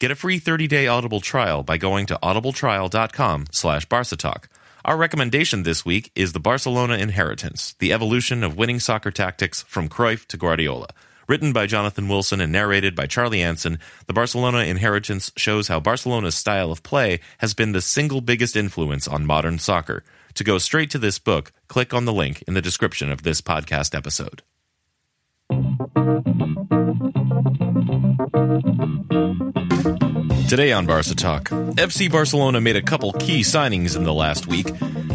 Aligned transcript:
Get 0.00 0.10
a 0.10 0.16
free 0.16 0.40
30-day 0.40 0.88
Audible 0.88 1.20
trial 1.20 1.62
by 1.62 1.76
going 1.76 2.06
to 2.06 2.18
audibletrial.com 2.20 3.46
slash 3.52 3.88
Talk. 3.88 4.48
Our 4.84 4.96
recommendation 4.96 5.62
this 5.62 5.86
week 5.86 6.10
is 6.16 6.32
The 6.32 6.40
Barcelona 6.40 6.96
Inheritance, 6.96 7.76
the 7.78 7.92
evolution 7.92 8.42
of 8.42 8.56
winning 8.56 8.80
soccer 8.80 9.12
tactics 9.12 9.62
from 9.62 9.88
Cruyff 9.88 10.26
to 10.26 10.36
Guardiola. 10.36 10.88
Written 11.28 11.52
by 11.52 11.66
Jonathan 11.66 12.08
Wilson 12.08 12.40
and 12.40 12.50
narrated 12.50 12.96
by 12.96 13.06
Charlie 13.06 13.40
Anson, 13.40 13.78
The 14.06 14.12
Barcelona 14.12 14.64
Inheritance 14.64 15.30
shows 15.36 15.68
how 15.68 15.78
Barcelona's 15.78 16.34
style 16.34 16.72
of 16.72 16.82
play 16.82 17.20
has 17.38 17.54
been 17.54 17.70
the 17.70 17.80
single 17.80 18.20
biggest 18.20 18.56
influence 18.56 19.06
on 19.06 19.24
modern 19.24 19.60
soccer. 19.60 20.02
To 20.34 20.42
go 20.42 20.58
straight 20.58 20.90
to 20.90 20.98
this 20.98 21.20
book, 21.20 21.52
click 21.68 21.94
on 21.94 22.04
the 22.04 22.12
link 22.12 22.42
in 22.48 22.54
the 22.54 22.60
description 22.60 23.12
of 23.12 23.22
this 23.22 23.40
podcast 23.40 23.94
episode. 23.94 24.42
Today 30.48 30.72
on 30.72 30.86
Barca 30.86 31.14
Talk, 31.14 31.44
FC 31.44 32.10
Barcelona 32.10 32.60
made 32.60 32.76
a 32.76 32.82
couple 32.82 33.12
key 33.14 33.40
signings 33.40 33.96
in 33.96 34.04
the 34.04 34.12
last 34.12 34.46
week. 34.46 34.66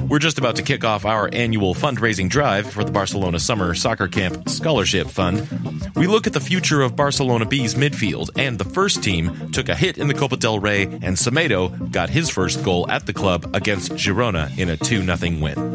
We're 0.09 0.19
just 0.19 0.39
about 0.39 0.55
to 0.55 0.63
kick 0.63 0.83
off 0.83 1.05
our 1.05 1.29
annual 1.31 1.75
fundraising 1.75 2.29
drive 2.29 2.69
for 2.69 2.83
the 2.83 2.91
Barcelona 2.91 3.39
Summer 3.39 3.75
Soccer 3.75 4.07
Camp 4.07 4.49
Scholarship 4.49 5.07
Fund. 5.07 5.47
We 5.95 6.07
look 6.07 6.25
at 6.25 6.33
the 6.33 6.39
future 6.39 6.81
of 6.81 6.95
Barcelona 6.95 7.45
B's 7.45 7.75
midfield, 7.75 8.31
and 8.35 8.57
the 8.57 8.65
first 8.65 9.03
team 9.03 9.51
took 9.51 9.69
a 9.69 9.75
hit 9.75 9.99
in 9.99 10.07
the 10.07 10.15
Copa 10.15 10.35
del 10.35 10.59
Rey, 10.59 10.83
and 10.83 11.15
Semedo 11.15 11.91
got 11.91 12.09
his 12.09 12.29
first 12.29 12.63
goal 12.63 12.89
at 12.89 13.05
the 13.05 13.13
club 13.13 13.51
against 13.53 13.91
Girona 13.93 14.57
in 14.57 14.69
a 14.69 14.77
2 14.77 15.03
0 15.05 15.39
win. 15.39 15.69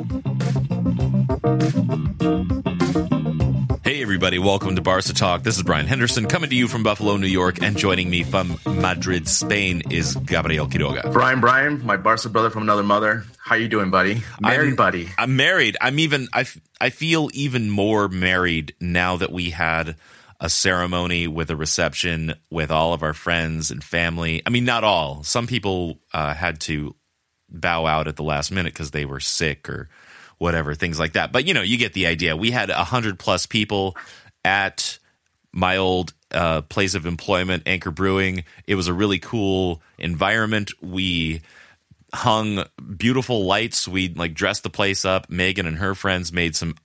Everybody, 4.05 4.39
welcome 4.39 4.77
to 4.77 4.83
Barca 4.83 5.15
Talk. 5.15 5.45
This 5.45 5.57
is 5.57 5.63
Brian 5.63 5.87
Henderson 5.87 6.27
coming 6.27 6.51
to 6.51 6.55
you 6.55 6.69
from 6.69 6.83
Buffalo, 6.83 7.17
New 7.17 7.27
York, 7.27 7.63
and 7.63 7.75
joining 7.75 8.11
me 8.11 8.23
from 8.23 8.59
Madrid, 8.67 9.27
Spain 9.27 9.83
is 9.91 10.15
Gabriel 10.15 10.67
Quiroga. 10.69 11.11
Brian, 11.11 11.41
Brian, 11.41 11.83
my 11.87 11.97
Barca 11.97 12.29
brother 12.29 12.51
from 12.51 12.65
another 12.65 12.83
mother. 12.83 13.25
How 13.39 13.55
you 13.55 13.67
doing, 13.67 13.91
buddy? 13.91 14.23
Married, 14.43 14.69
I'm, 14.69 14.77
buddy. 14.77 15.09
I'm 15.17 15.37
married. 15.37 15.79
I'm 15.81 15.99
even, 15.99 16.29
I, 16.35 16.45
I 16.79 16.91
feel 16.91 17.31
even 17.33 17.71
more 17.71 18.09
married 18.09 18.75
now 18.79 19.17
that 19.17 19.33
we 19.33 19.49
had 19.49 19.97
a 20.39 20.51
ceremony 20.51 21.27
with 21.27 21.49
a 21.49 21.57
reception 21.57 22.35
with 22.51 22.71
all 22.71 22.93
of 22.93 23.03
our 23.03 23.15
friends 23.15 23.71
and 23.71 23.83
family. 23.83 24.43
I 24.45 24.51
mean, 24.51 24.67
not 24.67 24.85
all. 24.85 25.23
Some 25.23 25.47
people 25.47 25.99
uh, 26.13 26.35
had 26.35 26.61
to 26.61 26.95
bow 27.49 27.87
out 27.87 28.07
at 28.07 28.17
the 28.17 28.23
last 28.23 28.53
minute 28.53 28.75
because 28.75 28.91
they 28.91 29.07
were 29.07 29.21
sick 29.21 29.67
or 29.67 29.89
whatever, 30.45 30.75
things 30.75 31.01
like 31.01 31.15
that. 31.15 31.33
But 31.33 31.47
you 31.47 31.55
know, 31.55 31.63
you 31.63 31.79
get 31.79 31.95
the 31.95 32.07
idea. 32.07 32.37
We 32.37 32.51
had 32.51 32.71
hundred 32.71 33.19
plus 33.19 33.47
people 33.47 33.97
at 34.45 34.99
my 35.53 35.79
old 35.79 36.13
uh, 36.31 36.61
place 36.61 36.95
of 36.95 37.07
employment, 37.07 37.63
Anchor 37.65 37.91
Brewing. 37.91 38.45
It 38.67 38.75
was 38.75 38.87
a 38.87 38.93
really 38.93 39.19
cool 39.19 39.81
environment. 39.99 40.71
We 40.83 41.41
hung 42.13 42.65
beautiful 42.97 43.47
lights. 43.47 43.89
We 43.89 44.11
like 44.11 44.35
dressed 44.35 44.65
the 44.65 44.71
place 44.71 45.07
up. 45.07 45.31
Megan 45.31 45.67
and 45.67 45.79
her 45.79 45.95
friends 45.95 46.31
made 46.31 46.55
some 46.55 46.77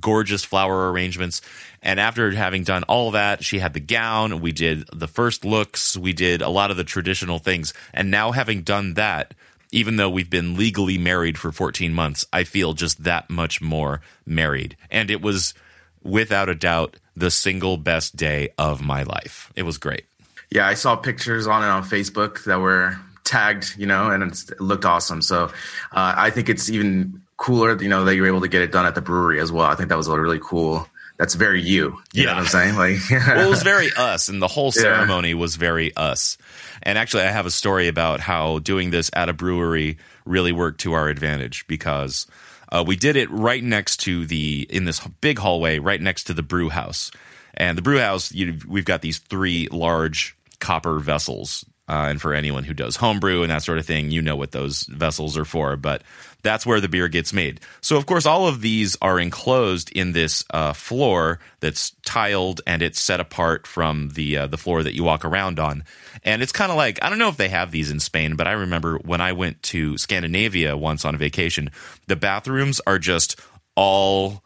gorgeous 0.00 0.44
flower 0.44 0.92
arrangements. 0.92 1.42
And 1.82 1.98
after 1.98 2.30
having 2.30 2.62
done 2.62 2.84
all 2.84 3.10
that, 3.10 3.42
she 3.42 3.58
had 3.58 3.74
the 3.74 3.80
gown. 3.80 4.40
We 4.40 4.52
did 4.52 4.88
the 4.92 5.08
first 5.08 5.44
looks. 5.44 5.96
We 5.96 6.12
did 6.12 6.40
a 6.40 6.48
lot 6.48 6.70
of 6.70 6.76
the 6.76 6.84
traditional 6.84 7.40
things. 7.40 7.74
And 7.92 8.12
now 8.12 8.30
having 8.30 8.62
done 8.62 8.94
that, 8.94 9.34
even 9.72 9.96
though 9.96 10.10
we've 10.10 10.30
been 10.30 10.56
legally 10.56 10.98
married 10.98 11.38
for 11.38 11.50
14 11.50 11.92
months, 11.92 12.24
I 12.32 12.44
feel 12.44 12.74
just 12.74 13.02
that 13.04 13.28
much 13.30 13.60
more 13.60 14.00
married. 14.26 14.76
And 14.90 15.10
it 15.10 15.20
was 15.22 15.54
without 16.02 16.48
a 16.48 16.54
doubt 16.54 16.96
the 17.16 17.30
single 17.30 17.76
best 17.76 18.16
day 18.16 18.50
of 18.58 18.80
my 18.82 19.02
life. 19.02 19.52
It 19.56 19.62
was 19.64 19.78
great. 19.78 20.04
Yeah, 20.50 20.66
I 20.66 20.74
saw 20.74 20.96
pictures 20.96 21.46
on 21.46 21.62
it 21.62 21.66
on 21.68 21.82
Facebook 21.82 22.44
that 22.44 22.60
were 22.60 22.98
tagged, 23.24 23.74
you 23.78 23.86
know, 23.86 24.10
and 24.10 24.22
it 24.22 24.60
looked 24.60 24.84
awesome. 24.84 25.22
So 25.22 25.44
uh, 25.92 26.14
I 26.16 26.30
think 26.30 26.48
it's 26.48 26.68
even 26.68 27.22
cooler, 27.38 27.80
you 27.82 27.88
know, 27.88 28.04
that 28.04 28.14
you're 28.16 28.26
able 28.26 28.40
to 28.42 28.48
get 28.48 28.62
it 28.62 28.72
done 28.72 28.84
at 28.84 28.94
the 28.94 29.00
brewery 29.00 29.40
as 29.40 29.50
well. 29.50 29.66
I 29.66 29.74
think 29.74 29.88
that 29.88 29.96
was 29.96 30.08
a 30.08 30.20
really 30.20 30.40
cool. 30.42 30.86
That's 31.18 31.34
very 31.34 31.62
you. 31.62 31.98
You 32.12 32.24
Yeah. 32.24 32.26
know 32.26 32.32
what 32.34 32.40
I'm 32.40 32.46
saying? 32.46 32.76
Like, 32.76 32.98
well, 33.28 33.46
it 33.46 33.50
was 33.50 33.62
very 33.62 33.90
us, 33.96 34.28
and 34.28 34.42
the 34.42 34.48
whole 34.48 34.72
Yeah. 34.74 34.82
ceremony 34.82 35.34
was 35.34 35.56
very 35.56 35.94
us. 35.96 36.36
And 36.82 36.98
actually, 36.98 37.22
I 37.22 37.30
have 37.30 37.46
a 37.46 37.50
story 37.50 37.88
about 37.88 38.20
how 38.20 38.58
doing 38.58 38.90
this 38.90 39.10
at 39.14 39.28
a 39.28 39.32
brewery 39.32 39.98
really 40.24 40.52
worked 40.52 40.80
to 40.80 40.92
our 40.92 41.08
advantage 41.08 41.66
because 41.66 42.26
uh, 42.70 42.82
we 42.86 42.96
did 42.96 43.16
it 43.16 43.30
right 43.30 43.62
next 43.62 43.98
to 43.98 44.26
the 44.26 44.66
in 44.70 44.84
this 44.84 45.00
big 45.20 45.38
hallway, 45.38 45.78
right 45.78 46.00
next 46.00 46.24
to 46.24 46.34
the 46.34 46.42
brew 46.42 46.68
house. 46.68 47.10
And 47.54 47.76
the 47.76 47.82
brew 47.82 47.98
house, 47.98 48.32
you, 48.32 48.58
we've 48.66 48.84
got 48.84 49.02
these 49.02 49.18
three 49.18 49.68
large 49.70 50.36
copper 50.58 50.98
vessels. 50.98 51.64
Uh, 51.88 52.06
and 52.08 52.20
for 52.20 52.32
anyone 52.32 52.64
who 52.64 52.72
does 52.72 52.96
homebrew 52.96 53.42
and 53.42 53.50
that 53.50 53.62
sort 53.62 53.78
of 53.78 53.84
thing, 53.84 54.10
you 54.10 54.22
know 54.22 54.36
what 54.36 54.52
those 54.52 54.84
vessels 54.84 55.36
are 55.36 55.44
for. 55.44 55.76
But 55.76 56.02
that's 56.42 56.66
where 56.66 56.80
the 56.80 56.88
beer 56.88 57.08
gets 57.08 57.32
made. 57.32 57.60
So, 57.80 57.96
of 57.96 58.06
course, 58.06 58.26
all 58.26 58.48
of 58.48 58.60
these 58.60 58.96
are 59.00 59.18
enclosed 59.18 59.90
in 59.92 60.12
this 60.12 60.44
uh, 60.50 60.72
floor 60.72 61.38
that's 61.60 61.92
tiled 62.04 62.60
and 62.66 62.82
it's 62.82 63.00
set 63.00 63.20
apart 63.20 63.66
from 63.66 64.10
the 64.10 64.38
uh, 64.38 64.46
the 64.48 64.58
floor 64.58 64.82
that 64.82 64.94
you 64.94 65.04
walk 65.04 65.24
around 65.24 65.58
on. 65.58 65.84
And 66.24 66.42
it's 66.42 66.52
kind 66.52 66.70
of 66.70 66.76
like 66.76 66.98
I 67.02 67.08
don't 67.08 67.18
know 67.18 67.28
if 67.28 67.36
they 67.36 67.48
have 67.48 67.70
these 67.70 67.90
in 67.90 68.00
Spain, 68.00 68.36
but 68.36 68.46
I 68.46 68.52
remember 68.52 68.98
when 68.98 69.20
I 69.20 69.32
went 69.32 69.62
to 69.64 69.96
Scandinavia 69.98 70.76
once 70.76 71.04
on 71.04 71.14
a 71.14 71.18
vacation, 71.18 71.70
the 72.08 72.16
bathrooms 72.16 72.80
are 72.86 72.98
just 72.98 73.40
all 73.74 74.42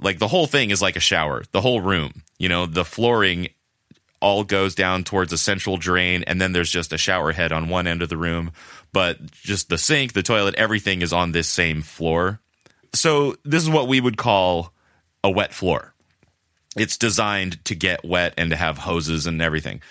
like 0.00 0.18
the 0.18 0.28
whole 0.28 0.46
thing 0.46 0.70
is 0.70 0.82
like 0.82 0.96
a 0.96 1.00
shower, 1.00 1.42
the 1.52 1.60
whole 1.60 1.80
room. 1.80 2.22
You 2.38 2.48
know, 2.48 2.66
the 2.66 2.84
flooring 2.84 3.48
all 4.20 4.44
goes 4.44 4.74
down 4.74 5.04
towards 5.04 5.32
a 5.32 5.38
central 5.38 5.76
drain, 5.76 6.24
and 6.26 6.40
then 6.40 6.52
there's 6.52 6.70
just 6.70 6.92
a 6.92 6.98
shower 6.98 7.32
head 7.32 7.52
on 7.52 7.68
one 7.68 7.86
end 7.86 8.02
of 8.02 8.08
the 8.08 8.16
room. 8.16 8.52
But 8.94 9.32
just 9.32 9.68
the 9.68 9.76
sink, 9.76 10.12
the 10.12 10.22
toilet, 10.22 10.54
everything 10.54 11.02
is 11.02 11.12
on 11.12 11.32
this 11.32 11.48
same 11.48 11.82
floor. 11.82 12.40
So 12.94 13.34
this 13.44 13.62
is 13.64 13.68
what 13.68 13.88
we 13.88 14.00
would 14.00 14.16
call 14.16 14.72
a 15.24 15.30
wet 15.30 15.52
floor. 15.52 15.92
It's 16.76 16.96
designed 16.96 17.64
to 17.64 17.74
get 17.74 18.04
wet 18.04 18.34
and 18.38 18.50
to 18.50 18.56
have 18.56 18.78
hoses 18.78 19.26
and 19.26 19.42
everything. 19.42 19.82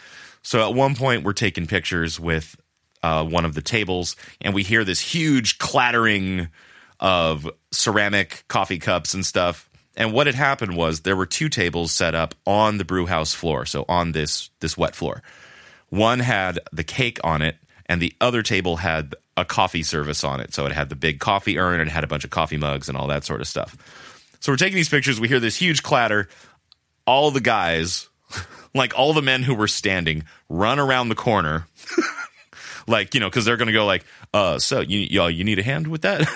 So 0.41 0.65
at 0.65 0.73
one 0.73 0.95
point, 0.95 1.23
we're 1.23 1.33
taking 1.33 1.67
pictures 1.67 2.17
with 2.17 2.55
uh, 3.03 3.25
one 3.25 3.43
of 3.43 3.55
the 3.55 3.61
tables, 3.61 4.15
and 4.39 4.53
we 4.53 4.63
hear 4.63 4.85
this 4.85 5.01
huge 5.01 5.57
clattering 5.57 6.47
of 6.99 7.49
ceramic 7.71 8.45
coffee 8.47 8.79
cups 8.79 9.13
and 9.13 9.25
stuff. 9.25 9.69
And 9.97 10.13
what 10.13 10.27
had 10.27 10.35
happened 10.35 10.77
was 10.77 11.01
there 11.01 11.17
were 11.17 11.25
two 11.25 11.49
tables 11.49 11.91
set 11.91 12.15
up 12.15 12.35
on 12.45 12.77
the 12.77 12.85
brew 12.85 13.05
house 13.05 13.33
floor, 13.33 13.65
so 13.65 13.83
on 13.89 14.13
this 14.13 14.49
this 14.61 14.77
wet 14.77 14.95
floor. 14.95 15.21
One 15.89 16.19
had 16.19 16.59
the 16.71 16.85
cake 16.85 17.19
on 17.23 17.41
it, 17.41 17.57
and 17.87 18.01
the 18.01 18.13
other 18.21 18.43
table 18.43 18.77
had 18.77 19.15
a 19.35 19.45
coffee 19.45 19.83
service 19.83 20.23
on 20.23 20.39
it. 20.39 20.53
So 20.53 20.65
it 20.65 20.71
had 20.71 20.89
the 20.89 20.95
big 20.95 21.19
coffee 21.19 21.57
urn 21.57 21.79
and 21.79 21.89
it 21.89 21.93
had 21.93 22.03
a 22.03 22.07
bunch 22.07 22.23
of 22.23 22.29
coffee 22.29 22.57
mugs 22.57 22.87
and 22.89 22.97
all 22.97 23.07
that 23.07 23.23
sort 23.23 23.41
of 23.41 23.47
stuff. 23.47 23.75
So 24.39 24.51
we're 24.51 24.57
taking 24.57 24.75
these 24.75 24.89
pictures. 24.89 25.19
We 25.19 25.27
hear 25.27 25.39
this 25.39 25.55
huge 25.55 25.83
clatter. 25.83 26.27
All 27.05 27.31
the 27.31 27.41
guys, 27.41 28.09
like 28.75 28.97
all 28.97 29.13
the 29.13 29.21
men 29.21 29.43
who 29.43 29.55
were 29.55 29.67
standing, 29.67 30.23
run 30.49 30.79
around 30.79 31.09
the 31.09 31.15
corner, 31.15 31.67
like 32.87 33.13
you 33.13 33.19
know, 33.19 33.29
because 33.29 33.45
they're 33.45 33.57
going 33.57 33.67
to 33.67 33.73
go 33.73 33.85
like, 33.85 34.05
"Uh, 34.33 34.59
so 34.59 34.79
you 34.81 34.99
y'all, 34.99 35.29
you 35.29 35.43
need 35.43 35.59
a 35.59 35.63
hand 35.63 35.87
with 35.87 36.01
that?" 36.03 36.27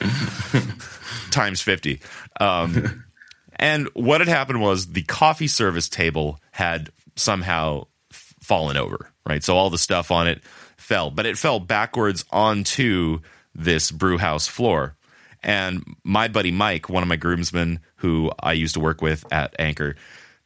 Times 1.30 1.60
fifty. 1.60 2.00
Um, 2.40 3.04
And 3.56 3.88
what 3.94 4.20
had 4.20 4.28
happened 4.28 4.60
was 4.60 4.88
the 4.92 5.02
coffee 5.02 5.46
service 5.46 5.88
table 5.88 6.40
had 6.50 6.90
somehow 7.16 7.86
fallen 8.10 8.76
over, 8.76 9.10
right? 9.26 9.42
So 9.42 9.56
all 9.56 9.70
the 9.70 9.78
stuff 9.78 10.10
on 10.10 10.28
it 10.28 10.42
fell, 10.76 11.10
but 11.10 11.26
it 11.26 11.38
fell 11.38 11.60
backwards 11.60 12.24
onto 12.30 13.20
this 13.54 13.90
brew 13.90 14.18
house 14.18 14.46
floor. 14.46 14.96
And 15.42 15.96
my 16.02 16.28
buddy 16.28 16.50
Mike, 16.50 16.88
one 16.88 17.02
of 17.02 17.08
my 17.08 17.16
groomsmen 17.16 17.80
who 17.96 18.30
I 18.40 18.52
used 18.54 18.74
to 18.74 18.80
work 18.80 19.02
with 19.02 19.30
at 19.32 19.54
Anchor, 19.58 19.94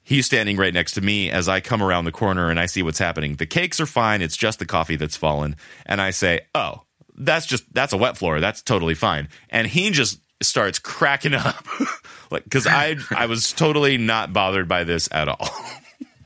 he's 0.02 0.26
standing 0.26 0.56
right 0.56 0.74
next 0.74 0.92
to 0.92 1.00
me 1.00 1.30
as 1.30 1.48
I 1.48 1.60
come 1.60 1.82
around 1.82 2.04
the 2.04 2.12
corner 2.12 2.50
and 2.50 2.58
I 2.58 2.66
see 2.66 2.82
what's 2.82 2.98
happening. 2.98 3.36
The 3.36 3.46
cakes 3.46 3.80
are 3.80 3.86
fine, 3.86 4.22
it's 4.22 4.36
just 4.36 4.58
the 4.58 4.66
coffee 4.66 4.96
that's 4.96 5.16
fallen. 5.16 5.56
And 5.86 6.00
I 6.00 6.10
say, 6.10 6.40
"Oh, 6.54 6.82
that's 7.16 7.46
just 7.46 7.72
that's 7.72 7.92
a 7.92 7.96
wet 7.96 8.16
floor. 8.16 8.40
That's 8.40 8.62
totally 8.62 8.94
fine." 8.94 9.28
And 9.50 9.66
he 9.66 9.90
just 9.90 10.20
starts 10.40 10.78
cracking 10.78 11.34
up. 11.34 11.64
like 12.30 12.48
cuz 12.50 12.66
I 12.66 12.96
I 13.14 13.26
was 13.26 13.52
totally 13.52 13.98
not 13.98 14.32
bothered 14.32 14.66
by 14.66 14.82
this 14.84 15.08
at 15.12 15.28
all. 15.28 15.48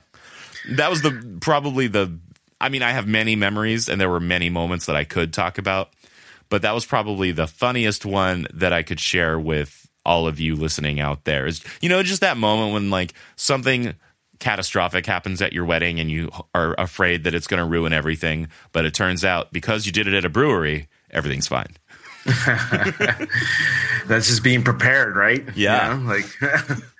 that 0.71 0.89
was 0.89 1.03
the 1.03 1.39
probably 1.41 1.89
the 1.89 2.19
I 2.63 2.69
mean, 2.69 2.83
I 2.83 2.93
have 2.93 3.07
many 3.07 3.35
memories 3.35 3.89
and 3.89 4.01
there 4.01 4.09
were 4.09 4.21
many 4.21 4.49
moments 4.49 4.87
that 4.87 4.95
I 4.95 5.05
could 5.05 5.33
talk 5.33 5.59
about, 5.59 5.91
but 6.49 6.63
that 6.63 6.73
was 6.73 6.87
probably 6.87 7.33
the 7.33 7.49
funniest 7.49 8.07
one 8.07 8.47
that 8.55 8.73
I 8.73 8.83
could 8.83 9.01
share 9.01 9.39
with 9.39 9.89
all 10.05 10.27
of 10.29 10.39
you 10.39 10.55
listening 10.55 11.01
out 11.01 11.25
there. 11.25 11.47
Is 11.47 11.63
you 11.81 11.89
know, 11.89 12.03
just 12.03 12.21
that 12.21 12.37
moment 12.37 12.73
when 12.73 12.89
like 12.89 13.15
something 13.37 13.95
catastrophic 14.39 15.07
happens 15.07 15.43
at 15.43 15.53
your 15.53 15.65
wedding 15.65 15.99
and 16.01 16.11
you 16.11 16.31
are 16.55 16.75
afraid 16.79 17.25
that 17.25 17.35
it's 17.35 17.47
going 17.47 17.59
to 17.63 17.69
ruin 17.69 17.93
everything, 17.93 18.49
but 18.73 18.85
it 18.85 18.95
turns 18.95 19.25
out 19.25 19.53
because 19.53 19.85
you 19.85 19.93
did 19.93 20.07
it 20.07 20.15
at 20.15 20.25
a 20.25 20.29
brewery, 20.29 20.89
everything's 21.11 21.49
fine. 21.49 21.77
That's 24.07 24.29
just 24.29 24.45
being 24.45 24.63
prepared, 24.63 25.17
right? 25.17 25.45
Yeah. 25.57 25.95
You 25.95 26.05
know, 26.05 26.13
like 26.13 26.27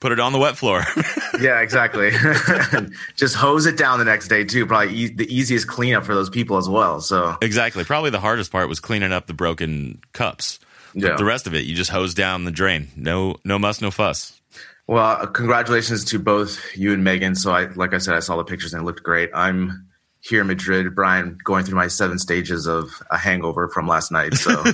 Put 0.00 0.12
it 0.12 0.20
on 0.20 0.32
the 0.32 0.38
wet 0.38 0.56
floor. 0.56 0.84
yeah, 1.40 1.60
exactly. 1.60 2.10
just 3.16 3.34
hose 3.34 3.64
it 3.66 3.76
down 3.78 3.98
the 3.98 4.04
next 4.04 4.28
day 4.28 4.44
too. 4.44 4.66
Probably 4.66 4.94
e- 4.94 5.08
the 5.14 5.34
easiest 5.34 5.66
cleanup 5.68 6.04
for 6.04 6.14
those 6.14 6.28
people 6.30 6.58
as 6.58 6.68
well. 6.68 7.00
So 7.00 7.36
exactly. 7.40 7.82
Probably 7.84 8.10
the 8.10 8.20
hardest 8.20 8.52
part 8.52 8.68
was 8.68 8.78
cleaning 8.78 9.12
up 9.12 9.26
the 9.26 9.32
broken 9.34 10.00
cups. 10.12 10.58
But 10.94 11.02
Yeah. 11.02 11.16
the 11.16 11.24
rest 11.24 11.46
of 11.46 11.54
it, 11.54 11.64
you 11.64 11.74
just 11.74 11.90
hose 11.90 12.14
down 12.14 12.44
the 12.44 12.50
drain. 12.50 12.88
No, 12.96 13.36
no 13.44 13.58
muss, 13.58 13.80
no 13.80 13.90
fuss. 13.90 14.38
Well, 14.86 15.26
congratulations 15.28 16.04
to 16.06 16.18
both 16.18 16.60
you 16.76 16.92
and 16.92 17.02
Megan. 17.02 17.34
So, 17.34 17.50
I, 17.52 17.66
like 17.74 17.92
I 17.92 17.98
said, 17.98 18.14
I 18.14 18.20
saw 18.20 18.36
the 18.36 18.44
pictures 18.44 18.72
and 18.72 18.82
it 18.82 18.84
looked 18.86 19.02
great. 19.02 19.30
I'm 19.34 19.85
here 20.28 20.40
in 20.40 20.46
Madrid, 20.48 20.94
Brian, 20.94 21.38
going 21.44 21.64
through 21.64 21.76
my 21.76 21.86
seven 21.86 22.18
stages 22.18 22.66
of 22.66 22.90
a 23.10 23.16
hangover 23.16 23.68
from 23.68 23.86
last 23.86 24.10
night. 24.10 24.34
So, 24.34 24.62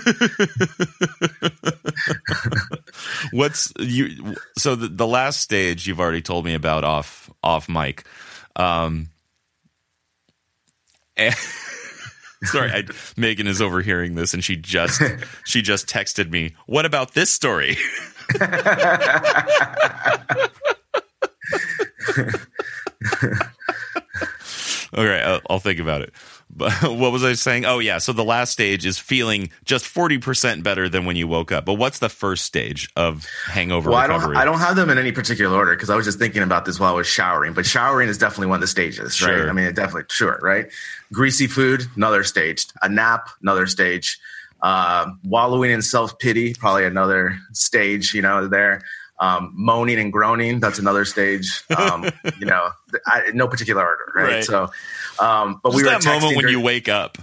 What's 3.32 3.72
you? 3.78 4.34
So 4.56 4.74
the, 4.74 4.88
the 4.88 5.06
last 5.06 5.40
stage 5.40 5.86
you've 5.86 6.00
already 6.00 6.22
told 6.22 6.44
me 6.44 6.54
about 6.54 6.84
off 6.84 7.30
off 7.42 7.68
mic. 7.68 8.04
Um, 8.56 9.10
and- 11.16 11.34
sorry, 12.44 12.70
I, 12.70 12.84
Megan 13.16 13.46
is 13.46 13.60
overhearing 13.60 14.14
this, 14.14 14.32
and 14.34 14.42
she 14.42 14.56
just 14.56 15.02
she 15.44 15.60
just 15.60 15.86
texted 15.86 16.30
me. 16.30 16.54
What 16.66 16.86
about 16.86 17.14
this 17.14 17.30
story? 17.30 17.76
Okay, 24.94 25.22
I'll, 25.22 25.40
I'll 25.48 25.58
think 25.58 25.80
about 25.80 26.02
it. 26.02 26.12
But 26.54 26.82
what 26.82 27.12
was 27.12 27.24
I 27.24 27.32
saying? 27.32 27.64
Oh 27.64 27.78
yeah, 27.78 27.96
so 27.96 28.12
the 28.12 28.22
last 28.22 28.50
stage 28.52 28.84
is 28.84 28.98
feeling 28.98 29.48
just 29.64 29.86
forty 29.86 30.18
percent 30.18 30.62
better 30.62 30.86
than 30.86 31.06
when 31.06 31.16
you 31.16 31.26
woke 31.26 31.50
up. 31.50 31.64
But 31.64 31.74
what's 31.76 31.98
the 31.98 32.10
first 32.10 32.44
stage 32.44 32.90
of 32.94 33.26
hangover 33.46 33.88
well, 33.88 33.98
I 33.98 34.06
don't, 34.06 34.36
I 34.36 34.44
don't 34.44 34.58
have 34.58 34.76
them 34.76 34.90
in 34.90 34.98
any 34.98 35.12
particular 35.12 35.56
order 35.56 35.70
because 35.74 35.88
I 35.88 35.96
was 35.96 36.04
just 36.04 36.18
thinking 36.18 36.42
about 36.42 36.66
this 36.66 36.78
while 36.78 36.92
I 36.92 36.96
was 36.96 37.06
showering. 37.06 37.54
But 37.54 37.64
showering 37.64 38.10
is 38.10 38.18
definitely 38.18 38.48
one 38.48 38.56
of 38.56 38.60
the 38.60 38.66
stages, 38.66 39.14
Sure. 39.16 39.34
right? 39.44 39.48
I 39.48 39.52
mean, 39.54 39.64
it 39.64 39.74
definitely, 39.74 40.04
sure, 40.10 40.38
right? 40.42 40.66
Greasy 41.10 41.46
food, 41.46 41.86
another 41.96 42.22
stage. 42.22 42.66
A 42.82 42.88
nap, 42.90 43.30
another 43.40 43.66
stage. 43.66 44.18
Uh, 44.60 45.06
wallowing 45.24 45.70
in 45.70 45.80
self 45.80 46.18
pity, 46.18 46.52
probably 46.52 46.84
another 46.84 47.38
stage. 47.54 48.12
You 48.12 48.20
know, 48.20 48.46
there. 48.46 48.82
Um, 49.22 49.52
moaning 49.54 50.00
and 50.00 50.12
groaning, 50.12 50.58
that's 50.58 50.80
another 50.80 51.04
stage. 51.04 51.62
Um, 51.78 52.10
you 52.40 52.46
know, 52.46 52.70
I, 53.06 53.30
no 53.32 53.46
particular 53.46 53.86
order, 53.86 54.12
right? 54.16 54.32
Right. 54.32 54.44
So, 54.44 54.64
um, 55.20 55.60
but 55.62 55.70
Just 55.70 55.76
we 55.76 55.84
were 55.84 55.90
that 55.90 56.04
moment 56.04 56.34
when 56.34 56.40
during- 56.40 56.58
you 56.58 56.60
wake 56.60 56.88
up, 56.88 57.18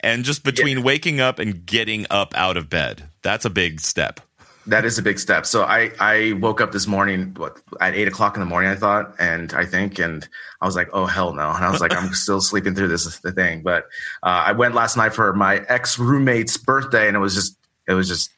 and 0.00 0.24
just 0.24 0.42
between 0.42 0.82
waking 0.82 1.20
up 1.20 1.38
and 1.38 1.64
getting 1.64 2.06
up 2.10 2.34
out 2.36 2.56
of 2.56 2.68
bed, 2.68 3.08
that's 3.22 3.44
a 3.44 3.50
big 3.50 3.80
step. 3.80 4.20
That 4.66 4.84
is 4.84 4.98
a 4.98 5.02
big 5.02 5.18
step. 5.18 5.46
So 5.46 5.62
I, 5.62 5.92
I 6.00 6.32
woke 6.40 6.60
up 6.60 6.72
this 6.72 6.86
morning 6.86 7.34
what, 7.36 7.60
at 7.80 7.94
eight 7.94 8.08
o'clock 8.08 8.34
in 8.34 8.40
the 8.40 8.46
morning, 8.46 8.70
I 8.70 8.76
thought, 8.76 9.14
and 9.18 9.52
I 9.52 9.66
think, 9.66 9.98
and 9.98 10.26
I 10.60 10.66
was 10.66 10.74
like, 10.74 10.88
oh 10.92 11.06
hell 11.06 11.32
no, 11.32 11.50
and 11.50 11.64
I 11.64 11.70
was 11.70 11.80
like, 11.80 11.94
I'm 11.94 12.12
still 12.14 12.40
sleeping 12.40 12.74
through 12.74 12.88
this 12.88 13.04
the 13.20 13.30
thing. 13.30 13.62
But 13.62 13.84
uh, 14.22 14.42
I 14.46 14.52
went 14.52 14.74
last 14.74 14.96
night 14.96 15.14
for 15.14 15.32
my 15.32 15.58
ex 15.68 15.96
roommate's 15.96 16.56
birthday, 16.56 17.06
and 17.06 17.16
it 17.16 17.20
was 17.20 17.34
just 17.34 17.56
it 17.86 17.92
was 17.92 18.08
just 18.08 18.30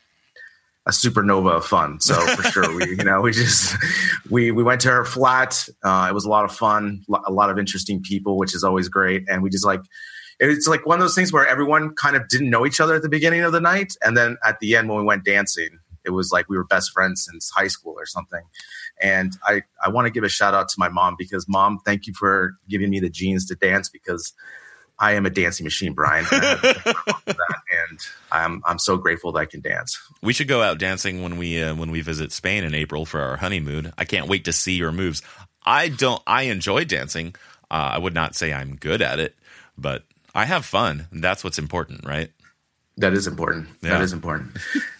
a 0.86 0.90
supernova 0.90 1.56
of 1.56 1.66
fun. 1.66 2.00
So 2.00 2.14
for 2.14 2.42
sure, 2.50 2.74
we 2.74 2.88
you 2.90 3.04
know 3.04 3.20
we 3.20 3.32
just 3.32 3.76
we 4.30 4.50
we 4.52 4.62
went 4.62 4.80
to 4.82 4.90
her 4.90 5.04
flat. 5.04 5.68
Uh, 5.82 6.06
it 6.08 6.14
was 6.14 6.24
a 6.24 6.28
lot 6.28 6.44
of 6.44 6.54
fun, 6.54 7.04
a 7.26 7.32
lot 7.32 7.50
of 7.50 7.58
interesting 7.58 8.02
people, 8.02 8.38
which 8.38 8.54
is 8.54 8.64
always 8.64 8.88
great, 8.88 9.24
and 9.28 9.42
we 9.42 9.50
just 9.50 9.64
like. 9.64 9.80
It's 10.38 10.66
like 10.66 10.84
one 10.84 10.98
of 10.98 11.00
those 11.00 11.14
things 11.14 11.32
where 11.32 11.46
everyone 11.46 11.94
kind 11.94 12.14
of 12.14 12.28
didn't 12.28 12.50
know 12.50 12.66
each 12.66 12.78
other 12.78 12.94
at 12.94 13.00
the 13.00 13.08
beginning 13.08 13.40
of 13.40 13.52
the 13.52 13.60
night, 13.60 13.94
and 14.04 14.18
then 14.18 14.36
at 14.44 14.60
the 14.60 14.76
end 14.76 14.90
when 14.90 14.98
we 14.98 15.04
went 15.04 15.24
dancing, 15.24 15.78
it 16.06 16.10
was 16.10 16.30
like 16.30 16.48
we 16.48 16.58
were 16.58 16.64
best 16.64 16.92
friends 16.92 17.24
since 17.24 17.50
high 17.50 17.68
school 17.68 17.94
or 17.96 18.04
something. 18.04 18.42
And 19.00 19.36
I, 19.44 19.62
I 19.82 19.88
want 19.88 20.06
to 20.06 20.10
give 20.10 20.24
a 20.24 20.28
shout 20.28 20.54
out 20.54 20.68
to 20.68 20.74
my 20.78 20.90
mom 20.90 21.16
because 21.18 21.46
mom, 21.48 21.78
thank 21.86 22.06
you 22.06 22.14
for 22.14 22.54
giving 22.68 22.90
me 22.90 23.00
the 23.00 23.10
genes 23.10 23.46
to 23.46 23.54
dance 23.54 23.88
because 23.88 24.32
I 24.98 25.12
am 25.12 25.26
a 25.26 25.30
dancing 25.30 25.64
machine, 25.64 25.92
Brian. 25.92 26.24
And, 26.30 26.42
I 26.42 26.46
have 26.46 26.62
to 26.62 26.68
thank 26.72 26.86
my 26.86 27.02
mom 27.06 27.20
for 27.20 27.32
that, 27.32 27.60
and 27.88 27.98
I'm 28.32 28.62
I'm 28.64 28.78
so 28.78 28.96
grateful 28.96 29.32
that 29.32 29.40
I 29.40 29.44
can 29.44 29.60
dance. 29.60 30.00
We 30.22 30.32
should 30.32 30.48
go 30.48 30.62
out 30.62 30.78
dancing 30.78 31.22
when 31.22 31.36
we 31.36 31.62
uh, 31.62 31.74
when 31.74 31.90
we 31.90 32.00
visit 32.00 32.32
Spain 32.32 32.64
in 32.64 32.74
April 32.74 33.04
for 33.04 33.20
our 33.20 33.36
honeymoon. 33.36 33.92
I 33.98 34.04
can't 34.04 34.28
wait 34.28 34.44
to 34.46 34.52
see 34.52 34.76
your 34.76 34.92
moves. 34.92 35.22
I 35.64 35.88
don't. 35.88 36.22
I 36.26 36.44
enjoy 36.44 36.84
dancing. 36.84 37.34
Uh, 37.70 37.90
I 37.94 37.98
would 37.98 38.14
not 38.14 38.34
say 38.34 38.52
I'm 38.52 38.76
good 38.76 39.02
at 39.02 39.18
it, 39.18 39.34
but 39.76 40.04
I 40.34 40.44
have 40.44 40.64
fun. 40.64 41.08
That's 41.12 41.42
what's 41.42 41.58
important, 41.58 42.04
right? 42.06 42.30
That 42.98 43.12
is 43.12 43.26
important. 43.26 43.68
Yeah. 43.82 43.90
That 43.90 44.02
is 44.02 44.12
important. 44.12 44.56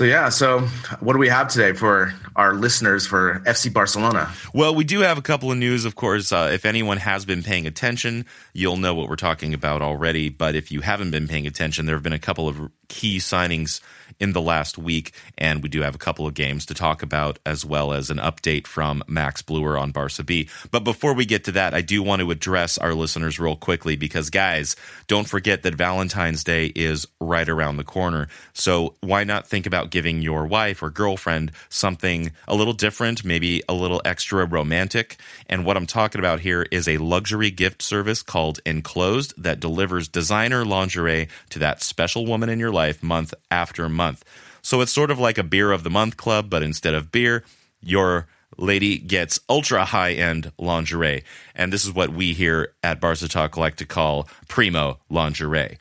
so 0.00 0.06
yeah, 0.06 0.30
so 0.30 0.60
what 1.00 1.12
do 1.12 1.18
we 1.18 1.28
have 1.28 1.48
today 1.48 1.74
for 1.74 2.14
our 2.34 2.54
listeners 2.54 3.06
for 3.06 3.42
FC 3.44 3.70
Barcelona? 3.70 4.32
Well, 4.54 4.74
we 4.74 4.82
do 4.82 5.00
have 5.00 5.18
a 5.18 5.20
couple 5.20 5.52
of 5.52 5.58
news, 5.58 5.84
of 5.84 5.94
course. 5.94 6.32
Uh, 6.32 6.48
if 6.50 6.64
anyone 6.64 6.96
has 6.96 7.26
been 7.26 7.42
paying 7.42 7.66
attention, 7.66 8.24
you'll 8.54 8.78
know 8.78 8.94
what 8.94 9.10
we're 9.10 9.16
talking 9.16 9.52
about 9.52 9.82
already. 9.82 10.30
But 10.30 10.54
if 10.54 10.72
you 10.72 10.80
haven't 10.80 11.10
been 11.10 11.28
paying 11.28 11.46
attention, 11.46 11.84
there 11.84 11.96
have 11.96 12.02
been 12.02 12.14
a 12.14 12.18
couple 12.18 12.48
of 12.48 12.70
key 12.90 13.18
signings 13.18 13.80
in 14.18 14.32
the 14.32 14.40
last 14.40 14.76
week, 14.76 15.12
and 15.38 15.62
we 15.62 15.68
do 15.68 15.80
have 15.80 15.94
a 15.94 15.98
couple 15.98 16.26
of 16.26 16.34
games 16.34 16.66
to 16.66 16.74
talk 16.74 17.02
about, 17.02 17.38
as 17.46 17.64
well 17.64 17.92
as 17.92 18.10
an 18.10 18.18
update 18.18 18.66
from 18.66 19.02
Max 19.06 19.40
Bluer 19.40 19.78
on 19.78 19.92
Barca 19.92 20.22
B. 20.24 20.48
But 20.70 20.84
before 20.84 21.14
we 21.14 21.24
get 21.24 21.44
to 21.44 21.52
that, 21.52 21.72
I 21.72 21.80
do 21.80 22.02
want 22.02 22.20
to 22.20 22.30
address 22.30 22.76
our 22.76 22.92
listeners 22.92 23.38
real 23.38 23.56
quickly 23.56 23.96
because, 23.96 24.28
guys, 24.28 24.74
don't 25.06 25.28
forget 25.28 25.62
that 25.62 25.74
Valentine's 25.74 26.42
Day 26.42 26.66
is 26.74 27.06
right 27.20 27.48
around 27.48 27.76
the 27.76 27.84
corner. 27.84 28.28
So 28.52 28.96
why 29.00 29.24
not 29.24 29.46
think 29.46 29.66
about 29.66 29.90
giving 29.90 30.20
your 30.20 30.46
wife 30.46 30.82
or 30.82 30.90
girlfriend 30.90 31.52
something 31.68 32.32
a 32.48 32.54
little 32.54 32.72
different, 32.72 33.24
maybe 33.24 33.62
a 33.68 33.74
little 33.74 34.02
extra 34.04 34.44
romantic? 34.44 35.16
And 35.48 35.64
what 35.64 35.76
I'm 35.76 35.86
talking 35.86 36.18
about 36.18 36.40
here 36.40 36.66
is 36.70 36.88
a 36.88 36.98
luxury 36.98 37.50
gift 37.50 37.82
service 37.82 38.22
called 38.22 38.58
Enclosed 38.66 39.32
that 39.42 39.60
delivers 39.60 40.08
designer 40.08 40.64
lingerie 40.64 41.28
to 41.50 41.60
that 41.60 41.82
special 41.82 42.26
woman 42.26 42.48
in 42.48 42.58
your 42.58 42.72
life 42.72 42.79
month 43.02 43.34
after 43.50 43.88
month. 43.88 44.24
So 44.62 44.80
it's 44.80 44.92
sort 44.92 45.10
of 45.10 45.18
like 45.18 45.38
a 45.38 45.42
beer 45.42 45.72
of 45.72 45.84
the 45.84 45.90
month 45.90 46.16
club, 46.16 46.50
but 46.50 46.62
instead 46.62 46.94
of 46.94 47.10
beer, 47.12 47.44
your 47.80 48.26
lady 48.56 48.98
gets 48.98 49.40
ultra 49.48 49.84
high 49.84 50.12
end 50.12 50.52
lingerie. 50.58 51.24
And 51.54 51.72
this 51.72 51.84
is 51.84 51.92
what 51.92 52.10
we 52.10 52.32
here 52.32 52.72
at 52.82 53.00
Barca 53.00 53.50
like 53.56 53.76
to 53.76 53.86
call 53.86 54.28
primo 54.48 54.98
lingerie. 55.08 55.78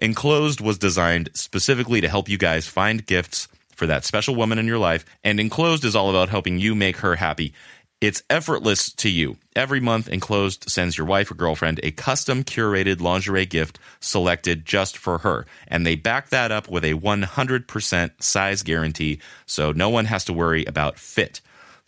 Enclosed 0.00 0.60
was 0.60 0.78
designed 0.78 1.30
specifically 1.34 2.00
to 2.00 2.08
help 2.08 2.28
you 2.28 2.38
guys 2.38 2.66
find 2.66 3.04
gifts 3.04 3.48
for 3.74 3.86
that 3.86 4.04
special 4.04 4.34
woman 4.34 4.58
in 4.58 4.66
your 4.66 4.78
life, 4.78 5.04
and 5.22 5.38
Enclosed 5.38 5.84
is 5.84 5.94
all 5.94 6.10
about 6.10 6.28
helping 6.28 6.58
you 6.58 6.74
make 6.74 6.98
her 6.98 7.14
happy. 7.14 7.52
It's 8.00 8.22
effortless 8.30 8.92
to 8.92 9.10
you. 9.10 9.38
Every 9.56 9.80
month, 9.80 10.08
Enclosed 10.08 10.70
sends 10.70 10.96
your 10.96 11.06
wife 11.08 11.32
or 11.32 11.34
girlfriend 11.34 11.80
a 11.82 11.90
custom 11.90 12.44
curated 12.44 13.00
lingerie 13.00 13.44
gift 13.44 13.80
selected 13.98 14.64
just 14.64 14.96
for 14.96 15.18
her. 15.18 15.46
And 15.66 15.84
they 15.84 15.96
back 15.96 16.28
that 16.28 16.52
up 16.52 16.68
with 16.68 16.84
a 16.84 16.94
100% 16.94 18.22
size 18.22 18.62
guarantee, 18.62 19.18
so 19.46 19.72
no 19.72 19.88
one 19.88 20.04
has 20.04 20.24
to 20.26 20.32
worry 20.32 20.64
about 20.64 20.96
fit. 20.96 21.40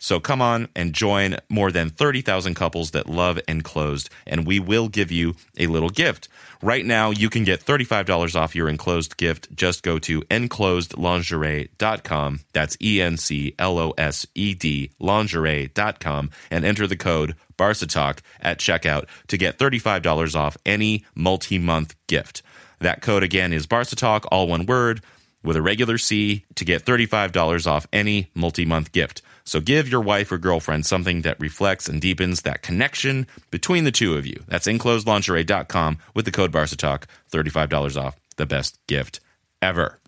So 0.03 0.19
come 0.19 0.41
on 0.41 0.67
and 0.75 0.93
join 0.93 1.37
more 1.47 1.71
than 1.71 1.91
30,000 1.91 2.55
couples 2.55 2.89
that 2.91 3.07
love 3.07 3.39
Enclosed, 3.47 4.09
and 4.25 4.47
we 4.47 4.59
will 4.59 4.89
give 4.89 5.11
you 5.11 5.35
a 5.59 5.67
little 5.67 5.91
gift. 5.91 6.27
Right 6.63 6.83
now, 6.83 7.11
you 7.11 7.29
can 7.29 7.43
get 7.43 7.63
$35 7.63 8.35
off 8.35 8.55
your 8.55 8.67
Enclosed 8.67 9.15
gift. 9.15 9.55
Just 9.55 9.83
go 9.83 9.99
to 9.99 10.23
enclosedlingerie.com. 10.23 12.39
That's 12.51 12.77
E 12.81 12.99
N 12.99 13.17
C 13.17 13.53
L 13.59 13.77
O 13.77 13.91
S 13.91 14.25
E 14.33 14.55
D 14.55 14.89
lingerie.com 14.99 16.31
and 16.49 16.65
enter 16.65 16.87
the 16.87 16.97
code 16.97 17.35
BARCATALK 17.59 18.21
at 18.41 18.57
checkout 18.57 19.05
to 19.27 19.37
get 19.37 19.59
$35 19.59 20.35
off 20.35 20.57
any 20.65 21.05
multi 21.13 21.59
month 21.59 21.93
gift. 22.07 22.41
That 22.79 23.03
code 23.03 23.21
again 23.21 23.53
is 23.53 23.67
BARCATALK, 23.67 24.25
all 24.31 24.47
one 24.47 24.65
word, 24.65 25.03
with 25.43 25.57
a 25.57 25.61
regular 25.61 25.99
C 25.99 26.43
to 26.55 26.65
get 26.65 26.85
$35 26.85 27.67
off 27.67 27.85
any 27.93 28.31
multi 28.33 28.65
month 28.65 28.91
gift. 28.91 29.21
So 29.51 29.59
give 29.59 29.89
your 29.89 29.99
wife 29.99 30.31
or 30.31 30.37
girlfriend 30.37 30.85
something 30.85 31.23
that 31.23 31.37
reflects 31.37 31.89
and 31.89 31.99
deepens 31.99 32.43
that 32.43 32.61
connection 32.61 33.27
between 33.49 33.83
the 33.83 33.91
two 33.91 34.15
of 34.15 34.25
you. 34.25 34.45
That's 34.47 34.65
enclosedlingerie.com 34.65 35.97
with 36.15 36.23
the 36.23 36.31
code 36.31 36.53
BARCATALK, 36.53 37.03
$35 37.29 38.01
off, 38.01 38.15
the 38.37 38.45
best 38.45 38.79
gift 38.87 39.19
ever. 39.61 39.99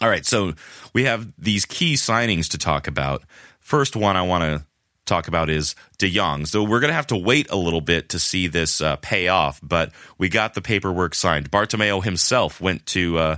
All 0.00 0.08
right, 0.08 0.26
so 0.26 0.54
we 0.92 1.04
have 1.04 1.32
these 1.38 1.64
key 1.64 1.94
signings 1.94 2.50
to 2.50 2.58
talk 2.58 2.88
about. 2.88 3.22
First 3.60 3.94
one 3.94 4.16
I 4.16 4.22
want 4.22 4.42
to 4.42 4.66
talk 5.06 5.28
about 5.28 5.48
is 5.48 5.76
De 5.98 6.10
Jong. 6.10 6.44
So 6.44 6.64
we're 6.64 6.80
going 6.80 6.90
to 6.90 6.94
have 6.94 7.06
to 7.06 7.16
wait 7.16 7.48
a 7.48 7.56
little 7.56 7.80
bit 7.80 8.08
to 8.08 8.18
see 8.18 8.48
this 8.48 8.80
uh, 8.80 8.96
pay 8.96 9.28
off, 9.28 9.60
but 9.62 9.92
we 10.18 10.28
got 10.28 10.54
the 10.54 10.62
paperwork 10.62 11.14
signed. 11.14 11.52
Bartomeu 11.52 12.02
himself 12.02 12.60
went 12.60 12.86
to 12.86 13.18
uh, 13.18 13.36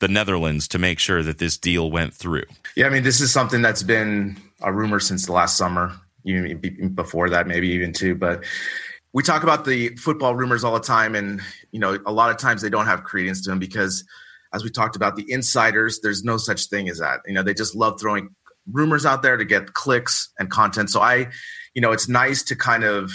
the 0.00 0.08
Netherlands 0.08 0.68
to 0.68 0.78
make 0.78 0.98
sure 0.98 1.22
that 1.22 1.38
this 1.38 1.56
deal 1.56 1.90
went 1.90 2.12
through. 2.12 2.44
Yeah, 2.76 2.86
I 2.86 2.90
mean, 2.90 3.02
this 3.02 3.20
is 3.20 3.30
something 3.30 3.60
that's 3.60 3.82
been 3.82 4.36
a 4.62 4.72
rumor 4.72 5.00
since 5.00 5.26
the 5.26 5.32
last 5.32 5.56
summer, 5.56 5.92
even 6.24 6.94
before 6.94 7.28
that, 7.30 7.46
maybe 7.46 7.68
even 7.68 7.92
too. 7.92 8.14
But 8.14 8.44
we 9.12 9.22
talk 9.22 9.42
about 9.42 9.64
the 9.64 9.88
football 9.96 10.34
rumors 10.34 10.64
all 10.64 10.74
the 10.74 10.80
time, 10.80 11.14
and 11.14 11.40
you 11.70 11.80
know, 11.80 11.98
a 12.06 12.12
lot 12.12 12.30
of 12.30 12.38
times 12.38 12.62
they 12.62 12.70
don't 12.70 12.86
have 12.86 13.04
credence 13.04 13.42
to 13.42 13.50
them 13.50 13.58
because, 13.58 14.04
as 14.54 14.64
we 14.64 14.70
talked 14.70 14.96
about, 14.96 15.16
the 15.16 15.30
insiders, 15.30 16.00
there's 16.02 16.24
no 16.24 16.38
such 16.38 16.66
thing 16.66 16.88
as 16.88 16.98
that. 16.98 17.20
You 17.26 17.34
know, 17.34 17.42
they 17.42 17.54
just 17.54 17.74
love 17.74 18.00
throwing 18.00 18.30
rumors 18.70 19.04
out 19.04 19.22
there 19.22 19.36
to 19.36 19.44
get 19.44 19.74
clicks 19.74 20.30
and 20.38 20.50
content. 20.50 20.88
So 20.88 21.00
I, 21.00 21.28
you 21.74 21.82
know, 21.82 21.92
it's 21.92 22.08
nice 22.08 22.42
to 22.44 22.56
kind 22.56 22.84
of 22.84 23.10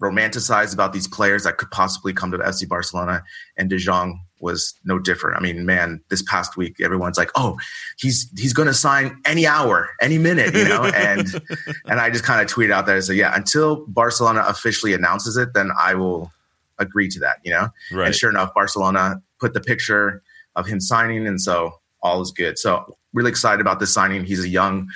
romanticize 0.00 0.72
about 0.72 0.92
these 0.92 1.08
players 1.08 1.44
that 1.44 1.58
could 1.58 1.70
possibly 1.70 2.12
come 2.12 2.30
to 2.30 2.38
FC 2.38 2.68
Barcelona, 2.68 3.24
and 3.56 3.68
De 3.68 3.76
Jong 3.76 4.20
was 4.40 4.74
no 4.84 4.98
different. 4.98 5.36
I 5.36 5.40
mean, 5.40 5.66
man, 5.66 6.00
this 6.08 6.22
past 6.22 6.56
week 6.56 6.80
everyone's 6.80 7.18
like, 7.18 7.30
"Oh, 7.34 7.58
he's 7.98 8.30
he's 8.38 8.52
going 8.52 8.68
to 8.68 8.74
sign 8.74 9.20
any 9.24 9.46
hour, 9.46 9.90
any 10.00 10.18
minute," 10.18 10.54
you 10.54 10.68
know, 10.68 10.84
and 10.84 11.28
and 11.86 12.00
I 12.00 12.10
just 12.10 12.24
kind 12.24 12.40
of 12.40 12.52
tweeted 12.52 12.72
out 12.72 12.86
there 12.86 12.96
and 12.96 13.04
said, 13.04 13.16
"Yeah, 13.16 13.34
until 13.34 13.86
Barcelona 13.86 14.44
officially 14.46 14.94
announces 14.94 15.36
it, 15.36 15.54
then 15.54 15.70
I 15.78 15.94
will 15.94 16.32
agree 16.78 17.08
to 17.08 17.20
that," 17.20 17.38
you 17.44 17.52
know. 17.52 17.68
Right. 17.92 18.06
And 18.06 18.14
sure 18.14 18.30
enough, 18.30 18.54
Barcelona 18.54 19.22
put 19.38 19.54
the 19.54 19.60
picture 19.60 20.22
of 20.56 20.66
him 20.66 20.80
signing, 20.80 21.26
and 21.26 21.40
so 21.40 21.80
all 22.02 22.20
is 22.20 22.30
good. 22.30 22.58
So 22.58 22.96
really 23.12 23.30
excited 23.30 23.60
about 23.60 23.80
this 23.80 23.92
signing. 23.92 24.24
He's 24.24 24.44
a 24.44 24.48
young 24.48 24.88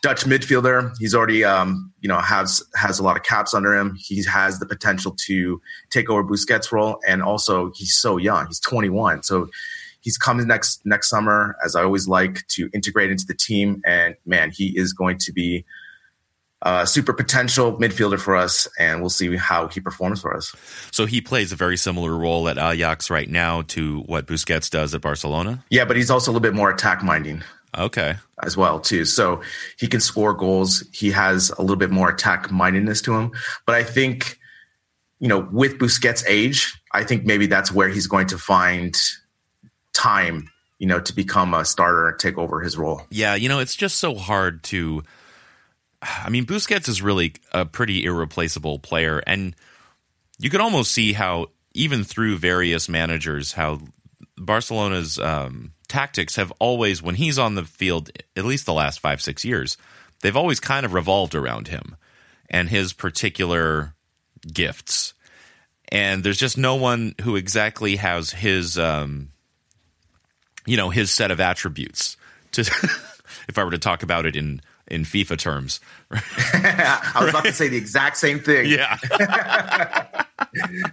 Dutch 0.00 0.24
midfielder. 0.24 0.94
He's 0.98 1.14
already, 1.14 1.44
um, 1.44 1.92
you 2.00 2.08
know, 2.08 2.18
has 2.18 2.62
has 2.74 2.98
a 2.98 3.02
lot 3.02 3.16
of 3.16 3.24
caps 3.24 3.52
under 3.54 3.74
him. 3.74 3.96
He 3.98 4.22
has 4.24 4.58
the 4.58 4.66
potential 4.66 5.16
to 5.26 5.60
take 5.90 6.08
over 6.08 6.22
Busquets' 6.22 6.70
role, 6.70 7.00
and 7.06 7.22
also 7.22 7.72
he's 7.74 7.96
so 7.96 8.16
young. 8.16 8.46
He's 8.46 8.60
21, 8.60 9.24
so 9.24 9.48
he's 10.00 10.16
coming 10.16 10.46
next 10.46 10.84
next 10.84 11.08
summer. 11.08 11.56
As 11.64 11.74
I 11.74 11.82
always 11.82 12.06
like 12.06 12.46
to 12.48 12.70
integrate 12.72 13.10
into 13.10 13.26
the 13.26 13.34
team, 13.34 13.82
and 13.84 14.14
man, 14.24 14.50
he 14.50 14.78
is 14.78 14.92
going 14.92 15.18
to 15.18 15.32
be 15.32 15.64
a 16.62 16.86
super 16.86 17.12
potential 17.12 17.76
midfielder 17.76 18.18
for 18.18 18.36
us, 18.36 18.68
and 18.78 19.00
we'll 19.00 19.10
see 19.10 19.36
how 19.36 19.68
he 19.68 19.80
performs 19.80 20.20
for 20.20 20.34
us. 20.34 20.54
So 20.90 21.06
he 21.06 21.20
plays 21.20 21.52
a 21.52 21.56
very 21.56 21.76
similar 21.76 22.16
role 22.16 22.48
at 22.48 22.58
Ajax 22.58 23.10
right 23.10 23.28
now 23.28 23.62
to 23.62 24.00
what 24.02 24.26
Busquets 24.26 24.70
does 24.70 24.94
at 24.94 25.00
Barcelona. 25.00 25.64
Yeah, 25.70 25.84
but 25.84 25.96
he's 25.96 26.10
also 26.10 26.30
a 26.30 26.32
little 26.32 26.42
bit 26.42 26.54
more 26.54 26.70
attack 26.70 27.02
minding. 27.02 27.42
Okay. 27.78 28.16
As 28.42 28.56
well, 28.56 28.80
too. 28.80 29.04
So 29.04 29.40
he 29.78 29.86
can 29.86 30.00
score 30.00 30.34
goals. 30.34 30.84
He 30.92 31.10
has 31.12 31.50
a 31.50 31.62
little 31.62 31.76
bit 31.76 31.90
more 31.90 32.08
attack 32.08 32.50
mindedness 32.50 33.00
to 33.02 33.14
him. 33.14 33.32
But 33.66 33.76
I 33.76 33.84
think, 33.84 34.38
you 35.20 35.28
know, 35.28 35.48
with 35.52 35.78
Busquets' 35.78 36.24
age, 36.26 36.80
I 36.92 37.04
think 37.04 37.24
maybe 37.24 37.46
that's 37.46 37.72
where 37.72 37.88
he's 37.88 38.06
going 38.06 38.26
to 38.28 38.38
find 38.38 38.96
time, 39.92 40.50
you 40.78 40.86
know, 40.86 41.00
to 41.00 41.12
become 41.12 41.54
a 41.54 41.64
starter 41.64 42.08
and 42.08 42.18
take 42.18 42.36
over 42.36 42.60
his 42.60 42.76
role. 42.76 43.02
Yeah, 43.10 43.34
you 43.34 43.48
know, 43.48 43.60
it's 43.60 43.76
just 43.76 43.96
so 43.96 44.14
hard 44.14 44.62
to. 44.64 45.02
I 46.02 46.28
mean, 46.28 46.46
Busquets 46.46 46.88
is 46.88 47.00
really 47.00 47.34
a 47.52 47.64
pretty 47.64 48.04
irreplaceable 48.04 48.78
player. 48.78 49.22
And 49.26 49.54
you 50.38 50.50
can 50.50 50.60
almost 50.60 50.92
see 50.92 51.12
how, 51.12 51.48
even 51.74 52.04
through 52.04 52.38
various 52.38 52.88
managers, 52.88 53.52
how 53.52 53.80
Barcelona's. 54.36 55.18
Um, 55.18 55.72
tactics 55.88 56.36
have 56.36 56.52
always, 56.58 57.02
when 57.02 57.14
he's 57.14 57.38
on 57.38 57.54
the 57.54 57.64
field, 57.64 58.10
at 58.36 58.44
least 58.44 58.66
the 58.66 58.72
last 58.72 59.00
five, 59.00 59.20
six 59.20 59.44
years, 59.44 59.76
they've 60.20 60.36
always 60.36 60.60
kind 60.60 60.84
of 60.86 60.92
revolved 60.92 61.34
around 61.34 61.68
him 61.68 61.96
and 62.50 62.68
his 62.68 62.92
particular 62.92 63.94
gifts. 64.52 65.14
And 65.90 66.22
there's 66.22 66.38
just 66.38 66.58
no 66.58 66.76
one 66.76 67.14
who 67.22 67.36
exactly 67.36 67.96
has 67.96 68.30
his, 68.30 68.78
um, 68.78 69.30
you 70.66 70.76
know, 70.76 70.90
his 70.90 71.10
set 71.10 71.30
of 71.30 71.40
attributes. 71.40 72.16
To, 72.52 72.60
if 73.48 73.56
I 73.56 73.64
were 73.64 73.70
to 73.70 73.78
talk 73.78 74.02
about 74.02 74.26
it 74.26 74.36
in 74.36 74.60
in 74.86 75.04
FIFA 75.04 75.38
terms, 75.38 75.80
I 76.10 77.12
was 77.20 77.30
about 77.30 77.44
to 77.44 77.52
say 77.52 77.68
the 77.68 77.76
exact 77.76 78.16
same 78.16 78.40
thing. 78.40 78.66
Yeah. 78.66 78.96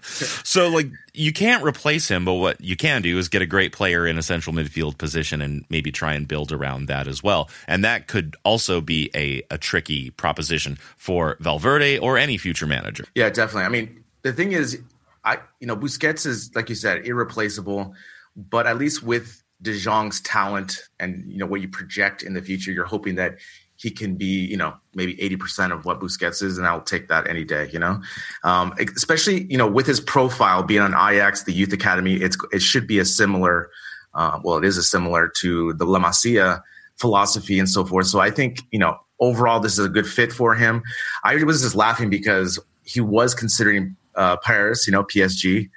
so 0.02 0.70
like 0.70 0.88
you 1.14 1.34
can't 1.34 1.64
replace 1.64 2.08
him, 2.10 2.26
but 2.26 2.34
what 2.34 2.62
you 2.62 2.76
can 2.76 3.02
do 3.02 3.18
is 3.18 3.30
get 3.30 3.42
a 3.42 3.46
great 3.46 3.72
player 3.72 4.06
in 4.06 4.18
a 4.18 4.24
central 4.24 4.56
midfield 4.56 4.98
position 4.98 5.42
and 5.42 5.66
maybe 5.70 5.92
try 5.92 6.14
and 6.14 6.28
build 6.28 6.52
around 6.52 6.88
that 6.88 7.08
as 7.08 7.24
well. 7.24 7.50
And 7.68 7.84
that 7.84 8.08
could 8.08 8.36
also 8.44 8.82
be 8.82 9.10
a, 9.16 9.44
a 9.50 9.58
tricky 9.58 10.10
proposition 10.12 10.78
for 10.98 11.38
Valverde 11.40 12.00
or 12.00 12.18
any 12.18 12.38
future 12.38 12.68
manager. 12.68 13.06
Yeah, 13.16 13.30
definitely. 13.30 13.64
I 13.64 13.70
mean, 13.70 14.04
the 14.22 14.34
thing 14.34 14.52
is, 14.52 14.82
I 15.24 15.40
you 15.60 15.68
know 15.68 15.76
Busquets 15.76 16.26
is 16.26 16.54
like 16.56 16.70
you 16.70 16.76
said 16.76 17.06
irreplaceable, 17.06 17.96
but 18.36 18.68
at 18.68 18.78
least 18.78 19.04
with 19.04 19.44
De 19.62 19.78
Jong's 19.78 20.22
talent 20.22 20.82
and 21.00 21.24
you 21.32 21.38
know 21.38 21.46
what 21.46 21.62
you 21.62 21.68
project 21.68 22.24
in 22.24 22.34
the 22.34 22.42
future, 22.42 22.72
you're 22.72 22.86
hoping 22.86 23.16
that 23.16 23.38
he 23.78 23.92
can 23.92 24.16
be, 24.16 24.26
you 24.26 24.58
know, 24.58 24.74
maybe 24.94 25.16
80% 25.16 25.72
of 25.72 25.86
what 25.86 26.00
Busquets 26.00 26.42
is, 26.42 26.58
and 26.58 26.66
I'll 26.66 26.82
take 26.82 27.08
that 27.10 27.28
any 27.28 27.44
day, 27.44 27.70
you 27.72 27.80
know? 27.80 28.02
Um, 28.44 28.74
especially, 28.96 29.46
you 29.50 29.58
know, 29.58 29.68
with 29.68 29.86
his 29.86 30.00
profile 30.00 30.64
being 30.64 30.82
on 30.82 30.94
Ajax, 30.94 31.44
the 31.44 31.54
youth 31.54 31.74
academy, 31.74 32.16
it's, 32.16 32.38
it 32.52 32.62
should 32.62 32.88
be 32.88 33.00
a 33.00 33.06
similar, 33.06 33.70
uh, 34.14 34.40
well, 34.44 34.58
it 34.58 34.66
is 34.66 34.78
a 34.78 34.84
similar 34.84 35.28
to 35.40 35.74
the 35.74 35.86
La 35.86 36.00
Masia 36.00 36.62
philosophy 36.96 37.60
and 37.60 37.70
so 37.70 37.84
forth. 37.84 38.08
So 38.08 38.20
I 38.20 38.32
think, 38.32 38.62
you 38.72 38.80
know, 38.80 38.98
overall, 39.20 39.60
this 39.60 39.78
is 39.78 39.86
a 39.86 39.90
good 39.90 40.08
fit 40.08 40.32
for 40.32 40.56
him. 40.56 40.82
I 41.24 41.36
was 41.44 41.62
just 41.62 41.76
laughing 41.76 42.10
because 42.10 42.60
he 42.84 43.02
was 43.02 43.34
considering 43.34 43.98
uh, 44.16 44.38
Paris, 44.38 44.88
you 44.88 44.92
know, 44.92 45.04
PSG. 45.04 45.70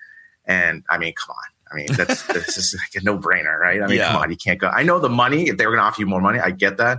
And 0.45 0.85
I 0.89 0.99
mean, 0.99 1.15
come 1.15 1.35
on. 1.35 1.49
I 1.71 1.77
mean, 1.77 1.87
that's 1.97 2.23
this 2.29 2.57
is 2.57 2.75
like 2.75 3.03
a 3.03 3.05
no 3.05 3.19
brainer, 3.19 3.59
right? 3.59 3.83
I 3.83 3.87
mean, 3.87 3.99
yeah. 3.99 4.13
come 4.13 4.23
on, 4.23 4.31
you 4.31 4.37
can't 4.37 4.59
go. 4.59 4.69
I 4.69 4.83
know 4.83 4.99
the 4.99 5.09
money. 5.09 5.49
If 5.49 5.59
they 5.59 5.67
were 5.67 5.73
going 5.73 5.83
to 5.83 5.87
offer 5.87 6.01
you 6.01 6.07
more 6.07 6.21
money, 6.21 6.39
I 6.39 6.51
get 6.51 6.77
that. 6.79 6.99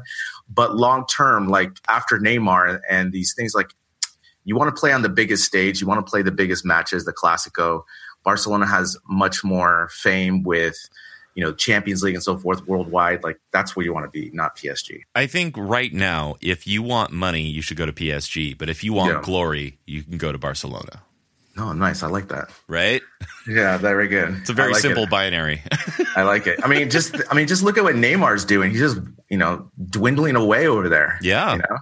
But 0.52 0.76
long 0.76 1.06
term, 1.06 1.48
like 1.48 1.72
after 1.88 2.18
Neymar 2.18 2.82
and 2.90 3.12
these 3.12 3.34
things, 3.36 3.54
like 3.54 3.72
you 4.44 4.56
want 4.56 4.76
to 4.76 4.80
play 4.80 4.92
on 4.92 5.02
the 5.02 5.10
biggest 5.10 5.44
stage, 5.44 5.80
you 5.80 5.88
want 5.88 6.06
to 6.06 6.10
play 6.10 6.22
the 6.22 6.32
biggest 6.32 6.66
matches, 6.66 7.06
the 7.06 7.14
Classico. 7.14 7.84
Barcelona 8.24 8.66
has 8.66 8.98
much 9.08 9.44
more 9.44 9.90
fame 9.92 10.44
with 10.44 10.78
you 11.36 11.44
know 11.44 11.54
Champions 11.54 12.04
League 12.04 12.16
and 12.16 12.24
so 12.24 12.38
forth 12.38 12.66
worldwide. 12.68 13.24
Like 13.24 13.40
that's 13.52 13.76
where 13.76 13.86
you 13.86 13.94
want 13.94 14.06
to 14.06 14.10
be, 14.10 14.30
not 14.34 14.58
PSG. 14.58 15.04
I 15.16 15.28
think 15.28 15.56
right 15.58 15.94
now, 15.94 16.36
if 16.42 16.68
you 16.68 16.82
want 16.82 17.12
money, 17.12 17.44
you 17.44 17.62
should 17.62 17.78
go 17.78 17.86
to 17.86 17.94
PSG. 17.94 18.58
But 18.58 18.70
if 18.70 18.84
you 18.84 18.94
want 18.94 19.14
yeah. 19.14 19.22
glory, 19.22 19.80
you 19.86 20.04
can 20.04 20.18
go 20.18 20.32
to 20.32 20.38
Barcelona. 20.38 21.04
Oh, 21.60 21.74
nice. 21.74 22.04
I 22.04 22.08
like 22.08 22.30
that. 22.30 22.50
Right? 22.68 23.02
Yeah, 23.48 23.78
very 23.78 24.08
good. 24.08 24.30
It's 24.40 24.50
a 24.50 24.54
very 24.54 24.74
like 24.74 24.82
simple 24.82 25.04
it. 25.04 25.10
binary. 25.10 25.62
I 26.16 26.24
like 26.24 26.48
it. 26.48 26.60
I 26.64 26.68
mean, 26.68 26.90
just 26.90 27.16
I 27.30 27.36
mean, 27.36 27.48
just 27.48 27.64
look 27.64 27.78
at 27.78 27.84
what 27.84 27.96
Neymar's 27.96 28.46
doing. 28.46 28.72
He's 28.72 28.80
just 28.80 29.00
you 29.30 29.38
know 29.38 29.70
dwindling 29.90 30.36
away 30.36 30.68
over 30.68 30.88
there. 30.88 31.20
Yeah. 31.22 31.54
You 31.54 31.58
know, 31.60 31.78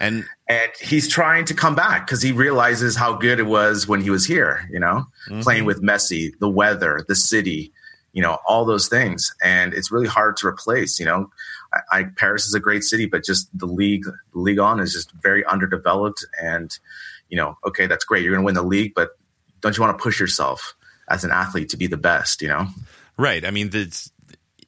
and 0.00 0.24
and 0.48 0.70
he's 0.80 1.06
trying 1.06 1.44
to 1.46 1.54
come 1.54 1.74
back 1.76 2.06
because 2.06 2.22
he 2.22 2.32
realizes 2.32 2.96
how 2.96 3.12
good 3.12 3.38
it 3.38 3.46
was 3.46 3.86
when 3.86 4.00
he 4.00 4.10
was 4.10 4.26
here. 4.26 4.68
You 4.72 4.80
know, 4.80 5.06
mm-hmm. 5.28 5.42
playing 5.42 5.64
with 5.64 5.82
Messi, 5.82 6.32
the 6.40 6.48
weather, 6.48 7.04
the 7.06 7.14
city, 7.14 7.72
you 8.12 8.22
know, 8.22 8.38
all 8.46 8.64
those 8.64 8.88
things, 8.88 9.32
and 9.42 9.74
it's 9.74 9.92
really 9.92 10.08
hard 10.08 10.36
to 10.38 10.46
replace. 10.48 10.98
You 10.98 11.06
know, 11.06 11.30
I, 11.72 11.98
I 11.98 12.04
Paris 12.16 12.46
is 12.46 12.54
a 12.54 12.60
great 12.60 12.82
city, 12.82 13.06
but 13.06 13.24
just 13.24 13.48
the 13.56 13.66
league, 13.66 14.06
the 14.32 14.40
league 14.40 14.58
on 14.58 14.80
is 14.80 14.92
just 14.92 15.12
very 15.12 15.44
underdeveloped 15.44 16.26
and 16.42 16.76
you 17.30 17.36
know, 17.36 17.56
okay, 17.64 17.86
that's 17.86 18.04
great. 18.04 18.22
You're 18.22 18.32
going 18.32 18.42
to 18.42 18.46
win 18.46 18.54
the 18.54 18.62
league, 18.62 18.92
but 18.94 19.10
don't 19.60 19.76
you 19.76 19.82
want 19.82 19.96
to 19.96 20.02
push 20.02 20.20
yourself 20.20 20.74
as 21.08 21.24
an 21.24 21.30
athlete 21.30 21.70
to 21.70 21.76
be 21.76 21.86
the 21.86 21.96
best? 21.96 22.42
You 22.42 22.48
know, 22.48 22.66
right? 23.16 23.44
I 23.44 23.50
mean, 23.50 23.70
the 23.70 24.10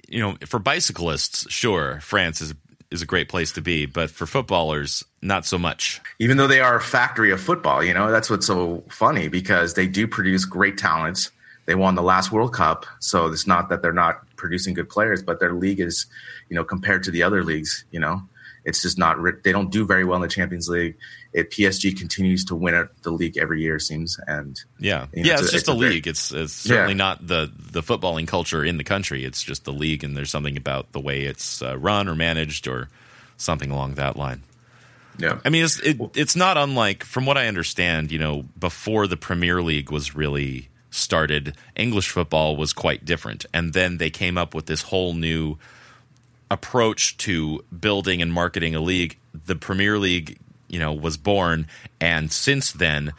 you 0.09 0.21
know, 0.21 0.37
for 0.47 0.59
bicyclists, 0.59 1.51
sure, 1.51 2.01
France 2.01 2.41
is 2.41 2.55
is 2.93 3.03
a 3.03 3.07
great 3.07 3.29
place 3.29 3.53
to 3.53 3.63
be, 3.63 3.87
but 3.87 4.11
for 4.11 4.27
footballers, 4.27 5.03
not 5.23 5.47
so 5.47 5.59
much. 5.59 6.01
Even 6.19 6.37
though 6.37 6.47
they 6.47 6.61
are 6.61 6.77
a 6.77 6.81
factory 6.81 7.33
of 7.33 7.41
football, 7.41 7.83
you 7.83 7.95
know, 7.95 8.11
that's 8.11 8.29
what's 8.29 8.47
so 8.47 8.85
funny 8.91 9.29
because 9.29 9.75
they 9.75 9.87
do 9.87 10.07
produce 10.07 10.45
great 10.45 10.77
talents. 10.77 11.31
They 11.65 11.75
won 11.75 11.95
the 11.95 12.03
last 12.03 12.33
World 12.33 12.53
Cup, 12.53 12.85
so 13.01 13.27
it's 13.29 13.47
not 13.47 13.71
that 13.71 13.81
they're 13.81 13.93
not 13.93 14.21
producing 14.37 14.75
good 14.75 14.91
players, 14.91 15.23
but 15.23 15.41
their 15.41 15.55
league 15.55 15.81
is, 15.81 16.07
you 16.51 16.57
know, 16.57 16.65
compared 16.65 17.05
to 17.05 17.11
the 17.11 17.23
other 17.23 17.43
leagues, 17.45 17.85
you 17.93 18.01
know, 18.01 18.23
it's 18.65 18.83
just 18.83 18.99
not. 18.99 19.17
They 19.43 19.53
don't 19.53 19.71
do 19.71 19.87
very 19.87 20.05
well 20.05 20.17
in 20.17 20.23
the 20.23 20.29
Champions 20.29 20.69
League. 20.69 20.97
It 21.33 21.51
PSG 21.51 21.97
continues 21.99 22.45
to 22.47 22.55
win 22.55 22.89
the 23.03 23.11
league 23.11 23.39
every 23.39 23.63
year, 23.63 23.77
it 23.77 23.81
seems, 23.81 24.19
and 24.27 24.61
yeah, 24.79 25.07
you 25.15 25.23
know, 25.23 25.29
yeah, 25.29 25.33
it's 25.35 25.43
it's, 25.45 25.49
a- 25.51 25.53
just 25.55 25.69
a 25.69 25.73
a 25.73 25.79
very- 25.79 25.91
league. 25.95 26.07
It's, 26.07 26.31
it's 26.33 26.53
certainly 26.53 26.93
Yeah. 26.93 26.97
not 26.99 27.27
the 27.27 27.51
the 27.57 27.83
footballing 27.83 28.27
culture 28.29 28.65
in 28.65 28.77
the 28.77 28.85
country. 28.85 29.25
It's 29.25 29.43
just 29.43 29.65
the 29.65 29.73
league, 29.73 30.05
and 30.05 30.17
there's 30.17 30.31
something 30.31 30.57
about 30.57 30.93
the 30.93 31.01
way 31.01 31.23
it's 31.23 31.63
uh, 31.63 31.79
run 31.79 32.09
or 32.09 32.15
managed 32.15 32.69
or 32.69 32.89
something 33.39 33.71
along 33.71 33.95
that 33.95 34.17
line. 34.17 34.43
yeah, 35.19 35.41
I 35.45 35.49
mean, 35.51 35.65
it's 35.65 35.81
it, 35.81 35.99
it's 36.15 36.37
not 36.37 36.57
unlike, 36.59 37.03
from 37.05 37.25
what 37.27 37.37
I 37.39 37.47
understand, 37.49 38.13
you 38.13 38.19
know, 38.19 38.45
before 38.59 39.07
the 39.07 39.17
Premier 39.17 39.63
League 39.63 39.91
was 39.91 40.15
really 40.15 40.69
started, 40.91 41.57
English 41.75 42.11
football 42.11 42.57
was 42.57 42.75
quite 42.75 43.05
different, 43.07 43.47
and 43.55 43.73
then 43.73 43.97
they 43.97 44.11
came 44.11 44.37
up 44.37 44.55
with 44.55 44.67
this 44.67 44.83
whole 44.83 45.15
new 45.15 45.57
approach 46.51 47.17
to 47.17 47.65
building 47.79 48.21
and 48.21 48.33
marketing 48.33 48.75
a 48.75 48.81
league. 48.81 49.17
The 49.47 49.57
Premier 49.57 49.99
League, 49.99 50.39
you 50.73 50.81
know, 50.81 50.93
was 50.93 51.17
born, 51.17 51.69
and 52.01 52.33
since 52.33 52.73
then, 52.73 53.13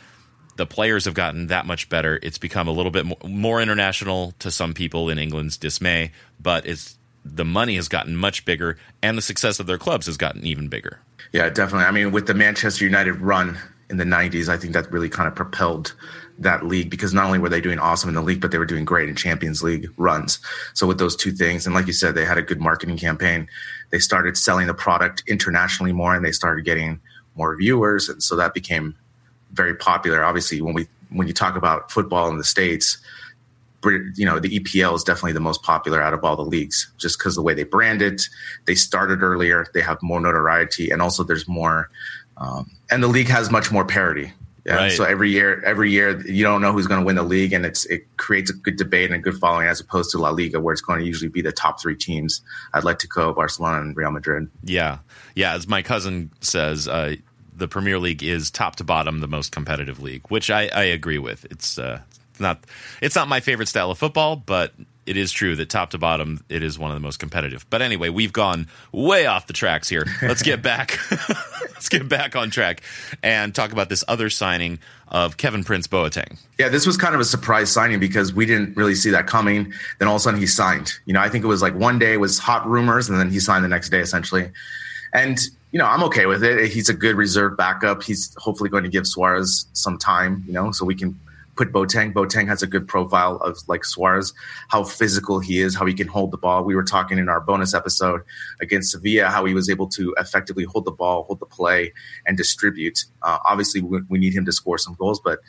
the 0.57 0.65
players 0.65 1.05
have 1.05 1.13
gotten 1.13 1.47
that 1.47 1.65
much 1.65 1.87
better. 1.87 2.19
It's 2.21 2.37
become 2.37 2.67
a 2.67 2.71
little 2.71 2.91
bit 2.91 3.05
mo- 3.05 3.17
more 3.25 3.61
international 3.61 4.33
to 4.39 4.51
some 4.51 4.73
people 4.73 5.09
in 5.09 5.17
England's 5.17 5.57
dismay, 5.57 6.11
but 6.39 6.67
it's 6.67 6.97
the 7.25 7.45
money 7.45 7.75
has 7.75 7.87
gotten 7.87 8.15
much 8.15 8.43
bigger, 8.43 8.77
and 9.01 9.17
the 9.17 9.21
success 9.21 9.59
of 9.59 9.67
their 9.67 9.77
clubs 9.77 10.07
has 10.07 10.17
gotten 10.17 10.45
even 10.45 10.67
bigger. 10.67 10.99
Yeah, 11.31 11.49
definitely. 11.49 11.85
I 11.85 11.91
mean, 11.91 12.11
with 12.11 12.27
the 12.27 12.33
Manchester 12.33 12.83
United 12.83 13.13
run 13.13 13.57
in 13.89 13.97
the 13.97 14.03
90s, 14.03 14.49
I 14.49 14.57
think 14.57 14.73
that 14.73 14.91
really 14.91 15.09
kind 15.09 15.27
of 15.27 15.35
propelled 15.35 15.93
that 16.39 16.65
league 16.65 16.89
because 16.89 17.13
not 17.13 17.25
only 17.25 17.39
were 17.39 17.49
they 17.49 17.61
doing 17.61 17.79
awesome 17.79 18.09
in 18.09 18.15
the 18.15 18.21
league, 18.21 18.41
but 18.41 18.51
they 18.51 18.57
were 18.57 18.65
doing 18.65 18.85
great 18.85 19.07
in 19.07 19.15
Champions 19.15 19.61
League 19.63 19.89
runs. 19.97 20.39
So, 20.73 20.87
with 20.87 20.97
those 20.97 21.15
two 21.15 21.31
things, 21.31 21.65
and 21.65 21.75
like 21.75 21.87
you 21.87 21.93
said, 21.93 22.15
they 22.15 22.25
had 22.25 22.37
a 22.37 22.41
good 22.41 22.59
marketing 22.59 22.97
campaign. 22.97 23.47
They 23.91 23.99
started 23.99 24.37
selling 24.37 24.67
the 24.67 24.73
product 24.73 25.23
internationally 25.27 25.93
more 25.93 26.15
and 26.15 26.25
they 26.25 26.31
started 26.31 26.65
getting 26.65 26.99
more 27.35 27.55
viewers. 27.55 28.09
And 28.09 28.21
so 28.21 28.35
that 28.35 28.53
became 28.53 28.95
very 29.51 29.75
popular. 29.75 30.23
Obviously, 30.23 30.61
when 30.61 30.73
we 30.73 30.87
when 31.09 31.27
you 31.27 31.33
talk 31.33 31.55
about 31.55 31.91
football 31.91 32.29
in 32.29 32.37
the 32.37 32.43
States, 32.43 32.97
you 34.15 34.25
know 34.25 34.39
the 34.39 34.59
EPL 34.59 34.95
is 34.95 35.03
definitely 35.03 35.33
the 35.33 35.39
most 35.39 35.63
popular 35.63 36.01
out 36.01 36.13
of 36.13 36.23
all 36.23 36.35
the 36.35 36.43
leagues, 36.43 36.91
just 36.97 37.17
because 37.17 37.35
the 37.35 37.41
way 37.41 37.53
they 37.53 37.63
brand 37.63 38.01
it. 38.01 38.23
They 38.65 38.75
started 38.75 39.21
earlier, 39.21 39.67
they 39.73 39.81
have 39.81 40.01
more 40.01 40.19
notoriety, 40.19 40.89
and 40.89 41.01
also 41.01 41.23
there's 41.23 41.47
more, 41.47 41.89
um, 42.37 42.71
and 42.89 43.03
the 43.03 43.07
league 43.07 43.27
has 43.27 43.51
much 43.51 43.71
more 43.71 43.85
parity. 43.85 44.33
Yeah, 44.65 44.75
Right. 44.75 44.91
so 44.93 45.03
every 45.03 45.29
year, 45.29 45.61
every 45.65 45.91
year 45.91 46.21
you 46.25 46.41
don't 46.41 46.61
know 46.61 46.71
who's 46.71 46.87
going 46.87 47.01
to 47.01 47.05
win 47.05 47.17
the 47.17 47.23
league, 47.23 47.51
and 47.51 47.65
it's 47.65 47.85
it 47.87 48.05
creates 48.17 48.49
a 48.49 48.53
good 48.53 48.77
debate 48.77 49.11
and 49.11 49.15
a 49.15 49.17
good 49.19 49.37
following 49.37 49.67
as 49.67 49.81
opposed 49.81 50.11
to 50.11 50.17
La 50.19 50.29
Liga, 50.29 50.61
where 50.61 50.71
it's 50.71 50.81
going 50.81 50.99
to 50.99 51.05
usually 51.05 51.27
be 51.29 51.41
the 51.41 51.51
top 51.51 51.81
three 51.81 51.95
teams: 51.97 52.41
Atletico, 52.73 53.35
Barcelona, 53.35 53.81
and 53.81 53.95
Real 53.97 54.11
Madrid. 54.11 54.49
Yeah, 54.63 54.99
yeah. 55.35 55.53
As 55.53 55.67
my 55.67 55.81
cousin 55.81 56.31
says, 56.39 56.87
uh, 56.87 57.15
the 57.55 57.67
Premier 57.67 57.99
League 57.99 58.23
is 58.23 58.49
top 58.49 58.77
to 58.77 58.83
bottom 58.85 59.19
the 59.19 59.27
most 59.27 59.51
competitive 59.51 60.01
league, 60.01 60.23
which 60.29 60.49
I, 60.49 60.69
I 60.73 60.83
agree 60.83 61.19
with. 61.19 61.45
It's 61.51 61.77
uh, 61.77 61.99
not 62.43 62.63
it's 63.01 63.15
not 63.15 63.27
my 63.27 63.39
favorite 63.39 63.67
style 63.67 63.89
of 63.89 63.97
football, 63.97 64.35
but 64.35 64.73
it 65.05 65.17
is 65.17 65.31
true 65.31 65.55
that 65.55 65.69
top 65.69 65.89
to 65.91 65.97
bottom 65.97 66.43
it 66.49 66.63
is 66.63 66.79
one 66.79 66.91
of 66.91 66.95
the 66.95 67.01
most 67.01 67.19
competitive. 67.19 67.65
But 67.69 67.81
anyway, 67.81 68.09
we've 68.09 68.33
gone 68.33 68.67
way 68.91 69.25
off 69.25 69.47
the 69.47 69.53
tracks 69.53 69.89
here. 69.89 70.05
Let's 70.21 70.41
get 70.41 70.61
back. 70.61 70.97
let's 71.73 71.89
get 71.89 72.07
back 72.07 72.35
on 72.35 72.49
track 72.49 72.81
and 73.21 73.53
talk 73.53 73.71
about 73.71 73.89
this 73.89 74.03
other 74.07 74.29
signing 74.29 74.79
of 75.09 75.37
Kevin 75.37 75.63
Prince 75.63 75.87
Boateng. 75.87 76.39
Yeah, 76.57 76.69
this 76.69 76.87
was 76.87 76.97
kind 76.97 77.13
of 77.13 77.21
a 77.21 77.25
surprise 77.25 77.71
signing 77.71 77.99
because 77.99 78.33
we 78.33 78.45
didn't 78.45 78.77
really 78.77 78.95
see 78.95 79.11
that 79.11 79.27
coming. 79.27 79.73
Then 79.99 80.07
all 80.07 80.15
of 80.15 80.21
a 80.21 80.23
sudden 80.23 80.39
he 80.39 80.47
signed. 80.47 80.93
You 81.05 81.13
know, 81.13 81.21
I 81.21 81.29
think 81.29 81.43
it 81.43 81.47
was 81.47 81.61
like 81.61 81.75
one 81.75 81.99
day 81.99 82.17
was 82.17 82.39
hot 82.39 82.65
rumors, 82.67 83.09
and 83.09 83.19
then 83.19 83.29
he 83.29 83.39
signed 83.39 83.63
the 83.63 83.69
next 83.69 83.89
day 83.89 83.99
essentially. 83.99 84.51
And 85.13 85.39
you 85.71 85.79
know, 85.79 85.85
I'm 85.85 86.03
okay 86.03 86.27
with 86.27 86.43
it. 86.43 86.69
He's 86.71 86.87
a 86.87 86.93
good 86.93 87.15
reserve 87.15 87.57
backup. 87.57 88.03
He's 88.03 88.35
hopefully 88.37 88.69
going 88.69 88.83
to 88.83 88.89
give 88.89 89.07
Suarez 89.07 89.65
some 89.73 89.97
time. 89.97 90.43
You 90.47 90.53
know, 90.53 90.71
so 90.71 90.85
we 90.85 90.95
can 90.95 91.19
put 91.55 91.71
Boateng. 91.71 92.13
Boateng 92.13 92.47
has 92.47 92.63
a 92.63 92.67
good 92.67 92.87
profile 92.87 93.37
of 93.37 93.57
like 93.67 93.85
Suarez, 93.85 94.33
how 94.69 94.83
physical 94.83 95.39
he 95.39 95.59
is, 95.59 95.75
how 95.75 95.85
he 95.85 95.93
can 95.93 96.07
hold 96.07 96.31
the 96.31 96.37
ball. 96.37 96.63
We 96.63 96.75
were 96.75 96.83
talking 96.83 97.17
in 97.17 97.29
our 97.29 97.39
bonus 97.39 97.73
episode 97.73 98.21
against 98.59 98.91
Sevilla 98.91 99.29
how 99.29 99.45
he 99.45 99.53
was 99.53 99.69
able 99.69 99.87
to 99.89 100.13
effectively 100.17 100.63
hold 100.63 100.85
the 100.85 100.91
ball, 100.91 101.23
hold 101.23 101.39
the 101.39 101.45
play, 101.45 101.93
and 102.25 102.37
distribute. 102.37 103.05
Uh, 103.21 103.37
obviously, 103.47 103.81
we, 103.81 104.01
we 104.09 104.17
need 104.17 104.33
him 104.33 104.45
to 104.45 104.51
score 104.51 104.77
some 104.77 104.95
goals, 104.95 105.19
but 105.19 105.39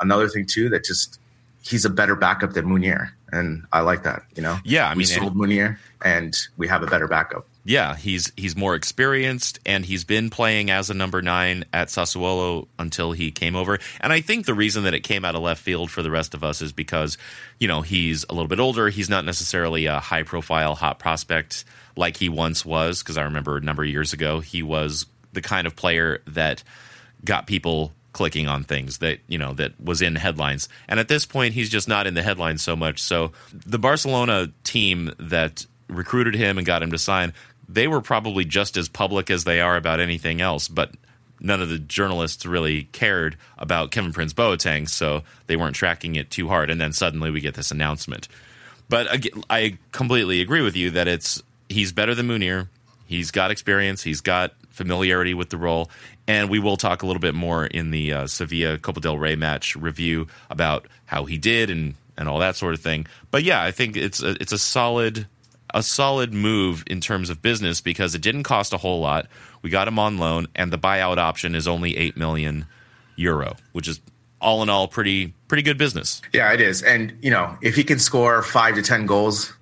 another 0.00 0.28
thing 0.28 0.46
too 0.46 0.68
that 0.70 0.84
just 0.84 1.18
he's 1.62 1.84
a 1.84 1.90
better 1.90 2.14
backup 2.14 2.52
than 2.52 2.66
Munir, 2.66 3.10
and 3.32 3.64
I 3.72 3.80
like 3.80 4.02
that. 4.02 4.22
You 4.36 4.42
know, 4.42 4.58
Yeah, 4.64 4.90
I 4.90 4.94
we 4.94 5.04
sold 5.04 5.34
Munir, 5.34 5.78
and 6.04 6.36
we 6.56 6.68
have 6.68 6.82
a 6.82 6.86
better 6.86 7.08
backup. 7.08 7.46
Yeah, 7.66 7.96
he's 7.96 8.30
he's 8.36 8.54
more 8.54 8.74
experienced 8.74 9.58
and 9.64 9.86
he's 9.86 10.04
been 10.04 10.28
playing 10.28 10.70
as 10.70 10.90
a 10.90 10.94
number 10.94 11.22
nine 11.22 11.64
at 11.72 11.88
Sassuolo 11.88 12.68
until 12.78 13.12
he 13.12 13.30
came 13.30 13.56
over. 13.56 13.78
And 14.00 14.12
I 14.12 14.20
think 14.20 14.44
the 14.44 14.52
reason 14.52 14.84
that 14.84 14.92
it 14.92 15.00
came 15.00 15.24
out 15.24 15.34
of 15.34 15.40
left 15.40 15.62
field 15.62 15.90
for 15.90 16.02
the 16.02 16.10
rest 16.10 16.34
of 16.34 16.44
us 16.44 16.60
is 16.60 16.72
because, 16.72 17.16
you 17.58 17.66
know, 17.66 17.80
he's 17.80 18.26
a 18.28 18.34
little 18.34 18.48
bit 18.48 18.60
older. 18.60 18.90
He's 18.90 19.08
not 19.08 19.24
necessarily 19.24 19.86
a 19.86 19.98
high 19.98 20.24
profile 20.24 20.74
hot 20.74 20.98
prospect 20.98 21.64
like 21.96 22.18
he 22.18 22.28
once 22.28 22.66
was. 22.66 23.02
Because 23.02 23.16
I 23.16 23.22
remember 23.22 23.56
a 23.56 23.62
number 23.62 23.82
of 23.82 23.88
years 23.88 24.12
ago, 24.12 24.40
he 24.40 24.62
was 24.62 25.06
the 25.32 25.40
kind 25.40 25.66
of 25.66 25.74
player 25.74 26.20
that 26.26 26.62
got 27.24 27.46
people 27.46 27.92
clicking 28.12 28.46
on 28.46 28.62
things 28.62 28.98
that 28.98 29.18
you 29.26 29.36
know 29.36 29.54
that 29.54 29.72
was 29.82 30.00
in 30.00 30.14
headlines 30.14 30.68
and 30.88 31.00
at 31.00 31.08
this 31.08 31.26
point 31.26 31.52
he's 31.52 31.68
just 31.68 31.88
not 31.88 32.06
in 32.06 32.14
the 32.14 32.22
headlines 32.22 32.62
so 32.62 32.76
much 32.76 33.02
so 33.02 33.32
the 33.52 33.78
barcelona 33.78 34.52
team 34.62 35.10
that 35.18 35.66
recruited 35.88 36.34
him 36.34 36.56
and 36.56 36.64
got 36.64 36.80
him 36.80 36.92
to 36.92 36.98
sign 36.98 37.32
they 37.68 37.88
were 37.88 38.00
probably 38.00 38.44
just 38.44 38.76
as 38.76 38.88
public 38.88 39.30
as 39.30 39.44
they 39.44 39.60
are 39.60 39.76
about 39.76 40.00
anything 40.00 40.40
else 40.40 40.68
but 40.68 40.92
none 41.40 41.60
of 41.60 41.68
the 41.68 41.78
journalists 41.78 42.46
really 42.46 42.84
cared 42.84 43.36
about 43.58 43.90
kevin 43.90 44.12
prince 44.12 44.32
boateng 44.32 44.88
so 44.88 45.22
they 45.46 45.56
weren't 45.56 45.76
tracking 45.76 46.14
it 46.14 46.30
too 46.30 46.48
hard 46.48 46.70
and 46.70 46.80
then 46.80 46.92
suddenly 46.92 47.30
we 47.30 47.40
get 47.40 47.54
this 47.54 47.70
announcement 47.70 48.28
but 48.88 49.08
I 49.50 49.78
completely 49.92 50.40
agree 50.40 50.62
with 50.62 50.76
you 50.76 50.90
that 50.90 51.08
it's 51.08 51.42
he's 51.68 51.92
better 51.92 52.14
than 52.14 52.28
Munir. 52.28 52.68
He's 53.06 53.30
got 53.30 53.50
experience. 53.50 54.02
He's 54.02 54.20
got 54.20 54.52
familiarity 54.70 55.34
with 55.34 55.50
the 55.50 55.56
role, 55.56 55.90
and 56.26 56.50
we 56.50 56.58
will 56.58 56.76
talk 56.76 57.02
a 57.02 57.06
little 57.06 57.20
bit 57.20 57.34
more 57.34 57.66
in 57.66 57.90
the 57.90 58.12
uh, 58.12 58.26
Sevilla 58.26 58.78
Copa 58.78 59.00
del 59.00 59.18
Rey 59.18 59.36
match 59.36 59.76
review 59.76 60.26
about 60.50 60.86
how 61.06 61.24
he 61.24 61.38
did 61.38 61.70
and 61.70 61.94
and 62.16 62.28
all 62.28 62.38
that 62.38 62.56
sort 62.56 62.74
of 62.74 62.80
thing. 62.80 63.06
But 63.30 63.42
yeah, 63.42 63.62
I 63.62 63.70
think 63.70 63.96
it's 63.96 64.22
a, 64.22 64.36
it's 64.40 64.52
a 64.52 64.58
solid 64.58 65.26
a 65.74 65.82
solid 65.82 66.32
move 66.32 66.84
in 66.86 67.00
terms 67.00 67.28
of 67.28 67.42
business 67.42 67.80
because 67.82 68.14
it 68.14 68.22
didn't 68.22 68.44
cost 68.44 68.72
a 68.72 68.78
whole 68.78 69.00
lot. 69.00 69.26
We 69.60 69.68
got 69.68 69.86
him 69.88 69.98
on 69.98 70.16
loan, 70.18 70.46
and 70.54 70.72
the 70.72 70.78
buyout 70.78 71.18
option 71.18 71.54
is 71.54 71.68
only 71.68 71.96
eight 71.96 72.16
million 72.16 72.64
euro, 73.16 73.56
which 73.72 73.88
is 73.88 74.00
all 74.40 74.62
in 74.62 74.68
all 74.68 74.88
pretty 74.88 75.34
pretty 75.48 75.62
good 75.62 75.76
business. 75.78 76.22
Yeah, 76.32 76.52
it 76.52 76.60
is. 76.60 76.82
And, 76.82 77.16
you 77.22 77.30
know, 77.30 77.58
if 77.60 77.74
he 77.76 77.84
can 77.84 77.98
score 77.98 78.42
five 78.42 78.74
to 78.76 78.82
10 78.82 79.06
goals, 79.06 79.52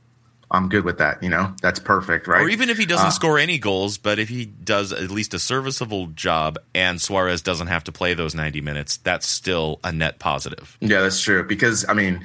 I'm 0.51 0.69
good 0.69 0.85
with 0.85 0.99
that. 0.99 1.23
You 1.23 1.29
know, 1.31 1.55
that's 1.63 1.79
perfect, 1.79 2.27
right? 2.27 2.43
Or 2.43 2.49
even 2.49 2.69
if 2.69 2.77
he 2.79 2.85
doesn't 2.85 3.07
Uh, 3.07 3.11
score 3.11 3.39
any 3.39 3.59
goals, 3.59 3.97
but 3.97 4.19
if 4.19 4.29
he 4.29 4.45
does 4.45 4.93
at 4.93 5.11
least 5.11 5.33
a 5.35 5.39
serviceable 5.39 6.09
job 6.09 6.59
and 6.75 7.01
Suarez 7.01 7.41
doesn't 7.43 7.69
have 7.69 7.85
to 7.85 7.93
play 7.93 8.13
those 8.15 8.35
90 8.35 8.61
minutes, 8.61 8.97
that's 8.99 9.27
still 9.27 9.81
a 9.85 9.93
net 9.93 10.19
positive. 10.19 10.77
Yeah, 10.81 11.01
that's 11.01 11.21
true. 11.23 11.43
Because, 11.45 11.87
I 11.89 11.95
mean, 11.95 12.23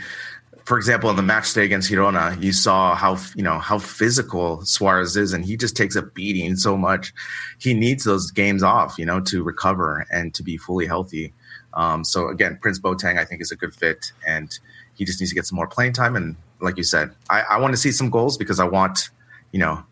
for 0.68 0.78
example, 0.78 1.10
in 1.10 1.16
the 1.16 1.22
match 1.22 1.54
day 1.54 1.64
against 1.64 1.90
Girona, 1.90 2.44
you 2.44 2.52
saw 2.52 2.94
how 2.94 3.18
you 3.36 3.42
know 3.42 3.58
how 3.58 3.80
physical 3.80 4.66
Suarez 4.66 5.16
is, 5.16 5.32
and 5.32 5.46
he 5.46 5.56
just 5.56 5.78
takes 5.78 5.96
a 5.96 6.02
beating 6.02 6.58
so 6.58 6.76
much. 6.76 7.14
He 7.58 7.74
needs 7.74 8.04
those 8.04 8.32
games 8.32 8.64
off, 8.64 9.00
you 9.00 9.06
know, 9.06 9.22
to 9.22 9.44
recover 9.44 10.06
and 10.12 10.34
to 10.34 10.44
be 10.44 10.58
fully 10.58 10.86
healthy. 10.86 11.34
Um, 11.74 12.04
so 12.04 12.28
again, 12.28 12.60
Prince 12.62 12.82
Boateng, 12.82 13.18
I 13.18 13.24
think, 13.24 13.42
is 13.42 13.50
a 13.50 13.56
good 13.56 13.74
fit, 13.74 14.12
and 14.28 14.60
he 14.96 15.06
just 15.06 15.22
needs 15.22 15.32
to 15.32 15.36
get 15.36 15.46
some 15.46 15.56
more 15.56 15.68
playing 15.68 15.94
time. 15.94 16.18
And 16.18 16.36
like 16.60 16.76
you 16.76 16.84
said, 16.84 17.12
I, 17.30 17.44
I 17.44 17.60
want 17.60 17.72
to 17.72 17.78
see 17.78 17.94
some 17.94 18.10
goals 18.10 18.38
because 18.38 18.60
I 18.60 18.66
want, 18.66 19.10
you 19.54 19.60
know, 19.60 19.86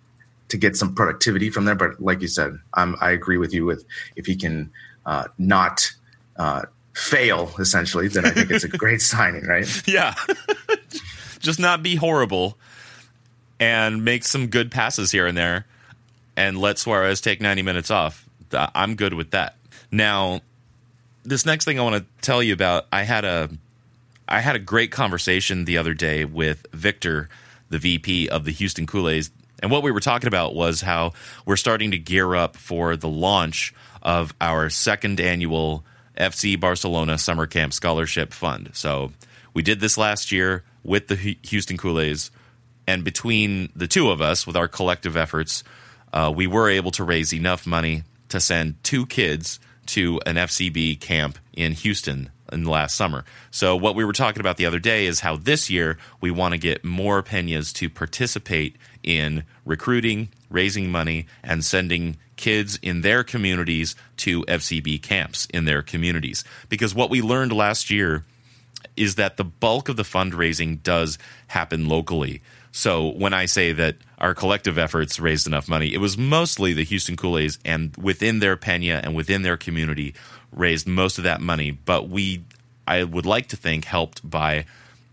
to 0.49 0.57
get 0.57 0.75
some 0.75 0.93
productivity 0.93 1.49
from 1.49 1.63
there. 1.63 1.75
But 1.75 2.01
like 2.01 2.21
you 2.21 2.27
said, 2.27 2.51
I'm, 2.73 2.97
I 2.99 3.11
agree 3.11 3.37
with 3.37 3.53
you 3.53 3.63
with 3.63 3.85
if 4.17 4.25
he 4.25 4.35
can 4.35 4.71
uh, 5.05 5.29
not 5.37 5.89
uh, 6.35 6.63
fail, 6.95 7.51
essentially, 7.59 8.07
then 8.07 8.25
I 8.25 8.31
think 8.31 8.49
it's 8.49 8.63
a 8.63 8.67
great 8.77 9.01
signing, 9.01 9.43
right? 9.45 9.67
Yeah. 9.87 10.15
Just 11.39 11.59
not 11.59 11.83
be 11.83 11.95
horrible 11.95 12.57
and 13.59 14.03
make 14.03 14.23
some 14.23 14.47
good 14.47 14.71
passes 14.71 15.11
here 15.11 15.27
and 15.27 15.37
there 15.37 15.65
and 16.35 16.57
let 16.57 16.79
Suarez 16.79 17.21
take 17.21 17.41
90 17.41 17.61
minutes 17.61 17.91
off. 17.91 18.27
I'm 18.51 18.95
good 18.95 19.13
with 19.13 19.31
that. 19.31 19.57
Now, 19.91 20.41
this 21.23 21.45
next 21.45 21.65
thing 21.65 21.79
I 21.79 21.83
want 21.83 21.95
to 21.97 22.05
tell 22.21 22.41
you 22.41 22.53
about, 22.53 22.85
I 22.91 23.03
had 23.03 23.25
a 23.25 23.49
I 24.27 24.39
had 24.39 24.55
a 24.55 24.59
great 24.59 24.91
conversation 24.91 25.65
the 25.65 25.77
other 25.77 25.93
day 25.93 26.25
with 26.25 26.65
Victor, 26.73 27.29
the 27.69 27.77
VP 27.77 28.27
of 28.29 28.43
the 28.43 28.51
Houston 28.51 28.87
Culés, 28.87 29.29
And 29.61 29.69
what 29.69 29.83
we 29.83 29.91
were 29.91 29.99
talking 29.99 30.27
about 30.27 30.55
was 30.55 30.81
how 30.81 31.13
we're 31.45 31.57
starting 31.57 31.91
to 31.91 31.99
gear 31.99 32.33
up 32.33 32.55
for 32.55 32.95
the 32.97 33.07
launch 33.09 33.73
of 34.01 34.33
our 34.41 34.69
second 34.69 35.19
annual 35.19 35.83
FC 36.17 36.59
Barcelona 36.59 37.17
Summer 37.17 37.47
Camp 37.47 37.73
Scholarship 37.73 38.33
Fund. 38.33 38.71
So 38.73 39.11
we 39.53 39.61
did 39.61 39.79
this 39.79 39.97
last 39.97 40.31
year 40.31 40.63
with 40.83 41.07
the 41.07 41.15
Houston 41.15 41.77
Culés, 41.77 42.29
and 42.87 43.03
between 43.03 43.69
the 43.75 43.87
two 43.87 44.09
of 44.09 44.21
us, 44.21 44.45
with 44.45 44.55
our 44.55 44.67
collective 44.67 45.17
efforts, 45.17 45.63
uh, 46.13 46.31
we 46.33 46.47
were 46.47 46.69
able 46.69 46.91
to 46.91 47.03
raise 47.03 47.33
enough 47.33 47.65
money 47.65 48.03
to 48.29 48.39
send 48.39 48.83
two 48.83 49.05
kids 49.05 49.59
to 49.87 50.19
an 50.25 50.35
FCB 50.35 50.99
camp 50.99 51.37
in 51.53 51.73
Houston 51.73 52.29
in 52.51 52.65
last 52.65 52.95
summer. 52.95 53.25
So 53.51 53.75
what 53.75 53.95
we 53.95 54.05
were 54.05 54.13
talking 54.13 54.39
about 54.39 54.57
the 54.57 54.65
other 54.65 54.79
day 54.79 55.05
is 55.05 55.19
how 55.19 55.35
this 55.35 55.69
year 55.69 55.97
we 56.21 56.31
want 56.31 56.53
to 56.53 56.57
get 56.57 56.83
more 56.83 57.23
Peñas 57.23 57.73
to 57.75 57.89
participate 57.89 58.75
in 59.03 59.43
recruiting, 59.65 60.29
raising 60.49 60.91
money, 60.91 61.27
and 61.43 61.63
sending 61.63 62.17
kids 62.35 62.77
in 62.81 63.01
their 63.01 63.23
communities 63.23 63.95
to 64.17 64.43
FCB 64.43 65.01
camps 65.01 65.45
in 65.47 65.65
their 65.65 65.81
communities. 65.81 66.43
Because 66.69 66.93
what 66.93 67.09
we 67.09 67.21
learned 67.21 67.51
last 67.51 67.89
year 67.89 68.23
is 68.95 69.15
that 69.15 69.37
the 69.37 69.43
bulk 69.43 69.89
of 69.89 69.97
the 69.97 70.03
fundraising 70.03 70.81
does 70.83 71.17
happen 71.47 71.87
locally. 71.87 72.41
So 72.71 73.07
when 73.07 73.33
I 73.33 73.45
say 73.45 73.71
that 73.71 73.95
our 74.17 74.33
collective 74.33 74.77
efforts 74.77 75.19
raised 75.19 75.47
enough 75.47 75.69
money, 75.69 75.93
it 75.93 75.99
was 75.99 76.17
mostly 76.17 76.73
the 76.73 76.83
Houston 76.83 77.15
Culés 77.15 77.57
and 77.63 77.95
within 77.95 78.39
their 78.39 78.57
Peña 78.57 78.99
and 79.01 79.15
within 79.15 79.43
their 79.43 79.57
community 79.57 80.13
raised 80.51 80.87
most 80.87 81.17
of 81.17 81.23
that 81.23 81.41
money. 81.41 81.71
But 81.71 82.09
we, 82.09 82.43
I 82.87 83.03
would 83.03 83.25
like 83.25 83.47
to 83.49 83.57
think, 83.57 83.85
helped 83.85 84.29
by, 84.29 84.65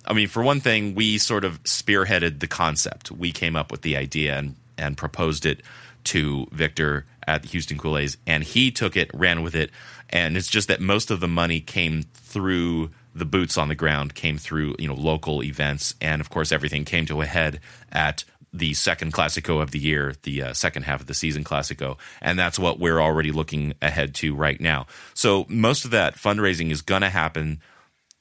I 0.05 0.13
mean, 0.13 0.29
for 0.29 0.43
one 0.43 0.61
thing, 0.61 0.95
we 0.95 1.19
sort 1.19 1.45
of 1.45 1.63
spearheaded 1.63 2.41
the 2.41 2.49
concept. 2.49 3.11
We 3.11 3.33
came 3.33 3.55
up 3.55 3.71
with 3.71 3.83
the 3.83 3.97
idea 3.97 4.37
and, 4.37 4.57
and 4.77 4.97
proposed 4.97 5.47
it 5.47 5.63
to 6.05 6.47
Victor 6.53 7.07
at 7.27 7.43
the 7.43 7.49
Houston 7.49 7.79
Culés, 7.79 8.17
and 8.27 8.43
he 8.43 8.71
took 8.71 8.97
it, 8.97 9.11
ran 9.15 9.43
with 9.43 9.55
it. 9.55 9.71
And 10.11 10.37
it's 10.37 10.49
just 10.49 10.69
that 10.69 10.81
most 10.81 11.11
of 11.11 11.21
the 11.21 11.29
money 11.29 11.61
came 11.61 12.03
through 12.15 12.91
the 13.15 13.25
boots 13.25 13.59
on 13.59 13.69
the 13.69 13.75
ground 13.75 14.15
came 14.15 14.39
through 14.39 14.75
you 14.79 14.89
know 14.89 14.95
local 14.95 15.43
events, 15.43 15.95
and 16.01 16.21
of 16.21 16.31
course 16.31 16.53
everything 16.53 16.85
came 16.85 17.07
to 17.07 17.21
a 17.21 17.27
head 17.27 17.61
at 17.91 18.25
the 18.53 18.75
second 18.75 19.15
Classico 19.15 19.63
of 19.63 19.71
the 19.71 19.79
year, 19.79 20.15
the 20.23 20.43
uh, 20.43 20.53
second 20.53 20.83
half 20.83 21.01
of 21.01 21.07
the 21.07 21.15
season 21.15 21.45
Classico, 21.45 21.99
and 22.21 22.39
that's 22.39 22.59
what 22.59 22.79
we're 22.79 23.01
already 23.01 23.33
looking 23.33 23.75
ahead 23.81 24.15
to 24.17 24.35
right 24.35 24.61
now. 24.61 24.87
So 25.15 25.47
most 25.49 25.85
of 25.85 25.91
that 25.93 26.17
fundraising 26.17 26.71
is 26.71 26.83
going 26.83 27.03
to 27.03 27.09
happen 27.09 27.61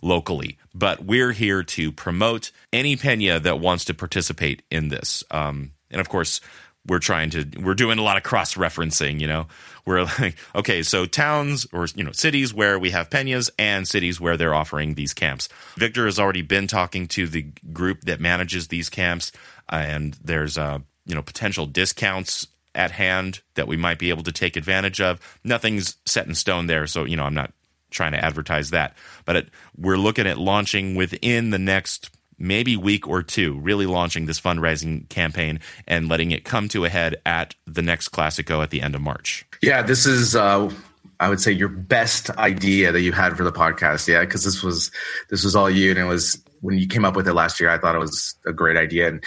locally, 0.02 0.58
but 0.74 1.04
we're 1.04 1.34
here 1.34 1.64
to 1.64 1.92
promote 1.92 2.52
any 2.72 2.96
Peña 2.96 3.42
that 3.44 3.60
wants 3.60 3.86
to 3.86 3.94
participate 3.94 4.64
in 4.72 4.88
this. 4.88 5.24
Um, 5.32 5.74
and 5.90 6.00
of 6.00 6.08
course, 6.10 6.40
we're 6.88 7.00
trying 7.00 7.30
to 7.30 7.46
we're 7.60 7.76
doing 7.76 8.00
a 8.00 8.02
lot 8.02 8.18
of 8.18 8.24
cross 8.24 8.56
referencing 8.56 9.20
you 9.20 9.28
know? 9.28 9.48
We're 9.86 10.04
like 10.04 10.36
okay 10.56 10.84
so 10.84 11.06
towns 11.06 11.68
or 11.72 11.88
you 11.96 12.04
know 12.04 12.12
cities 12.12 12.54
where 12.54 12.78
we 12.80 12.92
have 12.92 13.10
peñas 13.10 13.50
and 13.58 13.88
cities 13.88 14.20
where 14.20 14.38
they're 14.38 14.54
offering 14.54 14.96
these 14.96 15.14
camps. 15.14 15.50
Victor 15.76 16.06
has 16.06 16.20
already 16.20 16.42
been 16.42 16.68
talking 16.68 17.08
to 17.10 17.28
the 17.28 17.48
group 17.74 18.02
that 18.02 18.20
manages 18.20 18.68
these 18.68 18.90
camps 18.90 19.32
and 19.70 20.18
there's 20.24 20.58
uh, 20.58 20.80
you 21.06 21.16
know 21.16 21.22
potential 21.22 21.66
discounts 21.66 22.48
at 22.74 22.92
hand 22.92 23.42
that 23.56 23.68
we 23.68 23.76
might 23.76 24.00
be 24.00 24.10
able 24.10 24.24
to 24.24 24.32
take 24.32 24.56
advantage 24.56 25.02
of. 25.02 25.20
Nothing's 25.44 25.98
set 26.06 26.28
in 26.28 26.36
stone 26.36 26.68
there 26.68 26.88
so 26.88 27.06
you 27.06 27.18
know 27.18 27.24
i'm 27.24 27.34
not 27.34 27.52
trying 27.92 28.14
to 28.14 28.26
advertise 28.26 28.72
that. 28.72 28.96
But 29.26 29.36
it, 29.36 29.50
we're 29.78 29.98
looking 29.98 30.26
at 30.26 30.40
launching 30.40 30.96
within 30.96 31.52
the 31.52 31.60
next 31.60 32.10
maybe 32.42 32.76
week 32.76 33.08
or 33.08 33.22
two, 33.22 33.60
really 33.60 33.86
launching 33.86 34.26
this 34.26 34.42
fundraising 34.42 35.08
campaign 35.10 35.60
and 35.88 36.10
letting 36.10 36.32
it 36.32 36.44
come 36.44 36.68
to 36.70 36.84
a 36.84 36.90
head 36.90 37.16
at 37.26 37.56
the 37.68 37.82
next 37.82 38.10
Classico 38.10 38.64
at 38.64 38.72
the 38.72 38.82
end 38.82 38.96
of 38.96 39.02
March. 39.02 39.46
Yeah, 39.62 39.82
this 39.82 40.06
is. 40.06 40.36
Uh, 40.36 40.72
I 41.20 41.30
would 41.30 41.40
say 41.40 41.52
your 41.52 41.70
best 41.70 42.32
idea 42.32 42.92
that 42.92 43.02
you 43.02 43.12
had 43.12 43.38
for 43.38 43.44
the 43.44 43.52
podcast. 43.52 44.08
Yeah, 44.08 44.22
because 44.22 44.44
this 44.44 44.64
was 44.64 44.92
this 45.30 45.44
was 45.44 45.56
all 45.56 45.70
you, 45.70 45.92
and 45.92 46.00
it 46.00 46.06
was 46.06 46.42
when 46.62 46.78
you 46.78 46.88
came 46.88 47.06
up 47.06 47.16
with 47.16 47.28
it 47.28 47.34
last 47.34 47.60
year. 47.60 47.70
I 47.70 47.78
thought 47.78 47.96
it 47.96 48.00
was 48.00 48.36
a 48.46 48.52
great 48.52 48.76
idea, 48.76 49.08
and 49.08 49.24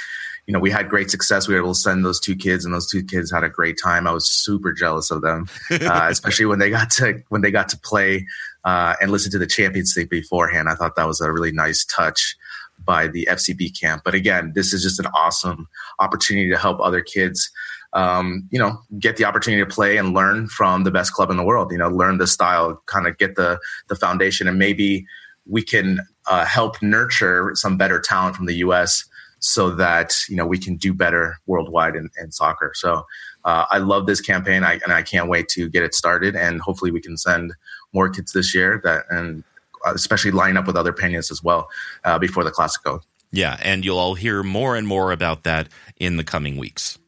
you 0.47 0.53
know 0.53 0.59
we 0.59 0.73
had 0.73 0.89
great 0.89 1.09
success. 1.09 1.47
We 1.47 1.55
were 1.55 1.61
able 1.61 1.75
to 1.75 1.79
send 1.79 2.05
those 2.05 2.19
two 2.19 2.35
kids, 2.35 2.65
and 2.65 2.75
those 2.75 2.91
two 2.91 3.05
kids 3.05 3.31
had 3.31 3.45
a 3.45 3.49
great 3.49 3.79
time. 3.81 4.09
I 4.09 4.13
was 4.13 4.29
super 4.29 4.73
jealous 4.73 5.13
of 5.13 5.23
them, 5.23 5.47
uh, 5.71 6.09
especially 6.11 6.47
when 6.47 6.59
they 6.59 6.71
got 6.71 6.91
to 6.93 7.23
when 7.29 7.43
they 7.43 7.53
got 7.53 7.69
to 7.69 7.79
play 7.79 8.27
uh, 8.65 8.95
and 9.01 9.13
listen 9.13 9.31
to 9.31 9.39
the 9.39 9.47
Champions 9.47 9.97
League 9.97 10.11
beforehand. 10.11 10.69
I 10.69 10.75
thought 10.75 10.97
that 10.97 11.07
was 11.07 11.21
a 11.21 11.31
really 11.31 11.53
nice 11.53 11.85
touch 11.85 12.37
by 12.85 13.09
the 13.09 13.27
FCB 13.31 13.79
camp. 13.79 14.03
But 14.05 14.15
again, 14.15 14.53
this 14.55 14.73
is 14.73 14.83
just 14.83 15.01
an 15.01 15.07
awesome 15.15 15.69
opportunity 15.99 16.51
to 16.51 16.59
help 16.59 16.81
other 16.81 17.01
kids. 17.01 17.51
Um, 17.93 18.49
you 18.51 18.59
know, 18.59 18.79
get 18.99 19.17
the 19.17 19.25
opportunity 19.25 19.63
to 19.63 19.71
play 19.71 19.97
and 19.97 20.15
learn 20.15 20.49
from 20.49 20.83
the 20.83 20.91
best 20.91 21.13
club 21.13 21.31
in 21.31 21.37
the 21.37 21.45
world. 21.45 21.71
You 21.71 21.79
know, 21.79 21.89
learn 21.89 22.19
the 22.19 22.27
style, 22.27 22.83
kind 22.87 23.07
of 23.07 23.19
get 23.19 23.37
the 23.37 23.61
the 23.89 23.95
foundation, 23.95 24.49
and 24.49 24.59
maybe 24.59 25.07
we 25.47 25.63
can 25.63 26.01
uh, 26.27 26.45
help 26.45 26.81
nurture 26.83 27.53
some 27.55 27.77
better 27.77 28.01
talent 28.01 28.35
from 28.35 28.47
the 28.47 28.57
U.S. 28.57 29.05
so 29.39 29.71
that 29.71 30.13
you 30.29 30.37
know 30.37 30.47
we 30.47 30.59
can 30.59 30.77
do 30.77 30.93
better 30.93 31.37
worldwide 31.47 31.95
in, 31.95 32.11
in 32.21 32.33
soccer. 32.33 32.73
So 32.75 33.07
uh, 33.45 33.67
I 33.71 33.79
love 33.79 34.07
this 34.07 34.21
campaign, 34.21 34.65
I, 34.65 34.81
and 34.83 34.93
I 34.93 35.03
can't 35.03 35.29
wait 35.29 35.49
to 35.51 35.69
get 35.69 35.83
it 35.83 35.95
started. 35.95 36.35
And 36.35 36.61
hopefully, 36.61 36.91
we 36.91 37.01
can 37.01 37.17
send 37.17 37.53
more 37.93 38.09
kids 38.09 38.33
this 38.33 38.55
year 38.55 38.81
that 38.83 39.05
and 39.11 39.45
especially 39.87 40.31
line 40.31 40.57
up 40.57 40.67
with 40.67 40.77
other 40.77 40.93
Peñas 40.93 41.31
as 41.31 41.43
well 41.43 41.69
uh, 42.05 42.19
before 42.19 42.45
the 42.45 42.51
Classico. 42.51 43.01
Yeah, 43.31 43.57
and 43.61 43.85
you'll 43.85 43.99
all 43.99 44.15
hear 44.15 44.43
more 44.43 44.77
and 44.77 44.87
more 44.87 45.11
about 45.11 45.43
that 45.43 45.69
in 45.97 46.17
the 46.17 46.25
coming 46.25 46.57
weeks. 46.57 46.99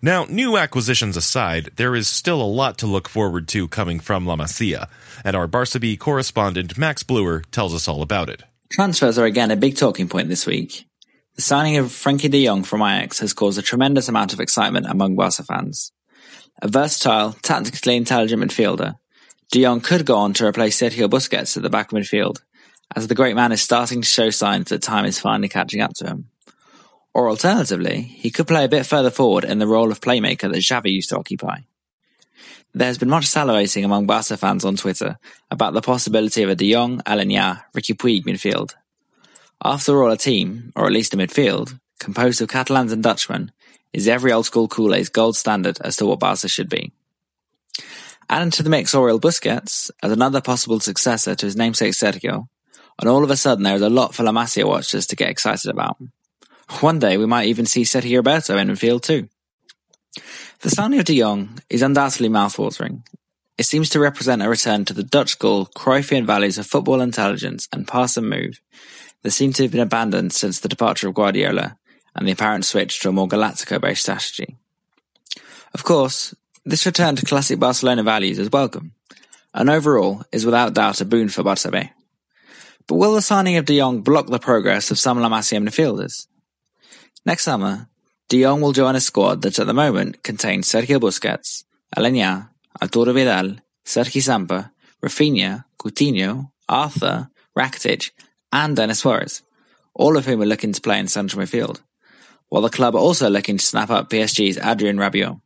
Now, 0.00 0.26
new 0.26 0.56
acquisitions 0.56 1.16
aside, 1.16 1.70
there 1.74 1.96
is 1.96 2.08
still 2.08 2.40
a 2.40 2.44
lot 2.44 2.78
to 2.78 2.86
look 2.86 3.08
forward 3.08 3.48
to 3.48 3.66
coming 3.66 3.98
from 3.98 4.26
La 4.26 4.36
Masia, 4.36 4.88
and 5.24 5.34
our 5.34 5.48
Barca 5.48 5.80
B 5.80 5.96
correspondent 5.96 6.78
Max 6.78 7.02
Bluer 7.02 7.42
tells 7.50 7.74
us 7.74 7.88
all 7.88 8.02
about 8.02 8.28
it. 8.28 8.44
Transfers 8.70 9.18
are 9.18 9.24
again 9.24 9.50
a 9.50 9.56
big 9.56 9.76
talking 9.76 10.08
point 10.08 10.28
this 10.28 10.46
week. 10.46 10.86
The 11.34 11.42
signing 11.42 11.78
of 11.78 11.86
Frenkie 11.86 12.30
de 12.30 12.44
Jong 12.44 12.64
from 12.64 12.82
Ajax 12.82 13.18
has 13.20 13.32
caused 13.32 13.58
a 13.58 13.62
tremendous 13.62 14.08
amount 14.08 14.32
of 14.32 14.40
excitement 14.40 14.86
among 14.86 15.16
Barca 15.16 15.42
fans. 15.42 15.90
A 16.60 16.68
versatile, 16.68 17.32
tactically 17.42 17.96
intelligent 17.96 18.42
midfielder, 18.42 18.96
De 19.50 19.62
Jong 19.62 19.80
could 19.80 20.04
go 20.04 20.18
on 20.18 20.34
to 20.34 20.46
replace 20.46 20.78
Sergio 20.78 21.08
Busquets 21.08 21.56
at 21.56 21.62
the 21.62 21.70
back 21.70 21.90
of 21.90 21.98
midfield, 21.98 22.42
as 22.94 23.06
the 23.06 23.14
great 23.14 23.34
man 23.34 23.50
is 23.50 23.62
starting 23.62 24.02
to 24.02 24.08
show 24.08 24.28
signs 24.28 24.68
that 24.68 24.82
time 24.82 25.06
is 25.06 25.18
finally 25.18 25.48
catching 25.48 25.80
up 25.80 25.94
to 25.94 26.06
him. 26.06 26.28
Or 27.14 27.30
alternatively, 27.30 28.02
he 28.02 28.30
could 28.30 28.46
play 28.46 28.64
a 28.64 28.68
bit 28.68 28.84
further 28.84 29.10
forward 29.10 29.44
in 29.44 29.58
the 29.58 29.66
role 29.66 29.90
of 29.90 30.02
playmaker 30.02 30.52
that 30.52 30.62
Xavi 30.62 30.92
used 30.92 31.08
to 31.08 31.16
occupy. 31.16 31.60
There 32.74 32.86
has 32.88 32.98
been 32.98 33.08
much 33.08 33.24
salivating 33.24 33.86
among 33.86 34.06
Barca 34.06 34.36
fans 34.36 34.66
on 34.66 34.76
Twitter 34.76 35.18
about 35.50 35.72
the 35.72 35.80
possibility 35.80 36.42
of 36.42 36.50
a 36.50 36.54
De 36.54 36.70
Jong, 36.70 37.00
Aleñá, 37.06 37.62
Riqui 37.74 37.96
Puig 37.96 38.24
midfield. 38.24 38.74
After 39.64 40.02
all, 40.02 40.10
a 40.10 40.18
team, 40.18 40.72
or 40.76 40.86
at 40.86 40.92
least 40.92 41.14
a 41.14 41.16
midfield, 41.16 41.80
composed 41.98 42.42
of 42.42 42.50
Catalans 42.50 42.92
and 42.92 43.02
Dutchmen, 43.02 43.50
is 43.94 44.06
every 44.06 44.30
old 44.30 44.44
school 44.44 44.68
Culé's 44.68 45.08
gold 45.08 45.36
standard 45.36 45.78
as 45.80 45.96
to 45.96 46.06
what 46.06 46.20
Barca 46.20 46.48
should 46.48 46.68
be. 46.68 46.92
Add 48.30 48.42
into 48.42 48.62
the 48.62 48.70
mix 48.70 48.94
Oriol 48.94 49.20
Busquets 49.20 49.90
as 50.02 50.12
another 50.12 50.40
possible 50.40 50.80
successor 50.80 51.34
to 51.34 51.46
his 51.46 51.56
namesake 51.56 51.94
Sergio, 51.94 52.48
and 52.98 53.08
all 53.08 53.24
of 53.24 53.30
a 53.30 53.36
sudden 53.36 53.64
there 53.64 53.76
is 53.76 53.82
a 53.82 53.88
lot 53.88 54.14
for 54.14 54.22
La 54.22 54.32
Masia 54.32 54.66
watchers 54.66 55.06
to 55.06 55.16
get 55.16 55.30
excited 55.30 55.70
about. 55.70 55.96
One 56.80 56.98
day 56.98 57.16
we 57.16 57.26
might 57.26 57.48
even 57.48 57.64
see 57.64 57.82
Sergio 57.82 58.16
Roberto 58.16 58.56
in 58.58 58.68
midfield 58.68 59.02
too. 59.02 59.28
The 60.60 60.70
signing 60.70 60.98
of 60.98 61.06
De 61.06 61.18
Jong 61.18 61.60
is 61.70 61.82
undoubtedly 61.82 62.28
mouthwatering. 62.28 63.02
It 63.56 63.64
seems 63.64 63.88
to 63.90 64.00
represent 64.00 64.42
a 64.42 64.48
return 64.48 64.84
to 64.84 64.94
the 64.94 65.02
Dutch 65.02 65.30
school 65.30 65.66
Cruyffian 65.74 66.26
values 66.26 66.58
of 66.58 66.66
football 66.66 67.00
intelligence 67.00 67.68
and 67.72 67.88
pass 67.88 68.16
and 68.16 68.28
move 68.28 68.60
that 69.22 69.30
seem 69.30 69.52
to 69.54 69.62
have 69.62 69.72
been 69.72 69.80
abandoned 69.80 70.32
since 70.32 70.60
the 70.60 70.68
departure 70.68 71.08
of 71.08 71.14
Guardiola 71.14 71.76
and 72.14 72.26
the 72.26 72.32
apparent 72.32 72.64
switch 72.64 73.00
to 73.00 73.08
a 73.08 73.12
more 73.12 73.28
Galactico-based 73.28 74.02
strategy. 74.02 74.56
Of 75.74 75.84
course, 75.84 76.34
this 76.68 76.84
return 76.84 77.16
to 77.16 77.24
classic 77.24 77.58
Barcelona 77.58 78.02
values 78.02 78.38
is 78.38 78.50
welcome, 78.50 78.92
and 79.54 79.70
overall 79.70 80.22
is 80.30 80.44
without 80.44 80.74
doubt 80.74 81.00
a 81.00 81.06
boon 81.06 81.30
for 81.30 81.42
Barça 81.42 81.90
But 82.86 82.94
will 82.94 83.14
the 83.14 83.22
signing 83.22 83.56
of 83.56 83.64
De 83.64 83.78
Jong 83.78 84.02
block 84.02 84.26
the 84.26 84.38
progress 84.38 84.90
of 84.90 84.98
some 84.98 85.18
La 85.18 85.30
Masia 85.30 85.62
midfielders? 85.66 86.26
Next 87.24 87.44
summer, 87.44 87.88
De 88.28 88.42
Jong 88.42 88.60
will 88.60 88.72
join 88.72 88.96
a 88.96 89.00
squad 89.00 89.40
that 89.42 89.58
at 89.58 89.66
the 89.66 89.72
moment 89.72 90.22
contains 90.22 90.68
Sergio 90.68 91.00
Busquets, 91.00 91.64
Aleñá, 91.96 92.50
Arturo 92.82 93.14
Vidal, 93.14 93.56
Sergi 93.86 94.20
Samper, 94.20 94.70
Rafinha, 95.02 95.64
Coutinho, 95.80 96.50
Arthur, 96.68 97.30
Rakitic, 97.56 98.10
and 98.52 98.76
Denis 98.76 98.98
Suarez, 98.98 99.40
all 99.94 100.18
of 100.18 100.26
whom 100.26 100.42
are 100.42 100.46
looking 100.46 100.74
to 100.74 100.82
play 100.82 100.98
in 100.98 101.08
central 101.08 101.42
midfield, 101.42 101.80
while 102.50 102.60
the 102.60 102.68
club 102.68 102.94
are 102.94 102.98
also 103.00 103.30
looking 103.30 103.56
to 103.56 103.64
snap 103.64 103.88
up 103.88 104.10
PSG's 104.10 104.58
Adrien 104.58 104.98
Rabiot. 104.98 105.40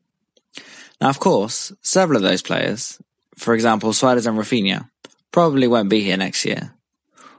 Now, 1.02 1.08
of 1.08 1.18
course, 1.18 1.72
several 1.82 2.18
of 2.18 2.22
those 2.22 2.42
players, 2.42 3.02
for 3.36 3.54
example 3.54 3.92
Suarez 3.92 4.24
and 4.24 4.38
Rafinha, 4.38 4.88
probably 5.32 5.66
won't 5.66 5.88
be 5.88 6.04
here 6.04 6.16
next 6.16 6.44
year. 6.44 6.74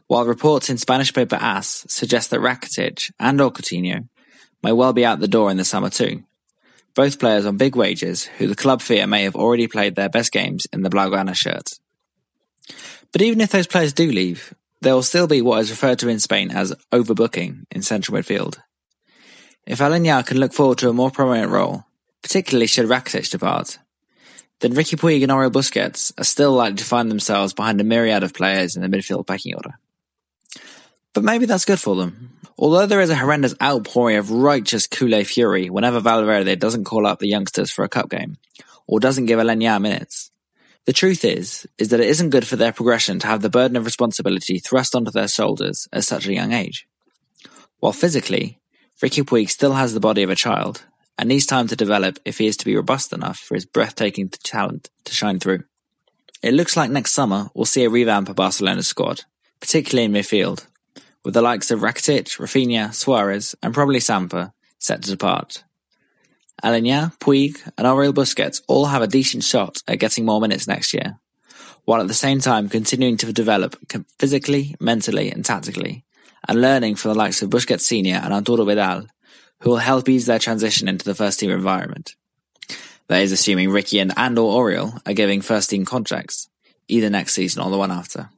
While 0.08 0.26
reports 0.26 0.70
in 0.70 0.78
Spanish 0.78 1.14
paper 1.14 1.38
AS 1.40 1.86
suggest 1.88 2.30
that 2.32 2.42
Rakitic 2.42 3.10
and 3.22 3.40
or 3.40 3.54
Coutinho 3.54 4.10
may 4.62 4.74
well 4.74 4.92
be 4.92 5.06
out 5.06 5.22
the 5.22 5.30
door 5.30 5.50
in 5.50 5.56
the 5.56 5.64
summer 5.64 5.90
too. 5.90 6.24
Both 6.94 7.20
players 7.20 7.46
on 7.46 7.56
big 7.56 7.78
wages 7.78 8.26
who 8.26 8.48
the 8.48 8.56
club 8.56 8.82
fear 8.82 9.08
may 9.08 9.24
have 9.24 9.38
already 9.38 9.70
played 9.70 9.96
their 9.96 10.10
best 10.10 10.34
games 10.34 10.68
in 10.74 10.82
the 10.82 10.90
Blaugrana 10.90 11.34
shirt. 11.34 11.70
But 13.14 13.22
even 13.22 13.40
if 13.40 13.52
those 13.52 13.66
players 13.66 13.94
do 13.94 14.12
leave, 14.12 14.54
there 14.82 14.94
will 14.94 15.04
still 15.04 15.28
be 15.28 15.42
what 15.42 15.62
is 15.62 15.70
referred 15.72 16.00
to 16.00 16.10
in 16.10 16.20
Spain 16.20 16.52
as 16.52 16.76
overbooking 16.92 17.64
in 17.72 17.82
central 17.82 18.18
midfield. 18.18 18.58
If 19.66 19.80
Aleñá 19.80 20.26
can 20.26 20.38
look 20.38 20.52
forward 20.52 20.80
to 20.80 20.90
a 20.90 20.94
more 20.94 21.12
prominent 21.12 21.50
role, 21.50 21.86
particularly 22.24 22.66
should 22.66 22.88
Rakitic 22.88 23.30
depart, 23.30 23.78
then 24.62 24.74
Riqui 24.74 24.98
Puig 24.98 25.22
and 25.22 25.32
Oriol 25.32 25.52
Busquets 25.52 26.12
are 26.18 26.24
still 26.24 26.54
likely 26.54 26.78
to 26.78 26.86
find 26.86 27.12
themselves 27.12 27.54
behind 27.54 27.80
a 27.82 27.84
myriad 27.84 28.24
of 28.24 28.34
players 28.34 28.76
in 28.76 28.82
the 28.82 28.88
midfield 28.88 29.28
pecking 29.28 29.54
order. 29.56 29.78
But 31.14 31.24
maybe 31.24 31.46
that's 31.46 31.66
good 31.66 31.80
for 31.80 31.96
them. 31.96 32.40
Although 32.58 32.86
there 32.86 33.02
is 33.02 33.10
a 33.10 33.16
horrendous 33.16 33.56
outpouring 33.62 34.18
of 34.18 34.32
righteous 34.32 34.88
Culé 34.88 35.26
fury 35.26 35.70
whenever 35.70 36.00
Valverde 36.00 36.56
doesn't 36.56 36.86
call 36.86 37.06
up 37.06 37.20
the 37.20 37.28
youngsters 37.28 37.72
for 37.72 37.84
a 37.84 37.90
cup 37.90 38.10
game, 38.10 38.38
or 38.88 39.00
doesn't 39.00 39.26
give 39.26 39.40
Aleñá 39.40 39.82
minutes, 39.82 40.32
the 40.86 40.94
truth 40.94 41.24
is, 41.26 41.68
is 41.78 41.90
that 41.90 42.00
it 42.00 42.10
isn't 42.10 42.30
good 42.30 42.48
for 42.48 42.56
their 42.56 42.72
progression 42.72 43.20
to 43.20 43.28
have 43.28 43.42
the 43.42 43.50
burden 43.50 43.78
of 43.78 43.86
responsibility 43.86 44.60
thrust 44.60 44.96
onto 44.96 45.12
their 45.12 45.28
shoulders 45.28 45.88
at 45.92 46.04
such 46.04 46.28
a 46.28 46.34
young 46.34 46.52
age. 46.52 46.88
While 47.80 47.94
physically, 47.94 48.60
Riqui 49.02 49.24
Puig 49.24 49.50
still 49.50 49.74
has 49.74 49.94
the 49.94 50.00
body 50.00 50.24
of 50.24 50.30
a 50.30 50.36
child, 50.36 50.84
and 51.18 51.30
needs 51.30 51.46
time 51.46 51.68
to 51.68 51.76
develop 51.76 52.20
if 52.26 52.38
he 52.40 52.48
is 52.48 52.58
to 52.58 52.66
be 52.66 52.76
robust 52.76 53.14
enough 53.14 53.40
for 53.40 53.56
his 53.56 53.66
breathtaking 53.66 54.30
talent 54.30 54.90
to 55.06 55.14
shine 55.14 55.40
through. 55.40 55.64
It 56.42 56.54
looks 56.54 56.76
like 56.76 56.92
next 56.92 57.12
summer 57.12 57.50
we'll 57.54 57.66
see 57.66 57.84
a 57.84 57.90
revamp 57.90 58.30
of 58.30 58.36
Barcelona's 58.36 58.88
squad, 58.88 59.22
particularly 59.60 60.06
in 60.06 60.12
midfield, 60.12 60.68
with 61.24 61.34
the 61.34 61.42
likes 61.42 61.72
of 61.72 61.80
Rakitic, 61.80 62.38
Rafinha, 62.38 62.94
Suarez, 62.94 63.56
and 63.64 63.74
probably 63.74 64.00
Samper 64.00 64.52
set 64.78 65.02
to 65.04 65.12
depart. 65.12 65.64
Aleñá, 66.64 67.18
Puig, 67.20 67.60
and 67.78 67.88
Oriol 67.88 68.14
Busquets 68.14 68.62
all 68.68 68.86
have 68.86 69.02
a 69.02 69.08
decent 69.08 69.44
shot 69.44 69.82
at 69.88 70.00
getting 70.00 70.26
more 70.26 70.42
minutes 70.42 70.68
next 70.68 70.94
year, 70.94 71.20
while 71.86 72.02
at 72.02 72.08
the 72.08 72.14
same 72.14 72.40
time 72.40 72.70
continuing 72.70 73.18
to 73.18 73.32
develop 73.34 73.76
physically, 74.20 74.76
mentally, 74.80 75.32
and 75.32 75.46
tactically, 75.46 76.06
and 76.48 76.62
learning 76.62 76.96
from 76.96 77.10
the 77.10 77.18
likes 77.18 77.42
of 77.42 77.50
Busquets 77.50 77.82
Senior 77.82 78.22
and 78.24 78.34
Arturo 78.34 78.66
Vidal, 78.66 79.08
who 79.64 79.70
will 79.70 79.78
help 79.78 80.10
ease 80.10 80.26
their 80.26 80.40
transition 80.40 80.90
into 80.90 81.06
the 81.06 81.16
first 81.16 81.40
team 81.40 81.50
environment. 81.50 82.16
That 83.08 83.22
is 83.22 83.32
assuming 83.32 83.70
Riqui 83.70 84.02
and, 84.02 84.12
and 84.18 84.38
or 84.38 84.62
Oriol 84.62 85.00
are 85.06 85.14
giving 85.14 85.40
first 85.40 85.70
team 85.70 85.86
contracts, 85.86 86.50
either 86.90 87.10
next 87.10 87.34
season 87.34 87.64
or 87.64 87.72
the 87.72 87.78
one 87.78 87.92
after. 87.92 88.30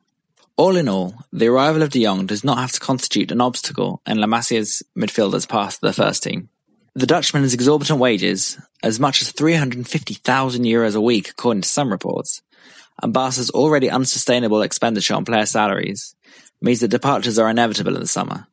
All 0.56 0.76
in 0.76 0.88
all, 0.88 1.16
the 1.34 1.48
arrival 1.48 1.82
of 1.82 1.90
De 1.90 2.04
Jong 2.04 2.28
does 2.28 2.44
not 2.44 2.60
have 2.60 2.74
to 2.74 2.80
constitute 2.80 3.32
an 3.32 3.42
obstacle 3.42 4.04
in 4.06 4.20
La 4.20 4.28
Masia's 4.28 4.84
midfielders' 4.96 5.50
path 5.50 5.80
to 5.80 5.88
the 5.88 5.94
first 5.94 6.22
team. 6.22 6.50
The 6.94 7.08
Dutchman's 7.08 7.56
exorbitant 7.56 8.00
wages, 8.00 8.60
as 8.84 9.00
much 9.00 9.24
as 9.24 9.32
350,000 9.32 10.64
euros 10.64 10.96
a 10.96 11.02
week 11.02 11.32
according 11.32 11.64
to 11.64 11.68
some 11.68 11.92
reports, 11.92 12.44
and 13.02 13.12
Barca's 13.12 13.50
already 13.50 13.90
unsustainable 13.90 14.62
expenditure 14.62 15.16
on 15.16 15.26
player 15.26 15.48
salaries, 15.48 16.16
means 16.62 16.82
that 16.82 16.90
departures 16.90 17.40
are 17.40 17.50
inevitable 17.50 17.96
in 17.96 18.02
the 18.02 18.08
summer, 18.08 18.48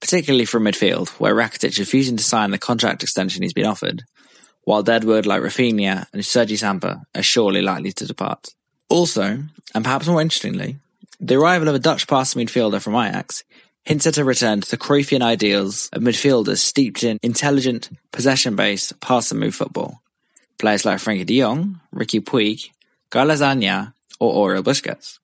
particularly 0.00 0.44
from 0.44 0.64
midfield, 0.64 1.08
where 1.20 1.34
Rakitic 1.34 1.78
refusing 1.78 2.16
to 2.16 2.24
sign 2.24 2.50
the 2.50 2.58
contract 2.58 3.02
extension 3.02 3.42
he's 3.42 3.52
been 3.52 3.66
offered, 3.66 4.04
while 4.64 4.82
deadwood 4.82 5.26
like 5.26 5.42
Rafinha 5.42 6.06
and 6.12 6.24
Sergi 6.24 6.56
Samper 6.56 7.02
are 7.14 7.22
surely 7.22 7.62
likely 7.62 7.92
to 7.92 8.06
depart. 8.06 8.48
Also, 8.88 9.42
and 9.74 9.84
perhaps 9.84 10.06
more 10.06 10.20
interestingly, 10.20 10.76
the 11.18 11.36
arrival 11.36 11.68
of 11.68 11.74
a 11.74 11.78
Dutch 11.78 12.06
passing 12.06 12.46
midfielder 12.46 12.80
from 12.80 12.94
Ajax 12.94 13.42
hints 13.84 14.06
at 14.06 14.18
a 14.18 14.24
return 14.24 14.60
to 14.60 14.70
the 14.70 14.76
Cruyffian 14.76 15.22
ideals 15.22 15.88
of 15.92 16.02
midfielders 16.02 16.58
steeped 16.58 17.04
in 17.04 17.18
intelligent, 17.22 17.88
possession-based, 18.12 19.00
pass-and-move 19.00 19.54
football. 19.54 20.02
Players 20.58 20.84
like 20.84 20.98
Frenkie 20.98 21.24
de 21.24 21.40
Jong, 21.40 21.80
Riqui 21.94 22.20
Puig, 22.20 22.70
Aleñá, 23.12 23.92
or 24.18 24.48
Oriol 24.48 24.64
Busquets. 24.64 25.18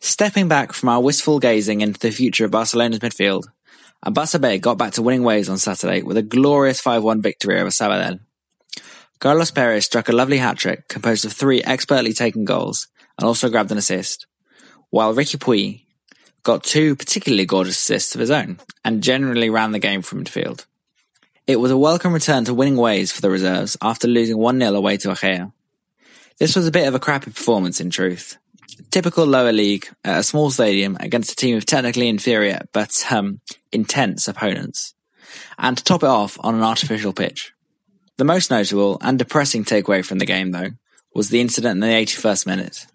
Stepping 0.00 0.48
back 0.48 0.72
from 0.72 0.88
our 0.88 1.00
wistful 1.00 1.38
gazing 1.38 1.80
into 1.80 2.00
the 2.00 2.10
future 2.10 2.44
of 2.44 2.50
Barcelona's 2.50 3.00
midfield, 3.00 3.44
Barça 4.04 4.40
B 4.40 4.58
got 4.58 4.78
back 4.78 4.92
to 4.92 5.02
winning 5.02 5.22
ways 5.22 5.48
on 5.48 5.58
Saturday 5.58 6.02
with 6.02 6.16
a 6.16 6.22
glorious 6.22 6.80
5-1 6.80 7.22
victory 7.22 7.60
over 7.60 7.70
Sabadell. 7.70 8.20
Carlos 9.18 9.50
Perez 9.50 9.86
struck 9.86 10.08
a 10.08 10.12
lovely 10.12 10.38
hat-trick 10.38 10.88
composed 10.88 11.24
of 11.24 11.32
three 11.32 11.62
expertly 11.62 12.12
taken 12.12 12.44
goals 12.44 12.88
and 13.18 13.26
also 13.26 13.48
grabbed 13.48 13.72
an 13.72 13.78
assist, 13.78 14.26
while 14.90 15.14
Riqui 15.14 15.38
Puig 15.38 15.82
got 16.42 16.62
two 16.62 16.94
particularly 16.94 17.46
gorgeous 17.46 17.76
assists 17.76 18.14
of 18.14 18.20
his 18.20 18.30
own 18.30 18.60
and 18.84 19.02
generally 19.02 19.50
ran 19.50 19.72
the 19.72 19.78
game 19.78 20.02
from 20.02 20.24
midfield. 20.24 20.66
It 21.46 21.60
was 21.60 21.70
a 21.70 21.78
welcome 21.78 22.12
return 22.12 22.44
to 22.44 22.54
winning 22.54 22.76
ways 22.76 23.10
for 23.10 23.20
the 23.20 23.30
reserves 23.30 23.76
after 23.80 24.06
losing 24.06 24.36
1-0 24.36 24.76
away 24.76 24.96
to 24.98 25.08
Ejea. 25.08 25.52
This 26.38 26.54
was 26.54 26.66
a 26.66 26.72
bit 26.72 26.86
of 26.86 26.94
a 26.94 27.00
crappy 27.00 27.30
performance 27.30 27.80
in 27.80 27.88
truth. 27.88 28.36
Typical 28.90 29.26
lower 29.26 29.52
league 29.52 29.88
a 30.04 30.22
small 30.22 30.50
stadium 30.50 30.96
against 31.00 31.32
a 31.32 31.36
team 31.36 31.56
of 31.56 31.66
technically 31.66 32.08
inferior 32.08 32.60
but 32.72 33.04
um, 33.10 33.40
intense 33.72 34.28
opponents. 34.28 34.94
And 35.58 35.76
to 35.76 35.84
top 35.84 36.02
it 36.02 36.08
off 36.08 36.38
on 36.40 36.54
an 36.54 36.62
artificial 36.62 37.12
pitch. 37.12 37.52
The 38.16 38.24
most 38.24 38.50
notable 38.50 38.98
and 39.00 39.18
depressing 39.18 39.64
takeaway 39.64 40.04
from 40.04 40.18
the 40.18 40.26
game 40.26 40.52
though 40.52 40.70
was 41.14 41.30
the 41.30 41.40
incident 41.40 41.74
in 41.74 41.80
the 41.80 41.86
81st 41.86 42.46
minute. 42.46 42.86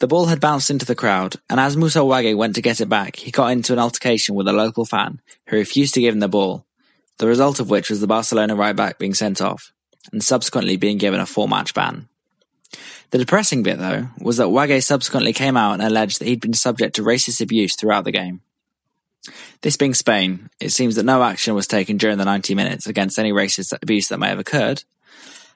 The 0.00 0.08
ball 0.08 0.26
had 0.26 0.40
bounced 0.40 0.70
into 0.70 0.86
the 0.86 0.94
crowd, 0.94 1.36
and 1.50 1.60
as 1.60 1.76
Musa 1.76 1.98
Wagué 1.98 2.34
went 2.34 2.54
to 2.54 2.62
get 2.62 2.80
it 2.80 2.88
back, 2.88 3.16
he 3.16 3.30
got 3.30 3.52
into 3.52 3.74
an 3.74 3.78
altercation 3.78 4.34
with 4.34 4.48
a 4.48 4.52
local 4.52 4.86
fan 4.86 5.20
who 5.46 5.58
refused 5.58 5.92
to 5.94 6.00
give 6.00 6.14
him 6.14 6.20
the 6.20 6.28
ball, 6.28 6.64
the 7.18 7.26
result 7.26 7.60
of 7.60 7.68
which 7.68 7.90
was 7.90 8.00
the 8.00 8.06
Barcelona 8.06 8.56
right 8.56 8.74
back 8.74 8.98
being 8.98 9.12
sent 9.12 9.42
off, 9.42 9.74
and 10.10 10.24
subsequently 10.24 10.78
being 10.78 10.96
given 10.96 11.20
a 11.20 11.26
four 11.26 11.46
match 11.46 11.74
ban. 11.74 12.08
The 13.10 13.18
depressing 13.18 13.62
bit, 13.62 13.78
though, 13.78 14.08
was 14.20 14.36
that 14.36 14.44
Wagué 14.44 14.82
subsequently 14.82 15.32
came 15.32 15.56
out 15.56 15.74
and 15.74 15.82
alleged 15.82 16.20
that 16.20 16.28
he'd 16.28 16.40
been 16.40 16.54
subject 16.54 16.94
to 16.96 17.02
racist 17.02 17.40
abuse 17.40 17.74
throughout 17.74 18.04
the 18.04 18.12
game. 18.12 18.40
This 19.62 19.76
being 19.76 19.94
Spain, 19.94 20.48
it 20.60 20.70
seems 20.70 20.94
that 20.94 21.04
no 21.04 21.22
action 21.22 21.54
was 21.54 21.66
taken 21.66 21.96
during 21.96 22.18
the 22.18 22.24
90 22.24 22.54
minutes 22.54 22.86
against 22.86 23.18
any 23.18 23.32
racist 23.32 23.76
abuse 23.82 24.08
that 24.08 24.18
may 24.18 24.28
have 24.28 24.38
occurred, 24.38 24.84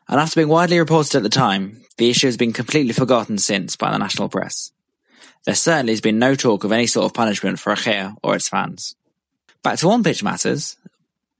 and 0.08 0.20
after 0.20 0.40
being 0.40 0.48
widely 0.48 0.78
reported 0.78 1.16
at 1.16 1.22
the 1.22 1.28
time, 1.28 1.82
the 1.96 2.10
issue 2.10 2.26
has 2.26 2.36
been 2.36 2.52
completely 2.52 2.92
forgotten 2.92 3.38
since 3.38 3.76
by 3.76 3.90
the 3.90 3.98
national 3.98 4.28
press. 4.28 4.72
There 5.46 5.54
certainly 5.54 5.92
has 5.92 6.00
been 6.00 6.18
no 6.18 6.34
talk 6.34 6.64
of 6.64 6.72
any 6.72 6.86
sort 6.86 7.06
of 7.06 7.14
punishment 7.14 7.58
for 7.58 7.74
Ejea 7.74 8.16
or 8.22 8.34
its 8.34 8.48
fans. 8.48 8.96
Back 9.62 9.78
to 9.78 9.90
on-pitch 9.90 10.22
matters, 10.22 10.76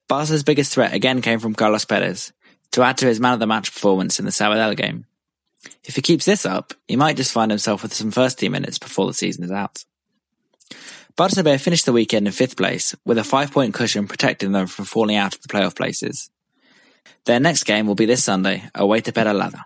Barca's 0.09 0.43
biggest 0.43 0.73
threat 0.73 0.95
again 0.95 1.21
came 1.21 1.41
from 1.41 1.55
Carlos 1.55 1.85
Perez, 1.85 2.33
to 2.71 2.83
add 2.83 2.97
to 2.99 3.07
his 3.07 3.21
man-of-the-match 3.21 3.73
performance 3.73 4.19
in 4.19 4.25
the 4.25 4.31
Sabadell 4.31 4.77
game. 4.77 5.07
If 5.85 5.97
he 5.97 6.03
keeps 6.03 6.25
this 6.25 6.47
up, 6.47 6.75
he 6.89 6.97
might 6.97 7.17
just 7.17 7.33
find 7.33 7.51
himself 7.51 7.83
with 7.83 7.95
some 7.95 8.11
first-team 8.11 8.53
minutes 8.53 8.79
before 8.79 9.07
the 9.07 9.15
season 9.15 9.45
is 9.45 9.51
out. 9.51 9.85
Barca 11.17 11.45
B 11.45 11.57
finished 11.59 11.87
the 11.87 11.93
weekend 11.93 12.27
in 12.27 12.33
fifth 12.33 12.57
place, 12.57 12.95
with 13.05 13.19
a 13.19 13.25
five-point 13.25 13.75
cushion 13.75 14.09
protecting 14.09 14.53
them 14.53 14.67
from 14.67 14.85
falling 14.85 15.17
out 15.17 15.35
of 15.35 15.43
the 15.43 15.49
playoff 15.49 15.77
places. 15.77 16.31
Their 17.27 17.41
next 17.41 17.65
game 17.65 17.87
will 17.87 17.95
be 17.95 18.07
this 18.07 18.25
Sunday, 18.25 18.65
away 18.75 19.01
to 19.03 19.13
Peralada. 19.13 19.63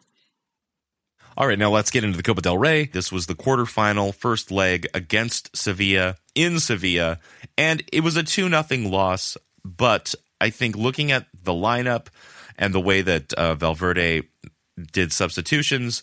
All 1.39 1.47
right, 1.47 1.59
now 1.59 1.71
let's 1.71 1.93
get 1.93 2.03
into 2.03 2.17
the 2.17 2.23
Copa 2.23 2.43
del 2.43 2.59
Rey. 2.59 2.87
This 2.87 3.13
was 3.13 3.27
the 3.27 3.35
quarterfinal 3.35 4.13
first 4.13 4.51
leg 4.51 4.89
against 4.93 5.57
Sevilla 5.57 6.17
in 6.35 6.59
Sevilla, 6.59 7.21
and 7.57 7.83
it 7.93 8.01
was 8.01 8.17
a 8.17 8.25
2 8.25 8.49
nothing 8.49 8.91
loss. 8.91 9.37
But 9.65 10.15
I 10.41 10.51
think 10.51 10.77
looking 10.77 11.13
at 11.13 11.27
the 11.33 11.53
lineup 11.53 12.09
and 12.59 12.75
the 12.75 12.81
way 12.81 13.03
that 13.03 13.33
uh, 13.35 13.55
Valverde 13.55 14.23
did 14.93 15.13
substitutions, 15.13 16.03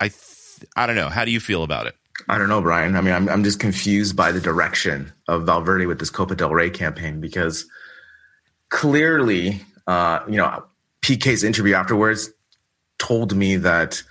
I 0.00 0.08
th- 0.08 0.70
I 0.76 0.86
don't 0.86 0.96
know. 0.96 1.08
How 1.08 1.24
do 1.24 1.30
you 1.30 1.40
feel 1.40 1.62
about 1.62 1.86
it? 1.86 1.96
I 2.28 2.38
don't 2.38 2.48
know, 2.48 2.60
Brian. 2.60 2.96
I 2.96 3.00
mean, 3.00 3.14
I'm 3.14 3.28
I'm 3.28 3.44
just 3.44 3.60
confused 3.60 4.16
by 4.16 4.32
the 4.32 4.40
direction 4.40 5.12
of 5.28 5.46
Valverde 5.46 5.86
with 5.86 5.98
this 5.98 6.10
Copa 6.10 6.34
del 6.34 6.50
Rey 6.50 6.70
campaign 6.70 7.20
because 7.20 7.66
clearly, 8.70 9.62
uh, 9.86 10.20
you 10.28 10.36
know, 10.36 10.64
Piqué's 11.02 11.44
interview 11.44 11.74
afterwards 11.74 12.30
told 12.98 13.34
me 13.36 13.56
that 13.56 14.02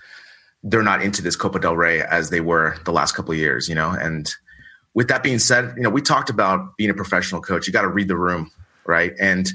they're 0.62 0.82
not 0.82 1.02
into 1.02 1.22
this 1.22 1.36
Copa 1.36 1.60
del 1.60 1.76
Rey 1.76 2.02
as 2.02 2.30
they 2.30 2.40
were 2.40 2.76
the 2.84 2.92
last 2.92 3.12
couple 3.12 3.32
of 3.32 3.38
years, 3.38 3.68
you 3.68 3.74
know. 3.74 3.90
And 3.90 4.30
with 4.94 5.08
that 5.08 5.22
being 5.22 5.38
said, 5.38 5.74
you 5.76 5.82
know, 5.82 5.90
we 5.90 6.02
talked 6.02 6.30
about 6.30 6.76
being 6.76 6.90
a 6.90 6.94
professional 6.94 7.40
coach. 7.40 7.66
You 7.66 7.72
got 7.72 7.82
to 7.82 7.88
read 7.88 8.08
the 8.08 8.16
room, 8.16 8.50
right? 8.86 9.12
And 9.20 9.48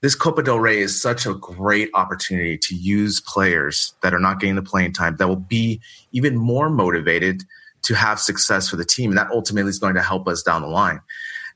this 0.00 0.14
Copa 0.14 0.42
del 0.42 0.60
Rey 0.60 0.78
is 0.78 1.00
such 1.00 1.26
a 1.26 1.34
great 1.34 1.90
opportunity 1.94 2.56
to 2.58 2.74
use 2.74 3.20
players 3.20 3.94
that 4.02 4.14
are 4.14 4.20
not 4.20 4.40
getting 4.40 4.54
the 4.54 4.62
playing 4.62 4.92
time 4.92 5.16
that 5.16 5.26
will 5.26 5.36
be 5.36 5.80
even 6.12 6.36
more 6.36 6.70
motivated 6.70 7.42
to 7.82 7.94
have 7.94 8.20
success 8.20 8.68
for 8.68 8.76
the 8.76 8.84
team. 8.84 9.10
And 9.10 9.18
that 9.18 9.30
ultimately 9.30 9.70
is 9.70 9.78
going 9.78 9.94
to 9.94 10.02
help 10.02 10.28
us 10.28 10.42
down 10.42 10.62
the 10.62 10.68
line. 10.68 11.00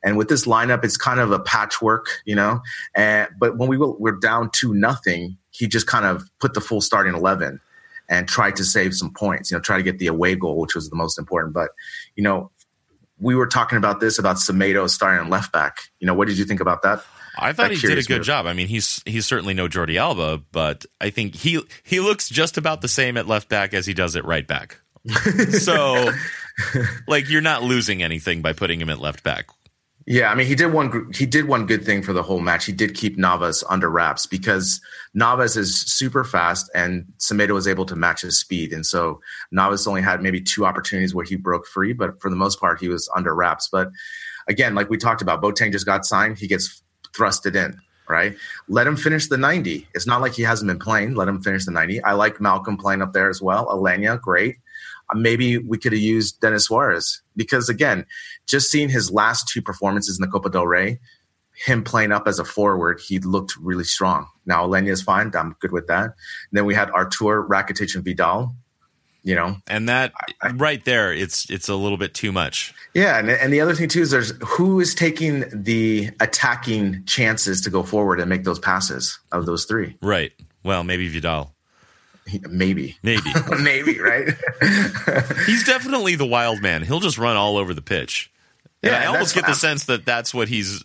And 0.04 0.16
with 0.16 0.28
this 0.28 0.46
lineup, 0.46 0.84
it's 0.84 0.96
kind 0.96 1.20
of 1.20 1.30
a 1.30 1.38
patchwork, 1.38 2.06
you 2.24 2.34
know. 2.34 2.60
And 2.94 3.28
but 3.38 3.56
when 3.56 3.68
we 3.68 3.76
were 3.76 4.18
down 4.18 4.50
to 4.56 4.74
nothing, 4.74 5.36
he 5.50 5.68
just 5.68 5.86
kind 5.86 6.04
of 6.04 6.28
put 6.40 6.54
the 6.54 6.60
full 6.60 6.80
starting 6.80 7.14
eleven 7.14 7.60
and 8.08 8.26
tried 8.26 8.56
to 8.56 8.64
save 8.64 8.94
some 8.94 9.12
points. 9.12 9.50
You 9.50 9.56
know, 9.56 9.60
try 9.60 9.76
to 9.76 9.82
get 9.82 10.00
the 10.00 10.08
away 10.08 10.34
goal, 10.34 10.58
which 10.58 10.74
was 10.74 10.90
the 10.90 10.96
most 10.96 11.18
important. 11.20 11.54
But 11.54 11.70
you 12.16 12.24
know, 12.24 12.50
we 13.20 13.36
were 13.36 13.46
talking 13.46 13.78
about 13.78 14.00
this 14.00 14.18
about 14.18 14.36
Semedo 14.36 14.90
starting 14.90 15.30
left 15.30 15.52
back. 15.52 15.76
You 16.00 16.08
know, 16.08 16.14
what 16.14 16.26
did 16.26 16.36
you 16.36 16.44
think 16.44 16.60
about 16.60 16.82
that? 16.82 17.04
I 17.42 17.52
thought 17.52 17.70
he 17.70 17.76
did 17.76 17.98
a 17.98 18.02
good 18.02 18.18
move. 18.18 18.26
job. 18.26 18.46
I 18.46 18.52
mean, 18.52 18.68
he's 18.68 19.02
he's 19.04 19.26
certainly 19.26 19.54
no 19.54 19.68
Jordi 19.68 19.96
Alba, 19.96 20.42
but 20.52 20.86
I 21.00 21.10
think 21.10 21.34
he 21.34 21.60
he 21.82 22.00
looks 22.00 22.28
just 22.28 22.56
about 22.56 22.80
the 22.80 22.88
same 22.88 23.16
at 23.16 23.26
left 23.26 23.48
back 23.48 23.74
as 23.74 23.86
he 23.86 23.94
does 23.94 24.16
at 24.16 24.24
right 24.24 24.46
back. 24.46 24.78
so, 25.50 26.10
like, 27.08 27.28
you're 27.28 27.40
not 27.40 27.62
losing 27.62 28.02
anything 28.02 28.40
by 28.40 28.52
putting 28.52 28.80
him 28.80 28.88
at 28.88 29.00
left 29.00 29.22
back. 29.22 29.46
Yeah, 30.06 30.30
I 30.30 30.34
mean, 30.34 30.46
he 30.46 30.54
did 30.54 30.72
one. 30.72 31.12
He 31.14 31.26
did 31.26 31.46
one 31.46 31.66
good 31.66 31.84
thing 31.84 32.02
for 32.02 32.12
the 32.12 32.22
whole 32.22 32.40
match. 32.40 32.64
He 32.64 32.72
did 32.72 32.94
keep 32.94 33.16
Navas 33.16 33.62
under 33.68 33.88
wraps 33.88 34.26
because 34.26 34.80
Navas 35.14 35.56
is 35.56 35.80
super 35.80 36.24
fast, 36.24 36.68
and 36.74 37.04
Semedo 37.18 37.52
was 37.52 37.68
able 37.68 37.86
to 37.86 37.94
match 37.94 38.22
his 38.22 38.38
speed. 38.38 38.72
And 38.72 38.84
so 38.84 39.20
Navas 39.52 39.86
only 39.86 40.02
had 40.02 40.20
maybe 40.20 40.40
two 40.40 40.66
opportunities 40.66 41.14
where 41.14 41.24
he 41.24 41.36
broke 41.36 41.66
free, 41.66 41.92
but 41.92 42.20
for 42.20 42.30
the 42.30 42.36
most 42.36 42.58
part, 42.58 42.80
he 42.80 42.88
was 42.88 43.08
under 43.14 43.32
wraps. 43.32 43.68
But 43.70 43.90
again, 44.48 44.74
like 44.74 44.90
we 44.90 44.98
talked 44.98 45.22
about, 45.22 45.40
Boateng 45.40 45.70
just 45.70 45.86
got 45.86 46.04
signed. 46.04 46.38
He 46.38 46.48
gets 46.48 46.81
thrusted 47.12 47.54
in. 47.54 47.80
Right, 48.08 48.36
let 48.68 48.86
him 48.86 48.96
finish 48.96 49.28
the 49.28 49.38
ninety. 49.38 49.88
It's 49.94 50.08
not 50.08 50.20
like 50.20 50.34
he 50.34 50.42
hasn't 50.42 50.68
been 50.68 50.80
playing. 50.80 51.14
Let 51.14 51.28
him 51.28 51.40
finish 51.40 51.64
the 51.64 51.70
ninety. 51.70 52.02
I 52.02 52.12
like 52.12 52.38
Malcom 52.38 52.78
playing 52.78 53.00
up 53.00 53.12
there 53.12 53.30
as 53.30 53.40
well. 53.40 53.66
Aleñá, 53.68 54.20
great. 54.20 54.56
Uh, 55.08 55.18
maybe 55.18 55.56
we 55.56 55.78
could 55.78 55.92
have 55.92 56.02
used 56.02 56.40
Denis 56.40 56.64
Suarez 56.64 57.22
because 57.36 57.68
again, 57.68 58.04
just 58.46 58.70
seeing 58.70 58.90
his 58.90 59.10
last 59.10 59.48
two 59.48 59.62
performances 59.62 60.18
in 60.18 60.20
the 60.20 60.30
Copa 60.30 60.50
del 60.50 60.66
Rey, 60.66 60.98
him 61.54 61.84
playing 61.84 62.12
up 62.12 62.26
as 62.26 62.38
a 62.38 62.44
forward, 62.44 63.00
he 63.00 63.18
looked 63.20 63.56
really 63.56 63.84
strong. 63.84 64.26
Now 64.44 64.66
Aleñá 64.66 64.90
is 64.90 65.00
fine. 65.00 65.30
I'm 65.34 65.56
good 65.60 65.72
with 65.72 65.86
that. 65.86 66.04
And 66.04 66.12
then 66.52 66.66
we 66.66 66.74
had 66.74 66.90
Arthur, 66.90 67.46
Rakitic, 67.46 67.94
and 67.94 68.04
Vidal. 68.04 68.54
You 69.24 69.36
know, 69.36 69.56
And 69.68 69.88
that 69.88 70.12
right 70.54 70.84
there, 70.84 71.12
it's 71.12 71.48
it's 71.48 71.68
a 71.68 71.76
little 71.76 71.96
bit 71.98 72.12
too 72.12 72.32
much. 72.32 72.74
yeah, 72.92 73.18
and, 73.18 73.30
and 73.30 73.52
the 73.52 73.60
other 73.60 73.72
thing 73.74 73.88
too 73.88 74.02
is 74.02 74.10
there's 74.10 74.32
who 74.44 74.80
is 74.80 74.96
taking 74.96 75.44
the 75.52 76.10
attacking 76.18 77.04
chances 77.06 77.60
to 77.60 77.70
go 77.70 77.84
forward 77.84 78.18
and 78.18 78.28
make 78.28 78.42
those 78.42 78.58
passes 78.58 79.20
of 79.30 79.46
those 79.46 79.64
three. 79.64 79.96
Right. 80.02 80.32
Well, 80.64 80.82
maybe 80.82 81.06
Vidal. 81.08 81.54
Maybe, 82.48 82.96
Maybe. 83.02 83.30
maybe, 83.60 83.98
right? 84.00 84.28
he's 85.46 85.64
definitely 85.64 86.14
the 86.14 86.26
wild 86.26 86.60
man. 86.62 86.82
He'll 86.82 87.00
just 87.00 87.18
run 87.18 87.36
all 87.36 87.56
over 87.56 87.74
the 87.74 87.82
pitch. 87.82 88.30
And 88.82 88.92
Yeah, 88.92 89.02
I 89.02 89.06
almost 89.06 89.34
get 89.34 89.46
the 89.46 89.54
sense 89.54 89.84
that 89.86 90.04
that's 90.06 90.32
what 90.34 90.48
he's 90.48 90.84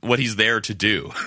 what 0.00 0.18
he's 0.18 0.36
there 0.36 0.60
to 0.62 0.74
do. 0.74 1.10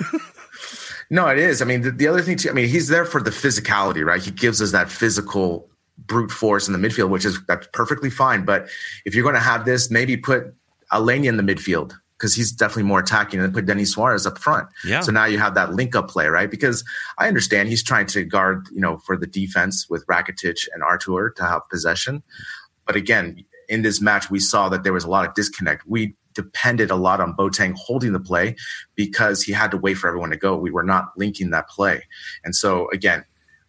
No, 1.11 1.27
it 1.27 1.37
is. 1.37 1.61
I 1.61 1.65
mean, 1.65 1.81
the, 1.81 1.91
the 1.91 2.07
other 2.07 2.23
thing 2.23 2.35
too. 2.35 2.49
I 2.49 2.53
mean, 2.53 2.67
he's 2.67 2.87
there 2.87 3.05
for 3.05 3.21
the 3.21 3.29
physicality, 3.29 4.03
right? 4.03 4.19
He 4.21 4.31
gives 4.31 4.59
us 4.59 4.71
that 4.71 4.89
physical 4.89 5.69
brute 5.97 6.31
force 6.31 6.67
in 6.67 6.79
the 6.79 6.87
midfield, 6.87 7.09
which 7.09 7.25
is 7.25 7.39
that's 7.47 7.67
perfectly 7.73 8.09
fine. 8.09 8.45
But 8.45 8.69
if 9.05 9.15
you're 9.15 9.23
going 9.23 9.35
to 9.35 9.41
have 9.41 9.65
this, 9.65 9.89
maybe 9.89 10.17
put 10.17 10.53
Aleñá 10.91 11.25
in 11.25 11.37
the 11.37 11.43
midfield 11.43 11.93
because 12.17 12.33
he's 12.33 12.51
definitely 12.51 12.83
more 12.83 12.99
attacking, 12.99 13.39
and 13.39 13.47
then 13.47 13.53
put 13.53 13.65
Denis 13.65 13.91
Suarez 13.91 14.25
up 14.25 14.37
front. 14.37 14.69
Yeah. 14.85 15.01
So 15.01 15.11
now 15.11 15.25
you 15.25 15.37
have 15.37 15.53
that 15.55 15.73
link 15.73 15.95
up 15.95 16.09
play, 16.09 16.27
right? 16.27 16.49
Because 16.49 16.83
I 17.17 17.27
understand 17.27 17.67
he's 17.67 17.83
trying 17.83 18.05
to 18.07 18.23
guard, 18.23 18.67
you 18.71 18.79
know, 18.79 18.97
for 18.99 19.17
the 19.17 19.27
defense 19.27 19.87
with 19.89 20.05
Rakitic 20.07 20.67
and 20.73 20.81
Arthur 20.81 21.31
to 21.31 21.43
have 21.43 21.67
possession. 21.69 22.23
But 22.85 22.95
again, 22.95 23.43
in 23.67 23.81
this 23.81 23.99
match, 23.99 24.29
we 24.29 24.39
saw 24.39 24.69
that 24.69 24.83
there 24.83 24.93
was 24.93 25.03
a 25.03 25.09
lot 25.09 25.27
of 25.27 25.33
disconnect. 25.33 25.85
We 25.87 26.15
depended 26.33 26.91
a 26.91 26.95
lot 26.95 27.19
on 27.19 27.33
Boateng 27.33 27.75
holding 27.75 28.13
the 28.13 28.19
play 28.19 28.55
because 28.95 29.41
he 29.41 29.51
had 29.51 29.71
to 29.71 29.77
wait 29.77 29.95
for 29.95 30.07
everyone 30.07 30.29
to 30.29 30.37
go. 30.37 30.55
We 30.55 30.71
were 30.71 30.83
not 30.83 31.11
linking 31.17 31.49
that 31.49 31.67
play. 31.67 32.03
And 32.43 32.55
so 32.55 32.89
again, 32.91 33.25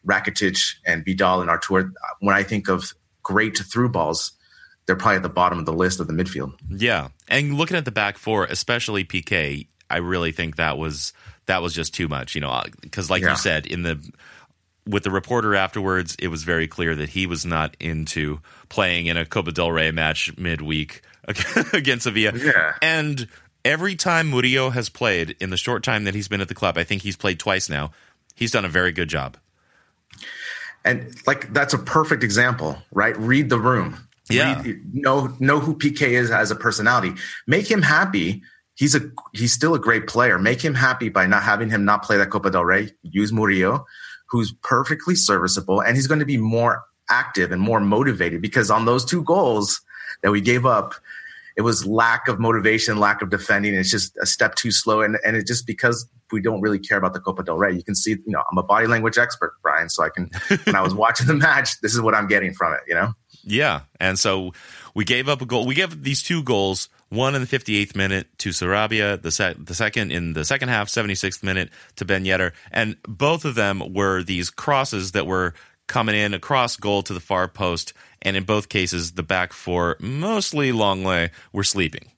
Rakitic 0.07 0.75
and 0.85 1.05
Vidal 1.05 1.41
and 1.41 1.51
Arthur, 1.51 1.93
when 2.21 2.35
I 2.35 2.43
think 2.43 2.69
of 2.69 2.93
great 3.23 3.59
through 3.59 3.89
balls, 3.91 4.33
they're 4.87 4.97
probably 4.97 5.17
at 5.17 5.23
the 5.23 5.29
bottom 5.29 5.59
of 5.59 5.67
the 5.67 5.73
list 5.73 5.99
of 6.01 6.07
the 6.07 6.13
midfield. 6.13 6.53
Yeah, 6.71 7.09
and 7.29 7.55
looking 7.55 7.77
at 7.77 7.85
the 7.85 7.91
back 7.91 8.19
four, 8.19 8.45
especially 8.45 9.05
Piqué, 9.05 9.67
I 9.91 9.99
really 9.99 10.33
think 10.33 10.57
that 10.57 10.79
was 10.79 11.13
that 11.47 11.63
was 11.63 11.75
just 11.75 11.95
too 11.95 12.09
much. 12.09 12.35
You 12.35 12.41
know, 12.43 12.51
uh, 12.51 12.65
because 12.81 13.11
like 13.11 13.23
Yeah. 13.23 13.31
you 13.31 13.37
said 13.37 13.67
in 13.67 13.83
the 13.83 13.99
with 14.87 15.03
the 15.03 15.11
reporter 15.11 15.57
afterwards, 15.57 16.15
it 16.21 16.29
was 16.29 16.45
very 16.45 16.69
clear 16.69 16.95
that 16.95 17.09
he 17.11 17.27
was 17.27 17.45
not 17.45 17.77
into 17.81 18.41
playing 18.69 19.07
in 19.07 19.17
a 19.17 19.27
Copa 19.27 19.51
del 19.51 19.73
Rey 19.73 19.91
match 19.91 20.37
midweek 20.39 21.03
against 21.73 22.05
Sevilla. 22.05 22.33
Yeah. 22.37 22.75
and 22.81 23.27
every 23.65 23.97
time 23.97 24.31
Murillo 24.31 24.71
has 24.71 24.89
played 24.89 25.35
in 25.41 25.51
the 25.51 25.57
short 25.57 25.83
time 25.83 26.05
that 26.05 26.15
he's 26.15 26.29
been 26.29 26.41
at 26.41 26.47
the 26.47 26.55
club, 26.55 26.79
I 26.79 26.85
think 26.85 27.03
he's 27.03 27.17
played 27.17 27.41
twice 27.41 27.69
now. 27.69 27.91
He's 28.37 28.53
done 28.53 28.65
a 28.65 28.69
very 28.69 28.93
good 28.93 29.09
job. 29.09 29.37
And 30.87 31.15
like 31.27 31.53
that's 31.53 31.75
a 31.75 31.79
perfect 31.79 32.23
example, 32.23 32.79
right? 32.93 33.17
Read 33.19 33.51
the 33.51 33.59
room. 33.59 33.99
Yeah. 34.31 34.63
Read, 34.63 34.95
know 34.95 35.37
know 35.41 35.59
who 35.59 35.77
Piqué 35.77 36.09
is 36.09 36.31
as 36.31 36.51
a 36.51 36.57
personality. 36.57 37.13
Make 37.47 37.71
him 37.71 37.83
happy. 37.83 38.43
He's 38.75 38.95
a 38.95 39.01
he's 39.33 39.53
still 39.53 39.75
a 39.75 39.79
great 39.79 40.07
player. 40.07 40.39
Make 40.39 40.65
him 40.65 40.75
happy 40.75 41.09
by 41.09 41.27
not 41.27 41.43
having 41.43 41.71
him 41.71 41.85
not 41.85 42.03
play 42.03 42.17
that 42.19 42.31
Copa 42.31 42.51
del 42.51 42.65
Rey. 42.65 42.91
Use 43.03 43.33
Murillo, 43.33 43.85
who's 44.29 44.53
perfectly 44.63 45.17
serviceable, 45.17 45.81
and 45.81 45.97
he's 45.97 46.07
going 46.07 46.21
to 46.21 46.27
be 46.27 46.37
more 46.37 46.85
active 47.11 47.53
and 47.53 47.61
more 47.61 47.81
motivated 47.81 48.41
because 48.41 48.71
on 48.71 48.85
those 48.85 49.05
two 49.05 49.23
goals 49.23 49.81
that 50.23 50.31
we 50.31 50.41
gave 50.41 50.67
up, 50.67 50.95
it 51.57 51.63
was 51.63 51.87
lack 51.87 52.29
of 52.29 52.39
motivation, 52.39 52.99
lack 52.99 53.23
of 53.23 53.31
defending. 53.31 53.75
It's 53.75 53.91
just 53.91 54.17
a 54.21 54.27
step 54.27 54.55
too 54.55 54.71
slow, 54.71 55.01
and 55.01 55.19
and 55.25 55.37
it's 55.37 55.49
just 55.49 55.67
because 55.67 56.09
we 56.33 56.41
don't 56.41 56.61
really 56.61 56.79
care 56.79 56.99
about 56.99 57.13
the 57.13 57.21
Copa 57.21 57.43
del 57.43 57.57
Rey. 57.57 57.73
You 57.73 57.83
can 57.83 57.95
see, 57.95 58.11
you 58.11 58.23
know, 58.27 58.43
I'm 58.51 58.59
a 58.59 58.63
body 58.63 58.87
language 58.87 59.19
expert, 59.19 59.55
Brian, 59.63 59.89
so 59.89 60.05
I 60.05 60.09
can. 60.09 60.31
when 60.65 60.77
I 60.77 60.83
was 60.83 60.95
watching 61.05 61.27
the 61.27 61.35
match, 61.35 61.81
this 61.81 61.95
is 61.95 62.01
what 62.01 62.15
I'm 62.15 62.27
getting 62.27 62.55
from 62.55 62.73
it. 62.75 62.81
You 62.87 62.95
know. 62.95 63.15
Yeah, 63.45 63.83
and 64.01 64.19
so 64.19 64.53
we 64.95 65.05
gave 65.05 65.29
up 65.29 65.41
a 65.41 65.47
goal. 65.47 65.67
We 65.67 65.75
gave 65.75 66.03
these 66.03 66.23
two 66.23 66.43
goals. 66.43 66.89
One 67.09 67.37
in 67.37 67.43
the 67.43 67.47
58th 67.47 67.95
minute 67.95 68.27
to 68.39 68.49
Sarabia, 68.49 69.23
the 69.23 69.31
se- 69.31 69.55
the 69.59 69.75
second 69.75 70.11
in 70.11 70.33
the 70.33 70.45
second 70.45 70.71
half, 70.71 70.89
76th 70.89 71.45
minute 71.45 71.71
to 71.95 72.05
Ben 72.05 72.25
Yedder, 72.25 72.53
and 72.73 72.97
both 73.07 73.45
of 73.45 73.55
them 73.55 73.95
were 73.95 74.25
these 74.25 74.51
crosses 74.51 75.13
that 75.13 75.25
were 75.25 75.55
coming 75.87 76.17
in 76.17 76.35
across 76.35 76.77
goal 76.77 77.03
to 77.05 77.15
the 77.15 77.21
far 77.21 77.47
post, 77.47 77.93
and 78.23 78.37
in 78.37 78.43
both 78.43 78.69
cases, 78.69 79.13
the 79.13 79.23
back 79.23 79.53
four, 79.53 79.97
mostly 80.01 80.73
Lenglet, 80.73 81.31
were 81.53 81.63
sleeping. 81.63 82.11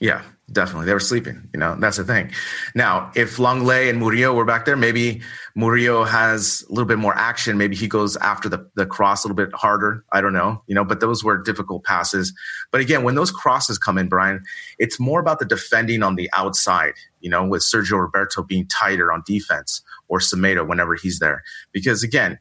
Yeah, 0.00 0.22
definitely. 0.50 0.86
They 0.86 0.92
were 0.92 1.00
sleeping. 1.00 1.48
You 1.52 1.60
know, 1.60 1.76
that's 1.78 1.98
the 1.98 2.04
thing. 2.04 2.32
Now, 2.74 3.12
if 3.14 3.36
Lenglet 3.36 3.88
and 3.88 4.00
Murillo 4.00 4.34
were 4.34 4.44
back 4.44 4.64
there, 4.64 4.76
maybe 4.76 5.22
Murillo 5.54 6.02
has 6.04 6.64
a 6.68 6.72
little 6.72 6.84
bit 6.84 6.98
more 6.98 7.16
action. 7.16 7.56
Maybe 7.56 7.76
he 7.76 7.86
goes 7.86 8.16
after 8.16 8.48
the, 8.48 8.68
the 8.74 8.86
cross 8.86 9.24
a 9.24 9.28
little 9.28 9.36
bit 9.36 9.54
harder. 9.54 10.04
I 10.12 10.20
don't 10.20 10.32
know. 10.32 10.62
You 10.66 10.74
know, 10.74 10.84
but 10.84 10.98
those 10.98 11.22
were 11.22 11.38
difficult 11.38 11.84
passes. 11.84 12.34
But 12.72 12.80
again, 12.80 13.04
when 13.04 13.14
those 13.14 13.30
crosses 13.30 13.78
come 13.78 13.96
in, 13.96 14.08
Brian, 14.08 14.42
it's 14.78 14.98
more 14.98 15.20
about 15.20 15.38
the 15.38 15.44
defending 15.44 16.02
on 16.02 16.16
the 16.16 16.28
outside, 16.32 16.94
you 17.20 17.30
know, 17.30 17.46
with 17.46 17.62
Sergio 17.62 18.00
Roberto 18.00 18.42
being 18.42 18.66
tighter 18.66 19.12
on 19.12 19.22
defense 19.24 19.80
or 20.08 20.18
Semedo 20.18 20.66
whenever 20.66 20.96
he's 20.96 21.20
there. 21.20 21.44
Because 21.72 22.02
again, 22.02 22.38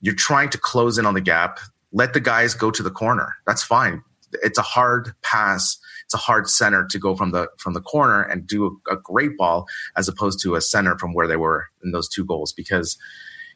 you're 0.00 0.14
trying 0.14 0.50
to 0.50 0.58
close 0.58 0.98
in 0.98 1.06
on 1.06 1.14
the 1.14 1.20
gap. 1.20 1.60
Let 1.92 2.14
the 2.14 2.20
guys 2.20 2.52
go 2.54 2.72
to 2.72 2.82
the 2.82 2.90
corner. 2.90 3.36
That's 3.46 3.62
fine. 3.62 4.02
It's 4.42 4.58
a 4.58 4.62
hard 4.62 5.14
pass 5.22 5.78
it's 6.06 6.14
a 6.14 6.18
hard 6.18 6.48
center 6.48 6.86
to 6.86 6.98
go 6.98 7.16
from 7.16 7.32
the 7.32 7.48
from 7.58 7.74
the 7.74 7.80
corner 7.80 8.22
and 8.22 8.46
do 8.46 8.78
a, 8.88 8.94
a, 8.94 8.96
great 8.96 9.36
ball 9.36 9.66
as 9.96 10.08
opposed 10.08 10.40
to 10.42 10.54
a 10.54 10.60
center 10.60 10.96
from 10.98 11.12
where 11.12 11.26
they 11.26 11.36
were 11.36 11.66
in 11.82 11.90
those 11.90 12.08
two 12.08 12.24
goals 12.24 12.52
because 12.52 12.96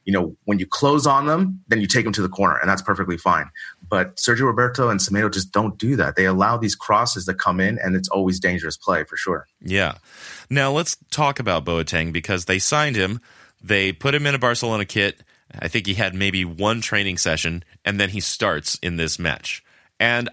you 0.05 0.13
know 0.13 0.37
when 0.47 0.59
you 0.59 0.67
close 0.67 1.07
on 1.07 1.27
them 1.27 1.63
then 1.69 1.81
you 1.81 1.87
take 1.87 2.03
them 2.03 2.13
to 2.13 2.23
the 2.23 2.29
corner 2.29 2.59
and 2.59 2.69
that's 2.69 2.83
perfectly 2.83 3.17
fine. 3.17 3.49
But 3.89 4.17
Sergio 4.17 4.47
Roberto 4.47 4.89
and 4.89 4.99
Semedo 4.99 5.33
just 5.33 5.53
don't 5.53 5.79
do 5.79 5.95
that. 5.97 6.17
They 6.17 6.27
allow 6.27 6.57
these 6.57 6.75
crosses 6.75 7.25
to 7.27 7.35
come 7.35 7.61
in 7.61 7.79
and 7.79 7.95
it's 7.95 8.09
always 8.09 8.41
dangerous 8.41 8.77
play 8.77 9.05
for 9.05 9.17
sure. 9.17 9.47
Yeah. 9.61 9.95
Now 10.49 10.73
let's 10.73 10.97
talk 11.13 11.39
about 11.39 11.65
Boateng 11.65 12.13
because 12.13 12.47
they 12.47 12.59
signed 12.59 12.97
him. 12.97 13.21
They 13.63 13.93
put 13.93 14.15
him 14.15 14.27
in 14.27 14.35
a 14.35 14.39
Barcelona 14.39 14.85
kit. 14.85 15.23
I 15.57 15.69
think 15.69 15.87
he 15.87 15.95
had 15.95 16.15
maybe 16.15 16.45
one 16.45 16.81
training 16.81 17.19
session 17.19 17.63
and 17.85 18.01
then 18.01 18.09
he 18.09 18.19
starts 18.19 18.77
in 18.83 18.97
this 18.97 19.21
match. 19.21 19.63
And 20.01 20.31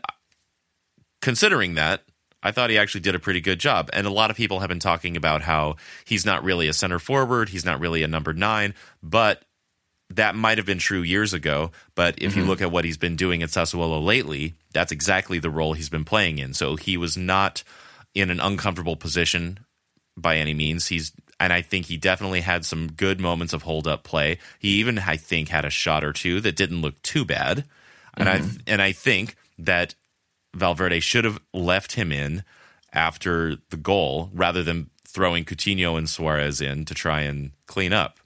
considering 1.22 1.76
that 1.76 2.04
I 2.44 2.52
thought 2.52 2.70
he 2.70 2.78
actually 2.78 3.02
did 3.02 3.16
a 3.16 3.20
pretty 3.20 3.42
good 3.42 3.60
job. 3.60 3.90
And 3.94 4.06
a 4.06 4.12
lot 4.12 4.30
of 4.30 4.38
people 4.38 4.60
have 4.60 4.70
been 4.70 4.80
talking 4.80 5.18
about 5.18 5.42
how 5.42 5.76
he's 6.06 6.26
not 6.26 6.44
really 6.44 6.68
a 6.68 6.74
center 6.74 7.00
forward, 7.00 7.50
he's 7.50 7.66
not 7.66 7.80
really 7.80 8.04
a 8.04 8.08
number 8.08 8.34
nine, 8.34 8.74
but 9.02 9.44
that 10.10 10.36
might 10.36 10.58
have 10.58 10.66
been 10.66 10.78
true 10.78 11.02
years 11.02 11.34
ago. 11.34 11.72
But 11.96 12.22
if 12.22 12.32
mm-hmm. 12.32 12.40
you 12.40 12.46
look 12.46 12.62
at 12.62 12.72
what 12.72 12.86
he's 12.86 12.98
been 12.98 13.16
doing 13.16 13.44
at 13.44 13.50
Sassuolo 13.50 14.04
lately, 14.04 14.54
that's 14.74 14.92
exactly 14.92 15.40
the 15.40 15.50
role 15.50 15.74
he's 15.74 15.90
been 15.90 16.06
playing 16.06 16.38
in. 16.38 16.54
So 16.54 16.76
he 16.76 16.98
was 16.98 17.18
not 17.18 17.64
in 18.14 18.30
an 18.30 18.40
uncomfortable 18.40 18.96
position 18.96 19.60
by 20.16 20.38
any 20.38 20.54
means. 20.54 20.88
He's 20.88 21.12
and 21.40 21.54
I 21.54 21.62
think 21.62 21.86
he 21.86 21.98
definitely 21.98 22.42
had 22.42 22.66
some 22.66 22.92
good 22.92 23.20
moments 23.20 23.54
of 23.54 23.62
hold 23.62 23.88
up 23.88 24.04
play. 24.04 24.40
He 24.60 24.70
even 24.80 24.98
I 25.00 25.18
think 25.18 25.50
had 25.50 25.66
a 25.66 25.70
shot 25.70 26.04
or 26.04 26.14
two 26.14 26.42
that 26.42 26.56
didn't 26.56 26.82
look 26.82 27.02
too 27.02 27.26
bad. 27.26 27.66
And 28.16 28.28
mm-hmm. 28.28 28.58
I 28.68 28.72
and 28.72 28.82
I 28.82 28.92
think 28.92 29.36
that 29.60 29.94
Valverde 30.58 31.00
should 31.00 31.24
have 31.26 31.40
left 31.54 31.94
him 31.94 32.12
in 32.12 32.44
after 32.94 33.58
the 33.70 33.78
goal 33.78 34.30
rather 34.34 34.64
than 34.64 34.90
throwing 35.08 35.46
Coutinho 35.46 35.98
and 35.98 36.10
Suarez 36.10 36.62
in 36.62 36.86
to 36.86 36.94
try 36.94 37.22
and 37.22 37.52
clean 37.66 37.94
up. 37.94 38.20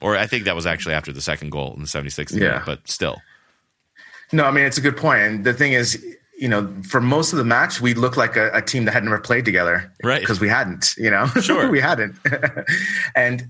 Or 0.00 0.16
I 0.16 0.26
think 0.26 0.44
that 0.44 0.54
was 0.56 0.66
actually 0.66 0.94
after 0.94 1.12
the 1.12 1.20
second 1.20 1.50
goal 1.50 1.72
in 1.74 1.80
the 1.80 1.88
76th 1.88 2.32
yeah. 2.32 2.38
minute, 2.38 2.62
but 2.66 2.88
still. 2.88 3.20
No, 4.32 4.44
I 4.44 4.50
mean, 4.50 4.64
it's 4.64 4.78
a 4.78 4.80
good 4.80 4.96
point. 4.96 5.22
And 5.22 5.44
the 5.44 5.54
thing 5.54 5.72
is, 5.72 6.04
you 6.36 6.48
know, 6.48 6.68
for 6.88 7.00
most 7.00 7.32
of 7.32 7.38
the 7.38 7.44
match, 7.44 7.80
we 7.80 7.94
looked 7.94 8.16
like 8.16 8.36
a, 8.36 8.50
a 8.52 8.60
team 8.60 8.86
that 8.86 8.92
had 8.92 9.04
never 9.04 9.20
played 9.20 9.44
together, 9.44 9.92
Right. 10.02 10.20
Because 10.20 10.40
we 10.40 10.48
hadn't, 10.48 10.94
you 10.98 11.10
know, 11.10 11.26
Sure. 11.40 11.70
we 11.70 11.80
hadn't. 11.80 12.16
and 13.14 13.46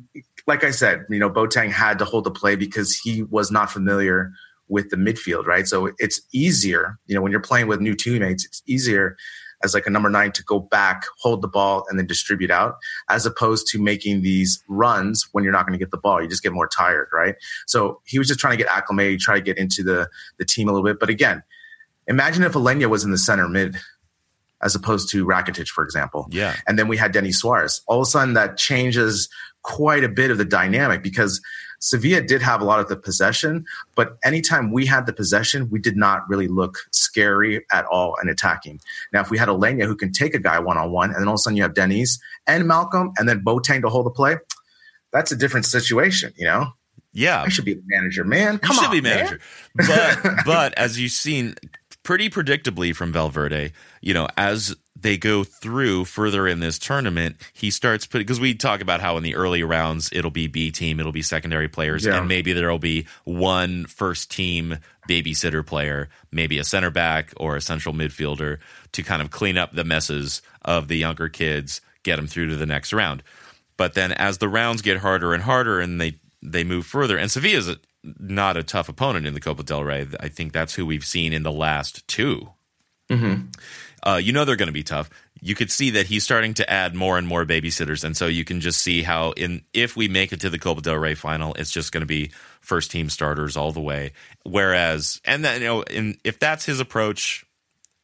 like 0.47 0.64
I 0.64 0.70
said, 0.70 1.07
you 1.09 1.18
know, 1.18 1.30
Boateng 1.30 1.70
had 1.70 1.99
to 2.01 2.05
hold 2.05 2.24
the 2.24 2.30
play 2.30 2.57
because 2.57 2.95
he 2.95 3.22
was 3.22 3.51
not 3.51 3.70
familiar 3.70 4.32
with 4.74 4.90
the 4.90 4.96
midfield, 4.96 5.46
right? 5.46 5.66
So 5.68 5.92
it's 5.98 6.20
easier, 6.32 6.98
you 7.06 7.14
know, 7.14 7.22
when 7.22 7.30
you're 7.30 7.40
playing 7.40 7.68
with 7.68 7.80
new 7.80 7.94
teammates, 7.94 8.44
it's 8.44 8.60
easier 8.66 9.16
as 9.62 9.72
like 9.72 9.86
a 9.86 9.90
number 9.90 10.10
nine 10.10 10.32
to 10.32 10.42
go 10.42 10.58
back, 10.58 11.04
hold 11.20 11.40
the 11.40 11.48
ball, 11.48 11.86
and 11.88 11.96
then 11.96 12.06
distribute 12.06 12.50
out, 12.50 12.74
as 13.08 13.24
opposed 13.24 13.68
to 13.68 13.80
making 13.80 14.22
these 14.22 14.62
runs 14.68 15.28
when 15.30 15.44
you're 15.44 15.52
not 15.52 15.64
going 15.64 15.78
to 15.78 15.82
get 15.82 15.92
the 15.92 15.96
ball. 15.96 16.20
You 16.20 16.28
just 16.28 16.42
get 16.42 16.52
more 16.52 16.66
tired, 16.66 17.08
right? 17.12 17.36
So 17.68 18.00
he 18.04 18.18
was 18.18 18.26
just 18.26 18.40
trying 18.40 18.58
to 18.58 18.62
get 18.62 18.70
acclimated, 18.70 19.20
try 19.20 19.36
to 19.36 19.40
get 19.40 19.56
into 19.56 19.84
the 19.84 20.08
the 20.38 20.44
team 20.44 20.68
a 20.68 20.72
little 20.72 20.84
bit. 20.84 20.98
But 20.98 21.08
again, 21.08 21.44
imagine 22.08 22.42
if 22.42 22.52
Aleñá 22.54 22.90
was 22.90 23.04
in 23.04 23.12
the 23.12 23.18
center 23.18 23.48
mid 23.48 23.76
as 24.60 24.74
opposed 24.74 25.10
to 25.10 25.24
Rakitic, 25.24 25.68
for 25.68 25.84
example. 25.84 26.26
Yeah. 26.30 26.56
And 26.66 26.78
then 26.78 26.88
we 26.88 26.96
had 26.96 27.12
Denis 27.12 27.38
Suarez. 27.38 27.82
All 27.86 28.00
of 28.00 28.02
a 28.02 28.10
sudden, 28.10 28.34
that 28.34 28.56
changes 28.56 29.28
quite 29.62 30.02
a 30.02 30.08
bit 30.08 30.30
of 30.30 30.38
the 30.38 30.44
dynamic 30.44 31.02
because 31.02 31.40
Sevilla 31.85 32.22
did 32.22 32.41
have 32.41 32.62
a 32.62 32.64
lot 32.64 32.80
of 32.80 32.89
the 32.89 32.97
possession, 32.97 33.66
but 33.95 34.16
anytime 34.24 34.72
we 34.72 34.87
had 34.87 35.05
the 35.05 35.12
possession, 35.12 35.68
we 35.68 35.78
did 35.78 35.99
not 35.99 36.26
really 36.30 36.49
look 36.49 36.78
scary 36.93 37.62
at 37.70 37.85
all 37.85 38.16
and 38.18 38.30
attacking. 38.30 38.80
Now, 39.12 39.20
if 39.20 39.30
we 39.30 39.37
had 39.37 39.49
Aleñá 39.49 39.85
who 39.85 39.95
can 39.95 40.11
take 40.11 40.35
a 40.35 40.39
guy 40.39 40.59
one 40.59 40.78
on 40.78 40.91
one, 40.91 41.11
and 41.11 41.20
then 41.20 41.28
all 41.28 41.35
of 41.35 41.39
a 41.39 41.43
sudden 41.43 41.59
you 41.59 41.62
have 41.62 41.74
Denis 41.74 42.18
and 42.47 42.64
Malcom, 42.64 43.12
and 43.18 43.28
then 43.28 43.45
Boateng 43.45 43.82
to 43.82 43.91
hold 43.91 44.07
the 44.07 44.11
play, 44.11 44.37
that's 45.12 45.30
a 45.30 45.37
different 45.37 45.66
situation, 45.66 46.32
you 46.37 46.47
know? 46.47 46.72
Yeah. 47.12 47.43
I 47.43 47.51
should 47.51 47.66
be 47.66 47.74
the 47.74 47.82
manager, 47.85 48.24
man. 48.24 48.59
Come 48.59 48.76
you 48.76 48.80
should 48.80 48.89
on, 48.89 48.93
be 48.93 49.01
man. 49.03 49.16
manager. 49.16 49.41
But 49.74 50.18
but 50.47 50.72
as 50.78 50.99
you've 50.99 51.12
seen 51.12 51.55
pretty 52.03 52.30
predictably 52.30 52.97
from 52.97 53.12
Valverde, 53.12 53.72
you 54.01 54.14
know, 54.14 54.26
as 54.39 54.74
they 55.05 55.18
go 55.18 55.44
through 55.44 56.07
further 56.07 56.48
in 56.48 56.61
this 56.61 56.78
tournament, 56.78 57.36
he 57.52 57.70
starts 57.70 58.07
putting 58.07 58.24
because 58.24 58.40
we 58.40 58.55
talk 58.55 58.80
about 58.80 59.02
how 59.02 59.18
in 59.18 59.22
the 59.22 59.36
early 59.36 59.62
rounds 59.62 60.09
it'll 60.12 60.30
be 60.30 60.46
B 60.46 60.70
team, 60.70 60.98
it'll 60.98 61.12
be 61.12 61.20
secondary 61.20 61.68
players, 61.68 62.07
Yeah. 62.07 62.16
and 62.16 62.26
maybe 62.26 62.55
there'll 62.55 62.78
be 62.78 63.07
one 63.24 63.84
first 63.84 64.30
team 64.30 64.78
babysitter 65.07 65.64
player, 65.64 66.09
maybe 66.32 66.59
a 66.59 66.64
center 66.64 66.90
back 66.90 67.34
or 67.36 67.55
a 67.55 67.61
central 67.61 67.94
midfielder 67.94 68.59
to 68.92 69.02
kind 69.02 69.20
of 69.20 69.30
clean 69.30 69.59
up 69.59 69.72
the 69.74 69.84
messes 69.84 70.40
of 70.62 70.88
the 70.88 70.96
younger 70.96 71.28
kids, 71.28 71.82
get 72.02 72.16
them 72.16 72.26
through 72.26 72.48
to 72.48 72.57
the 72.57 72.64
next 72.66 72.92
round. 72.92 73.22
But 73.76 73.92
then 73.92 74.11
as 74.12 74.38
the 74.38 74.48
rounds 74.48 74.80
get 74.80 74.96
harder 74.98 75.34
and 75.34 75.42
harder 75.42 75.80
and 75.80 76.00
they 76.00 76.18
they 76.42 76.64
move 76.64 76.86
further, 76.86 77.18
and 77.18 77.30
Sevilla's 77.30 77.76
not 78.02 78.57
a 78.57 78.62
tough 78.62 78.88
opponent 78.88 79.26
in 79.26 79.34
the 79.34 79.40
Copa 79.40 79.62
del 79.62 79.84
Rey. 79.84 80.07
I 80.18 80.28
think 80.28 80.52
that's 80.52 80.74
who 80.74 80.86
we've 80.86 81.05
seen 81.05 81.32
in 81.32 81.42
the 81.42 81.52
last 81.52 82.07
2 82.09 82.48
mm-hmm. 83.11 83.42
Uh, 84.05 84.20
you 84.22 84.32
know 84.32 84.44
they're 84.44 84.55
going 84.55 84.68
to 84.68 84.72
be 84.72 84.82
tough. 84.82 85.09
You 85.40 85.55
could 85.55 85.70
see 85.70 85.90
that 85.90 86.07
he's 86.07 86.24
starting 86.24 86.55
to 86.55 86.70
add 86.70 86.94
more 86.94 87.18
and 87.18 87.26
more 87.26 87.44
babysitters, 87.46 88.05
and 88.05 88.16
so 88.16 88.26
you 88.26 88.44
can 88.44 88.61
just 88.61 88.82
see 88.82 89.02
how 89.02 89.32
in 89.32 89.62
if 89.72 89.96
we 89.96 90.09
make 90.09 90.32
it 90.32 90.40
to 90.40 90.50
the 90.50 90.59
Copa 90.59 90.82
del 90.82 90.96
Rey 90.96 91.14
final, 91.14 91.55
it's 91.55 91.70
just 91.70 91.90
going 91.90 92.02
to 92.02 92.07
be 92.07 92.30
first 92.61 92.90
team 92.90 93.09
starters 93.09 93.57
all 93.57 93.72
the 93.72 93.80
way. 93.80 94.12
Whereas, 94.44 95.20
and 95.24 95.44
then 95.44 95.62
you 95.62 95.66
know, 95.66 95.82
in, 95.82 96.18
if 96.22 96.38
that's 96.38 96.66
his 96.66 96.80
approach, 96.80 97.46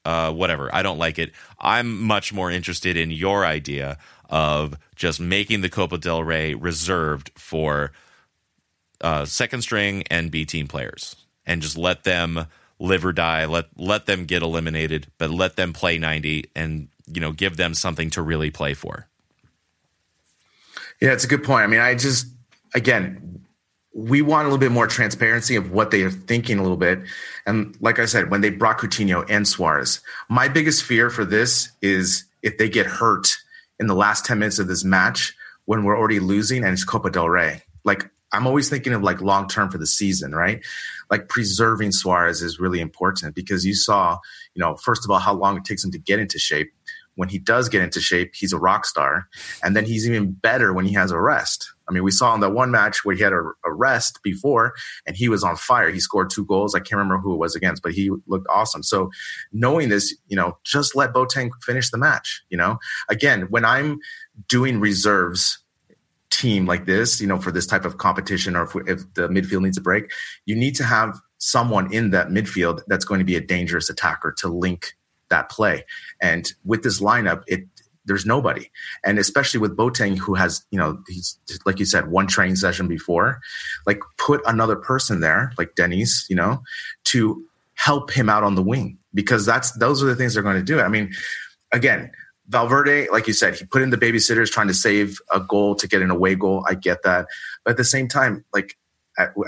uh, 0.05 0.32
whatever. 0.32 0.74
I 0.74 0.82
don't 0.82 0.98
like 0.98 1.18
it. 1.18 1.32
I'm 1.59 2.03
much 2.03 2.32
more 2.32 2.51
interested 2.51 2.96
in 2.96 3.11
your 3.11 3.44
idea 3.44 3.98
of 4.28 4.76
just 4.96 5.20
making 5.20 5.61
the 5.61 5.68
Copa 5.68 5.98
del 5.98 6.22
Rey 6.22 6.55
reserved 6.55 7.30
for 7.36 7.92
uh, 9.01 9.24
second 9.24 9.62
string 9.62 10.05
and 10.11 10.30
B 10.30 10.44
team 10.44 10.68
players, 10.68 11.16
and 11.46 11.62
just 11.62 11.76
let 11.76 12.05
them 12.05 12.46
live 12.81 13.05
or 13.05 13.12
die. 13.12 13.45
Let 13.45 13.66
let 13.76 14.07
them 14.07 14.24
get 14.24 14.43
eliminated, 14.43 15.07
but 15.18 15.31
let 15.31 15.57
them 15.57 15.72
play 15.72 15.99
90, 15.99 16.51
and 16.57 16.89
you 17.07 17.20
know, 17.20 17.33
give 17.33 17.57
them 17.57 17.74
something 17.74 18.11
to 18.11 18.22
really 18.22 18.51
play 18.51 18.74
for. 18.74 19.07
Yeah, 21.01 21.12
it's 21.12 21.24
a 21.24 21.28
good 21.28 21.45
point. 21.45 21.62
I 21.62 21.66
mean, 21.68 21.81
I 21.81 21.95
just 21.95 22.26
again, 22.74 23.45
we 23.93 24.22
want 24.22 24.47
a 24.47 24.49
little 24.49 24.59
bit 24.59 24.72
more 24.72 24.87
transparency 24.87 25.57
of 25.57 25.70
what 25.70 25.91
they 25.91 26.03
are 26.03 26.11
thinking 26.11 26.59
a 26.59 26.62
little 26.62 26.76
bit. 26.76 27.01
And 27.47 27.76
like 27.81 27.99
I 27.99 28.07
said, 28.07 28.31
when 28.31 28.41
they 28.41 28.51
brought 28.51 28.78
Coutinho 28.78 29.24
and 29.28 29.47
Suarez, 29.47 30.01
my 30.28 30.49
biggest 30.49 30.85
fear 30.85 31.11
for 31.11 31.24
this 31.24 31.70
is 31.83 32.24
if 32.43 32.59
they 32.59 32.68
get 32.68 32.87
hurt 32.87 33.37
in 33.78 33.87
the 33.87 33.95
last 33.95 34.24
10 34.24 34.39
minutes 34.39 34.59
of 34.59 34.68
this 34.68 34.85
match 34.85 35.35
when 35.64 35.85
we're 35.85 35.99
already 35.99 36.20
losing 36.20 36.64
and 36.64 36.72
it's 36.72 36.85
Copa 36.85 37.11
del 37.11 37.28
Rey. 37.28 37.62
Like 37.85 38.09
I'm 38.33 38.47
always 38.47 38.68
thinking 38.68 38.93
of 38.93 39.03
like 39.03 39.20
long 39.20 39.49
term 39.49 39.70
for 39.70 39.78
the 39.78 39.87
season, 39.87 40.33
right? 40.33 40.64
Like 41.11 41.28
preserving 41.28 41.93
Suarez 41.93 42.43
is 42.43 42.61
really 42.61 42.81
important 42.81 43.35
because 43.35 43.64
you 43.64 43.74
saw, 43.74 44.18
you 44.55 44.61
know, 44.61 44.76
first 44.76 45.05
of 45.05 45.11
all, 45.11 45.18
how 45.18 45.35
long 45.35 45.57
it 45.57 45.64
takes 45.64 45.85
him 45.85 45.91
to 45.93 45.99
get 45.99 46.18
into 46.18 46.39
shape. 46.39 46.70
When 47.16 47.28
he 47.28 47.39
does 47.39 47.68
get 47.68 47.83
into 47.83 48.01
shape, 48.01 48.33
he's 48.35 48.53
a 48.53 48.59
rock 48.59 48.87
star. 48.87 49.26
And 49.62 49.76
then 49.76 49.85
he's 49.85 50.09
even 50.09 50.33
better 50.33 50.72
when 50.72 50.87
he 50.87 50.95
has 50.95 51.11
a 51.11 51.20
rest. 51.20 51.70
I 51.89 51.93
mean, 51.93 52.05
we 52.05 52.12
saw 52.12 52.33
in 52.35 52.41
that 52.41 52.53
one 52.53 52.70
match 52.70 53.05
where 53.05 53.16
he 53.16 53.22
had 53.22 53.33
a, 53.33 53.43
a 53.64 53.72
rest 53.72 54.20
before 54.22 54.74
and 55.07 55.16
he 55.16 55.28
was 55.28 55.43
on 55.43 55.57
fire. 55.57 55.91
He 55.91 55.99
scored 55.99 56.31
two 56.31 56.47
goals. 56.47 56.74
I 56.74 56.78
can't 56.78 56.99
remember 56.99 57.18
who 57.18 57.35
it 57.35 57.39
was 57.39 57.57
against, 57.57 57.83
but 57.83 57.93
he 57.93 58.11
looked 58.26 58.47
awesome. 58.49 58.85
So 58.85 59.11
knowing 59.53 59.89
this, 59.89 60.16
you 60.28 60.37
know, 60.37 60.57
just 60.64 60.95
let 60.95 61.12
Boateng 61.12 61.51
finish 61.62 61.91
the 61.91 61.99
match. 61.99 62.43
You 62.49 62.57
know, 62.57 62.78
again, 63.09 63.49
when 63.51 63.64
I'm 63.64 63.99
doing 64.49 64.78
reserves 64.78 65.59
team 66.31 66.66
like 66.66 66.87
this, 66.87 67.20
you 67.20 67.26
know, 67.26 67.39
for 67.39 67.51
this 67.51 67.66
type 67.66 67.85
of 67.85 67.99
competition, 67.99 68.57
or 68.57 68.62
if, 68.62 68.74
if 68.87 69.14
the 69.14 69.28
midfield 69.28 69.62
needs 69.62 69.76
a 69.76 69.81
break, 69.81 70.11
you 70.47 70.57
need 70.57 70.74
to 70.76 70.85
have 70.85 71.18
someone 71.39 71.93
in 71.93 72.11
that 72.11 72.28
midfield 72.28 72.83
that's 72.87 73.05
going 73.05 73.18
to 73.18 73.24
be 73.24 73.37
a 73.37 73.41
dangerous 73.41 73.91
attacker 73.91 74.33
to 74.39 74.49
link 74.49 74.95
that 75.28 75.49
play. 75.49 75.85
And 76.20 76.53
with 76.64 76.83
this 76.83 77.01
lineup, 77.01 77.43
it 77.47 77.64
there's 78.07 78.26
nobody, 78.26 78.68
and 79.05 79.18
especially 79.18 79.61
with 79.61 79.76
Boateng, 79.76 80.18
who 80.18 80.35
has 80.35 80.64
you 80.70 80.78
know 80.78 81.03
he's 81.07 81.39
like 81.66 81.78
you 81.78 81.85
said 81.85 82.11
one 82.11 82.26
training 82.26 82.57
session 82.57 82.89
before, 82.89 83.41
like 83.87 84.01
put 84.18 84.41
another 84.47 84.76
person 84.76 85.20
there, 85.20 85.53
like 85.59 85.74
Denny's, 85.74 86.26
you 86.28 86.35
know, 86.35 86.62
to 87.05 87.45
help 87.74 88.11
him 88.11 88.28
out 88.28 88.43
on 88.43 88.55
the 88.55 88.62
wing 88.62 88.99
because 89.14 89.47
that's 89.47 89.72
those 89.72 90.03
are 90.03 90.07
the 90.07 90.16
things 90.16 90.35
they're 90.35 90.43
going 90.43 90.57
to 90.57 90.62
do. 90.62 90.81
I 90.81 90.89
mean, 90.89 91.12
again, 91.72 92.11
Valverde, 92.51 93.09
like 93.11 93.26
you 93.26 93.32
said, 93.32 93.55
he 93.55 93.64
put 93.64 93.80
in 93.80 93.90
the 93.90 93.96
babysitters 93.96 94.51
trying 94.51 94.66
to 94.68 94.74
save 94.74 95.18
a 95.32 95.40
goal 95.40 95.74
to 95.76 95.88
get 95.88 96.03
an 96.03 96.11
away 96.11 96.34
goal. 96.34 96.64
I 96.68 96.74
get 96.74 97.05
that. 97.05 97.26
But 97.64 97.72
at 97.72 97.76
the 97.76 97.84
same 97.84 98.09
time, 98.09 98.44
like 98.53 98.76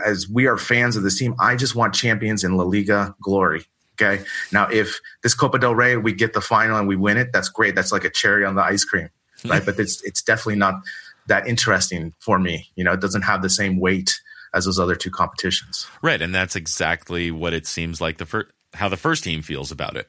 as 0.04 0.28
we 0.28 0.46
are 0.46 0.56
fans 0.56 0.96
of 0.96 1.02
this 1.02 1.18
team, 1.18 1.34
I 1.40 1.56
just 1.56 1.74
want 1.74 1.94
champions 1.94 2.44
in 2.44 2.56
La 2.56 2.64
Liga 2.64 3.14
glory. 3.20 3.64
Okay. 4.00 4.24
Now, 4.52 4.68
if 4.68 5.00
this 5.22 5.34
Copa 5.34 5.58
del 5.58 5.74
Rey, 5.74 5.96
we 5.96 6.12
get 6.12 6.32
the 6.32 6.40
final 6.40 6.78
and 6.78 6.88
we 6.88 6.96
win 6.96 7.18
it, 7.18 7.32
that's 7.32 7.48
great. 7.48 7.74
That's 7.74 7.92
like 7.92 8.04
a 8.04 8.10
cherry 8.10 8.44
on 8.44 8.54
the 8.54 8.62
ice 8.62 8.84
cream. 8.84 9.10
Right. 9.44 9.66
but 9.66 9.76
it's, 9.80 10.00
it's 10.04 10.22
definitely 10.22 10.54
not 10.54 10.74
that 11.26 11.48
interesting 11.48 12.14
for 12.20 12.38
me. 12.38 12.70
You 12.76 12.84
know, 12.84 12.92
it 12.92 13.00
doesn't 13.00 13.22
have 13.22 13.42
the 13.42 13.50
same 13.50 13.80
weight 13.80 14.14
as 14.54 14.66
those 14.66 14.78
other 14.78 14.94
two 14.94 15.10
competitions. 15.10 15.88
Right, 16.00 16.22
and 16.22 16.32
that's 16.32 16.54
exactly 16.54 17.32
what 17.32 17.52
it 17.52 17.66
seems 17.66 18.00
like 18.00 18.18
the 18.18 18.26
first 18.26 18.52
how 18.74 18.88
the 18.88 18.96
first 18.96 19.24
team 19.24 19.42
feels 19.42 19.70
about 19.70 19.96
it. 19.96 20.08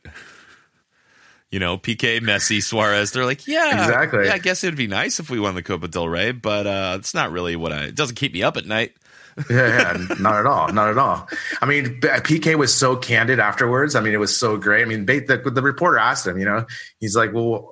You 1.54 1.60
know, 1.60 1.78
Piqué, 1.78 2.20
Messi, 2.20 2.64
Suarez, 2.64 3.12
they're 3.12 3.26
like, 3.26 3.46
yeah, 3.46 3.86
Exactly. 3.86 4.26
Yeah, 4.26 4.34
I 4.34 4.40
guess 4.40 4.64
it'd 4.64 4.76
be 4.76 4.88
nice 4.88 5.20
if 5.20 5.30
we 5.30 5.40
won 5.40 5.54
the 5.54 5.62
Copa 5.62 5.88
del 5.88 6.10
Rey, 6.10 6.32
but 6.32 6.66
uh, 6.66 6.96
it's 6.98 7.14
not 7.14 7.32
really 7.32 7.56
what 7.56 7.72
I. 7.72 7.84
It 7.84 7.96
doesn't 7.96 8.16
keep 8.16 8.34
me 8.34 8.42
up 8.42 8.58
at 8.58 8.66
night. 8.66 8.94
yeah, 9.52 9.94
yeah, 9.94 10.16
not 10.20 10.40
at 10.40 10.48
all, 10.48 10.74
not 10.74 10.90
at 10.90 10.98
all. 10.98 11.30
I 11.62 11.68
mean, 11.68 12.02
Piqué 12.02 12.56
was 12.56 12.74
so 12.74 12.96
candid 12.96 13.40
afterwards. 13.40 13.94
I 13.94 14.02
mean, 14.02 14.16
it 14.16 14.20
was 14.20 14.36
so 14.36 14.58
great. 14.58 14.82
I 14.82 14.86
mean, 14.86 15.06
the, 15.06 15.52
the 15.54 15.62
reporter 15.62 16.00
asked 16.00 16.26
him, 16.26 16.40
you 16.40 16.46
know, 16.46 16.66
he's 17.00 17.16
like, 17.16 17.34
well, 17.34 17.72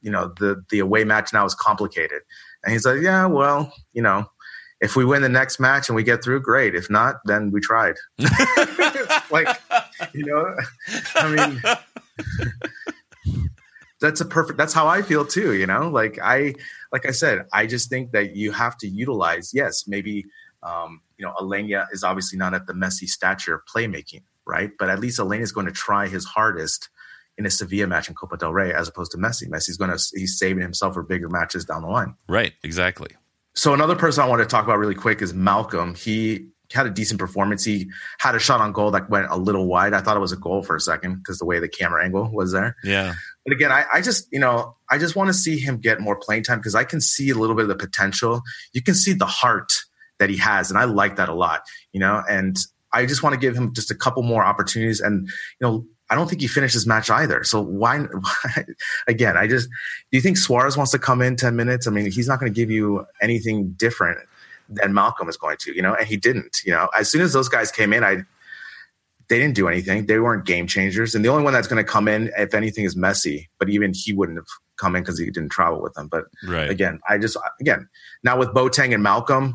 you 0.00 0.10
know, 0.10 0.32
the 0.38 0.64
the 0.70 0.78
away 0.78 1.04
match 1.04 1.30
now 1.34 1.44
is 1.44 1.54
complicated, 1.54 2.22
and 2.64 2.72
he's 2.72 2.86
like, 2.86 3.02
yeah, 3.02 3.26
well, 3.26 3.70
you 3.92 4.00
know, 4.00 4.30
if 4.80 4.96
we 4.96 5.04
win 5.04 5.20
the 5.20 5.28
next 5.28 5.60
match 5.60 5.90
and 5.90 5.96
we 5.96 6.04
get 6.04 6.24
through, 6.24 6.40
great. 6.40 6.74
If 6.74 6.88
not, 6.88 7.16
then 7.26 7.50
we 7.50 7.60
tried. 7.60 7.96
like, 9.30 9.60
you 10.14 10.24
know, 10.24 10.56
I 11.16 11.28
mean. 11.36 11.62
That's 14.00 14.20
a 14.22 14.24
perfect 14.24 14.56
that's 14.56 14.72
how 14.72 14.86
i 14.86 15.02
feel 15.02 15.26
too 15.26 15.52
you 15.52 15.66
know 15.66 15.90
like 15.90 16.18
i 16.22 16.54
like 16.90 17.04
i 17.04 17.10
said 17.10 17.44
i 17.52 17.66
just 17.66 17.90
think 17.90 18.12
that 18.12 18.34
you 18.34 18.50
have 18.50 18.78
to 18.78 18.88
utilize 18.88 19.52
yes 19.52 19.86
maybe 19.86 20.24
um, 20.62 21.02
you 21.18 21.24
know 21.26 21.34
Aleñá 21.38 21.86
is 21.92 22.02
obviously 22.02 22.38
not 22.38 22.54
at 22.54 22.66
the 22.66 22.72
Messi 22.72 23.06
stature 23.08 23.54
of 23.54 23.60
playmaking 23.66 24.22
right 24.46 24.70
but 24.78 24.88
at 24.88 25.00
least 25.00 25.18
Aleñá 25.18 25.42
is 25.42 25.52
going 25.52 25.66
to 25.66 25.72
try 25.72 26.08
his 26.08 26.24
hardest 26.24 26.88
in 27.36 27.44
a 27.44 27.50
Sevilla 27.50 27.86
match 27.86 28.08
in 28.08 28.14
Copa 28.14 28.38
del 28.38 28.54
Rey 28.54 28.72
as 28.72 28.88
opposed 28.88 29.12
to 29.12 29.18
Messi 29.18 29.48
Messi's 29.50 29.76
going 29.76 29.90
to 29.90 30.02
he's 30.14 30.38
saving 30.38 30.62
himself 30.62 30.94
for 30.94 31.02
bigger 31.02 31.28
matches 31.28 31.66
down 31.66 31.82
the 31.82 31.88
line 31.88 32.14
Right, 32.26 32.54
exactly. 32.62 33.10
so 33.54 33.74
another 33.74 33.96
person 33.96 34.24
I 34.24 34.28
want 34.28 34.40
to 34.40 34.46
talk 34.46 34.64
about 34.64 34.78
really 34.78 34.94
quick 34.94 35.20
is 35.20 35.34
Malcom. 35.34 35.94
He 35.94 36.48
had 36.72 36.86
a 36.86 36.90
decent 36.90 37.18
performance. 37.18 37.64
He 37.64 37.90
had 38.18 38.34
a 38.34 38.38
shot 38.38 38.60
on 38.60 38.72
goal 38.72 38.90
that 38.92 39.10
went 39.10 39.26
a 39.30 39.36
little 39.36 39.66
wide. 39.66 39.92
I 39.92 40.00
thought 40.00 40.16
it 40.16 40.20
was 40.20 40.32
a 40.32 40.36
goal 40.36 40.62
for 40.62 40.76
a 40.76 40.80
second 40.80 41.16
because 41.16 41.38
the 41.38 41.44
way 41.44 41.58
the 41.58 41.68
camera 41.68 42.04
angle 42.04 42.30
was 42.32 42.52
there. 42.52 42.76
Yeah, 42.84 43.14
But 43.44 43.54
again, 43.54 43.72
I, 43.72 43.84
I 43.92 44.00
just, 44.00 44.28
you 44.30 44.38
know, 44.38 44.76
I 44.90 44.98
just 44.98 45.16
want 45.16 45.28
to 45.28 45.34
see 45.34 45.58
him 45.58 45.78
get 45.78 46.00
more 46.00 46.16
playing 46.16 46.44
time 46.44 46.58
because 46.58 46.74
I 46.74 46.84
can 46.84 47.00
see 47.00 47.30
a 47.30 47.34
little 47.34 47.56
bit 47.56 47.62
of 47.62 47.68
the 47.68 47.76
potential. 47.76 48.42
You 48.72 48.82
can 48.82 48.94
see 48.94 49.12
the 49.12 49.26
heart 49.26 49.72
that 50.18 50.30
he 50.30 50.36
has, 50.36 50.70
and 50.70 50.78
I 50.78 50.84
like 50.84 51.16
that 51.16 51.28
a 51.28 51.34
lot, 51.34 51.62
you 51.92 52.00
know, 52.00 52.22
and 52.28 52.56
I 52.92 53.06
just 53.06 53.22
want 53.22 53.34
to 53.34 53.40
give 53.40 53.56
him 53.56 53.72
just 53.72 53.90
a 53.90 53.94
couple 53.94 54.22
more 54.22 54.44
opportunities. 54.44 55.00
And, 55.00 55.26
you 55.26 55.66
know, 55.66 55.86
I 56.10 56.16
don't 56.16 56.28
think 56.28 56.40
he 56.40 56.48
finished 56.48 56.74
his 56.74 56.86
match 56.86 57.08
either. 57.08 57.44
So 57.44 57.60
why, 57.62 57.98
why? 58.20 58.64
Again, 59.06 59.36
I 59.36 59.46
just 59.46 59.68
do 59.68 60.18
you 60.18 60.20
think 60.20 60.36
Suarez 60.36 60.76
wants 60.76 60.92
to 60.92 60.98
come 60.98 61.22
in 61.22 61.36
ten 61.36 61.56
minutes? 61.56 61.86
I 61.86 61.90
mean, 61.90 62.10
he's 62.10 62.28
not 62.28 62.40
going 62.40 62.52
to 62.52 62.56
give 62.56 62.70
you 62.70 63.06
anything 63.22 63.72
different 63.72 64.18
than 64.70 64.92
Malcom 64.92 65.28
is 65.28 65.36
going 65.36 65.56
to, 65.60 65.74
you 65.74 65.82
know, 65.82 65.94
and 65.94 66.06
he 66.06 66.16
didn't. 66.16 66.58
You 66.64 66.72
know, 66.72 66.88
as 66.96 67.10
soon 67.10 67.20
as 67.22 67.32
those 67.32 67.48
guys 67.48 67.70
came 67.70 67.92
in, 67.92 68.02
I 68.04 68.22
they 69.28 69.38
didn't 69.38 69.54
do 69.54 69.68
anything. 69.68 70.06
They 70.06 70.18
weren't 70.18 70.44
game 70.44 70.66
changers, 70.66 71.14
and 71.14 71.24
the 71.24 71.28
only 71.28 71.44
one 71.44 71.52
that's 71.52 71.68
going 71.68 71.84
to 71.84 71.88
come 71.88 72.08
in, 72.08 72.30
if 72.36 72.54
anything, 72.54 72.84
is 72.84 72.96
Messi. 72.96 73.48
But 73.58 73.68
even 73.68 73.92
he 73.94 74.12
wouldn't 74.12 74.38
have 74.38 74.46
come 74.76 74.96
in 74.96 75.02
because 75.02 75.18
he 75.18 75.26
didn't 75.26 75.50
travel 75.50 75.80
with 75.82 75.94
them. 75.94 76.08
But 76.08 76.24
Right. 76.46 76.70
again, 76.70 77.00
I 77.08 77.18
just 77.18 77.36
again 77.60 77.88
now 78.24 78.38
with 78.38 78.48
Boateng 78.50 78.94
and 78.94 79.04
Malcom. 79.04 79.54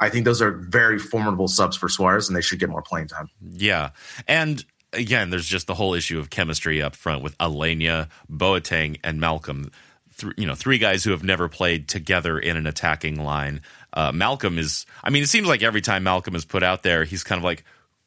I 0.00 0.08
think 0.10 0.24
those 0.24 0.40
are 0.40 0.52
very 0.52 0.96
formidable 0.98 1.48
subs 1.48 1.76
for 1.76 1.88
Suarez, 1.88 2.28
and 2.28 2.36
they 2.36 2.40
should 2.40 2.60
get 2.60 2.68
more 2.68 2.82
playing 2.82 3.08
time. 3.08 3.28
Yeah. 3.50 3.90
And 4.28 4.64
again, 4.92 5.30
there's 5.30 5.48
just 5.48 5.66
the 5.66 5.74
whole 5.74 5.92
issue 5.94 6.20
of 6.20 6.30
chemistry 6.30 6.80
up 6.80 6.94
front 6.94 7.24
with 7.24 7.36
Aleñá, 7.38 8.08
Boateng, 8.30 9.00
and 9.02 9.20
Malcom. 9.20 9.72
Th- 10.18 10.32
you 10.36 10.46
know, 10.46 10.54
three 10.54 10.78
guys 10.78 11.04
who 11.04 11.10
have 11.12 11.22
never 11.24 11.48
played 11.48 11.88
together 11.88 12.38
in 12.38 12.56
an 12.56 12.66
attacking 12.66 13.22
line. 13.22 13.62
Uh, 13.92 14.12
Malcom 14.12 14.58
is, 14.58 14.84
I 15.02 15.10
mean, 15.10 15.22
it 15.22 15.28
seems 15.28 15.48
like 15.48 15.62
every 15.62 15.80
time 15.80 16.04
Malcom 16.04 16.34
is 16.34 16.44
put 16.44 16.62
out 16.62 16.82
there, 16.82 17.04
he's 17.04 17.24
kind 17.24 17.38
of 17.38 17.44
like, 17.44 17.64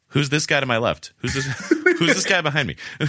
who's 0.08 0.28
this 0.30 0.46
guy 0.46 0.60
to 0.60 0.66
my 0.66 0.78
left? 0.78 1.12
Who's 1.18 1.34
this? 1.34 1.46
who's 1.98 2.14
this 2.14 2.24
guy 2.26 2.40
behind 2.40 2.68
me? 2.68 2.76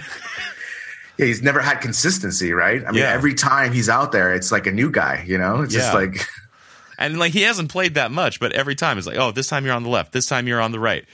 Yeah, 1.17 1.27
he's 1.27 1.43
never 1.43 1.59
had 1.61 1.75
consistency, 1.79 2.53
right? 2.53 2.81
I 2.83 2.89
mean, 2.91 3.01
Yeah. 3.01 3.11
every 3.13 3.35
time 3.35 3.71
he's 3.71 3.87
out 3.87 4.11
there, 4.11 4.33
it's 4.33 4.51
like 4.51 4.65
a 4.65 4.71
new 4.71 4.89
guy. 4.89 5.23
You 5.27 5.37
know, 5.37 5.61
it's 5.61 5.71
just 5.73 5.93
like 5.93 6.25
And 6.97 7.19
like, 7.19 7.33
he 7.33 7.43
hasn't 7.43 7.69
played 7.69 7.93
that 7.95 8.11
much, 8.11 8.39
but 8.39 8.51
every 8.53 8.73
time 8.73 8.97
it's 8.97 9.05
like, 9.05 9.17
oh, 9.17 9.31
this 9.31 9.47
time 9.47 9.63
you're 9.63 9.75
on 9.75 9.83
the 9.83 9.89
left, 9.89 10.11
this 10.11 10.25
time 10.25 10.47
you're 10.47 10.59
on 10.61 10.71
the 10.71 10.79
right. 10.79 11.05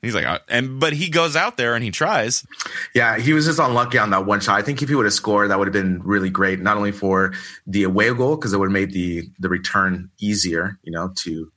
He's 0.00 0.14
like, 0.14 0.26
uh, 0.26 0.38
and 0.48 0.78
but 0.78 0.92
he 0.92 1.08
goes 1.08 1.34
out 1.34 1.56
there 1.56 1.74
and 1.74 1.82
he 1.82 1.90
tries. 1.90 2.46
Yeah, 2.94 3.18
he 3.18 3.32
was 3.32 3.46
just 3.46 3.58
unlucky 3.58 3.98
on 3.98 4.10
that 4.10 4.26
one 4.26 4.40
shot. 4.40 4.56
I 4.56 4.62
think 4.62 4.80
if 4.80 4.88
he 4.88 4.94
would 4.94 5.06
have 5.06 5.12
scored, 5.14 5.50
that 5.50 5.58
would 5.58 5.66
have 5.66 5.72
been 5.72 6.00
really 6.04 6.30
great, 6.30 6.60
not 6.60 6.76
only 6.76 6.92
for 6.92 7.32
the 7.66 7.82
away 7.82 8.14
goal 8.14 8.36
because 8.36 8.52
it 8.52 8.58
would 8.58 8.66
have 8.68 8.72
made 8.72 8.92
the 8.92 9.28
the 9.40 9.48
return 9.48 10.10
easier, 10.20 10.78
you 10.84 10.92
know, 10.92 11.12
to 11.24 11.50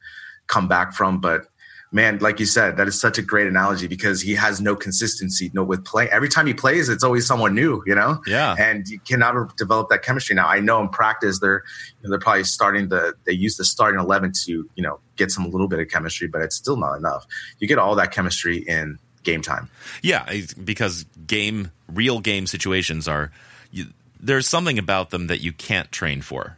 come 0.48 0.68
back 0.68 0.94
from. 0.94 1.22
But 1.22 1.46
man, 1.92 2.18
like 2.18 2.40
you 2.40 2.48
said, 2.48 2.78
that 2.78 2.88
is 2.88 3.00
such 3.00 3.20
a 3.20 3.22
great 3.22 3.46
analogy 3.46 3.86
because 3.86 4.22
he 4.22 4.34
has 4.34 4.60
no 4.60 4.76
consistency. 4.76 5.52
No, 5.54 5.64
with 5.64 5.86
play, 5.86 6.10
every 6.10 6.30
time 6.30 6.48
he 6.48 6.54
plays, 6.56 6.90
it's 6.90 7.04
always 7.04 7.28
someone 7.28 7.54
new, 7.54 7.84
you 7.86 7.94
know. 7.94 8.22
Yeah. 8.26 8.56
and 8.58 8.88
you 8.88 9.00
cannot 9.02 9.56
develop 9.56 9.90
that 9.90 10.02
chemistry. 10.02 10.36
Now, 10.36 10.48
I 10.48 10.60
know 10.62 10.82
in 10.82 10.90
practice 10.90 11.40
they're 11.40 11.64
you 12.02 12.04
know, 12.04 12.10
they're 12.10 12.20
probably 12.20 12.46
starting 12.46 12.90
the 12.90 13.14
they 13.26 13.34
use 13.34 13.58
the 13.58 13.66
starting 13.66 14.00
eleven 14.00 14.32
to 14.46 14.68
you 14.74 14.84
know 14.84 15.00
get 15.22 15.32
some 15.32 15.50
little 15.50 15.68
bit 15.68 15.80
of 15.80 15.88
chemistry, 15.90 16.28
but 16.28 16.42
it's 16.42 16.56
still 16.56 16.78
not 16.78 16.96
enough. 16.96 17.26
You 17.60 17.68
get 17.68 17.78
all 17.78 17.96
that 17.96 18.12
chemistry 18.12 18.58
in 18.58 19.00
game 19.24 19.42
time. 19.42 19.70
Yeah, 20.02 20.32
because 20.64 21.06
game, 21.28 21.72
real 21.88 22.20
game 22.20 22.48
situations 22.48 23.08
are, 23.08 23.32
you, 23.72 23.86
there's 24.20 24.48
something 24.48 24.80
about 24.80 25.12
them 25.12 25.28
that 25.28 25.42
you 25.42 25.52
can't 25.52 25.92
train 25.92 26.22
for, 26.22 26.58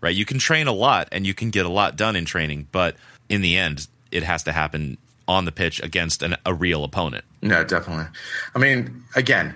right? 0.00 0.14
You 0.14 0.24
can 0.24 0.38
train 0.38 0.66
a 0.66 0.72
lot 0.72 1.08
and 1.12 1.26
you 1.26 1.34
can 1.34 1.50
get 1.50 1.66
a 1.66 1.68
lot 1.68 1.96
done 1.96 2.16
in 2.16 2.24
training, 2.24 2.68
but 2.72 2.96
in 3.28 3.42
the 3.42 3.56
end, 3.56 3.86
it 4.10 4.22
has 4.22 4.42
to 4.44 4.52
happen 4.52 4.96
on 5.28 5.44
the 5.44 5.52
pitch 5.52 5.80
against 5.82 6.22
an, 6.22 6.36
a 6.44 6.52
real 6.52 6.82
opponent. 6.82 7.24
No, 7.42 7.62
definitely. 7.62 8.06
I 8.54 8.58
mean, 8.58 9.04
again, 9.14 9.54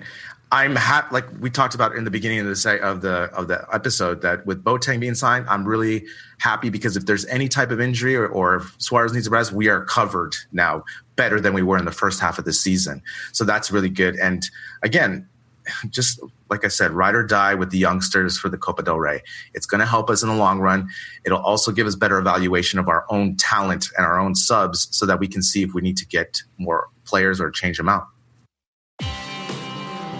I'm 0.51 0.75
happy. 0.75 1.07
Like 1.11 1.25
we 1.39 1.49
talked 1.49 1.75
about 1.75 1.95
in 1.95 2.03
the 2.03 2.11
beginning 2.11 2.39
of 2.39 2.45
the 2.45 2.55
say 2.55 2.79
of 2.79 3.01
the 3.01 3.29
of 3.33 3.47
the 3.47 3.65
episode, 3.73 4.21
that 4.21 4.45
with 4.45 4.63
Boateng 4.63 4.99
being 4.99 5.15
signed, 5.15 5.47
I'm 5.49 5.65
really 5.65 6.05
happy 6.37 6.69
because 6.69 6.95
if 6.95 7.05
there's 7.05 7.25
any 7.25 7.49
type 7.49 7.71
of 7.71 7.81
injury 7.81 8.15
or, 8.15 8.27
or 8.27 8.57
if 8.57 8.75
Suarez 8.77 9.13
needs 9.13 9.27
a 9.27 9.31
rest, 9.31 9.51
we 9.51 9.67
are 9.69 9.83
covered 9.83 10.35
now 10.51 10.83
better 11.15 11.39
than 11.39 11.53
we 11.53 11.63
were 11.63 11.77
in 11.77 11.85
the 11.85 11.91
first 11.91 12.19
half 12.19 12.37
of 12.37 12.45
the 12.45 12.53
season. 12.53 13.01
So 13.31 13.43
that's 13.43 13.71
really 13.71 13.89
good. 13.89 14.15
And 14.17 14.47
again, 14.83 15.27
just 15.89 16.19
like 16.49 16.63
I 16.63 16.67
said, 16.67 16.91
ride 16.91 17.15
or 17.15 17.23
die 17.23 17.55
with 17.55 17.71
the 17.71 17.77
youngsters 17.77 18.37
for 18.37 18.49
the 18.49 18.57
Copa 18.57 18.83
del 18.83 18.99
Rey. 18.99 19.23
It's 19.53 19.65
going 19.65 19.79
to 19.79 19.85
help 19.85 20.09
us 20.09 20.21
in 20.21 20.29
the 20.29 20.35
long 20.35 20.59
run. 20.59 20.87
It'll 21.25 21.41
also 21.41 21.71
give 21.71 21.87
us 21.87 21.95
better 21.95 22.19
evaluation 22.19 22.77
of 22.77 22.87
our 22.87 23.05
own 23.09 23.35
talent 23.35 23.87
and 23.97 24.05
our 24.05 24.19
own 24.19 24.35
subs 24.35 24.87
so 24.91 25.05
that 25.05 25.19
we 25.19 25.27
can 25.27 25.41
see 25.41 25.63
if 25.63 25.73
we 25.73 25.81
need 25.81 25.97
to 25.97 26.05
get 26.05 26.43
more 26.57 26.89
players 27.03 27.41
or 27.41 27.49
change 27.49 27.77
them 27.77 27.89
out. 27.89 28.07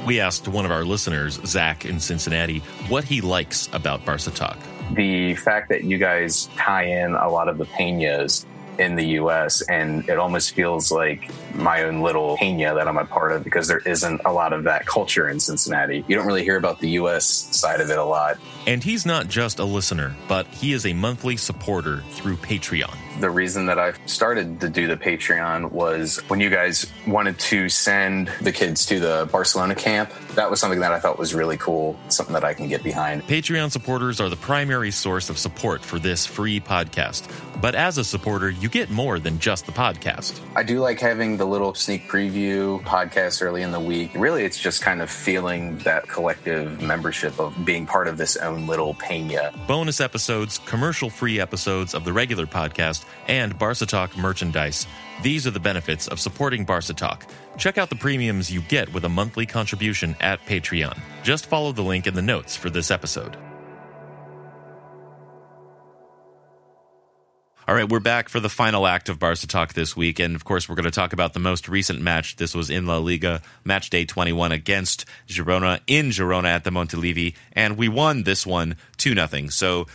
We 0.05 0.19
asked 0.19 0.47
one 0.47 0.65
of 0.65 0.71
our 0.71 0.85
listeners, 0.85 1.39
Zach 1.45 1.85
in 1.85 1.99
Cincinnati, 1.99 2.59
what 2.89 3.03
he 3.03 3.21
likes 3.21 3.67
about 3.73 4.05
BARCATALK. 4.05 4.57
the 4.93 5.33
fact 5.33 5.69
that 5.69 5.83
you 5.83 5.97
guys 5.97 6.47
tie 6.57 6.83
in 6.83 7.15
a 7.15 7.27
lot 7.27 7.49
of 7.49 7.57
the 7.57 7.65
peñas 7.65 8.45
in 8.77 8.95
the 8.95 9.05
US 9.19 9.61
and 9.63 10.07
it 10.07 10.19
almost 10.19 10.53
feels 10.53 10.91
like 10.91 11.31
my 11.55 11.83
own 11.83 12.01
little 12.01 12.37
peña 12.37 12.75
that 12.75 12.87
I'm 12.87 12.97
a 12.97 13.05
part 13.05 13.31
of 13.31 13.43
because 13.43 13.67
there 13.67 13.79
isn't 13.79 14.21
a 14.25 14.31
lot 14.31 14.53
of 14.53 14.65
that 14.65 14.85
culture 14.85 15.27
in 15.27 15.39
Cincinnati. 15.39 16.03
You 16.07 16.15
don't 16.15 16.27
really 16.27 16.43
hear 16.43 16.57
about 16.57 16.79
the 16.81 16.89
US 16.89 17.25
side 17.25 17.81
of 17.81 17.89
it 17.89 17.97
a 17.97 18.03
lot. 18.03 18.37
And 18.67 18.83
he's 18.83 19.05
not 19.05 19.27
just 19.27 19.59
a 19.59 19.65
listener, 19.65 20.15
but 20.27 20.45
he 20.47 20.73
is 20.73 20.85
a 20.85 20.93
monthly 20.93 21.37
supporter 21.37 22.03
through 22.11 22.35
Patreon. 22.37 22.95
The 23.19 23.29
reason 23.29 23.67
that 23.67 23.79
I 23.79 23.93
started 24.05 24.59
to 24.61 24.69
do 24.69 24.87
the 24.87 24.97
Patreon 24.97 25.71
was 25.71 26.17
when 26.27 26.41
you 26.41 26.49
guys 26.49 26.91
wanted 27.07 27.39
to 27.39 27.69
send 27.69 28.29
the 28.41 28.51
kids 28.51 28.85
to 28.87 28.99
the 28.99 29.29
Barcelona 29.31 29.75
camp. 29.75 30.11
That 30.35 30.51
was 30.51 30.59
something 30.59 30.81
that 30.81 30.91
I 30.91 30.99
thought 30.99 31.17
was 31.17 31.33
really 31.33 31.57
cool, 31.57 31.97
something 32.09 32.33
that 32.33 32.43
I 32.43 32.53
can 32.53 32.67
get 32.67 32.83
behind. 32.83 33.23
Patreon 33.23 33.71
supporters 33.71 34.19
are 34.19 34.27
the 34.27 34.35
primary 34.35 34.91
source 34.91 35.29
of 35.29 35.37
support 35.37 35.81
for 35.81 35.97
this 35.97 36.25
free 36.25 36.59
podcast. 36.59 37.29
But 37.61 37.73
as 37.73 37.97
a 37.97 38.03
supporter, 38.03 38.49
you 38.49 38.67
get 38.67 38.89
more 38.89 39.17
than 39.17 39.39
just 39.39 39.65
the 39.65 39.71
podcast. 39.71 40.39
I 40.55 40.63
do 40.63 40.79
like 40.79 40.99
having 40.99 41.37
the 41.37 41.45
little 41.45 41.73
sneak 41.73 42.09
preview 42.09 42.83
podcast 42.83 43.41
early 43.41 43.61
in 43.61 43.71
the 43.71 43.79
week. 43.79 44.11
Really, 44.13 44.43
it's 44.43 44.59
just 44.59 44.81
kind 44.81 45.01
of 45.01 45.09
feeling 45.09 45.77
that 45.79 46.07
collective 46.07 46.81
membership 46.81 47.39
of 47.39 47.55
being 47.63 47.85
part 47.85 48.07
of 48.07 48.17
this 48.17 48.35
own 48.35 48.67
little 48.67 48.93
peña. 48.95 49.53
Bonus 49.67 50.01
episodes, 50.01 50.59
commercial 50.59 51.09
free 51.09 51.39
episodes 51.39 51.95
of 51.95 52.03
the 52.03 52.11
regular 52.11 52.45
podcast, 52.45 53.04
and 53.27 53.57
BARCATALK 53.57 54.17
merchandise. 54.17 54.87
These 55.23 55.47
are 55.47 55.51
the 55.51 55.59
benefits 55.59 56.07
of 56.07 56.19
supporting 56.19 56.65
BARCATALK. 56.65 57.23
Check 57.57 57.77
out 57.77 57.89
the 57.89 57.95
premiums 57.95 58.51
you 58.51 58.61
get 58.61 58.93
with 58.93 59.05
a 59.05 59.09
monthly 59.09 59.45
contribution 59.45 60.15
at 60.19 60.45
Patreon. 60.45 60.99
Just 61.23 61.45
follow 61.45 61.71
the 61.71 61.81
link 61.81 62.07
in 62.07 62.13
the 62.13 62.21
notes 62.21 62.55
for 62.55 62.69
this 62.69 62.91
episode. 62.91 63.37
All 67.67 67.73
right, 67.73 67.89
we're 67.89 67.99
back 67.99 68.29
for 68.29 68.39
the 68.39 68.49
final 68.49 68.85
act 68.85 69.09
of 69.09 69.17
BARCATALK 69.17 69.73
this 69.73 69.97
week. 69.97 70.19
And 70.19 70.35
of 70.35 70.45
course, 70.45 70.69
we're 70.69 70.75
going 70.75 70.85
to 70.85 70.91
talk 70.91 71.13
about 71.13 71.33
the 71.33 71.39
most 71.39 71.67
recent 71.67 71.99
match. 71.99 72.35
This 72.35 72.53
was 72.53 72.69
in 72.69 72.85
La 72.85 72.97
Liga, 72.97 73.41
match 73.63 73.89
day 73.89 74.05
21 74.05 74.51
against 74.51 75.05
Girona 75.27 75.79
in 75.87 76.09
Girona 76.09 76.45
at 76.49 76.63
the 76.63 76.69
Montilivi. 76.69 77.33
And 77.53 77.75
we 77.75 77.89
won 77.89 78.21
this 78.21 78.45
one 78.45 78.77
2 78.97 79.15
0. 79.15 79.47
So 79.47 79.87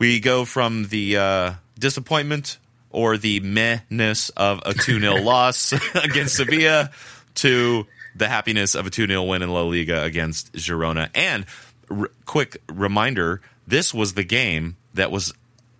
we 0.00 0.18
go 0.18 0.44
from 0.44 0.88
the 0.88 1.16
uh, 1.16 1.52
disappointment 1.78 2.58
or 2.90 3.16
the 3.16 3.40
mehness 3.40 4.30
of 4.36 4.60
a 4.64 4.74
2 4.74 5.00
0 5.00 5.14
loss 5.22 5.72
against 5.94 6.36
Sevilla 6.36 6.90
to 7.36 7.86
the 8.14 8.28
happiness 8.28 8.74
of 8.74 8.86
a 8.86 8.90
2 8.90 9.06
0 9.06 9.22
win 9.24 9.42
in 9.42 9.50
La 9.50 9.62
Liga 9.62 10.02
against 10.02 10.52
Girona. 10.52 11.08
And 11.14 11.46
r- 11.90 12.10
quick 12.24 12.60
reminder 12.68 13.40
this 13.66 13.94
was 13.94 14.14
the 14.14 14.24
game 14.24 14.76
that 14.94 15.10
was 15.10 15.32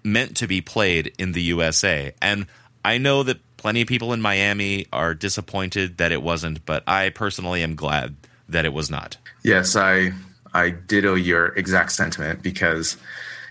meant 0.05 0.37
to 0.39 0.47
be 0.47 0.61
played 0.61 1.15
in 1.19 1.33
the 1.33 1.43
USA. 1.43 2.15
And 2.21 2.47
I 2.85 2.99
know 2.99 3.23
that 3.23 3.39
plenty 3.57 3.83
of 3.83 3.89
people 3.89 4.13
in 4.13 4.21
Miami 4.21 4.87
are 4.93 5.15
disappointed 5.15 5.99
that 5.99 6.11
it 6.11 6.23
wasn't, 6.23 6.65
but 6.67 6.83
I 6.87 7.11
personally 7.11 7.63
am 7.63 7.77
glad 7.77 8.17
that 8.49 8.65
it 8.65 8.73
was 8.73 8.91
not. 8.91 9.17
Yes, 9.43 9.77
I 9.77 10.13
I 10.55 10.71
ditto 10.71 11.15
your 11.15 11.47
exact 11.49 11.93
sentiment 11.93 12.43
because, 12.43 12.97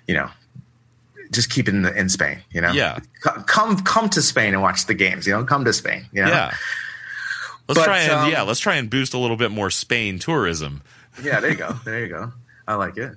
you 0.07 0.13
know, 0.13 0.29
just 1.31 1.49
keep 1.49 1.67
it 1.67 1.73
in, 1.73 1.81
the, 1.83 1.97
in 1.97 2.09
Spain. 2.09 2.39
You 2.51 2.61
know, 2.61 2.71
Yeah. 2.71 2.99
Come 3.47 3.77
come 3.79 4.09
to 4.09 4.21
Spain 4.21 4.53
and 4.53 4.61
watch 4.61 4.85
the 4.85 4.93
games. 4.93 5.25
You 5.25 5.33
know, 5.33 5.43
come 5.43 5.65
to 5.65 5.73
Spain. 5.73 6.05
You 6.11 6.23
know? 6.23 6.29
Yeah. 6.29 6.53
Let's 7.67 7.79
But, 7.79 7.85
try 7.85 7.99
and 7.99 8.11
um, 8.11 8.31
yeah, 8.31 8.41
let's 8.41 8.59
try 8.59 8.75
and 8.75 8.89
boost 8.89 9.13
a 9.13 9.17
little 9.17 9.37
bit 9.37 9.51
more 9.51 9.69
Spain 9.69 10.19
tourism. 10.19 10.81
yeah. 11.23 11.39
There 11.39 11.51
you 11.51 11.57
go. 11.57 11.73
There 11.85 11.99
you 12.01 12.07
go. 12.09 12.33
I 12.67 12.75
like 12.75 12.97
it. 12.97 13.15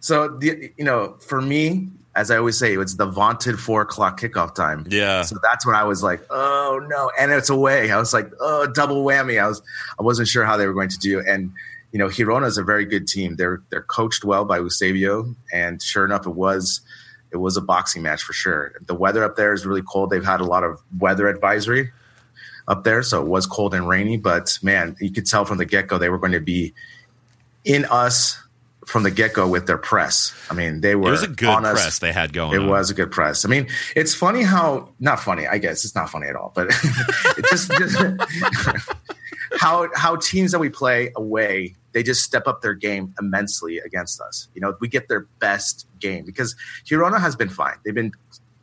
So 0.00 0.28
the 0.28 0.72
you 0.76 0.84
know, 0.84 1.16
for 1.20 1.40
me, 1.40 1.88
as 2.14 2.30
I 2.30 2.36
always 2.36 2.58
say, 2.58 2.76
it's 2.76 2.94
the 2.94 3.06
vaunted 3.06 3.58
four 3.58 3.82
o'clock 3.82 4.20
kickoff 4.20 4.54
time. 4.54 4.86
Yeah. 4.88 5.22
So 5.22 5.38
that's 5.42 5.66
when 5.66 5.74
I 5.74 5.84
was 5.84 6.02
like, 6.02 6.24
oh 6.30 6.80
no, 6.88 7.10
and 7.18 7.32
it's 7.32 7.50
away. 7.50 7.90
I 7.90 7.98
was 7.98 8.12
like, 8.14 8.30
oh, 8.40 8.66
double 8.66 9.04
whammy. 9.04 9.42
I 9.42 9.48
was 9.48 9.60
I 9.98 10.02
wasn't 10.02 10.28
sure 10.28 10.44
how 10.44 10.56
they 10.56 10.66
were 10.66 10.74
going 10.74 10.90
to 10.90 10.98
do, 10.98 11.20
and 11.26 11.50
you 11.92 11.98
know, 11.98 12.08
Girona 12.08 12.46
is 12.46 12.58
a 12.58 12.62
very 12.64 12.84
good 12.84 13.08
team. 13.08 13.36
They're 13.36 13.62
they're 13.70 13.82
coached 13.82 14.24
well 14.24 14.44
by 14.44 14.58
Eusebio, 14.58 15.34
and 15.52 15.82
sure 15.82 16.04
enough, 16.04 16.26
it 16.26 16.34
was 16.34 16.80
it 17.32 17.36
was 17.38 17.56
a 17.56 17.60
boxing 17.60 18.02
match 18.02 18.22
for 18.22 18.32
sure. 18.32 18.72
The 18.86 18.94
weather 18.94 19.24
up 19.24 19.36
there 19.36 19.52
is 19.52 19.66
really 19.66 19.82
cold. 19.82 20.10
They've 20.10 20.24
had 20.24 20.40
a 20.40 20.44
lot 20.44 20.64
of 20.64 20.80
weather 20.98 21.28
advisory 21.28 21.92
up 22.68 22.84
there, 22.84 23.02
so 23.02 23.22
it 23.22 23.28
was 23.28 23.46
cold 23.46 23.74
and 23.74 23.88
rainy. 23.88 24.16
But 24.16 24.58
man, 24.62 24.96
you 25.00 25.10
could 25.10 25.26
tell 25.26 25.44
from 25.44 25.58
the 25.58 25.64
get 25.64 25.86
go 25.88 25.98
they 25.98 26.08
were 26.08 26.18
going 26.18 26.32
to 26.32 26.40
be 26.40 26.72
in 27.64 27.84
us 27.86 28.40
from 28.86 29.02
the 29.02 29.10
get 29.10 29.34
go 29.34 29.48
with 29.48 29.66
their 29.66 29.78
press. 29.78 30.32
I 30.48 30.54
mean, 30.54 30.80
they 30.80 30.94
were 30.94 31.08
It 31.08 31.10
was 31.10 31.22
a 31.24 31.28
good 31.28 31.48
us. 31.48 31.72
press 31.72 31.98
they 31.98 32.12
had 32.12 32.32
going 32.32 32.52
It 32.54 32.60
on. 32.62 32.68
was 32.68 32.88
a 32.90 32.94
good 32.94 33.10
press. 33.10 33.44
I 33.44 33.48
mean, 33.48 33.66
it's 33.96 34.14
funny 34.14 34.42
how 34.44 34.90
not 35.00 35.18
funny. 35.18 35.46
I 35.48 35.58
guess 35.58 35.84
it's 35.84 35.96
not 35.96 36.08
funny 36.08 36.28
at 36.28 36.36
all, 36.36 36.52
but 36.54 36.68
it 37.36 37.44
just, 37.50 37.68
just 37.72 37.96
how 39.58 39.88
how 39.94 40.16
teams 40.16 40.52
that 40.52 40.58
we 40.58 40.68
play 40.68 41.12
away 41.16 41.74
they 41.96 42.02
just 42.02 42.22
step 42.22 42.46
up 42.46 42.60
their 42.60 42.74
game 42.74 43.14
immensely 43.18 43.78
against 43.78 44.20
us. 44.20 44.48
You 44.54 44.60
know, 44.60 44.76
we 44.80 44.86
get 44.86 45.08
their 45.08 45.20
best 45.38 45.86
game 45.98 46.26
because 46.26 46.54
Girona 46.84 47.18
has 47.18 47.34
been 47.34 47.48
fine. 47.48 47.76
They've 47.86 47.94
been 47.94 48.12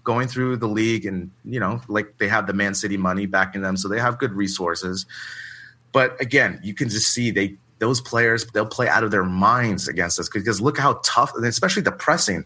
going 0.03 0.27
through 0.27 0.57
the 0.57 0.67
league 0.67 1.05
and 1.05 1.31
you 1.43 1.59
know 1.59 1.81
like 1.87 2.17
they 2.19 2.27
have 2.27 2.45
the 2.45 2.53
man 2.53 2.75
city 2.75 2.97
money 2.97 3.25
backing 3.25 3.61
them 3.61 3.77
so 3.77 3.87
they 3.87 3.99
have 3.99 4.19
good 4.19 4.33
resources 4.33 5.05
but 5.93 6.19
again 6.21 6.59
you 6.61 6.73
can 6.73 6.89
just 6.89 7.07
see 7.07 7.31
they 7.31 7.55
those 7.79 8.01
players 8.01 8.45
they'll 8.47 8.65
play 8.65 8.87
out 8.87 9.03
of 9.03 9.11
their 9.11 9.23
minds 9.23 9.87
against 9.87 10.19
us 10.19 10.27
because 10.27 10.59
look 10.59 10.77
how 10.77 10.99
tough 11.05 11.31
and 11.35 11.45
especially 11.45 11.81
the 11.81 11.91
pressing 11.91 12.43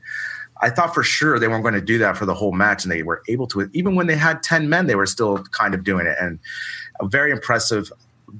i 0.61 0.69
thought 0.69 0.93
for 0.93 1.01
sure 1.01 1.39
they 1.39 1.47
weren't 1.47 1.63
going 1.63 1.73
to 1.73 1.81
do 1.81 1.97
that 1.97 2.15
for 2.15 2.27
the 2.27 2.33
whole 2.35 2.51
match 2.51 2.83
and 2.83 2.91
they 2.91 3.01
were 3.01 3.23
able 3.27 3.47
to 3.47 3.67
even 3.73 3.95
when 3.95 4.05
they 4.05 4.15
had 4.15 4.43
10 4.43 4.69
men 4.69 4.85
they 4.85 4.95
were 4.95 5.07
still 5.07 5.39
kind 5.45 5.73
of 5.73 5.83
doing 5.83 6.05
it 6.05 6.15
and 6.21 6.37
a 6.99 7.07
very 7.07 7.31
impressive 7.31 7.91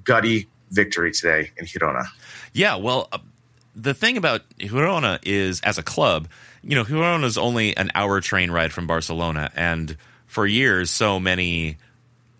gutty 0.03 0.47
victory 0.71 1.11
today 1.11 1.51
in 1.57 1.65
Hirona. 1.65 2.05
Yeah, 2.53 2.75
well, 2.75 3.07
uh, 3.11 3.19
the 3.75 3.93
thing 3.93 4.17
about 4.17 4.41
Hirona 4.59 5.19
is, 5.23 5.61
as 5.61 5.77
a 5.77 5.83
club, 5.83 6.27
you 6.63 6.75
know, 6.75 6.83
Hirona 6.83 7.23
is 7.23 7.38
only 7.38 7.75
an 7.77 7.91
hour 7.95 8.19
train 8.21 8.51
ride 8.51 8.73
from 8.73 8.88
Barcelona, 8.88 9.51
and 9.55 9.97
for 10.25 10.45
years, 10.45 10.89
so 10.89 11.19
many 11.19 11.77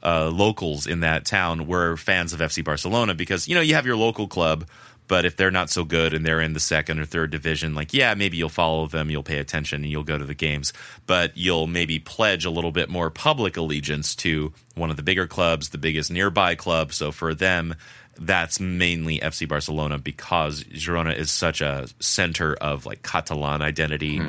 uh, 0.04 0.30
locals 0.30 0.88
in 0.88 1.02
that 1.02 1.26
town 1.26 1.68
were 1.68 1.98
fans 1.98 2.34
of 2.34 2.40
FC 2.40 2.64
Barcelona 2.64 3.14
because 3.16 3.48
you 3.48 3.56
know 3.56 3.62
you 3.62 3.76
have 3.76 3.86
your 3.86 3.96
local 3.96 4.28
club, 4.28 4.68
but 5.08 5.26
if 5.26 5.36
they're 5.36 5.52
not 5.52 5.70
so 5.70 5.84
good 5.84 6.14
and 6.14 6.26
they're 6.26 6.42
in 6.42 6.54
the 6.54 6.60
second 6.60 7.00
or 7.00 7.06
third 7.06 7.32
division, 7.32 7.76
like 7.76 7.94
yeah, 7.94 8.14
maybe 8.14 8.38
you'll 8.38 8.50
follow 8.50 8.88
them, 8.88 9.10
you'll 9.10 9.24
pay 9.24 9.40
attention, 9.40 9.84
and 9.84 9.92
you'll 9.92 10.04
go 10.04 10.18
to 10.18 10.26
the 10.26 10.34
games, 10.34 10.74
but 11.06 11.36
you'll 11.36 11.68
maybe 11.68 12.00
pledge 12.00 12.46
a 12.46 12.50
little 12.50 12.72
bit 12.72 12.90
more 12.90 13.10
public 13.10 13.58
allegiance 13.58 14.16
to 14.16 14.54
one 14.76 14.90
of 14.90 14.98
the 14.98 15.04
bigger 15.04 15.28
clubs, 15.28 15.70
the 15.70 15.78
biggest 15.78 16.12
nearby 16.12 16.56
club. 16.56 16.94
So 16.94 17.12
for 17.12 17.34
them, 17.34 17.76
that's 18.20 18.60
mainly 18.60 19.20
FC 19.20 19.48
Barcelona 19.48 19.98
because 19.98 20.64
Girona 20.64 21.16
is 21.16 21.32
such 21.32 21.62
a 21.62 21.88
center 22.00 22.56
of 22.56 22.86
like 22.86 23.04
Catalan 23.04 23.62
identity 23.62 24.22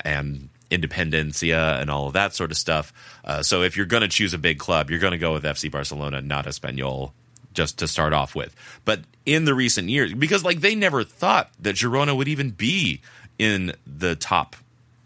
and 0.00 0.48
independencia 0.70 1.80
and 1.80 1.90
all 1.90 2.06
of 2.06 2.14
that 2.14 2.34
sort 2.34 2.50
of 2.50 2.56
stuff. 2.56 2.92
Uh, 3.24 3.42
so 3.42 3.62
if 3.62 3.76
you're 3.76 3.86
going 3.86 4.02
to 4.02 4.08
choose 4.08 4.34
a 4.34 4.38
big 4.38 4.58
club, 4.58 4.90
you're 4.90 4.98
going 4.98 5.12
to 5.12 5.18
go 5.18 5.32
with 5.32 5.44
FC 5.44 5.70
Barcelona, 5.70 6.20
not 6.20 6.46
Espanyol, 6.46 7.12
just 7.54 7.78
to 7.78 7.88
start 7.88 8.12
off 8.12 8.34
with. 8.34 8.54
But 8.84 9.00
in 9.24 9.44
the 9.44 9.54
recent 9.54 9.88
years, 9.88 10.12
because 10.12 10.44
like 10.44 10.60
they 10.60 10.74
never 10.74 11.04
thought 11.04 11.50
that 11.60 11.76
Girona 11.76 12.16
would 12.16 12.28
even 12.28 12.50
be 12.50 13.00
in 13.38 13.72
the 13.86 14.14
top 14.14 14.56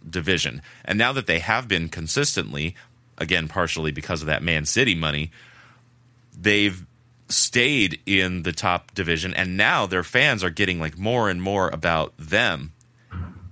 division, 0.09 0.63
and 0.85 0.99
now 0.99 1.13
that 1.13 1.27
they 1.27 1.39
have 1.39 1.69
been 1.69 1.89
consistently, 1.89 2.75
again 3.19 3.49
partially 3.49 3.93
because 3.93 4.23
of 4.23 4.27
that 4.27 4.43
Man 4.43 4.65
City 4.65 4.95
money, 4.95 5.31
they've 6.37 6.85
stayed 7.29 8.01
in 8.07 8.43
the 8.43 8.53
top 8.53 8.95
division. 8.95 9.35
And 9.35 9.57
now 9.57 9.87
their 9.87 10.03
fans 10.03 10.43
are 10.43 10.51
getting 10.51 10.81
like 10.81 10.99
more 10.99 11.29
and 11.29 11.43
more 11.43 11.69
about 11.69 12.15
them. 12.19 12.73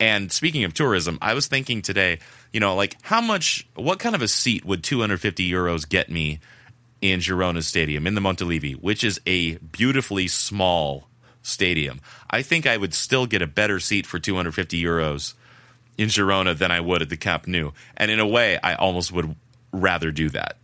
And 0.01 0.33
speaking 0.33 0.65
of 0.65 0.75
tourism 0.75 1.19
i 1.23 1.33
was 1.33 1.47
thinking 1.47 1.81
today 1.81 2.19
you 2.53 2.61
know 2.61 2.75
like 2.75 2.97
how 3.03 3.21
much 3.21 3.67
what 3.75 3.99
kind 3.99 4.15
of 4.15 4.21
a 4.21 4.29
seat 4.29 4.63
would 4.63 4.85
250 4.85 5.51
euros 5.51 5.89
get 5.89 6.11
me 6.11 6.39
in 7.01 7.21
girona 7.21 7.63
stadium 7.63 8.07
in 8.07 8.15
the 8.15 8.21
montilivi 8.21 8.75
which 8.81 9.05
is 9.05 9.21
a 9.27 9.57
beautifully 9.57 10.29
small 10.29 11.09
stadium. 11.43 12.01
I 12.31 12.43
think 12.43 12.67
i 12.67 12.77
would 12.77 12.95
still 12.95 13.27
get 13.27 13.43
a 13.43 13.47
better 13.47 13.79
seat 13.81 14.07
for 14.07 14.19
250 14.19 14.83
euros 14.83 15.35
in 15.97 16.09
girona 16.09 16.57
than 16.57 16.71
i 16.71 16.81
would 16.81 17.03
at 17.03 17.09
the 17.09 17.17
camp 17.17 17.47
nou. 17.47 17.73
And 17.97 18.11
in 18.11 18.21
a 18.21 18.27
way 18.27 18.59
i 18.63 18.75
almost 18.75 19.13
would 19.13 19.37
rather 19.73 20.11
do 20.11 20.29
that. 20.31 20.57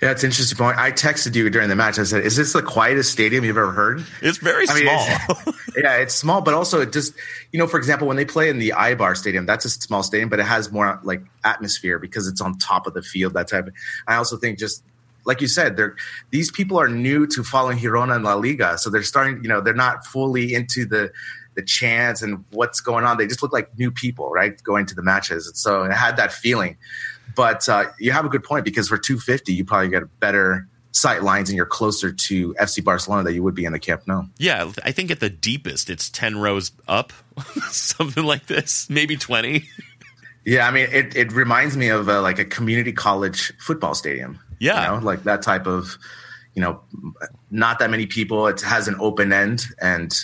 Yeah 0.00 0.12
it's 0.12 0.22
an 0.22 0.30
interesting 0.30 0.56
point. 0.56 0.78
I 0.78 0.92
texted 0.92 1.34
you 1.34 1.50
during 1.50 1.68
the 1.68 1.74
match. 1.76 1.98
I 1.98 2.04
said 2.04 2.24
is 2.24 2.36
this 2.36 2.52
the 2.52 2.62
quietest 2.62 3.10
stadium 3.10 3.44
you've 3.44 3.56
ever 3.56 3.72
heard? 3.72 4.04
It's 4.22 4.38
very 4.38 4.66
I 4.68 4.74
mean, 4.74 4.84
small. 4.84 5.36
It's- 5.48 5.54
yeah, 5.76 5.96
it's 5.96 6.14
small, 6.14 6.40
but 6.40 6.54
also 6.54 6.80
it 6.80 6.92
just, 6.92 7.14
you 7.52 7.58
know, 7.58 7.66
for 7.66 7.78
example, 7.78 8.06
when 8.06 8.16
they 8.16 8.24
play 8.24 8.48
in 8.48 8.58
the 8.58 8.74
Eibar 8.76 9.16
Stadium, 9.16 9.46
that's 9.46 9.64
a 9.64 9.70
small 9.70 10.02
stadium, 10.02 10.28
but 10.28 10.38
it 10.38 10.44
has 10.44 10.70
more 10.70 11.00
like 11.02 11.22
atmosphere 11.42 11.98
because 11.98 12.28
it's 12.28 12.40
on 12.40 12.58
top 12.58 12.86
of 12.86 12.94
the 12.94 13.02
field. 13.02 13.34
That 13.34 13.48
type. 13.48 13.66
Of, 13.66 13.74
I 14.06 14.16
also 14.16 14.36
think 14.36 14.58
just 14.58 14.84
like 15.24 15.40
you 15.40 15.48
said, 15.48 15.76
they're 15.76 15.96
these 16.30 16.50
people 16.50 16.78
are 16.78 16.88
new 16.88 17.26
to 17.28 17.42
following 17.42 17.78
Girona 17.78 18.16
and 18.16 18.24
La 18.24 18.34
Liga, 18.34 18.78
so 18.78 18.90
they're 18.90 19.02
starting. 19.02 19.42
You 19.42 19.48
know, 19.48 19.60
they're 19.60 19.74
not 19.74 20.06
fully 20.06 20.54
into 20.54 20.84
the 20.84 21.12
the 21.54 21.62
chants 21.62 22.22
and 22.22 22.44
what's 22.50 22.80
going 22.80 23.04
on. 23.04 23.16
They 23.16 23.26
just 23.26 23.42
look 23.42 23.52
like 23.52 23.76
new 23.78 23.90
people, 23.90 24.30
right, 24.30 24.60
going 24.62 24.86
to 24.86 24.94
the 24.94 25.02
matches. 25.02 25.46
And 25.46 25.56
so 25.56 25.84
it 25.84 25.92
had 25.92 26.16
that 26.16 26.32
feeling. 26.32 26.76
But 27.36 27.68
uh, 27.68 27.84
you 27.98 28.12
have 28.12 28.24
a 28.24 28.28
good 28.28 28.44
point 28.44 28.64
because 28.64 28.88
for 28.88 28.98
250, 28.98 29.52
you 29.52 29.64
probably 29.64 29.88
get 29.88 30.02
a 30.02 30.06
better 30.06 30.68
sight 30.92 31.24
lines 31.24 31.48
and 31.48 31.56
you're 31.56 31.66
closer 31.66 32.12
to 32.12 32.54
FC 32.54 32.82
Barcelona 32.82 33.24
than 33.24 33.34
you 33.34 33.42
would 33.42 33.54
be 33.54 33.64
in 33.64 33.72
the 33.72 33.80
Camp 33.80 34.02
Nou. 34.06 34.24
Yeah, 34.38 34.70
I 34.84 34.92
think 34.92 35.10
at 35.10 35.20
the 35.20 35.30
deepest 35.30 35.90
it's 35.90 36.08
10 36.08 36.38
rows 36.38 36.70
up, 36.86 37.12
something 37.70 38.24
like 38.24 38.46
this, 38.46 38.88
maybe 38.88 39.16
20. 39.16 39.64
Yeah, 40.46 40.68
I 40.68 40.72
mean, 40.72 40.88
it, 40.92 41.16
it 41.16 41.32
reminds 41.32 41.74
me 41.74 41.88
of 41.88 42.06
uh, 42.06 42.20
like 42.20 42.38
a 42.38 42.44
community 42.44 42.92
college 42.92 43.54
football 43.58 43.94
stadium. 43.94 44.38
Yeah. 44.58 44.94
You 44.94 45.00
know, 45.00 45.04
like 45.04 45.24
that 45.24 45.42
type 45.42 45.66
of, 45.66 45.98
you 46.54 46.62
know, 46.62 46.80
not 47.50 47.78
that 47.78 47.90
many 47.90 48.06
people. 48.06 48.46
It 48.46 48.60
has 48.60 48.88
an 48.88 48.96
open 49.00 49.32
end. 49.32 49.66
And 49.80 50.14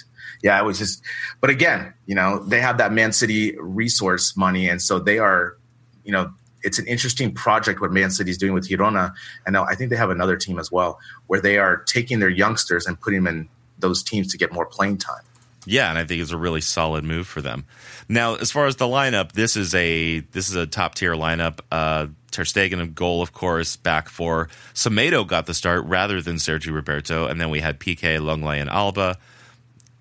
yeah, 0.43 0.61
it 0.61 0.65
was 0.65 0.79
just, 0.79 1.03
but 1.41 1.51
again, 1.51 1.93
you 2.07 2.15
know, 2.15 2.39
they 2.39 2.61
have 2.61 2.79
that 2.79 2.93
Man 2.93 3.13
City 3.13 3.57
resource 3.59 4.37
money. 4.37 4.69
And 4.69 4.81
so 4.81 4.99
they 4.99 5.19
are, 5.19 5.57
you 6.05 6.13
know, 6.13 6.33
it's 6.63 6.79
an 6.79 6.87
interesting 6.87 7.33
project 7.33 7.81
what 7.81 7.93
Man 7.93 8.11
City 8.11 8.31
is 8.31 8.39
doing 8.39 8.53
with 8.53 8.69
Girona. 8.69 9.13
And 9.47 9.53
now 9.55 9.65
I 9.65 9.75
think 9.75 9.91
they 9.91 9.97
have 9.97 10.11
another 10.11 10.37
team 10.37 10.59
as 10.59 10.71
well 10.71 10.99
where 11.27 11.41
they 11.41 11.59
are 11.59 11.79
taking 11.85 12.21
their 12.21 12.29
youngsters 12.29 12.87
and 12.87 13.01
putting 13.01 13.25
them 13.25 13.35
in 13.35 13.49
those 13.79 14.03
teams 14.03 14.31
to 14.33 14.39
get 14.39 14.53
more 14.53 14.67
playing 14.67 14.99
time. 14.99 15.23
Yeah, 15.71 15.89
and 15.89 15.97
I 15.97 16.05
think 16.05 16.21
it's 16.21 16.33
a 16.33 16.37
really 16.37 16.63
solid 16.63 17.05
move 17.05 17.29
for 17.29 17.41
them. 17.41 17.65
Now, 18.09 18.35
as 18.35 18.51
far 18.51 18.67
as 18.67 18.75
the 18.75 18.87
lineup, 18.87 19.31
this 19.31 19.57
is 19.57 19.73
a 19.73 20.19
this 20.19 20.49
is 20.49 20.57
a 20.57 20.67
top 20.67 20.97
tier 20.97 21.15
lineup. 21.15 21.61
Uh, 21.71 22.09
Ter 22.33 22.43
Stegen 22.43 22.93
goal, 22.93 23.23
of 23.23 23.33
course, 23.33 23.77
back 23.77 24.09
for 24.09 24.49
Semedo 24.75 25.25
got 25.25 25.47
the 25.47 25.55
start 25.55 25.85
rather 25.85 26.21
than 26.21 26.37
Sergio 26.37 26.75
Roberto, 26.75 27.29
and 27.29 27.41
then 27.41 27.51
we 27.51 27.61
had 27.61 27.79
Piqué, 27.79 28.19
Lenglet, 28.19 28.61
and 28.61 28.69
Alba. 28.69 29.17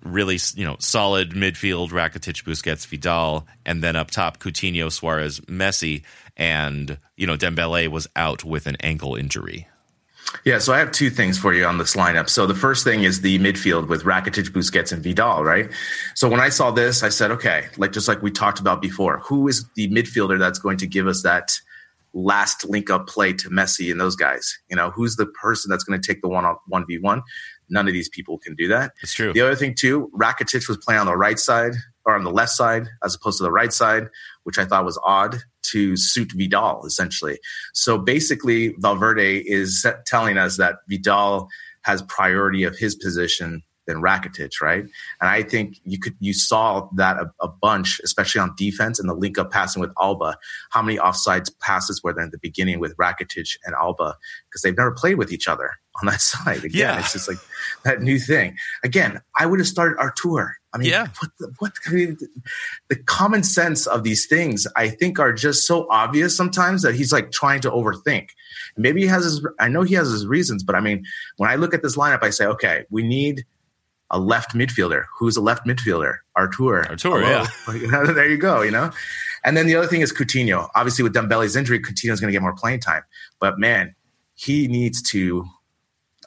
Really, 0.02 0.40
you 0.56 0.64
know, 0.64 0.74
solid 0.80 1.34
midfield: 1.34 1.90
Rakitic, 1.90 2.42
Busquets, 2.42 2.88
Vidal, 2.88 3.46
and 3.64 3.80
then 3.80 3.94
up 3.94 4.10
top, 4.10 4.40
Coutinho, 4.40 4.90
Suarez, 4.90 5.38
Messi, 5.42 6.02
and 6.36 6.98
you 7.16 7.28
know, 7.28 7.36
Dembele 7.36 7.86
was 7.86 8.08
out 8.16 8.42
with 8.44 8.66
an 8.66 8.76
ankle 8.80 9.14
injury. 9.14 9.68
Yeah, 10.44 10.58
so 10.58 10.72
I 10.72 10.78
have 10.78 10.92
two 10.92 11.10
things 11.10 11.38
for 11.38 11.52
you 11.52 11.64
on 11.64 11.78
this 11.78 11.96
lineup. 11.96 12.28
So 12.28 12.46
the 12.46 12.54
first 12.54 12.84
thing 12.84 13.02
is 13.02 13.20
the 13.20 13.38
midfield 13.38 13.88
with 13.88 14.04
Rakitic, 14.04 14.50
Busquets, 14.50 14.92
and 14.92 15.02
Vidal, 15.02 15.44
right? 15.44 15.70
So 16.14 16.28
when 16.28 16.40
I 16.40 16.48
saw 16.48 16.70
this, 16.70 17.02
I 17.02 17.08
said, 17.08 17.30
okay, 17.32 17.66
like 17.76 17.92
just 17.92 18.08
like 18.08 18.22
we 18.22 18.30
talked 18.30 18.60
about 18.60 18.80
before, 18.80 19.18
who 19.18 19.48
is 19.48 19.68
the 19.74 19.88
midfielder 19.90 20.38
that's 20.38 20.58
going 20.58 20.78
to 20.78 20.86
give 20.86 21.06
us 21.06 21.22
that 21.22 21.52
last 22.12 22.64
link 22.68 22.90
up 22.90 23.06
play 23.06 23.32
to 23.34 23.50
Messi 23.50 23.90
and 23.90 24.00
those 24.00 24.16
guys? 24.16 24.58
You 24.68 24.76
know, 24.76 24.90
who's 24.90 25.16
the 25.16 25.26
person 25.26 25.70
that's 25.70 25.84
going 25.84 26.00
to 26.00 26.06
take 26.06 26.22
the 26.22 26.28
one 26.28 26.44
on 26.44 26.56
one 26.66 26.86
v 26.86 26.98
one? 26.98 27.22
None 27.68 27.86
of 27.86 27.94
these 27.94 28.08
people 28.08 28.38
can 28.38 28.54
do 28.54 28.68
that. 28.68 28.92
It's 29.02 29.14
true. 29.14 29.32
The 29.32 29.40
other 29.40 29.54
thing 29.54 29.74
too, 29.74 30.10
Rakitic 30.14 30.68
was 30.68 30.76
playing 30.78 31.00
on 31.00 31.06
the 31.06 31.16
right 31.16 31.38
side 31.38 31.72
or 32.04 32.14
on 32.14 32.24
the 32.24 32.30
left 32.30 32.52
side 32.52 32.88
as 33.04 33.14
opposed 33.14 33.38
to 33.38 33.44
the 33.44 33.52
right 33.52 33.72
side, 33.72 34.08
which 34.42 34.58
I 34.58 34.64
thought 34.64 34.84
was 34.84 34.98
odd 35.04 35.36
to 35.62 35.96
suit 35.96 36.32
Vidal 36.32 36.84
essentially. 36.86 37.38
So 37.74 37.98
basically, 37.98 38.74
Valverde 38.78 39.38
is 39.46 39.84
telling 40.06 40.38
us 40.38 40.56
that 40.56 40.76
Vidal 40.88 41.48
has 41.82 42.02
priority 42.02 42.64
of 42.64 42.76
his 42.76 42.94
position 42.94 43.62
than 43.86 44.02
Rakitic, 44.02 44.60
right? 44.60 44.84
And 44.84 45.30
I 45.30 45.42
think 45.42 45.78
you 45.84 45.98
could 45.98 46.14
you 46.20 46.32
saw 46.34 46.88
that 46.96 47.16
a, 47.16 47.32
a 47.40 47.48
bunch, 47.48 48.00
especially 48.04 48.40
on 48.40 48.54
defense 48.56 49.00
and 49.00 49.08
the 49.08 49.14
link 49.14 49.38
up 49.38 49.50
passing 49.50 49.80
with 49.80 49.90
Alba. 50.00 50.36
How 50.70 50.82
many 50.82 50.98
offsides 50.98 51.50
passes 51.60 52.02
were 52.02 52.12
there 52.12 52.24
in 52.24 52.30
the 52.30 52.38
beginning 52.38 52.78
with 52.78 52.96
Rakitic 52.98 53.56
and 53.64 53.74
Alba 53.74 54.16
because 54.48 54.62
they've 54.62 54.76
never 54.76 54.92
played 54.92 55.16
with 55.16 55.32
each 55.32 55.48
other 55.48 55.72
on 56.00 56.06
that 56.06 56.20
side. 56.32 56.58
Again, 56.58 56.70
Yeah. 56.80 56.98
it's 57.00 57.12
just 57.14 57.26
like 57.28 57.38
that 57.84 58.02
new 58.02 58.18
thing. 58.18 58.56
Again, 58.84 59.20
I 59.38 59.46
would 59.46 59.58
have 59.58 59.68
started 59.68 59.98
Arthur. 59.98 60.56
I 60.72 60.78
mean, 60.78 60.88
Yeah. 60.90 61.08
what 61.20 61.30
the, 61.38 61.52
what 61.58 61.72
I 61.86 61.90
mean, 61.90 62.16
the 62.88 62.96
common 62.96 63.42
sense 63.42 63.86
of 63.86 64.04
these 64.04 64.26
things, 64.26 64.66
I 64.76 64.88
think, 64.88 65.18
are 65.18 65.32
just 65.32 65.66
so 65.66 65.88
obvious 65.90 66.36
sometimes 66.36 66.82
that 66.82 66.94
he's 66.94 67.12
like 67.12 67.32
trying 67.32 67.60
to 67.62 67.70
overthink. 67.70 68.28
Maybe 68.76 69.00
he 69.02 69.06
has 69.08 69.24
his, 69.24 69.46
I 69.58 69.68
know 69.68 69.82
he 69.82 69.94
has 69.94 70.08
his 70.10 70.26
reasons, 70.26 70.62
but 70.62 70.76
I 70.76 70.80
mean, 70.80 71.04
when 71.38 71.50
I 71.50 71.56
look 71.56 71.74
at 71.74 71.82
this 71.82 71.96
lineup, 71.96 72.22
I 72.22 72.30
say, 72.30 72.46
okay, 72.46 72.84
we 72.90 73.02
need 73.02 73.44
a 74.10 74.18
left 74.18 74.54
midfielder. 74.54 75.04
Who's 75.18 75.36
a 75.36 75.40
left 75.40 75.66
midfielder? 75.66 76.18
Arthur. 76.36 76.88
Arthur, 76.88 77.20
yeah. 77.20 77.46
there 78.12 78.28
you 78.28 78.38
go, 78.38 78.62
you 78.62 78.70
know? 78.70 78.90
And 79.44 79.56
then 79.56 79.66
the 79.66 79.74
other 79.76 79.86
thing 79.86 80.02
is 80.02 80.12
Coutinho. 80.12 80.68
Obviously, 80.74 81.02
with 81.02 81.14
Dembele's 81.14 81.56
injury, 81.56 81.80
Coutinho's 81.80 82.20
going 82.20 82.28
to 82.28 82.32
get 82.32 82.42
more 82.42 82.54
playing 82.54 82.80
time. 82.80 83.02
But 83.40 83.58
man, 83.58 83.94
he 84.34 84.68
needs 84.68 85.02
to 85.10 85.46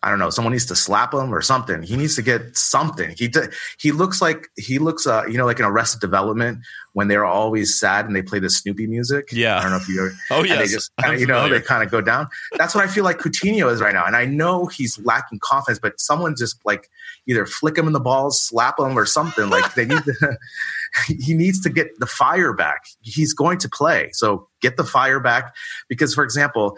I 0.04 0.10
don't 0.10 0.20
know, 0.20 0.30
someone 0.30 0.52
needs 0.52 0.66
to 0.68 0.76
slap 0.76 1.14
him 1.14 1.34
or 1.34 1.42
something. 1.42 1.82
He 1.82 1.96
needs 1.96 2.16
to 2.18 2.22
get 2.22 2.58
something. 2.58 3.16
He 3.18 3.28
d- 3.28 3.48
he 3.80 3.92
looks 3.92 4.22
like 4.22 4.50
he 4.58 4.78
looks 4.80 5.08
uh 5.08 5.24
you 5.28 5.38
know 5.38 5.46
like 5.46 5.60
in 5.60 5.66
Arrested 5.66 6.02
Development 6.02 6.60
when 6.94 7.08
they're 7.08 7.26
always 7.26 7.80
sad 7.80 8.06
and 8.06 8.16
they 8.16 8.22
play 8.22 8.40
the 8.40 8.50
Snoopy 8.50 8.86
music. 8.88 9.30
Yeah. 9.32 9.58
I 9.58 9.62
don't 9.64 9.72
know 9.72 9.78
if 9.78 9.88
you. 9.88 10.12
Oh, 10.30 10.44
yeah, 10.44 10.58
They 10.58 10.68
just 10.68 10.92
kinda, 11.02 11.20
you 11.20 11.26
know 11.26 11.50
they 11.50 11.62
kind 11.62 11.84
of 11.84 11.90
go 11.90 12.02
down. 12.02 12.28
That's 12.58 12.76
what 12.76 12.84
I 12.84 12.88
feel 12.88 13.04
like 13.04 13.18
Coutinho 13.20 13.72
is 13.72 13.82
right 13.82 13.94
now, 13.94 14.06
and 14.06 14.16
I 14.16 14.26
know 14.26 14.66
he's 14.68 15.00
lacking 15.00 15.40
confidence, 15.40 15.80
but 15.80 16.00
someone 16.00 16.36
just 16.38 16.64
like 16.66 16.90
either 17.28 17.46
flick 17.46 17.78
him 17.78 17.88
in 17.88 17.94
the 17.94 18.00
balls, 18.00 18.42
slap 18.42 18.80
him, 18.80 18.98
or 18.98 19.06
something. 19.06 19.50
Like 19.50 19.74
they 19.74 19.86
need 19.86 20.04
to. 20.04 20.38
he 21.08 21.34
needs 21.34 21.60
to 21.62 21.70
get 21.70 21.88
the 22.00 22.06
fire 22.06 22.54
back. 22.54 22.84
He's 23.02 23.34
going 23.34 23.58
to 23.60 23.70
play, 23.70 24.10
so 24.14 24.48
get 24.62 24.78
the 24.78 24.84
fire 24.84 25.20
back. 25.20 25.56
Because, 25.88 26.14
for 26.14 26.24
example, 26.24 26.76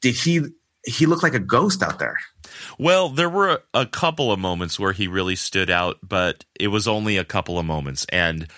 did 0.00 0.14
he? 0.14 0.40
He 0.84 1.06
looked 1.06 1.22
like 1.22 1.34
a 1.34 1.40
ghost 1.40 1.82
out 1.82 1.98
there. 1.98 2.16
Well, 2.78 3.08
there 3.08 3.28
were 3.28 3.62
a, 3.74 3.86
couple 3.86 4.32
of 4.32 4.38
moments 4.38 4.78
where 4.78 4.92
he 4.92 5.08
really 5.08 5.36
stood 5.36 5.70
out, 5.70 5.98
but 6.02 6.44
it 6.58 6.68
was 6.68 6.88
only 6.88 7.16
a 7.16 7.24
couple 7.24 7.58
of 7.58 7.66
moments. 7.66 8.06
And 8.10 8.48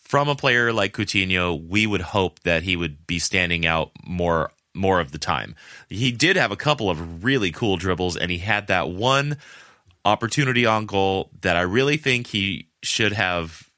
from 0.00 0.28
a 0.28 0.34
player 0.34 0.72
like 0.72 0.94
Coutinho, 0.94 1.68
we 1.68 1.86
would 1.86 2.00
hope 2.00 2.40
that 2.40 2.62
he 2.62 2.76
would 2.76 3.06
be 3.06 3.18
standing 3.18 3.66
out 3.66 3.92
more 4.04 4.50
more 4.72 5.00
of 5.00 5.10
the 5.10 5.18
time. 5.18 5.56
He 5.88 6.12
did 6.12 6.36
have 6.36 6.52
a 6.52 6.56
couple 6.56 6.90
of 6.90 7.24
really 7.24 7.50
cool 7.50 7.76
dribbles, 7.76 8.16
and 8.16 8.30
he 8.30 8.38
had 8.38 8.68
that 8.68 8.88
one 8.88 9.36
opportunity 10.04 10.64
on 10.64 10.86
goal 10.86 11.30
that 11.42 11.56
I 11.56 11.62
really 11.62 11.96
think 11.96 12.28
he 12.28 12.68
should 12.82 13.12
have 13.12 13.68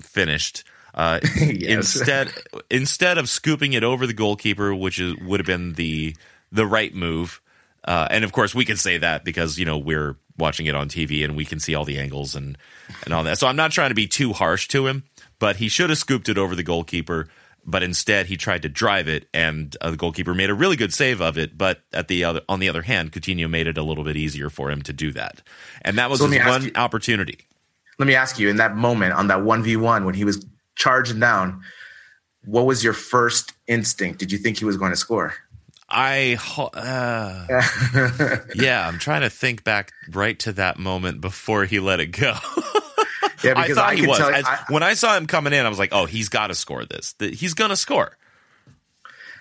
finished. 0.00 0.64
Uh, 0.94 1.20
Yes. 1.36 1.96
Instead, 1.96 2.32
instead 2.70 3.18
of 3.18 3.28
scooping 3.28 3.72
it 3.72 3.84
over 3.84 4.06
the 4.06 4.12
goalkeeper, 4.12 4.74
which 4.74 4.98
is, 4.98 5.16
would 5.16 5.40
have 5.40 5.46
been 5.46 5.74
the 5.74 6.16
the 6.52 6.66
right 6.66 6.94
move, 6.94 7.40
uh, 7.84 8.08
and 8.10 8.24
of 8.24 8.32
course 8.32 8.54
we 8.54 8.64
can 8.64 8.76
say 8.76 8.98
that 8.98 9.24
because 9.24 9.58
you 9.58 9.64
know 9.64 9.78
we're 9.78 10.16
watching 10.36 10.66
it 10.66 10.74
on 10.74 10.88
TV 10.88 11.24
and 11.24 11.36
we 11.36 11.44
can 11.44 11.58
see 11.58 11.74
all 11.74 11.84
the 11.84 11.98
angles 11.98 12.34
and 12.34 12.56
and 13.04 13.12
all 13.14 13.22
that. 13.24 13.38
So 13.38 13.46
I'm 13.46 13.56
not 13.56 13.72
trying 13.72 13.90
to 13.90 13.94
be 13.94 14.06
too 14.06 14.32
harsh 14.32 14.68
to 14.68 14.86
him, 14.86 15.04
but 15.38 15.56
he 15.56 15.68
should 15.68 15.90
have 15.90 15.98
scooped 15.98 16.28
it 16.28 16.38
over 16.38 16.54
the 16.54 16.62
goalkeeper. 16.62 17.28
But 17.66 17.82
instead, 17.82 18.26
he 18.26 18.38
tried 18.38 18.62
to 18.62 18.70
drive 18.70 19.08
it, 19.08 19.28
and 19.34 19.76
uh, 19.82 19.90
the 19.90 19.96
goalkeeper 19.98 20.32
made 20.32 20.48
a 20.48 20.54
really 20.54 20.76
good 20.76 20.94
save 20.94 21.20
of 21.20 21.36
it. 21.36 21.58
But 21.58 21.82
at 21.92 22.08
the 22.08 22.24
other, 22.24 22.40
on 22.48 22.60
the 22.60 22.68
other 22.70 22.80
hand, 22.80 23.12
Coutinho 23.12 23.50
made 23.50 23.66
it 23.66 23.76
a 23.76 23.82
little 23.82 24.04
bit 24.04 24.16
easier 24.16 24.48
for 24.48 24.70
him 24.70 24.80
to 24.82 24.92
do 24.94 25.12
that, 25.12 25.42
and 25.82 25.98
that 25.98 26.08
was 26.08 26.20
So 26.20 26.28
his 26.28 26.46
one 26.46 26.64
you- 26.64 26.72
opportunity. 26.76 27.40
Let 27.98 28.06
me 28.06 28.14
ask 28.14 28.38
you: 28.38 28.48
in 28.48 28.56
that 28.56 28.74
moment 28.76 29.12
on 29.12 29.26
that 29.26 29.42
one 29.42 29.62
v 29.62 29.76
one 29.76 30.06
when 30.06 30.14
he 30.14 30.24
was 30.24 30.46
charging 30.76 31.20
down, 31.20 31.62
what 32.46 32.64
was 32.64 32.82
your 32.82 32.94
first 32.94 33.52
instinct? 33.66 34.18
Did 34.20 34.32
you 34.32 34.38
think 34.38 34.56
he 34.58 34.64
was 34.64 34.78
going 34.78 34.92
to 34.92 34.96
score? 34.96 35.34
I 35.88 36.36
uh, 36.74 38.38
yeah, 38.54 38.86
I'm 38.86 38.98
trying 38.98 39.22
to 39.22 39.30
think 39.30 39.64
back 39.64 39.92
right 40.10 40.38
to 40.40 40.52
that 40.54 40.78
moment 40.78 41.20
before 41.20 41.64
he 41.64 41.80
let 41.80 42.00
it 42.00 42.06
go. 42.08 42.34
Yeah, 43.44 43.54
because 43.54 43.78
I 43.78 43.90
thought 43.90 43.94
he 43.94 44.06
was. 44.06 44.18
tell- 44.18 44.34
As- 44.34 44.44
I- 44.44 44.64
when 44.68 44.82
I 44.82 44.94
saw 44.94 45.16
him 45.16 45.28
coming 45.28 45.52
in, 45.52 45.64
I 45.64 45.68
was 45.68 45.78
like, 45.78 45.90
"Oh, 45.92 46.06
he's 46.06 46.28
got 46.28 46.48
to 46.48 46.56
score 46.56 46.84
this. 46.84 47.12
Th- 47.12 47.38
He's 47.38 47.54
going 47.54 47.68
to 47.70 47.76
score." 47.76 48.16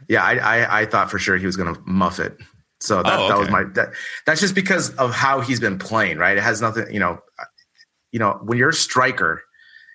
Yeah, 0.08 0.24
I, 0.24 0.36
I, 0.36 0.82
I 0.82 0.86
thought 0.86 1.10
for 1.10 1.18
sure 1.18 1.36
he 1.38 1.48
was 1.48 1.58
going 1.58 1.74
to 1.74 1.82
muff 1.86 2.20
it. 2.20 2.38
So 2.80 3.02
that, 3.02 3.20
Oh, 3.20 3.28
that 3.28 3.38
was 3.40 3.50
my. 3.50 3.64
That, 3.74 3.94
that's 4.28 4.40
just 4.40 4.54
because 4.54 4.92
of 4.98 5.16
how 5.16 5.42
he's 5.42 5.60
been 5.60 5.80
playing, 5.80 6.18
right? 6.20 6.38
It 6.38 6.44
has 6.44 6.62
nothing, 6.62 6.94
you 6.94 7.00
know. 7.00 7.20
You 8.12 8.20
know, 8.20 8.40
when 8.44 8.60
you're 8.60 8.70
a 8.70 8.74
striker 8.74 9.42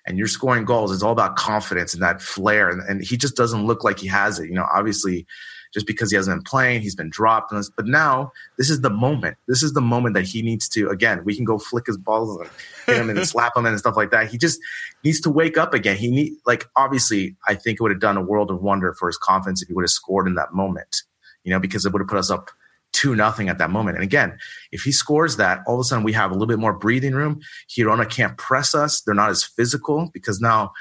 and 0.05 0.17
you're 0.17 0.27
scoring 0.27 0.65
goals, 0.65 0.91
it's 0.91 1.01
all 1.01 1.13
about 1.13 1.37
confidence 1.37 1.93
and 1.93 2.03
that 2.03 2.21
flair, 2.21 2.67
and, 2.69 2.81
and 2.81 3.01
he 3.01 3.15
just 3.15 3.37
doesn't 3.37 3.65
look 3.65 3.85
like 3.85 3.99
he 3.99 4.07
has 4.07 4.37
it. 4.37 4.49
You 4.49 4.55
know, 4.55 4.67
obviously, 4.69 5.25
just 5.73 5.87
because 5.87 6.11
he 6.11 6.15
hasn't 6.15 6.37
been 6.37 6.43
playing, 6.43 6.81
he's 6.81 6.95
been 6.95 7.09
dropped. 7.09 7.53
But 7.75 7.87
now, 7.87 8.31
this 8.57 8.69
is 8.69 8.81
the 8.81 8.89
moment. 8.89 9.37
This 9.47 9.63
is 9.63 9.73
the 9.73 9.81
moment 9.81 10.15
that 10.15 10.25
he 10.25 10.41
needs 10.41 10.69
to. 10.69 10.89
Again, 10.89 11.23
we 11.25 11.35
can 11.35 11.45
go 11.45 11.57
flick 11.57 11.87
his 11.87 11.97
balls 11.97 12.39
and 12.39 12.49
hit 12.85 12.97
him 12.97 13.09
and 13.09 13.27
slap 13.27 13.57
him 13.57 13.65
and 13.65 13.77
stuff 13.79 13.97
like 13.97 14.11
that. 14.11 14.29
He 14.29 14.37
just 14.37 14.59
needs 15.03 15.19
to 15.21 15.29
wake 15.29 15.57
up 15.57 15.73
again. 15.73 15.97
He 15.97 16.11
need 16.11 16.33
like 16.45 16.69
obviously, 16.75 17.35
I 17.47 17.55
think 17.55 17.79
it 17.79 17.83
would 17.83 17.91
have 17.91 18.01
done 18.01 18.17
a 18.17 18.21
world 18.21 18.51
of 18.51 18.61
wonder 18.61 18.93
for 18.93 19.07
his 19.07 19.17
confidence 19.17 19.61
if 19.61 19.67
he 19.67 19.73
would 19.73 19.83
have 19.83 19.89
scored 19.89 20.27
in 20.27 20.35
that 20.35 20.53
moment. 20.53 21.03
You 21.43 21.51
know, 21.51 21.59
because 21.59 21.85
it 21.85 21.91
would 21.91 22.01
have 22.01 22.07
put 22.07 22.19
us 22.19 22.29
up 22.29 22.51
two 22.93 23.15
nothing 23.15 23.49
at 23.49 23.57
that 23.57 23.71
moment. 23.71 23.97
And 23.97 24.03
again, 24.03 24.37
if 24.71 24.83
he 24.83 24.91
scores 24.91 25.37
that, 25.37 25.61
all 25.67 25.73
of 25.73 25.81
a 25.81 25.83
sudden 25.83 26.03
we 26.03 26.13
have 26.13 26.29
a 26.29 26.33
little 26.33 26.47
bit 26.47 26.59
more 26.59 26.73
breathing 26.73 27.13
room. 27.13 27.41
Hirona 27.67 28.09
can't 28.09 28.37
press 28.37 28.73
us. 28.73 29.01
They're 29.01 29.15
not 29.15 29.31
as 29.31 29.43
physical 29.43 30.09
because 30.13 30.39
now 30.39 30.71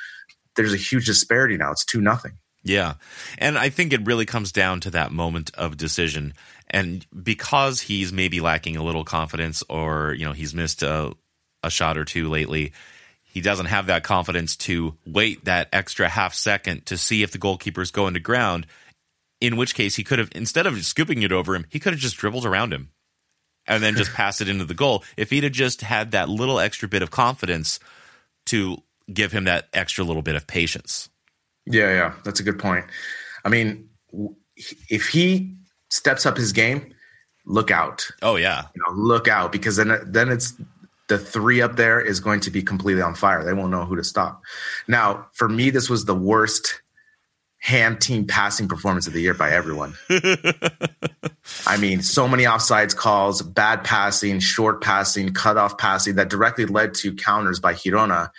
there's 0.55 0.75
a 0.75 0.77
huge 0.77 1.07
disparity 1.07 1.57
now. 1.57 1.73
It's 1.73 1.85
two 1.85 2.01
nothing. 2.01 2.33
Yeah. 2.65 2.95
And 3.39 3.59
I 3.59 3.69
think 3.69 3.93
it 3.93 4.07
really 4.07 4.27
comes 4.27 4.53
down 4.53 4.81
to 4.81 4.91
that 4.91 5.13
moment 5.13 5.51
of 5.55 5.77
decision. 5.77 6.35
And 6.71 7.05
because 7.23 7.81
he's 7.81 8.13
maybe 8.13 8.41
lacking 8.41 8.77
a 8.77 8.83
little 8.83 9.05
confidence 9.05 9.63
or, 9.69 10.15
you 10.17 10.25
know, 10.25 10.33
he's 10.33 10.55
missed 10.55 10.83
a, 10.83 11.13
a 11.63 11.71
shot 11.71 11.99
or 11.99 12.05
two 12.05 12.29
lately, 12.29 12.73
he 13.25 13.41
doesn't 13.41 13.67
have 13.67 13.87
that 13.87 14.05
confidence 14.05 14.57
to 14.57 14.97
wait 15.07 15.45
that 15.45 15.69
extra 15.73 16.09
half 16.09 16.35
second 16.35 16.87
to 16.87 16.97
see 16.97 17.23
if 17.23 17.33
the 17.33 17.39
goalkeeper's 17.39 17.91
going 17.91 18.15
to 18.15 18.21
ground. 18.21 18.67
In 19.41 19.57
which 19.57 19.75
case, 19.75 19.97
he 19.97 20.05
could 20.05 20.21
have, 20.21 20.31
instead 20.35 20.67
of 20.67 20.85
scooping 20.85 21.23
it 21.23 21.33
over 21.33 21.57
him, 21.57 21.67
he 21.69 21.81
could 21.81 21.95
have 21.95 22.01
just 22.01 22.17
dribbled 22.17 22.47
around 22.47 22.73
him 22.73 22.91
and 23.67 23.83
then 23.83 23.97
just 23.97 24.13
passed 24.15 24.41
it 24.41 24.49
into 24.49 24.65
the 24.65 24.75
goal. 24.75 25.03
If 25.17 25.31
he'd 25.31 25.45
have 25.45 25.53
just 25.53 25.81
had 25.81 26.13
that 26.13 26.29
little 26.29 26.61
extra 26.61 26.89
bit 26.89 27.03
of 27.03 27.11
confidence 27.11 27.81
to 28.47 28.83
give 29.13 29.33
him 29.33 29.45
that 29.45 29.69
extra 29.73 30.05
little 30.05 30.23
bit 30.23 30.37
of 30.37 30.47
patience. 30.47 31.09
Yeah, 31.67 31.93
yeah, 31.93 32.15
that's 32.25 32.41
a 32.41 32.43
good 32.43 32.59
point. 32.59 32.85
I 33.45 33.49
mean, 33.49 33.89
if 34.89 35.09
he 35.09 35.55
steps 35.91 36.27
up 36.27 36.37
his 36.37 36.53
game, 36.53 36.95
look 37.47 37.71
out. 37.71 38.09
Oh, 38.23 38.37
yeah. 38.37 38.65
You 38.75 38.83
know, 38.87 39.01
look 39.01 39.29
out 39.29 39.53
because 39.53 39.77
then 39.77 39.93
then 40.07 40.29
it's 40.29 40.55
the 41.09 41.19
three 41.19 41.61
up 41.61 41.77
there 41.77 42.01
is 42.01 42.21
going 42.21 42.41
to 42.41 42.51
be 42.51 42.63
completely 42.63 43.03
on 43.03 43.15
fire. 43.15 43.45
They 43.45 43.53
won't 43.53 43.71
know 43.71 43.85
who 43.85 43.97
to 43.97 44.05
stop. 44.05 44.43
Now, 44.89 45.27
for 45.33 45.49
me, 45.49 45.71
this 45.71 45.91
was 45.91 46.05
the 46.05 46.15
worst 46.15 46.81
ham 47.59 47.97
team 47.97 48.27
passing 48.27 48.67
performance 48.67 49.07
of 49.07 49.13
the 49.13 49.21
year 49.21 49.35
by 49.35 49.51
everyone. 49.51 49.95
I 51.67 51.77
mean, 51.79 52.03
so 52.03 52.27
many 52.27 52.45
offsides 52.45 52.97
calls, 52.97 53.41
bad 53.41 53.85
passing, 53.85 54.41
short 54.41 54.81
passing, 54.83 55.33
cutoff 55.33 55.79
passing 55.79 56.17
that 56.17 56.29
directly 56.29 56.67
led 56.67 56.95
to 56.95 57.15
counters 57.15 57.61
by 57.61 57.75
Girona. 57.75 58.31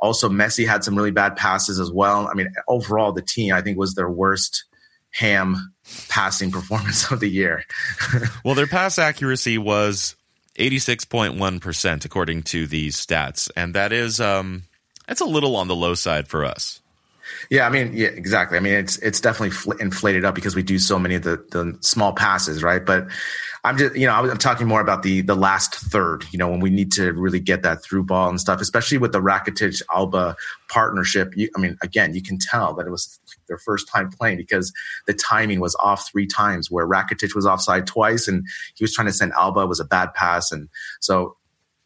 Also, 0.00 0.28
Messi 0.28 0.66
had 0.66 0.84
some 0.84 0.96
really 0.96 1.10
bad 1.10 1.36
passes 1.36 1.80
as 1.80 1.90
well. 1.90 2.28
I 2.28 2.34
mean, 2.34 2.52
overall, 2.68 3.12
the 3.12 3.22
team 3.22 3.54
I 3.54 3.62
think 3.62 3.78
was 3.78 3.94
their 3.94 4.10
worst 4.10 4.64
ham 5.10 5.72
passing 6.08 6.50
performance 6.52 7.10
of 7.10 7.20
the 7.20 7.30
year. 7.30 7.64
Well, 8.44 8.54
their 8.54 8.66
pass 8.66 8.98
accuracy 8.98 9.56
was 9.56 10.16
86.1% 10.58 12.04
according 12.04 12.42
to 12.42 12.66
these 12.66 12.94
stats, 12.96 13.50
and 13.56 13.74
that 13.74 13.92
is 13.92 14.20
um 14.20 14.64
that's 15.08 15.20
a 15.20 15.26
little 15.26 15.56
on 15.56 15.68
the 15.68 15.74
low 15.74 15.94
side 15.94 16.28
for 16.28 16.44
us. 16.44 16.80
Yeah, 17.50 17.66
I 17.66 17.70
mean, 17.70 17.92
yeah, 17.94 18.08
exactly. 18.08 18.56
I 18.58 18.60
mean, 18.60 18.74
it's 18.74 18.96
it's 18.98 19.20
definitely 19.20 19.50
fl- 19.50 19.72
inflated 19.72 20.24
up 20.24 20.34
because 20.34 20.54
we 20.54 20.62
do 20.62 20.78
so 20.78 20.98
many 20.98 21.14
of 21.14 21.22
the 21.22 21.36
the 21.50 21.76
small 21.80 22.12
passes, 22.12 22.62
right? 22.62 22.84
But 22.84 23.08
I'm 23.64 23.78
just, 23.78 23.96
you 23.96 24.06
know, 24.06 24.12
I'm 24.12 24.36
talking 24.36 24.66
more 24.66 24.80
about 24.82 25.02
the 25.02 25.22
the 25.22 25.34
last 25.34 25.74
third. 25.74 26.24
You 26.30 26.38
know, 26.38 26.48
when 26.48 26.60
we 26.60 26.70
need 26.70 26.92
to 26.92 27.12
really 27.12 27.40
get 27.40 27.62
that 27.62 27.82
through 27.82 28.04
ball 28.04 28.28
and 28.28 28.38
stuff, 28.38 28.60
especially 28.60 28.98
with 28.98 29.12
the 29.12 29.20
Rakitic 29.20 29.80
Alba 29.94 30.36
partnership. 30.68 31.32
You, 31.34 31.48
I 31.56 31.60
mean, 31.60 31.78
again, 31.82 32.14
you 32.14 32.22
can 32.22 32.38
tell 32.38 32.74
that 32.74 32.86
it 32.86 32.90
was 32.90 33.18
their 33.48 33.58
first 33.58 33.88
time 33.88 34.10
playing 34.10 34.36
because 34.36 34.72
the 35.06 35.14
timing 35.14 35.60
was 35.60 35.74
off 35.76 36.10
three 36.10 36.26
times. 36.26 36.70
Where 36.70 36.86
Rakitic 36.86 37.34
was 37.34 37.46
offside 37.46 37.86
twice, 37.86 38.28
and 38.28 38.44
he 38.74 38.84
was 38.84 38.92
trying 38.92 39.06
to 39.06 39.14
send 39.14 39.32
Alba 39.32 39.66
was 39.66 39.80
a 39.80 39.84
bad 39.84 40.12
pass, 40.14 40.52
and 40.52 40.68
so 41.00 41.36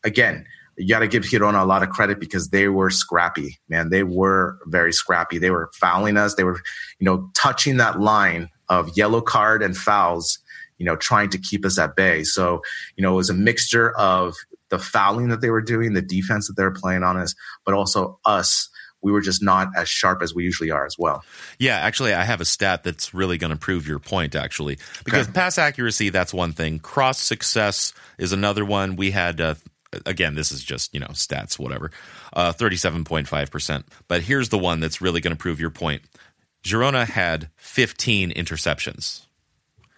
again, 0.04 0.46
you 0.78 0.88
got 0.88 1.00
to 1.00 1.08
give 1.08 1.24
Girona 1.24 1.60
a 1.62 1.66
lot 1.66 1.82
of 1.82 1.90
credit 1.90 2.20
because 2.20 2.48
they 2.50 2.68
were 2.68 2.88
scrappy, 2.90 3.58
man. 3.68 3.90
They 3.90 4.04
were 4.04 4.58
very 4.66 4.92
scrappy. 4.92 5.38
They 5.38 5.50
were 5.50 5.70
fouling 5.74 6.16
us. 6.16 6.34
They 6.34 6.44
were, 6.44 6.60
you 6.98 7.04
know, 7.04 7.30
touching 7.34 7.78
that 7.78 8.00
line 8.00 8.48
of 8.68 8.96
yellow 8.96 9.20
card 9.20 9.62
and 9.62 9.76
fouls, 9.76 10.38
you 10.78 10.86
know, 10.86 10.94
trying 10.96 11.30
to 11.30 11.38
keep 11.38 11.64
us 11.66 11.78
at 11.78 11.96
bay. 11.96 12.22
So, 12.22 12.62
you 12.96 13.02
know, 13.02 13.12
it 13.12 13.16
was 13.16 13.30
a 13.30 13.34
mixture 13.34 13.90
of 13.98 14.36
the 14.68 14.78
fouling 14.78 15.28
that 15.28 15.40
they 15.40 15.50
were 15.50 15.62
doing, 15.62 15.94
the 15.94 16.02
defense 16.02 16.46
that 16.46 16.56
they 16.56 16.62
were 16.62 16.70
playing 16.70 17.02
on 17.02 17.16
us, 17.16 17.34
but 17.64 17.74
also 17.74 18.20
us. 18.24 18.68
We 19.00 19.12
were 19.12 19.20
just 19.20 19.42
not 19.42 19.68
as 19.76 19.88
sharp 19.88 20.22
as 20.22 20.34
we 20.34 20.42
usually 20.42 20.72
are 20.72 20.84
as 20.84 20.96
well. 20.98 21.22
Yeah, 21.58 21.76
actually, 21.76 22.14
I 22.14 22.24
have 22.24 22.40
a 22.40 22.44
stat 22.44 22.82
that's 22.82 23.14
really 23.14 23.38
going 23.38 23.52
to 23.52 23.56
prove 23.56 23.86
your 23.86 24.00
point, 24.00 24.34
actually. 24.34 24.78
Because 25.04 25.26
Okay. 25.28 25.34
pass 25.34 25.56
accuracy, 25.56 26.10
that's 26.10 26.34
one 26.34 26.52
thing. 26.52 26.80
Cross 26.80 27.20
success 27.22 27.92
is 28.18 28.32
another 28.32 28.64
one. 28.64 28.96
We 28.96 29.12
had, 29.12 29.40
uh, 29.40 29.54
again, 30.06 30.34
this 30.34 30.52
is 30.52 30.62
just, 30.62 30.92
you 30.94 31.00
know, 31.00 31.08
stats, 31.08 31.58
whatever, 31.58 31.90
uh, 32.32 32.52
37.5%. 32.52 33.84
But 34.06 34.22
here's 34.22 34.48
the 34.48 34.58
one 34.58 34.80
that's 34.80 35.00
really 35.00 35.20
going 35.20 35.34
to 35.34 35.38
prove 35.38 35.60
your 35.60 35.70
point 35.70 36.02
Girona 36.62 37.06
had 37.06 37.50
15 37.56 38.32
interceptions. 38.32 39.26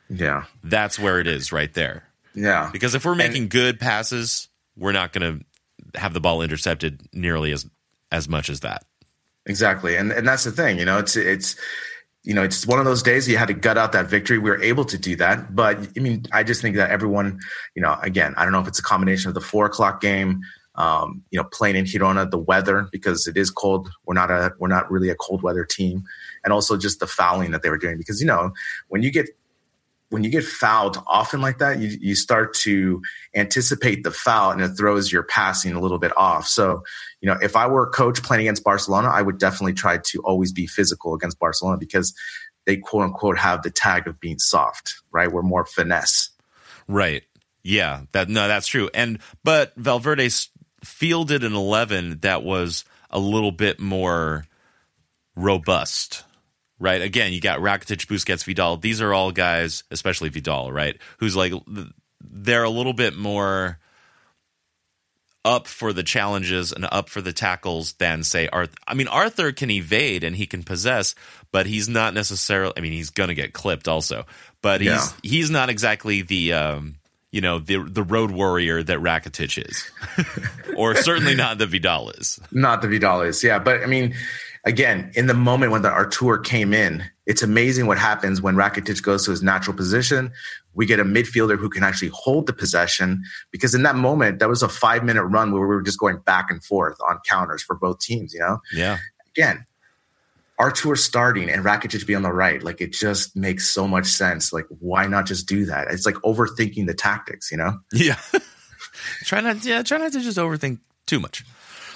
Yeah. 0.09 0.45
That's 0.63 0.99
where 0.99 1.21
it 1.21 1.27
is 1.27 1.53
right 1.53 1.73
there. 1.73 2.05
Yeah. 2.35 2.71
Because 2.73 2.95
if 2.95 3.05
we're 3.05 3.15
making 3.15 3.49
good 3.49 3.81
passes, 3.81 4.49
we're 4.77 4.93
not 4.93 5.13
going 5.13 5.45
to 5.93 5.99
have 5.99 6.13
the 6.13 6.21
ball 6.21 6.43
intercepted 6.43 7.03
nearly 7.13 7.53
as 7.53 7.67
as 8.13 8.29
much 8.29 8.51
as 8.51 8.61
that. 8.61 8.85
Exactly, 9.47 9.97
and 9.97 10.13
and 10.13 10.27
that's 10.27 10.45
the 10.45 10.53
thing. 10.53 10.79
You 10.79 10.85
know, 10.85 10.99
it's 10.99 11.17
it's 11.17 11.57
you 12.23 12.35
know, 12.35 12.43
it's 12.43 12.67
one 12.67 12.79
of 12.79 12.85
those 12.85 13.03
days 13.03 13.29
you 13.29 13.39
had 13.39 13.49
to 13.49 13.55
gut 13.55 13.79
out 13.79 13.93
that 13.93 14.07
victory. 14.07 14.39
We 14.39 14.51
were 14.51 14.63
able 14.63 14.85
to 14.85 14.99
do 14.99 15.17
that. 15.17 15.55
But 15.55 15.79
I 15.97 16.01
mean, 16.01 16.27
I 16.33 16.43
just 16.43 16.61
think 16.61 16.77
that 16.77 16.91
everyone, 16.91 17.41
you 17.75 17.83
know, 17.83 17.97
again, 18.03 18.35
I 18.37 18.45
don't 18.45 18.53
know 18.53 18.61
if 18.61 18.69
it's 18.69 18.79
a 18.79 18.83
combination 18.83 19.29
of 19.29 19.35
the 19.35 19.41
four 19.41 19.65
o'clock 19.65 20.01
game, 20.01 20.43
um, 20.75 21.23
you 21.31 21.39
know, 21.39 21.49
playing 21.51 21.77
in 21.77 21.87
Girona, 21.87 22.31
the 22.31 22.39
weather, 22.39 22.89
because 22.93 23.27
it 23.27 23.37
is 23.37 23.51
cold. 23.51 23.91
We're 24.05 24.15
not 24.15 24.31
a, 24.31 24.53
we're 24.59 24.69
not 24.69 24.91
really 24.91 25.09
a 25.09 25.15
cold 25.15 25.43
weather 25.43 25.65
team. 25.65 26.05
And 26.45 26.53
also 26.53 26.77
just 26.77 27.01
the 27.01 27.07
fouling 27.07 27.53
that 27.53 27.63
they 27.63 27.71
were 27.71 27.79
doing. 27.79 27.97
Because, 27.97 28.21
you 28.21 28.27
know, 28.27 28.53
when 28.89 29.03
you 29.03 29.11
get 29.11 29.27
when 30.11 30.25
you 30.25 30.31
get 30.31 30.45
fouled 30.45 31.03
often 31.07 31.41
like 31.41 31.59
that, 31.59 31.79
you, 31.79 31.97
you 32.01 32.15
start 32.15 32.53
to 32.53 33.01
anticipate 33.35 34.03
the 34.03 34.11
foul 34.11 34.51
and 34.51 34.61
it 34.61 34.71
throws 34.71 35.11
your 35.11 35.23
passing 35.23 35.73
a 35.73 35.81
little 35.81 35.99
bit 35.99 36.13
off. 36.17 36.47
So, 36.47 36.83
you 37.21 37.29
know, 37.29 37.39
if 37.41 37.57
I 37.57 37.69
were 37.69 37.85
a 37.85 37.91
coach 37.91 38.23
playing 38.23 38.43
against 38.43 38.65
Barcelona, 38.65 39.09
I 39.09 39.23
would 39.23 39.39
definitely 39.39 39.75
try 39.75 39.99
to 39.99 40.19
always 40.23 40.53
be 40.53 40.67
physical 40.67 41.15
against 41.15 41.39
Barcelona 41.39 41.79
because 41.79 42.13
they 42.67 42.77
quote 42.77 43.05
unquote 43.05 43.39
have 43.39 43.63
the 43.63 43.71
tag 43.71 44.09
of 44.09 44.21
being 44.21 44.39
soft, 44.39 44.97
right? 45.13 45.31
We're 45.31 45.43
more 45.43 45.65
finesse. 45.65 46.31
Right. 46.89 47.23
Yeah. 47.63 48.03
That 48.13 48.29
no, 48.29 48.49
that's 48.49 48.67
true. 48.67 48.91
And 48.93 49.21
but 49.45 49.73
Valverde 49.77 50.29
fielded 50.83 51.45
an 51.45 51.55
eleven 51.55 52.19
that 52.21 52.43
was 52.43 52.85
a 53.11 53.19
little 53.21 53.53
bit 53.53 53.79
more 53.79 54.45
robust 55.37 56.25
right? 56.81 57.01
Again, 57.01 57.33
you 57.33 57.41
got 57.41 57.61
Rakitic, 57.61 58.07
Busquets, 58.07 58.45
Vidal. 58.45 58.77
These 58.79 59.01
are 59.01 59.15
all 59.15 59.31
guys, 59.31 59.85
especially 59.93 60.29
Vidal, 60.31 60.73
right? 60.73 60.97
Who's 61.19 61.37
like 61.37 61.53
they're 62.21 62.65
a 62.65 62.71
little 62.71 62.93
bit 62.95 63.17
more 63.17 63.79
up 65.45 65.67
for 65.67 65.93
the 65.93 66.03
challenges 66.03 66.71
and 66.73 66.87
up 66.93 67.09
for 67.09 67.23
the 67.23 67.33
tackles 67.33 67.95
than 67.95 68.23
say 68.23 68.49
Arthur. 68.49 68.77
I 68.87 68.95
mean, 68.95 69.09
Arthur 69.09 69.53
can 69.53 69.71
evade 69.71 70.23
and 70.25 70.37
he 70.37 70.47
can 70.47 70.63
possess, 70.63 71.15
but 71.51 71.67
he's 71.67 71.89
not 71.89 72.13
necessarily. 72.13 72.75
I 72.77 72.81
mean, 72.81 72.93
he's 72.93 73.11
gonna 73.11 73.35
get 73.35 73.53
clipped 73.55 73.89
also, 73.89 74.27
but 74.61 74.81
he's 74.83 74.91
Yeah. 74.91 75.07
he's 75.23 75.51
not 75.51 75.71
exactly 75.71 76.23
the. 76.23 76.53
Um, 76.55 76.97
you 77.33 77.41
know 77.41 77.61
the 77.61 77.77
the 77.89 78.03
road 78.03 78.33
warrior 78.33 78.83
that 78.83 78.99
Rakitic 78.99 79.65
is, 79.65 79.89
or 80.77 80.97
certainly 80.97 81.37
not 81.37 81.59
the 81.59 81.67
Vidal 81.69 82.11
is. 82.11 82.41
Not 82.51 82.83
the 82.83 82.89
Vidales, 82.89 83.45
yeah. 83.45 83.61
But 83.61 83.85
I 83.85 83.87
mean, 83.87 84.17
again, 84.65 85.11
in 85.15 85.27
the 85.27 85.35
moment 85.35 85.73
when 85.73 85.83
the 85.83 85.91
Arthur 85.91 86.39
came 86.39 86.73
in, 86.75 87.05
it's 87.27 87.43
amazing 87.43 87.87
what 87.87 87.99
happens 87.99 88.43
when 88.43 88.57
Rakitic 88.57 89.03
goes 89.03 89.25
to 89.25 89.31
his 89.31 89.43
natural 89.43 89.77
position. 89.77 90.33
We 90.75 90.87
get 90.87 91.01
a 91.01 91.05
midfielder 91.05 91.59
who 91.59 91.69
can 91.69 91.83
actually 91.83 92.11
hold 92.13 92.47
the 92.47 92.53
possession 92.53 93.23
because 93.51 93.75
in 93.75 93.83
that 93.83 93.97
moment, 93.97 94.39
that 94.39 94.49
was 94.49 94.63
a 94.63 94.69
five 94.69 95.05
minute 95.05 95.25
run 95.25 95.53
where 95.53 95.61
we 95.61 95.67
were 95.67 95.83
just 95.83 95.99
going 95.99 96.19
back 96.19 96.51
and 96.51 96.63
forth 96.65 96.99
on 97.09 97.21
counters 97.29 97.63
for 97.63 97.77
both 97.77 98.01
teams, 98.01 98.33
you 98.35 98.41
know? 98.41 98.59
Yeah, 98.73 98.99
Again, 99.37 99.67
Arthur 100.59 100.97
starting 100.97 101.49
and 101.49 101.65
Rakitic 101.65 102.07
be 102.07 102.15
on 102.15 102.23
the 102.23 102.33
right, 102.33 102.63
like 102.63 102.81
it 102.81 102.93
just 102.93 103.37
makes 103.37 103.69
so 103.69 103.87
much 103.89 104.07
sense. 104.07 104.53
Like, 104.53 104.67
why 104.81 105.07
not 105.07 105.27
just 105.27 105.49
do 105.49 105.65
that? 105.67 105.89
It's 105.91 106.05
like 106.05 106.17
overthinking 106.17 106.87
the 106.87 106.95
tactics, 106.95 107.51
you 107.51 107.57
know? 107.57 107.79
yeah. 107.93 108.19
try 109.25 109.41
not, 109.41 109.65
yeah, 109.65 109.83
try 109.83 109.99
not 109.99 110.13
to 110.13 110.21
just 110.21 110.37
overthink 110.37 110.79
too 111.07 111.21
much. 111.21 111.45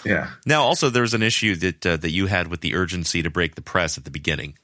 Yeah. 0.05 0.31
Now, 0.47 0.63
also, 0.63 0.91
there's 0.91 1.15
an 1.15 1.23
issue 1.23 1.57
that 1.57 1.87
uh, 1.87 1.97
that 1.99 2.11
you 2.11 2.27
had 2.27 2.49
with 2.49 2.61
the 2.61 2.75
urgency 2.75 3.23
to 3.23 3.31
break 3.31 3.55
the 3.55 3.63
press 3.63 3.97
at 3.97 4.05
the 4.05 4.11
beginning. 4.11 4.59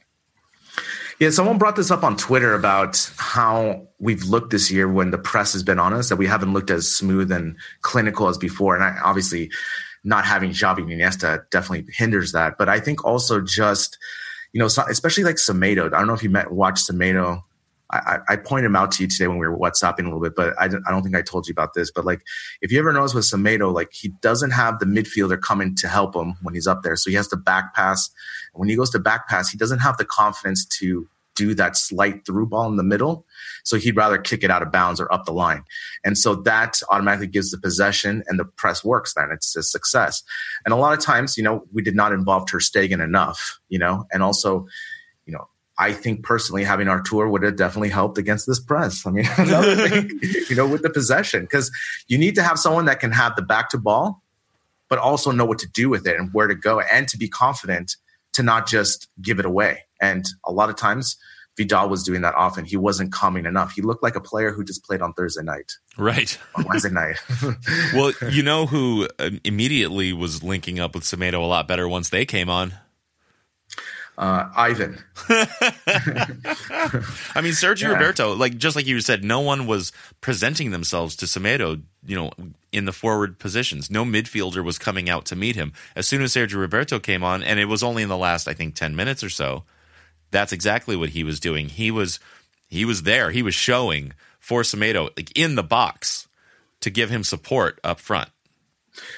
Yeah, 1.18 1.30
someone 1.30 1.58
brought 1.58 1.76
this 1.76 1.90
up 1.90 2.02
on 2.02 2.16
Twitter 2.16 2.54
about 2.54 3.10
how 3.18 3.88
we've 3.98 4.24
looked 4.24 4.50
this 4.50 4.70
year 4.70 4.88
when 4.88 5.10
the 5.10 5.18
press 5.18 5.52
has 5.52 5.62
been 5.62 5.78
on 5.78 5.92
us, 5.92 6.08
that 6.08 6.16
we 6.16 6.26
haven't 6.26 6.54
looked 6.54 6.70
as 6.70 6.90
smooth 6.90 7.30
and 7.30 7.56
clinical 7.82 8.28
as 8.28 8.38
before. 8.38 8.74
And 8.74 8.82
I, 8.82 8.98
obviously, 9.04 9.50
not 10.02 10.24
having 10.24 10.50
Xavi 10.50 10.78
and 10.78 10.90
Iniesta 10.90 11.44
definitely 11.50 11.92
hinders 11.92 12.32
that. 12.32 12.56
But 12.56 12.70
I 12.70 12.80
think 12.80 13.04
also 13.04 13.40
just, 13.40 13.98
you 14.52 14.60
know, 14.60 14.66
especially 14.66 15.24
like 15.24 15.36
Semedo. 15.36 15.86
I 15.92 15.98
don't 15.98 16.06
know 16.06 16.14
if 16.14 16.22
you 16.22 16.30
met 16.30 16.50
watched 16.50 16.88
Semedo. 16.90 17.42
I, 17.92 18.18
I 18.28 18.36
pointed 18.36 18.66
him 18.66 18.76
out 18.76 18.92
to 18.92 19.02
you 19.02 19.08
today 19.08 19.26
when 19.26 19.38
we 19.38 19.46
were 19.46 19.56
WhatsApping 19.56 20.00
a 20.00 20.04
little 20.04 20.20
bit, 20.20 20.34
but 20.36 20.54
I 20.58 20.66
I 20.66 20.90
don't 20.90 21.02
think 21.02 21.16
I 21.16 21.22
told 21.22 21.48
you 21.48 21.52
about 21.52 21.74
this. 21.74 21.90
But 21.90 22.04
like, 22.04 22.22
if 22.60 22.70
you 22.70 22.78
ever 22.78 22.92
notice 22.92 23.14
with 23.14 23.24
Semedo, 23.24 23.72
like 23.72 23.92
he 23.92 24.08
doesn't 24.08 24.50
have 24.50 24.78
the 24.78 24.86
midfielder 24.86 25.40
coming 25.40 25.74
to 25.76 25.88
help 25.88 26.14
him 26.14 26.34
when 26.42 26.54
he's 26.54 26.66
up 26.66 26.82
there, 26.82 26.96
so 26.96 27.10
he 27.10 27.16
has 27.16 27.28
to 27.28 27.36
back 27.36 27.74
pass. 27.74 28.10
And 28.54 28.60
when 28.60 28.68
he 28.68 28.76
goes 28.76 28.90
to 28.90 28.98
back 28.98 29.28
pass, 29.28 29.48
he 29.48 29.58
doesn't 29.58 29.80
have 29.80 29.96
the 29.96 30.04
confidence 30.04 30.64
to 30.78 31.08
do 31.36 31.54
that 31.54 31.76
slight 31.76 32.26
through 32.26 32.46
ball 32.46 32.68
in 32.68 32.76
the 32.76 32.82
middle. 32.82 33.24
So 33.64 33.78
he'd 33.78 33.96
rather 33.96 34.18
kick 34.18 34.44
it 34.44 34.50
out 34.50 34.62
of 34.62 34.70
bounds 34.70 35.00
or 35.00 35.10
up 35.12 35.24
the 35.24 35.32
line. 35.32 35.64
And 36.04 36.18
so 36.18 36.34
that 36.34 36.82
automatically 36.90 37.28
gives 37.28 37.50
the 37.50 37.58
possession 37.58 38.22
and 38.26 38.38
the 38.38 38.44
press 38.44 38.84
works 38.84 39.14
then. 39.14 39.30
It's 39.32 39.56
a 39.56 39.62
success. 39.62 40.22
And 40.64 40.74
a 40.74 40.76
lot 40.76 40.92
of 40.92 41.02
times, 41.02 41.38
you 41.38 41.42
know, 41.42 41.64
we 41.72 41.82
did 41.82 41.94
not 41.94 42.12
involve 42.12 42.46
Ter 42.46 42.58
Stegen 42.58 43.02
enough, 43.02 43.58
you 43.68 43.78
know, 43.78 44.04
and 44.12 44.22
also, 44.22 44.66
I 45.80 45.94
think 45.94 46.22
personally 46.22 46.62
having 46.62 46.88
Arthur 46.88 47.26
would 47.26 47.42
have 47.42 47.56
definitely 47.56 47.88
helped 47.88 48.18
against 48.18 48.46
this 48.46 48.60
press. 48.60 49.06
I 49.06 49.10
mean, 49.10 49.24
thing, 49.88 50.20
you 50.50 50.54
know, 50.54 50.66
with 50.66 50.82
the 50.82 50.90
possession, 50.90 51.42
because 51.42 51.70
you 52.06 52.18
need 52.18 52.34
to 52.34 52.42
have 52.42 52.58
someone 52.58 52.84
that 52.84 53.00
can 53.00 53.12
have 53.12 53.34
the 53.34 53.40
back 53.42 53.70
to 53.70 53.78
ball, 53.78 54.22
but 54.90 54.98
also 54.98 55.30
know 55.32 55.46
what 55.46 55.58
to 55.60 55.66
do 55.68 55.88
with 55.88 56.06
it 56.06 56.16
and 56.20 56.34
where 56.34 56.46
to 56.46 56.54
go 56.54 56.80
and 56.80 57.08
to 57.08 57.16
be 57.16 57.28
confident 57.28 57.96
to 58.34 58.42
not 58.42 58.66
just 58.68 59.08
give 59.22 59.38
it 59.38 59.46
away. 59.46 59.84
And 60.02 60.26
a 60.44 60.52
lot 60.52 60.68
of 60.68 60.76
times, 60.76 61.16
Vidal 61.56 61.88
was 61.88 62.02
doing 62.04 62.20
that 62.22 62.34
often. 62.34 62.64
He 62.66 62.76
wasn't 62.76 63.10
coming 63.12 63.46
enough. 63.46 63.72
He 63.72 63.80
looked 63.82 64.02
like 64.02 64.16
a 64.16 64.20
player 64.20 64.52
who 64.52 64.62
just 64.64 64.84
played 64.84 65.00
on 65.00 65.14
Thursday 65.14 65.42
night, 65.42 65.72
Right. 65.96 66.38
on 66.54 66.64
Wednesday 66.64 66.90
night. 66.90 67.16
well, 67.94 68.12
you 68.30 68.42
know 68.42 68.66
who 68.66 69.08
uh, 69.18 69.30
immediately 69.44 70.12
was 70.12 70.42
linking 70.42 70.78
up 70.78 70.94
with 70.94 71.04
Semedo 71.04 71.34
a 71.42 71.46
lot 71.46 71.66
better 71.66 71.88
once 71.88 72.10
they 72.10 72.26
came 72.26 72.50
on? 72.50 72.74
Uh, 74.20 74.50
Ivan. 74.54 75.02
I 75.30 75.40
mean, 77.42 77.52
Sergio 77.54 77.82
Yeah. 77.82 77.92
Roberto, 77.94 78.34
like 78.34 78.58
just 78.58 78.76
like 78.76 78.86
you 78.86 79.00
said, 79.00 79.24
no 79.24 79.40
one 79.40 79.66
was 79.66 79.92
presenting 80.20 80.70
themselves 80.72 81.16
to 81.16 81.26
Semedo, 81.26 81.80
you 82.04 82.16
know, 82.16 82.30
in 82.70 82.84
the 82.84 82.92
forward 82.92 83.38
positions. 83.38 83.90
No 83.90 84.04
midfielder 84.04 84.62
was 84.62 84.78
coming 84.78 85.08
out 85.08 85.24
to 85.26 85.36
meet 85.36 85.56
him. 85.56 85.72
As 85.96 86.06
soon 86.06 86.20
as 86.20 86.34
Sergio 86.34 86.56
Roberto 86.60 86.98
came 86.98 87.24
on, 87.24 87.42
and 87.42 87.58
it 87.58 87.64
was 87.64 87.82
only 87.82 88.02
in 88.02 88.10
the 88.10 88.16
last, 88.18 88.46
I 88.46 88.52
think, 88.52 88.74
ten 88.74 88.94
minutes 88.94 89.24
or 89.24 89.30
so, 89.30 89.64
that's 90.30 90.52
exactly 90.52 90.96
what 90.96 91.08
he 91.10 91.24
was 91.24 91.40
doing. 91.40 91.70
He 91.70 91.90
was 91.90 92.20
he 92.68 92.84
was 92.84 93.04
there. 93.04 93.30
He 93.30 93.42
was 93.42 93.54
showing 93.54 94.12
for 94.38 94.60
Semedo, 94.62 95.10
like 95.16 95.36
in 95.36 95.54
the 95.54 95.62
box, 95.62 96.28
to 96.80 96.90
give 96.90 97.08
him 97.08 97.24
support 97.24 97.80
up 97.82 97.98
front. 97.98 98.28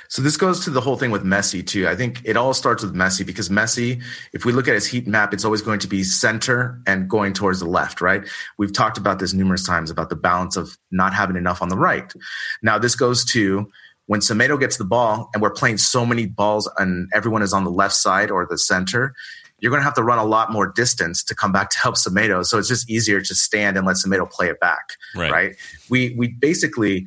So 0.09 0.23
this 0.23 0.37
goes 0.37 0.65
to 0.65 0.71
the 0.71 0.81
whole 0.81 0.97
thing 0.97 1.11
with 1.11 1.25
Messi 1.25 1.67
too. 1.67 1.89
I 1.89 1.97
think 1.97 2.21
it 2.25 2.37
all 2.37 2.55
starts 2.55 2.83
with 2.83 2.95
Messi 2.95 3.25
because 3.25 3.49
Messi, 3.49 4.03
if 4.33 4.45
we 4.45 4.53
look 4.53 4.69
at 4.69 4.75
his 4.75 4.87
heat 4.87 5.07
map, 5.07 5.33
it's 5.33 5.45
always 5.45 5.63
going 5.63 5.79
to 5.81 5.89
be 5.89 6.03
center 6.05 6.81
and 6.87 7.09
going 7.09 7.33
towards 7.33 7.61
the 7.61 7.67
left, 7.67 8.01
right? 8.01 8.23
We've 8.59 8.73
talked 8.73 8.99
about 8.99 9.19
this 9.19 9.33
numerous 9.33 9.67
times 9.67 9.91
about 9.91 10.11
the 10.11 10.17
balance 10.17 10.57
of 10.57 10.77
not 10.91 11.15
having 11.15 11.37
enough 11.37 11.63
on 11.63 11.69
the 11.69 11.77
right. 11.79 12.13
Now 12.63 12.79
this 12.79 12.95
goes 12.95 13.25
to 13.27 13.71
when 14.07 14.21
Semedo 14.21 14.59
gets 14.59 14.77
the 14.77 14.85
ball 14.85 15.31
and 15.33 15.41
we're 15.43 15.51
playing 15.51 15.79
so 15.79 16.05
many 16.05 16.27
balls 16.27 16.71
and 16.79 17.09
everyone 17.15 17.41
is 17.43 17.53
on 17.53 17.65
the 17.65 17.71
left 17.71 17.95
side 17.95 18.31
or 18.31 18.47
the 18.47 18.59
center, 18.59 19.15
you're 19.61 19.71
going 19.71 19.81
to 19.81 19.85
have 19.85 19.95
to 19.95 20.03
run 20.03 20.19
a 20.19 20.25
lot 20.25 20.51
more 20.51 20.67
distance 20.67 21.23
to 21.23 21.37
come 21.37 21.53
back 21.53 21.71
to 21.71 21.79
help 21.79 21.95
Semedo. 21.95 22.45
So 22.45 22.59
it's 22.59 22.67
just 22.67 22.91
easier 22.91 23.21
to 23.21 23.35
stand 23.35 23.77
and 23.77 23.87
let 23.87 23.95
Semedo 23.97 24.29
play 24.29 24.49
it 24.49 24.59
back, 24.59 24.97
Right. 25.15 25.31
right? 25.31 25.57
We 25.89 26.15
we 26.19 26.29
basically 26.29 27.07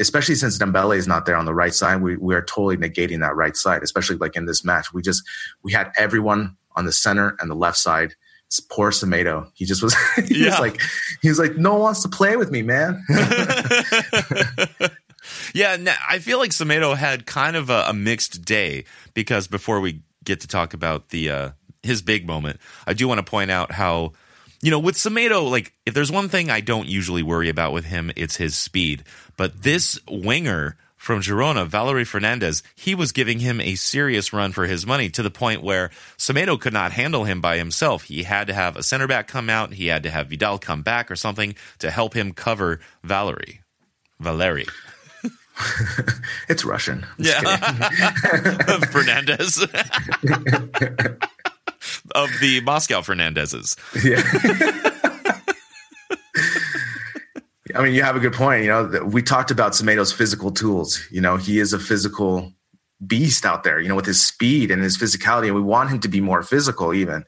especially 0.00 0.34
since 0.34 0.58
Dembele 0.58 0.96
is 0.96 1.06
not 1.08 1.26
there 1.26 1.36
on 1.36 1.44
the 1.44 1.54
right 1.54 1.74
side, 1.74 2.00
we, 2.02 2.16
we 2.16 2.34
are 2.34 2.42
totally 2.42 2.76
negating 2.76 3.20
that 3.20 3.34
right 3.36 3.56
side, 3.56 3.82
especially 3.82 4.16
like 4.16 4.36
in 4.36 4.46
this 4.46 4.64
match. 4.64 4.92
We 4.92 5.02
just, 5.02 5.22
we 5.62 5.72
had 5.72 5.90
everyone 5.96 6.56
on 6.76 6.84
the 6.84 6.92
center 6.92 7.36
and 7.40 7.50
the 7.50 7.54
left 7.54 7.76
side. 7.78 8.14
It's 8.46 8.60
poor 8.60 8.90
Semedo. 8.92 9.50
He 9.54 9.64
just 9.64 9.82
was, 9.82 9.94
he 10.28 10.44
Yeah. 10.44 10.50
was 10.50 10.60
like, 10.60 10.80
he 11.20 11.28
was 11.28 11.38
like, 11.38 11.56
no 11.56 11.72
one 11.72 11.80
wants 11.80 12.02
to 12.02 12.08
play 12.08 12.36
with 12.36 12.50
me, 12.50 12.62
man. 12.62 13.04
Yeah, 15.54 15.76
I 16.08 16.20
feel 16.20 16.38
like 16.38 16.52
Semedo 16.52 16.96
had 16.96 17.26
kind 17.26 17.54
of 17.56 17.68
a, 17.68 17.84
a 17.88 17.92
mixed 17.92 18.44
day 18.46 18.84
because 19.12 19.46
before 19.46 19.80
we 19.80 20.00
get 20.24 20.40
to 20.40 20.48
talk 20.48 20.72
about 20.72 21.10
the 21.10 21.28
uh, 21.30 21.50
his 21.82 22.00
big 22.00 22.26
moment, 22.26 22.60
I 22.86 22.94
do 22.94 23.06
want 23.06 23.18
to 23.18 23.28
point 23.28 23.50
out 23.50 23.72
how 23.72 24.12
you 24.62 24.70
know 24.70 24.78
with 24.78 24.96
Semedo, 24.96 25.50
like 25.50 25.72
if 25.86 25.94
there's 25.94 26.12
one 26.12 26.28
thing 26.28 26.50
I 26.50 26.60
don't 26.60 26.88
usually 26.88 27.22
worry 27.22 27.48
about 27.48 27.72
with 27.72 27.86
him, 27.86 28.10
it's 28.16 28.36
his 28.36 28.56
speed. 28.56 29.04
But 29.36 29.62
this 29.62 29.98
winger 30.08 30.76
from 30.96 31.20
Girona, 31.20 31.66
Valery 31.66 32.04
Fernandez, 32.04 32.62
he 32.74 32.94
was 32.94 33.12
giving 33.12 33.38
him 33.38 33.60
a 33.60 33.76
serious 33.76 34.32
run 34.32 34.52
for 34.52 34.66
his 34.66 34.84
money 34.84 35.08
to 35.10 35.22
the 35.22 35.30
point 35.30 35.62
where 35.62 35.90
Semedo 36.18 36.60
could 36.60 36.72
not 36.72 36.92
handle 36.92 37.24
him 37.24 37.40
by 37.40 37.56
himself. 37.56 38.04
He 38.04 38.24
had 38.24 38.48
to 38.48 38.54
have 38.54 38.76
a 38.76 38.82
center 38.82 39.06
back 39.06 39.28
come 39.28 39.48
out, 39.48 39.74
he 39.74 39.86
had 39.86 40.02
to 40.02 40.10
have 40.10 40.28
Vidal 40.28 40.58
come 40.58 40.82
back 40.82 41.10
or 41.10 41.16
something 41.16 41.54
to 41.78 41.90
help 41.90 42.14
him 42.14 42.32
cover 42.32 42.80
Valery. 43.04 43.60
Valery. 44.18 44.66
it's 46.48 46.64
Russian. 46.64 47.06
I'm 47.18 47.24
Yeah. 47.24 48.78
Fernandez. 48.90 49.64
of 52.14 52.30
the 52.40 52.60
Moscow 52.62 53.00
Fernandezes. 53.00 53.76
Yeah. 54.04 54.22
I 57.74 57.82
mean, 57.82 57.94
you 57.94 58.02
have 58.02 58.16
a 58.16 58.20
good 58.20 58.32
point. 58.32 58.64
You 58.64 58.70
know, 58.70 59.04
we 59.04 59.22
talked 59.22 59.50
about 59.50 59.74
Semedo's 59.74 60.10
physical 60.12 60.50
tools. 60.50 61.06
You 61.10 61.20
know, 61.20 61.36
he 61.36 61.58
is 61.60 61.72
a 61.72 61.78
physical 61.78 62.52
beast 63.06 63.44
out 63.44 63.62
there, 63.62 63.78
you 63.78 63.88
know, 63.88 63.94
with 63.94 64.06
his 64.06 64.24
speed 64.24 64.70
and 64.70 64.82
his 64.82 64.96
physicality. 64.96 65.46
And 65.46 65.54
we 65.54 65.60
want 65.60 65.90
him 65.90 66.00
to 66.00 66.08
be 66.08 66.20
more 66.20 66.42
physical, 66.42 66.94
even. 66.94 67.24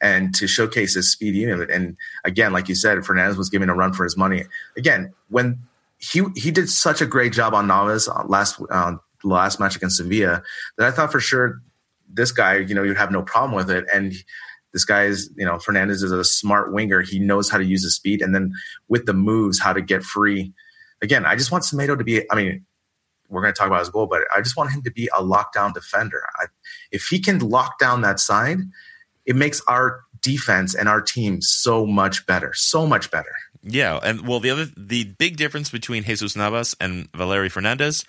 and 0.00 0.34
to 0.34 0.46
showcase 0.46 0.94
his 0.94 1.10
speed. 1.10 1.34
Even 1.34 1.68
and 1.70 1.96
again, 2.24 2.52
like 2.52 2.68
you 2.68 2.74
said, 2.74 3.04
Fernandez 3.04 3.36
was 3.36 3.50
giving 3.50 3.68
a 3.68 3.74
run 3.74 3.92
for 3.92 4.04
his 4.04 4.16
money. 4.16 4.44
Again, 4.76 5.12
when 5.28 5.58
he 5.98 6.22
he 6.36 6.50
did 6.50 6.68
such 6.68 7.00
a 7.00 7.06
great 7.06 7.32
job 7.32 7.54
on 7.54 7.66
Navas 7.66 8.08
last 8.26 8.60
uh, 8.70 8.96
last 9.22 9.58
match 9.58 9.76
against 9.76 9.96
Sevilla 9.96 10.42
that 10.76 10.86
I 10.86 10.90
thought 10.90 11.12
for 11.12 11.20
sure 11.20 11.60
this 12.14 12.32
guy, 12.32 12.56
you 12.56 12.74
know, 12.74 12.82
you'd 12.82 12.96
have 12.96 13.10
no 13.10 13.22
problem 13.22 13.54
with 13.54 13.70
it. 13.70 13.84
And 13.92 14.14
this 14.72 14.84
guy 14.84 15.04
is, 15.04 15.30
you 15.36 15.44
know, 15.44 15.58
Fernandez 15.58 16.02
is 16.02 16.12
a 16.12 16.24
smart 16.24 16.72
winger. 16.72 17.00
He 17.02 17.18
knows 17.18 17.50
how 17.50 17.58
to 17.58 17.64
use 17.64 17.82
his 17.82 17.94
speed 17.94 18.22
and 18.22 18.34
then 18.34 18.52
with 18.88 19.06
the 19.06 19.14
moves, 19.14 19.60
how 19.60 19.72
to 19.72 19.82
get 19.82 20.02
free. 20.02 20.52
Again, 21.02 21.26
I 21.26 21.36
just 21.36 21.52
want 21.52 21.64
Semedo 21.64 21.96
to 21.96 22.04
be, 22.04 22.30
I 22.30 22.34
mean, 22.34 22.64
we're 23.28 23.42
going 23.42 23.52
to 23.52 23.58
talk 23.58 23.66
about 23.66 23.80
his 23.80 23.90
goal, 23.90 24.06
but 24.06 24.22
I 24.34 24.40
just 24.40 24.56
want 24.56 24.72
him 24.72 24.82
to 24.82 24.90
be 24.90 25.08
a 25.08 25.22
lockdown 25.22 25.74
defender. 25.74 26.22
I, 26.40 26.46
if 26.90 27.06
he 27.08 27.18
can 27.18 27.38
lock 27.38 27.78
down 27.78 28.02
that 28.02 28.20
side, 28.20 28.58
it 29.26 29.36
makes 29.36 29.62
our 29.66 30.02
defense 30.20 30.74
and 30.74 30.88
our 30.88 31.00
team 31.00 31.40
so 31.40 31.86
much 31.86 32.26
better, 32.26 32.52
so 32.54 32.86
much 32.86 33.10
better. 33.10 33.32
Yeah, 33.62 33.98
and 34.02 34.26
well, 34.28 34.40
the 34.40 34.50
other 34.50 34.66
the 34.76 35.04
big 35.04 35.36
difference 35.36 35.70
between 35.70 36.02
Jesus 36.04 36.36
Navas 36.36 36.74
and 36.80 37.08
Valery 37.14 37.48
Fernandez 37.48 38.04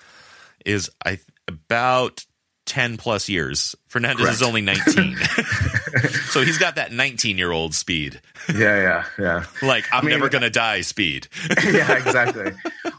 is 0.66 0.90
I 1.06 1.20
about 1.48 2.26
10 2.66 2.98
plus 2.98 3.30
years. 3.30 3.76
Fernandez 3.88 4.22
Correct. 4.22 4.36
is 4.36 4.42
only 4.42 4.62
19. 4.62 5.18
so 6.30 6.42
he's 6.42 6.58
got 6.58 6.76
that 6.76 6.92
19 6.92 7.38
year 7.38 7.52
old 7.52 7.74
speed. 7.74 8.22
Yeah, 8.54 8.82
yeah, 8.82 9.06
yeah. 9.20 9.46
Like, 9.62 9.86
I'm 9.92 10.06
mean- 10.06 10.16
never 10.18 10.30
going 10.30 10.42
to 10.42 10.50
die 10.50 10.82
speed. 10.82 11.28
yeah, 11.64 11.94
exactly. 11.94 12.52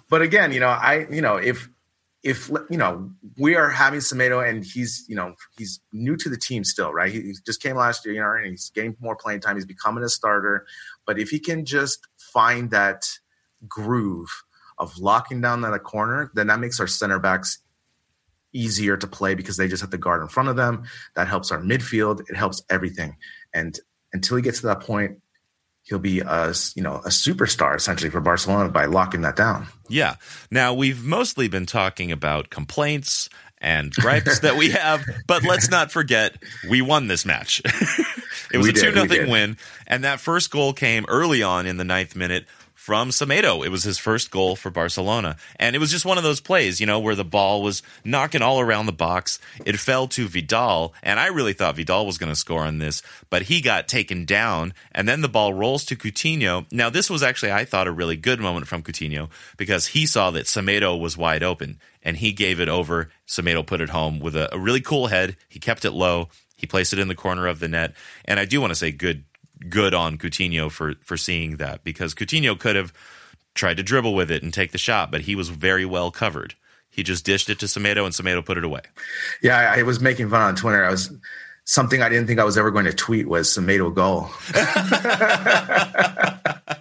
but 0.08 0.22
again, 0.22 0.52
you 0.52 0.60
know, 0.60 0.68
I, 0.68 1.06
you 1.10 1.20
know, 1.20 1.36
if, 1.36 1.68
if, 2.22 2.48
you 2.70 2.76
know, 2.76 3.10
we 3.38 3.54
are 3.54 3.68
having 3.68 4.00
Semedo 4.00 4.48
and 4.48 4.64
he's, 4.64 5.04
you 5.08 5.14
know, 5.14 5.34
he's 5.56 5.80
new 5.92 6.16
to 6.16 6.28
the 6.28 6.36
team 6.36 6.64
still, 6.64 6.92
right? 6.92 7.12
He, 7.12 7.20
he 7.20 7.34
just 7.44 7.62
came 7.62 7.76
last 7.76 8.04
year, 8.04 8.14
you 8.14 8.20
know, 8.20 8.32
and 8.32 8.46
he's 8.46 8.70
getting 8.70 8.96
more 9.00 9.14
playing 9.14 9.40
time. 9.40 9.56
He's 9.56 9.64
becoming 9.64 10.02
a 10.02 10.08
starter. 10.08 10.66
But 11.06 11.18
if 11.18 11.28
he 11.28 11.38
can 11.38 11.64
just 11.64 12.06
find 12.16 12.70
that 12.70 13.08
groove 13.68 14.44
of 14.78 14.98
locking 14.98 15.40
down 15.40 15.60
that 15.62 15.82
corner, 15.84 16.30
then 16.34 16.48
that 16.48 16.60
makes 16.60 16.80
our 16.80 16.86
center 16.86 17.18
backs 17.18 17.58
easier 18.56 18.96
to 18.96 19.06
play 19.06 19.34
because 19.34 19.56
they 19.56 19.68
just 19.68 19.82
have 19.82 19.90
the 19.90 19.98
guard 19.98 20.22
in 20.22 20.28
front 20.28 20.48
of 20.48 20.56
them. 20.56 20.84
That 21.14 21.28
helps 21.28 21.50
our 21.50 21.60
midfield. 21.60 22.28
It 22.28 22.36
helps 22.36 22.62
everything. 22.70 23.16
And 23.52 23.78
until 24.12 24.36
he 24.36 24.42
gets 24.42 24.60
to 24.60 24.66
that 24.68 24.80
point, 24.80 25.18
he'll 25.82 25.98
be 25.98 26.20
a 26.20 26.48
you 26.74 26.82
know 26.82 26.96
a 26.96 27.08
superstar 27.08 27.76
essentially 27.76 28.10
for 28.10 28.20
Barcelona 28.20 28.68
by 28.68 28.86
locking 28.86 29.22
that 29.22 29.36
down. 29.36 29.66
Yeah. 29.88 30.16
Now, 30.50 30.74
we've 30.74 31.04
mostly 31.04 31.48
been 31.48 31.66
talking 31.66 32.12
about 32.12 32.50
complaints 32.50 33.28
and 33.58 33.92
gripes 33.92 34.40
that 34.40 34.56
we 34.56 34.70
have, 34.70 35.04
but 35.26 35.42
let's 35.42 35.70
not 35.70 35.90
forget 35.90 36.36
we 36.68 36.82
won 36.82 37.08
this 37.08 37.24
match. 37.24 37.62
it 38.52 38.58
was 38.58 38.66
We 38.66 38.70
a 38.70 38.72
2 38.72 38.86
we 38.88 38.94
nothing 38.94 39.30
win, 39.30 39.56
and 39.86 40.04
that 40.04 40.20
first 40.20 40.50
goal 40.50 40.72
came 40.72 41.06
early 41.08 41.42
on 41.42 41.66
in 41.66 41.76
the 41.76 41.84
ninth 41.84 42.14
minute 42.14 42.46
from 42.86 43.10
Semedo. 43.10 43.66
It 43.66 43.70
was 43.70 43.82
his 43.82 43.98
first 43.98 44.30
goal 44.30 44.54
for 44.54 44.70
Barcelona. 44.70 45.38
And 45.56 45.74
it 45.74 45.80
was 45.80 45.90
just 45.90 46.04
one 46.04 46.18
of 46.18 46.22
those 46.22 46.38
plays, 46.38 46.78
you 46.78 46.86
know, 46.86 47.00
where 47.00 47.16
the 47.16 47.24
ball 47.24 47.60
was 47.60 47.82
knocking 48.04 48.42
all 48.42 48.60
around 48.60 48.86
the 48.86 48.92
box. 48.92 49.40
It 49.64 49.80
fell 49.80 50.06
to 50.06 50.28
Vidal, 50.28 50.94
and 51.02 51.18
I 51.18 51.26
really 51.26 51.52
thought 51.52 51.74
Vidal 51.74 52.06
was 52.06 52.16
going 52.16 52.30
to 52.30 52.36
score 52.36 52.62
on 52.62 52.78
this, 52.78 53.02
but 53.28 53.42
he 53.42 53.60
got 53.60 53.88
taken 53.88 54.24
down, 54.24 54.72
and 54.92 55.08
then 55.08 55.20
the 55.20 55.28
ball 55.28 55.52
rolls 55.52 55.84
to 55.86 55.96
Coutinho. 55.96 56.64
Now, 56.70 56.88
this 56.88 57.10
was 57.10 57.24
actually, 57.24 57.50
I 57.50 57.64
thought, 57.64 57.88
a 57.88 57.92
really 57.92 58.16
good 58.16 58.38
moment 58.38 58.68
from 58.68 58.84
Coutinho 58.84 59.30
because 59.56 59.88
he 59.88 60.06
saw 60.06 60.30
that 60.30 60.46
Semedo 60.46 60.96
was 60.96 61.16
wide 61.16 61.42
open, 61.42 61.80
and 62.04 62.18
he 62.18 62.30
gave 62.30 62.60
it 62.60 62.68
over. 62.68 63.10
Semedo 63.26 63.66
put 63.66 63.80
it 63.80 63.88
home 63.88 64.20
with 64.20 64.36
a, 64.36 64.54
a 64.54 64.60
really 64.60 64.80
cool 64.80 65.08
head. 65.08 65.36
He 65.48 65.58
kept 65.58 65.84
it 65.84 65.90
low. 65.90 66.28
He 66.56 66.68
placed 66.68 66.92
it 66.92 67.00
in 67.00 67.08
the 67.08 67.16
corner 67.16 67.48
of 67.48 67.58
the 67.58 67.66
net. 67.66 67.94
And 68.24 68.38
I 68.38 68.44
do 68.44 68.60
want 68.60 68.70
to 68.70 68.76
say 68.76 68.92
good 68.92 69.24
good 69.68 69.94
on 69.94 70.18
Coutinho 70.18 70.70
for 70.70 70.94
for 71.02 71.16
seeing 71.16 71.56
that 71.56 71.84
because 71.84 72.14
Coutinho 72.14 72.58
could 72.58 72.76
have 72.76 72.92
tried 73.54 73.76
to 73.78 73.82
dribble 73.82 74.14
with 74.14 74.30
it 74.30 74.42
and 74.42 74.52
take 74.52 74.72
the 74.72 74.78
shot, 74.78 75.10
but 75.10 75.22
he 75.22 75.34
was 75.34 75.48
very 75.48 75.84
well 75.84 76.10
covered. 76.10 76.54
He 76.90 77.02
just 77.02 77.24
dished 77.24 77.50
it 77.50 77.58
to 77.60 77.66
Semedo 77.66 78.04
and 78.04 78.14
Semedo 78.14 78.44
put 78.44 78.58
it 78.58 78.64
away. 78.64 78.82
Yeah, 79.42 79.58
I, 79.58 79.80
I 79.80 79.82
was 79.82 80.00
making 80.00 80.30
fun 80.30 80.40
on 80.40 80.56
Twitter. 80.56 80.84
I 80.84 80.90
was 80.90 81.12
something 81.64 82.00
I 82.00 82.08
didn't 82.08 82.26
think 82.26 82.38
I 82.38 82.44
was 82.44 82.56
ever 82.56 82.70
going 82.70 82.84
to 82.84 82.92
tweet 82.92 83.28
was 83.28 83.48
Semedo 83.48 83.94
goal. 83.94 84.30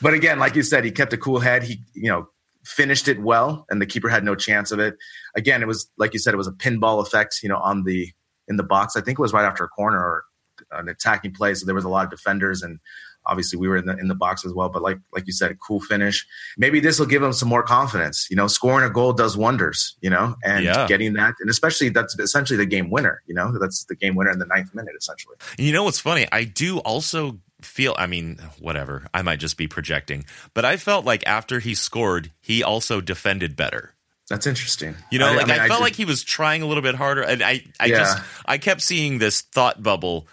but 0.00 0.14
again, 0.14 0.38
like 0.38 0.54
you 0.54 0.62
said, 0.62 0.84
he 0.84 0.90
kept 0.90 1.12
a 1.12 1.18
cool 1.18 1.40
head. 1.40 1.62
He 1.62 1.80
you 1.94 2.08
know 2.08 2.28
finished 2.64 3.08
it 3.08 3.20
well, 3.20 3.66
and 3.70 3.82
the 3.82 3.86
keeper 3.86 4.08
had 4.08 4.24
no 4.24 4.34
chance 4.34 4.72
of 4.72 4.78
it. 4.78 4.96
Again, 5.36 5.62
it 5.62 5.66
was 5.66 5.90
like 5.98 6.12
you 6.12 6.18
said, 6.18 6.34
it 6.34 6.38
was 6.38 6.48
a 6.48 6.52
pinball 6.52 7.02
effect. 7.02 7.40
You 7.42 7.48
know, 7.48 7.58
on 7.58 7.84
the 7.84 8.12
in 8.48 8.56
the 8.56 8.62
box. 8.62 8.96
I 8.96 9.00
think 9.00 9.18
it 9.18 9.22
was 9.22 9.32
right 9.32 9.44
after 9.44 9.64
a 9.64 9.68
corner 9.68 9.98
or 9.98 10.24
an 10.72 10.88
attacking 10.88 11.32
play, 11.32 11.54
so 11.54 11.66
there 11.66 11.74
was 11.74 11.84
a 11.84 11.88
lot 11.88 12.04
of 12.04 12.10
defenders 12.10 12.62
and. 12.62 12.78
Obviously, 13.26 13.58
we 13.58 13.68
were 13.68 13.76
in 13.76 13.84
the 13.84 13.94
in 13.98 14.08
the 14.08 14.14
box 14.14 14.46
as 14.46 14.54
well, 14.54 14.70
but 14.70 14.80
like 14.80 14.96
like 15.12 15.26
you 15.26 15.34
said, 15.34 15.50
a 15.50 15.54
cool 15.54 15.80
finish. 15.80 16.26
Maybe 16.56 16.80
this 16.80 16.98
will 16.98 17.04
give 17.04 17.22
him 17.22 17.34
some 17.34 17.48
more 17.50 17.62
confidence. 17.62 18.26
You 18.30 18.36
know, 18.36 18.46
scoring 18.46 18.86
a 18.88 18.90
goal 18.90 19.12
does 19.12 19.36
wonders. 19.36 19.96
You 20.00 20.08
know, 20.08 20.34
and 20.42 20.64
Yeah. 20.64 20.86
getting 20.86 21.12
that, 21.14 21.34
and 21.40 21.50
especially 21.50 21.90
that's 21.90 22.18
essentially 22.18 22.56
the 22.56 22.64
game 22.64 22.88
winner. 22.88 23.20
You 23.26 23.34
know, 23.34 23.52
that's 23.58 23.84
the 23.84 23.96
game 23.96 24.14
winner 24.14 24.30
in 24.30 24.38
the 24.38 24.46
ninth 24.46 24.74
minute, 24.74 24.94
essentially. 24.98 25.36
You 25.58 25.74
know 25.74 25.82
what's 25.84 25.98
funny? 25.98 26.26
I 26.32 26.44
do 26.44 26.78
also 26.78 27.38
feel 27.60 27.94
I 27.98 28.06
mean, 28.06 28.38
whatever. 28.60 29.06
I 29.12 29.20
might 29.20 29.40
just 29.40 29.58
be 29.58 29.68
projecting, 29.68 30.24
but 30.54 30.64
I 30.64 30.78
felt 30.78 31.04
like 31.04 31.26
after 31.26 31.58
he 31.58 31.74
scored, 31.74 32.30
he 32.40 32.62
also 32.62 33.02
defended 33.02 33.56
better. 33.56 33.92
That's 34.30 34.46
interesting. 34.46 34.94
You 35.10 35.18
know, 35.18 35.32
like 35.34 35.48
I, 35.48 35.58
mean, 35.58 35.68
felt 35.68 35.80
did- 35.80 35.84
like 35.84 35.96
he 35.96 36.04
was 36.06 36.22
trying 36.22 36.62
a 36.62 36.66
little 36.66 36.82
bit 36.82 36.94
harder, 36.94 37.22
and 37.22 37.42
I, 37.42 37.64
I 37.80 37.86
Yeah. 37.86 37.98
just, 37.98 38.18
I 38.46 38.58
kept 38.58 38.80
seeing 38.82 39.18
this 39.18 39.40
thought 39.40 39.82
bubble 39.82 40.28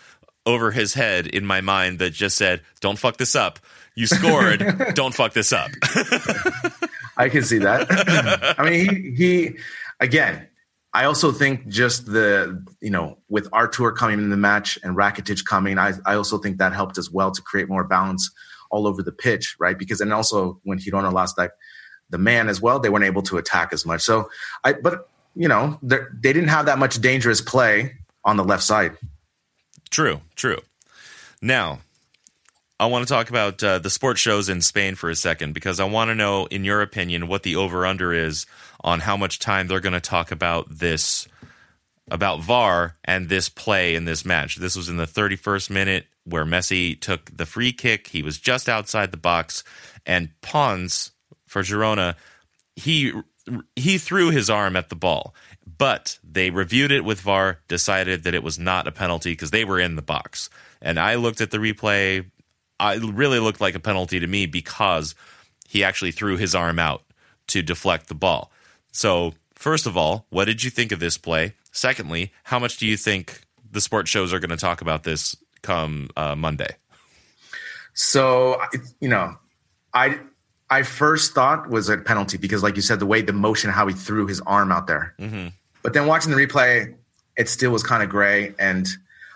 over 0.46 0.72
his 0.72 0.94
head 0.94 1.28
in 1.28 1.46
my 1.46 1.62
mind 1.62 2.00
that 2.00 2.12
just 2.14 2.38
said, 2.38 2.62
"Don't 2.80 2.98
fuck 2.98 3.18
this 3.18 3.36
up. 3.36 3.60
You 3.96 4.08
scored. 4.08 4.64
Don't 4.96 5.14
fuck 5.14 5.34
this 5.34 5.54
up." 5.54 5.72
I 7.18 7.30
can 7.30 7.44
see 7.44 7.60
that. 7.60 8.56
I 8.58 8.70
mean, 8.70 8.90
he 8.90 9.12
he 9.12 9.58
again. 10.00 10.48
I 10.94 11.04
also 11.04 11.34
think 11.34 11.68
just 11.68 12.06
the 12.06 12.66
you 12.80 12.90
know 12.90 13.18
with 13.28 13.50
Arthur 13.52 13.92
coming 13.92 14.20
in 14.20 14.30
the 14.30 14.38
match 14.38 14.80
and 14.82 14.96
Rakitic 14.96 15.44
coming, 15.46 15.78
I 15.78 15.94
I 16.06 16.16
also 16.16 16.38
think 16.38 16.58
that 16.58 16.74
helped 16.74 16.98
as 16.98 17.12
well 17.12 17.32
to 17.32 17.42
create 17.42 17.68
more 17.68 17.84
balance 17.84 18.32
all 18.70 18.88
over 18.88 19.04
the 19.04 19.12
pitch, 19.12 19.56
right? 19.60 19.78
Because 19.78 20.02
and 20.02 20.14
also 20.14 20.60
when 20.64 20.80
Girona 20.80 21.12
lost 21.12 21.36
that 21.38 21.52
the 22.10 22.18
man 22.18 22.50
as 22.50 22.62
well, 22.62 22.80
they 22.80 22.90
weren't 22.90 23.06
able 23.06 23.24
to 23.24 23.38
attack 23.38 23.74
as 23.74 23.86
much. 23.86 24.02
So 24.02 24.30
I 24.64 24.74
but 24.74 25.10
you 25.36 25.48
know 25.48 25.80
they 25.82 26.00
didn't 26.22 26.48
have 26.48 26.68
that 26.68 26.80
much 26.80 27.02
dangerous 27.02 27.42
play 27.42 27.96
on 28.24 28.38
the 28.38 28.44
left 28.44 28.64
side. 28.64 28.98
True, 29.96 30.20
true. 30.36 30.60
Now, 31.42 31.80
I 32.78 32.88
want 32.88 33.08
to 33.08 33.14
talk 33.14 33.30
about 33.30 33.64
uh, 33.64 33.80
the 33.80 33.90
sports 33.90 34.20
shows 34.20 34.50
in 34.50 34.60
Spain 34.60 34.96
for 34.96 35.10
a 35.10 35.16
second 35.16 35.54
because 35.54 35.80
I 35.80 35.86
want 35.86 36.10
to 36.10 36.16
know, 36.16 36.48
in 36.48 36.66
your 36.66 36.82
opinion, 36.82 37.30
what 37.30 37.44
the 37.44 37.56
over 37.56 37.86
under 37.86 38.12
is 38.12 38.46
on 38.84 39.00
how 39.00 39.16
much 39.16 39.40
time 39.40 39.68
they're 39.68 39.80
going 39.80 39.94
to 39.94 40.02
talk 40.02 40.32
about 40.32 40.68
this, 40.70 41.30
about 42.12 42.42
VAR 42.42 42.98
and 43.06 43.30
this 43.30 43.48
play 43.48 43.96
in 43.96 44.04
this 44.04 44.26
match. 44.26 44.58
This 44.58 44.76
was 44.76 44.90
in 44.90 44.98
the 44.98 45.08
31st 45.08 45.70
minute 45.70 46.08
where 46.26 46.44
Messi 46.44 47.00
took 47.00 47.32
the 47.34 47.46
free 47.46 47.72
kick. 47.72 48.08
He 48.08 48.22
was 48.22 48.38
just 48.38 48.68
outside 48.68 49.12
the 49.12 49.18
box, 49.18 49.64
and 50.06 50.28
Pons 50.42 51.12
for 51.48 51.62
Girona, 51.62 52.16
he 52.76 53.14
he 53.78 53.98
threw 53.98 54.30
his 54.30 54.50
arm 54.50 54.76
at 54.76 54.90
the 54.90 54.96
ball, 54.96 55.34
but 55.78 56.20
they 56.24 56.50
reviewed 56.50 56.92
it 56.92 57.04
with 57.04 57.22
VAR, 57.22 57.60
decided 57.68 58.24
that 58.24 58.34
it 58.34 58.44
was 58.44 58.60
not 58.60 58.88
a 58.88 58.92
penalty 58.92 59.32
because 59.32 59.52
they 59.52 59.66
were 59.66 59.80
in 59.80 59.96
the 59.96 60.02
box. 60.02 60.50
And 60.82 61.00
I 61.00 61.16
looked 61.16 61.42
at 61.42 61.52
the 61.52 61.58
replay. 61.58 62.26
I 62.80 62.96
it 62.96 63.04
really 63.04 63.40
looked 63.40 63.62
like 63.62 63.76
a 63.76 63.80
penalty 63.80 64.20
to 64.20 64.28
me 64.28 64.46
because 64.46 65.16
he 65.68 65.84
actually 65.84 66.12
threw 66.12 66.38
his 66.38 66.54
arm 66.54 66.80
out 66.80 67.04
to 67.48 67.62
deflect 67.62 68.08
the 68.08 68.16
ball. 68.16 68.52
So, 68.92 69.34
first 69.54 69.86
of 69.86 69.98
all, 69.98 70.26
what 70.30 70.46
did 70.46 70.64
you 70.64 70.70
think 70.70 70.92
of 70.92 71.00
this 71.00 71.18
play? 71.18 71.54
Secondly, 71.72 72.32
how 72.44 72.60
much 72.60 72.78
do 72.78 72.86
you 72.86 72.98
think 72.98 73.42
the 73.72 73.82
sports 73.82 74.10
shows 74.10 74.34
are 74.34 74.40
going 74.40 74.50
to 74.50 74.58
talk 74.58 74.82
about 74.82 75.04
this 75.04 75.36
come 75.62 76.10
uh, 76.16 76.36
Monday? 76.36 76.76
So 77.96 78.62
you 79.00 79.10
know, 79.10 79.36
I 79.94 80.20
I 80.70 80.84
first 80.84 81.34
thought 81.34 81.70
was 81.70 81.90
a 81.90 81.98
penalty 81.98 82.38
because, 82.38 82.62
like 82.62 82.76
you 82.76 82.82
said, 82.82 83.00
the 83.00 83.06
way 83.06 83.22
the 83.22 83.34
motion, 83.34 83.72
how 83.72 83.88
he 83.88 83.94
threw 83.94 84.28
his 84.28 84.42
arm 84.42 84.72
out 84.72 84.88
there. 84.88 85.16
Mm-hmm. 85.20 85.48
But 85.86 85.94
then 85.94 86.08
watching 86.08 86.32
the 86.32 86.38
replay, 86.48 86.96
it 87.38 87.48
still 87.48 87.70
was 87.70 87.84
kind 87.84 88.02
of 88.02 88.10
gray, 88.10 88.56
and 88.58 88.88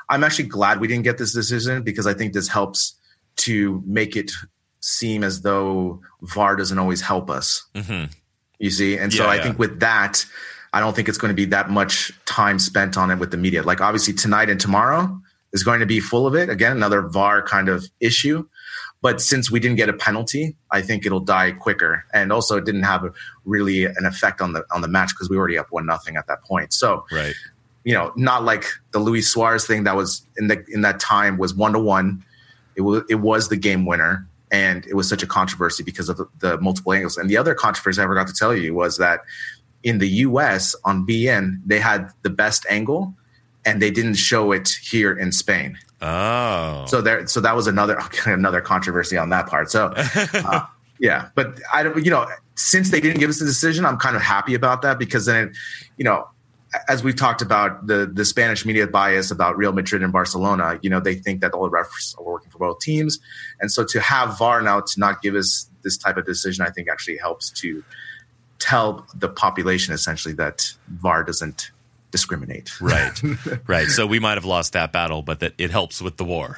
I'm 0.10 0.24
actually 0.24 0.48
glad 0.48 0.80
we 0.80 0.88
didn't 0.88 1.04
get 1.04 1.20
this 1.20 1.32
decision 1.32 1.84
because 1.84 2.08
I 2.08 2.16
think 2.16 2.34
this 2.34 2.48
helps 2.48 2.96
to 3.36 3.84
make 3.86 4.16
it 4.16 4.32
seem 4.80 5.24
as 5.24 5.42
though 5.42 6.02
VAR 6.24 6.56
doesn't 6.56 6.80
always 6.80 7.02
help 7.02 7.30
us. 7.30 7.68
Mm-hmm. 7.76 8.12
You 8.58 8.72
see, 8.72 8.98
and 8.98 9.14
so 9.14 9.28
I 9.28 9.36
yeah. 9.36 9.44
think 9.44 9.60
with 9.60 9.80
that, 9.82 10.26
I 10.74 10.80
don't 10.80 10.96
think 10.96 11.08
it's 11.08 11.20
going 11.20 11.30
to 11.30 11.36
be 11.36 11.46
that 11.46 11.70
much 11.70 12.12
time 12.26 12.58
spent 12.58 12.98
on 12.98 13.12
it 13.12 13.20
with 13.20 13.30
the 13.30 13.38
media. 13.38 13.62
Like 13.62 13.80
obviously 13.80 14.16
tonight 14.16 14.50
and 14.50 14.60
tomorrow 14.60 15.22
is 15.54 15.64
going 15.64 15.82
to 15.82 15.86
be 15.86 16.00
full 16.00 16.26
of 16.26 16.34
it. 16.34 16.50
Again, 16.50 16.72
another 16.72 17.04
VAR 17.04 17.44
kind 17.44 17.70
of 17.70 17.86
issue. 18.00 18.48
But 19.02 19.22
since 19.22 19.50
we 19.50 19.60
didn't 19.62 19.78
get 19.78 19.88
a 19.88 19.94
penalty, 19.94 20.58
I 20.72 20.82
think 20.82 21.06
it'll 21.06 21.22
die 21.22 21.52
quicker. 21.52 22.04
And 22.14 22.34
also, 22.34 22.58
it 22.58 22.66
didn't 22.66 22.84
have 22.84 23.06
a, 23.06 23.14
really 23.46 23.86
an 23.86 24.06
effect 24.06 24.42
on 24.42 24.54
the 24.54 24.66
on 24.72 24.82
the 24.82 24.90
match 24.90 25.10
because 25.10 25.30
we 25.30 25.38
were 25.38 25.42
already 25.42 25.58
up 25.58 25.72
one 25.72 25.86
nothing 25.86 26.18
at 26.18 26.28
that 26.28 26.44
point. 26.44 26.74
So 26.74 27.06
Right. 27.12 27.34
you 27.86 27.94
know, 27.94 28.12
not 28.16 28.44
like 28.44 28.66
the 28.92 29.00
Luis 29.00 29.30
Suarez 29.30 29.66
thing 29.66 29.86
that 29.86 29.96
was 29.96 30.28
in 30.38 30.48
the 30.48 30.66
in 30.70 30.82
that 30.82 31.00
time 31.00 31.38
was 31.38 31.54
one 31.54 31.74
to 31.74 31.80
one. 31.80 32.24
It 32.76 32.82
was 32.82 33.04
it 33.10 33.16
was 33.16 33.48
the 33.48 33.58
game 33.58 33.86
winner, 33.86 34.28
and 34.52 34.86
it 34.86 34.96
was 34.96 35.08
such 35.08 35.24
a 35.24 35.28
controversy 35.28 35.84
because 35.84 36.10
of 36.10 36.18
the, 36.18 36.26
the 36.40 36.58
multiple 36.60 36.92
angles. 36.94 37.18
And 37.18 37.30
the 37.30 37.38
other 37.38 37.54
controversy 37.54 38.02
I 38.02 38.06
forgot 38.06 38.28
to 38.28 38.34
tell 38.34 38.54
you 38.54 38.74
was 38.74 38.98
that 38.98 39.22
in 39.84 40.00
the 40.00 40.10
U.S. 40.28 40.76
on 40.84 41.08
beIN 41.08 41.62
they 41.66 41.80
had 41.80 42.12
the 42.24 42.30
best 42.30 42.66
angle, 42.70 43.14
and 43.70 43.80
they 43.80 43.92
didn't 43.92 44.16
show 44.16 44.52
it 44.52 44.70
here 44.82 45.14
in 45.14 45.32
Spain. 45.32 45.78
Oh, 46.02 46.86
So 46.88 47.02
there, 47.02 47.28
so 47.28 47.40
that 47.42 47.56
was 47.56 47.68
another 47.68 48.00
another 48.26 48.62
controversy 48.62 49.16
on 49.16 49.30
that 49.30 49.48
part. 49.48 49.70
So, 49.70 49.94
uh, 50.34 50.66
yeah, 51.00 51.30
but 51.36 51.60
I 51.72 51.84
don't, 51.84 52.04
you 52.04 52.10
know, 52.10 52.28
since 52.56 52.90
they 52.90 53.00
didn't 53.00 53.20
give 53.20 53.30
us 53.30 53.40
the 53.40 53.46
decision, 53.46 53.86
I'm 53.86 53.98
kind 53.98 54.16
of 54.16 54.22
happy 54.22 54.56
about 54.56 54.82
that 54.82 54.98
because 54.98 55.26
then, 55.26 55.50
it, 55.50 55.58
you 55.98 56.04
know, 56.04 56.28
as 56.88 57.04
we've 57.04 57.16
talked 57.16 57.42
about 57.44 57.86
the 57.86 58.10
the 58.12 58.26
Spanish 58.26 58.66
media 58.66 58.88
bias 58.88 59.30
about 59.30 59.56
Real 59.56 59.72
Madrid 59.72 60.02
and 60.02 60.12
Barcelona, 60.12 60.80
you 60.82 60.90
know, 60.90 61.00
they 61.00 61.16
think 61.16 61.42
that 61.42 61.52
all 61.52 61.70
the 61.70 61.70
refs 61.70 62.18
are 62.18 62.24
working 62.24 62.50
for 62.50 62.58
both 62.58 62.80
teams, 62.80 63.20
and 63.60 63.72
so 63.72 63.86
to 63.86 64.00
have 64.00 64.38
VAR 64.40 64.62
now 64.62 64.82
to 64.82 65.00
not 65.00 65.22
give 65.22 65.36
us 65.36 65.70
this 65.84 65.96
type 65.96 66.18
of 66.18 66.26
decision, 66.26 66.66
I 66.66 66.72
think 66.72 66.90
actually 66.90 67.18
helps 67.18 67.52
to 67.62 67.84
tell 68.58 69.06
the 69.16 69.30
population 69.30 69.94
essentially 69.94 70.34
that 70.36 70.74
VAR 70.88 71.24
doesn't 71.24 71.72
discriminate. 72.12 72.80
right, 72.82 73.22
right. 73.68 73.88
So 73.88 74.06
we 74.08 74.20
might 74.20 74.36
have 74.36 74.46
lost 74.46 74.74
that 74.74 74.92
battle, 74.92 75.22
but 75.22 75.40
that 75.42 75.54
it 75.58 75.72
helps 75.72 76.02
with 76.02 76.18
the 76.18 76.26
war. 76.26 76.58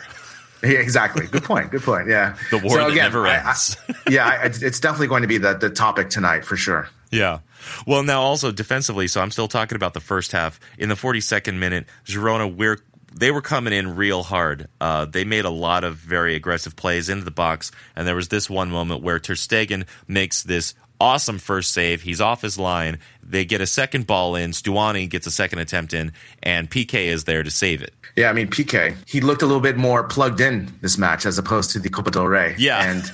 Yeah, 0.64 0.78
exactly. 0.78 1.26
Good 1.26 1.44
point. 1.44 1.72
Good 1.72 1.82
point. 1.82 2.08
Yeah. 2.08 2.38
The 2.52 2.60
war 2.60 2.78
So 2.78 2.86
again, 2.88 2.98
never 2.98 3.26
I- 3.28 3.38
I- 3.38 3.50
ends. 3.50 3.78
yeah, 4.10 4.28
I, 4.28 4.46
it's 4.46 4.80
definitely 4.80 5.08
going 5.08 5.24
to 5.24 5.28
be 5.28 5.40
the, 5.40 5.56
the 5.56 5.70
topic 5.72 6.10
tonight 6.12 6.46
for 6.46 6.56
sure. 6.56 6.88
Yeah. 7.12 7.40
Well, 7.88 8.04
now 8.04 8.22
also 8.22 8.52
defensively, 8.52 9.08
so 9.08 9.22
I'm 9.22 9.32
still 9.32 9.48
talking 9.48 9.76
about 9.76 9.94
the 9.94 10.00
first 10.00 10.32
half. 10.32 10.60
In 10.78 10.88
the 10.90 10.96
42nd 10.96 11.58
minute, 11.58 11.86
Girona, 12.06 12.54
we're 12.56 12.78
they 13.14 13.30
were 13.32 13.42
coming 13.42 13.74
in 13.74 13.96
real 13.98 14.24
hard. 14.24 14.68
Uh, 14.80 15.04
they 15.06 15.26
made 15.26 15.44
a 15.44 15.50
lot 15.50 15.84
of 15.84 15.96
very 15.98 16.36
aggressive 16.36 16.76
plays 16.78 17.10
into 17.10 17.26
the 17.26 17.32
box, 17.32 17.72
and 17.96 18.08
there 18.08 18.16
was 18.16 18.30
this 18.30 18.50
one 18.50 18.70
moment 18.72 19.02
where 19.04 19.20
Ter 19.20 19.34
Stegen 19.34 19.86
makes 20.08 20.44
this 20.44 20.74
awesome 21.02 21.40
first 21.40 21.74
save. 21.74 22.04
He's 22.04 22.22
off 22.22 22.44
his 22.44 22.60
line. 22.60 23.00
They 23.24 23.44
get 23.44 23.60
a 23.60 23.66
second 23.66 24.06
ball 24.06 24.36
in. 24.36 24.52
Stuani 24.52 25.10
gets 25.10 25.26
a 25.26 25.32
second 25.32 25.60
attempt 25.60 25.94
in, 25.94 26.14
and 26.44 26.70
PK 26.70 27.06
is 27.06 27.24
there 27.24 27.42
to 27.42 27.50
save 27.50 27.82
it. 27.82 27.94
Yeah, 28.16 28.30
I 28.30 28.34
mean 28.34 28.48
PK, 28.48 28.96
he 29.08 29.20
looked 29.20 29.42
a 29.42 29.46
little 29.46 29.62
bit 29.62 29.78
more 29.78 30.04
plugged 30.04 30.40
in 30.40 30.72
this 30.82 30.98
match 30.98 31.26
as 31.26 31.38
opposed 31.38 31.72
to 31.72 31.80
the 31.80 31.90
Copa 31.90 32.12
del 32.12 32.28
Rey. 32.28 32.56
Yeah. 32.58 32.84
and 32.84 33.12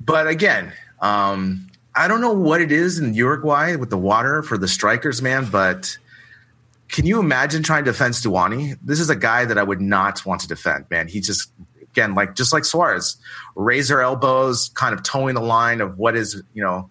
but 0.00 0.26
again, 0.26 0.72
um, 1.00 1.68
I 1.94 2.06
don't 2.06 2.20
know 2.20 2.34
what 2.34 2.60
it 2.60 2.70
is 2.70 2.98
in 2.98 3.14
Uruguay 3.14 3.76
with 3.76 3.88
the 3.88 3.98
water 3.98 4.42
for 4.42 4.58
the 4.58 4.68
strikers, 4.68 5.22
man. 5.22 5.48
But 5.50 5.96
can 6.88 7.06
you 7.06 7.18
imagine 7.18 7.62
trying 7.62 7.84
to 7.84 7.92
defend 7.92 8.14
Stuani? 8.14 8.76
This 8.82 9.00
is 9.00 9.08
a 9.08 9.16
guy 9.16 9.46
that 9.46 9.56
I 9.56 9.62
would 9.62 9.80
not 9.80 10.26
want 10.26 10.42
to 10.42 10.48
defend, 10.48 10.84
man. 10.90 11.08
He 11.08 11.20
just 11.20 11.50
again, 11.82 12.14
like 12.14 12.34
just 12.34 12.52
like 12.52 12.66
Suarez, 12.66 13.16
raise 13.54 13.88
their 13.88 14.02
elbows, 14.02 14.70
kind 14.74 14.92
of 14.92 15.02
towing 15.02 15.34
the 15.34 15.40
line 15.40 15.80
of 15.80 15.96
what 15.96 16.14
is 16.14 16.42
you 16.52 16.62
know 16.62 16.90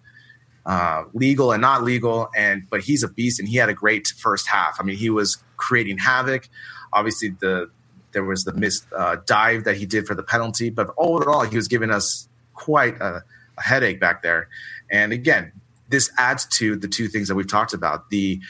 uh, 0.66 1.04
legal 1.14 1.52
and 1.52 1.62
not 1.62 1.82
legal. 1.84 2.28
And 2.36 2.68
but 2.68 2.80
he's 2.82 3.02
a 3.02 3.08
beast, 3.08 3.38
and 3.38 3.48
he 3.48 3.56
had 3.56 3.68
a 3.68 3.74
great 3.74 4.08
first 4.08 4.48
half. 4.48 4.76
I 4.78 4.82
mean, 4.82 4.96
he 4.96 5.08
was 5.08 5.38
creating 5.56 5.98
havoc. 5.98 6.48
Obviously, 6.92 7.30
the 7.40 7.70
there 8.12 8.24
was 8.24 8.44
the 8.44 8.52
missed 8.52 8.86
uh, 8.96 9.16
dive 9.26 9.64
that 9.64 9.76
he 9.76 9.86
did 9.86 10.06
for 10.06 10.14
the 10.14 10.22
penalty, 10.22 10.70
but 10.70 10.92
overall, 10.96 11.44
he 11.44 11.56
was 11.56 11.68
giving 11.68 11.90
us 11.90 12.28
quite 12.54 13.00
a, 13.00 13.22
a 13.58 13.62
headache 13.62 14.00
back 14.00 14.22
there. 14.22 14.48
And 14.90 15.12
again, 15.12 15.52
this 15.88 16.10
adds 16.18 16.46
to 16.58 16.76
the 16.76 16.88
two 16.88 17.08
things 17.08 17.28
that 17.28 17.34
we've 17.34 17.48
talked 17.48 17.74
about: 17.74 18.10
the 18.10 18.40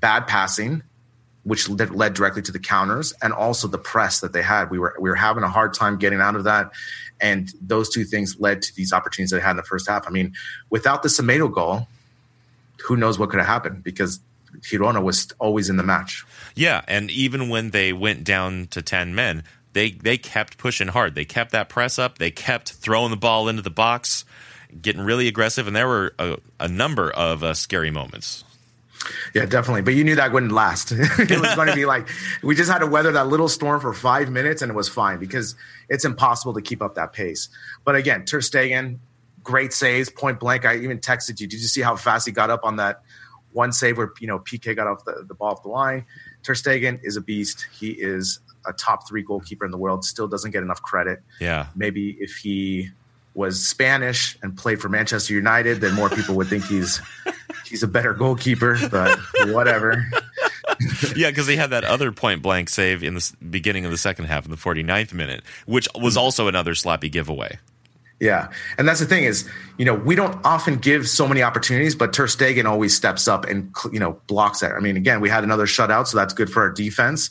bad 0.00 0.26
passing, 0.26 0.82
which 1.46 1.68
led, 1.68 2.12
directly 2.12 2.42
to 2.42 2.50
the 2.50 2.58
counters, 2.58 3.14
and 3.22 3.32
also 3.32 3.68
the 3.68 3.78
press 3.78 4.18
that 4.18 4.32
they 4.32 4.42
had. 4.42 4.68
We 4.68 4.80
were 4.80 4.96
we 4.98 5.08
were 5.08 5.16
having 5.16 5.44
a 5.44 5.48
hard 5.48 5.74
time 5.74 5.96
getting 5.96 6.20
out 6.20 6.34
of 6.34 6.42
that, 6.44 6.72
and 7.20 7.52
those 7.60 7.88
two 7.88 8.04
things 8.04 8.40
led 8.40 8.62
to 8.62 8.74
these 8.74 8.92
opportunities 8.92 9.30
they 9.30 9.40
had 9.40 9.52
in 9.52 9.56
the 9.56 9.62
first 9.62 9.88
half. 9.88 10.08
I 10.08 10.10
mean, 10.10 10.34
without 10.70 11.04
the 11.04 11.08
Semedo 11.08 11.52
goal, 11.52 11.86
who 12.84 12.96
knows 12.96 13.16
what 13.16 13.30
could 13.30 13.38
have 13.38 13.46
happened 13.46 13.84
because 13.84 14.18
Girona 14.58 15.00
was 15.00 15.32
always 15.38 15.70
in 15.70 15.76
the 15.76 15.84
match. 15.84 16.24
Yeah, 16.56 16.82
and 16.88 17.12
even 17.12 17.48
when 17.48 17.70
they 17.70 17.92
went 17.92 18.24
down 18.24 18.66
to 18.72 18.82
10 18.82 19.14
men, 19.14 19.44
they 19.72 19.92
they 19.92 20.18
kept 20.18 20.58
pushing 20.58 20.88
hard. 20.88 21.14
They 21.14 21.24
kept 21.24 21.52
that 21.52 21.68
press 21.68 21.96
up. 21.96 22.18
They 22.18 22.32
kept 22.32 22.72
throwing 22.72 23.12
the 23.12 23.16
ball 23.16 23.48
into 23.48 23.62
the 23.62 23.70
box, 23.70 24.24
getting 24.82 25.02
really 25.02 25.28
aggressive, 25.28 25.68
and 25.68 25.76
there 25.76 25.86
were 25.86 26.12
a, 26.18 26.38
a 26.58 26.66
number 26.66 27.08
of 27.10 27.44
uh, 27.44 27.54
scary 27.54 27.92
moments. 27.92 28.42
Yeah, 29.34 29.46
definitely. 29.46 29.82
But 29.82 29.94
you 29.94 30.04
knew 30.04 30.16
that 30.16 30.32
wouldn't 30.32 30.52
last. 30.52 30.92
it 30.92 31.40
was 31.40 31.54
going 31.54 31.68
to 31.68 31.74
be 31.74 31.86
like 31.94 32.08
we 32.42 32.54
just 32.54 32.70
had 32.70 32.78
to 32.78 32.86
weather 32.86 33.12
that 33.12 33.28
little 33.28 33.48
storm 33.48 33.80
for 33.80 33.92
five 33.92 34.30
minutes, 34.30 34.62
and 34.62 34.70
it 34.70 34.74
was 34.74 34.88
fine 34.88 35.18
because 35.18 35.54
it's 35.88 36.04
impossible 36.04 36.54
to 36.54 36.62
keep 36.62 36.82
up 36.82 36.94
that 36.94 37.12
pace. 37.12 37.48
But 37.84 37.96
again, 37.96 38.24
Ter 38.24 38.40
Stegen, 38.40 38.98
great 39.42 39.72
saves, 39.72 40.10
point 40.10 40.40
blank. 40.40 40.64
I 40.64 40.76
even 40.76 40.98
texted 40.98 41.40
you. 41.40 41.46
Did 41.46 41.60
you 41.60 41.68
see 41.68 41.82
how 41.82 41.96
fast 41.96 42.26
he 42.26 42.32
got 42.32 42.50
up 42.50 42.64
on 42.64 42.76
that 42.76 43.02
one 43.52 43.72
save 43.72 43.96
where 43.96 44.12
you 44.20 44.26
know 44.26 44.38
PK 44.38 44.76
got 44.76 44.86
off 44.86 45.04
the, 45.04 45.24
the 45.26 45.34
ball 45.34 45.52
off 45.52 45.62
the 45.62 45.68
line? 45.68 46.04
Ter 46.42 46.54
Stegen 46.54 47.00
is 47.02 47.16
a 47.16 47.20
beast. 47.20 47.66
He 47.72 47.90
is 47.90 48.40
a 48.66 48.72
top 48.72 49.08
three 49.08 49.22
goalkeeper 49.22 49.64
in 49.64 49.70
the 49.70 49.78
world. 49.78 50.04
Still 50.04 50.28
doesn't 50.28 50.50
get 50.50 50.62
enough 50.62 50.82
credit. 50.82 51.22
Yeah. 51.40 51.66
Maybe 51.74 52.16
if 52.20 52.36
he 52.36 52.90
was 53.34 53.64
Spanish 53.64 54.38
and 54.42 54.56
played 54.56 54.80
for 54.80 54.88
Manchester 54.88 55.34
United, 55.34 55.80
then 55.80 55.94
more 55.94 56.08
people 56.08 56.34
would 56.36 56.48
think 56.48 56.64
he's 56.64 57.00
he's 57.66 57.82
a 57.82 57.88
better 57.88 58.14
goalkeeper. 58.14 58.78
But 58.90 59.18
whatever. 59.46 60.06
yeah, 61.16 61.30
because 61.30 61.46
they 61.46 61.56
had 61.56 61.70
that 61.70 61.84
other 61.84 62.12
point 62.12 62.42
blank 62.42 62.68
save 62.68 63.02
in 63.02 63.14
the 63.14 63.32
beginning 63.50 63.84
of 63.84 63.90
the 63.90 63.98
second 63.98 64.26
half 64.26 64.44
in 64.44 64.50
the 64.50 64.56
49th 64.56 65.12
minute, 65.12 65.42
which 65.66 65.88
was 65.94 66.16
mm. 66.16 66.20
also 66.20 66.48
another 66.48 66.74
sloppy 66.74 67.08
giveaway. 67.08 67.58
Yeah, 68.18 68.48
and 68.78 68.88
that's 68.88 69.00
the 69.00 69.06
thing 69.06 69.24
is, 69.24 69.46
you 69.76 69.84
know, 69.84 69.94
we 69.94 70.14
don't 70.14 70.38
often 70.42 70.76
give 70.76 71.06
so 71.06 71.28
many 71.28 71.42
opportunities, 71.42 71.94
but 71.94 72.14
Ter 72.14 72.26
Stegen 72.26 72.64
always 72.64 72.96
steps 72.96 73.28
up 73.28 73.44
and 73.44 73.70
you 73.92 74.00
know 74.00 74.18
blocks 74.26 74.60
that. 74.60 74.72
I 74.72 74.80
mean, 74.80 74.96
again, 74.96 75.20
we 75.20 75.28
had 75.28 75.44
another 75.44 75.66
shutout, 75.66 76.06
so 76.06 76.16
that's 76.16 76.32
good 76.32 76.50
for 76.50 76.62
our 76.62 76.70
defense. 76.70 77.28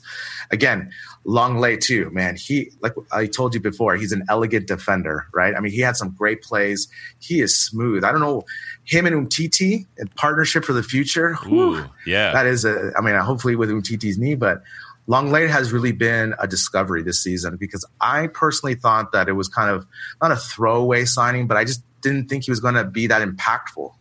Again, 0.52 0.92
Lenglet 1.26 1.82
too, 1.82 2.10
man. 2.12 2.36
He 2.36 2.72
like 2.82 2.94
I 3.12 3.26
told 3.26 3.54
you 3.56 3.60
before, 3.60 3.96
he's 3.96 4.12
an 4.12 4.24
elegant 4.30 4.68
defender, 4.68 5.26
right? 5.34 5.56
I 5.56 5.60
mean, 5.60 5.72
he 5.72 5.82
had 5.82 5.98
some 5.98 6.12
great 6.12 6.44
plays. 6.44 6.88
He 7.20 7.42
is 7.42 7.58
smooth. 7.58 8.04
I 8.04 8.12
don't 8.12 8.22
know 8.22 8.44
him 8.84 9.08
and 9.08 9.28
Umtiti 9.28 9.88
in 9.98 10.08
partnership 10.10 10.64
for 10.64 10.74
the 10.74 10.84
future. 10.84 11.34
whew, 11.44 11.84
yeah. 12.06 12.32
that 12.32 12.46
is 12.46 12.64
a. 12.64 12.92
I 12.96 13.02
mean, 13.02 13.16
hopefully 13.16 13.56
with 13.56 13.70
Umtiti's 13.70 14.20
knee, 14.20 14.36
but 14.36 14.62
Long 15.08 15.30
Lenglet 15.30 15.50
has 15.50 15.72
really 15.72 15.92
been 15.92 16.36
a 16.40 16.48
discovery 16.48 17.02
this 17.02 17.22
season 17.22 17.58
because 17.58 17.86
I 18.02 18.28
personally 18.28 18.76
thought 18.76 19.12
that 19.12 19.28
it 19.28 19.34
was 19.34 19.48
kind 19.48 19.70
of 19.70 19.86
not 20.22 20.32
a 20.32 20.36
throwaway 20.36 21.06
signing, 21.06 21.48
but 21.48 21.58
I 21.58 21.64
just 21.64 21.84
didn't 22.02 22.28
think 22.28 22.44
he 22.44 22.52
was 22.52 22.60
going 22.60 22.76
to 22.76 22.84
be 22.84 23.08
that 23.08 23.28
impactful. 23.28 23.94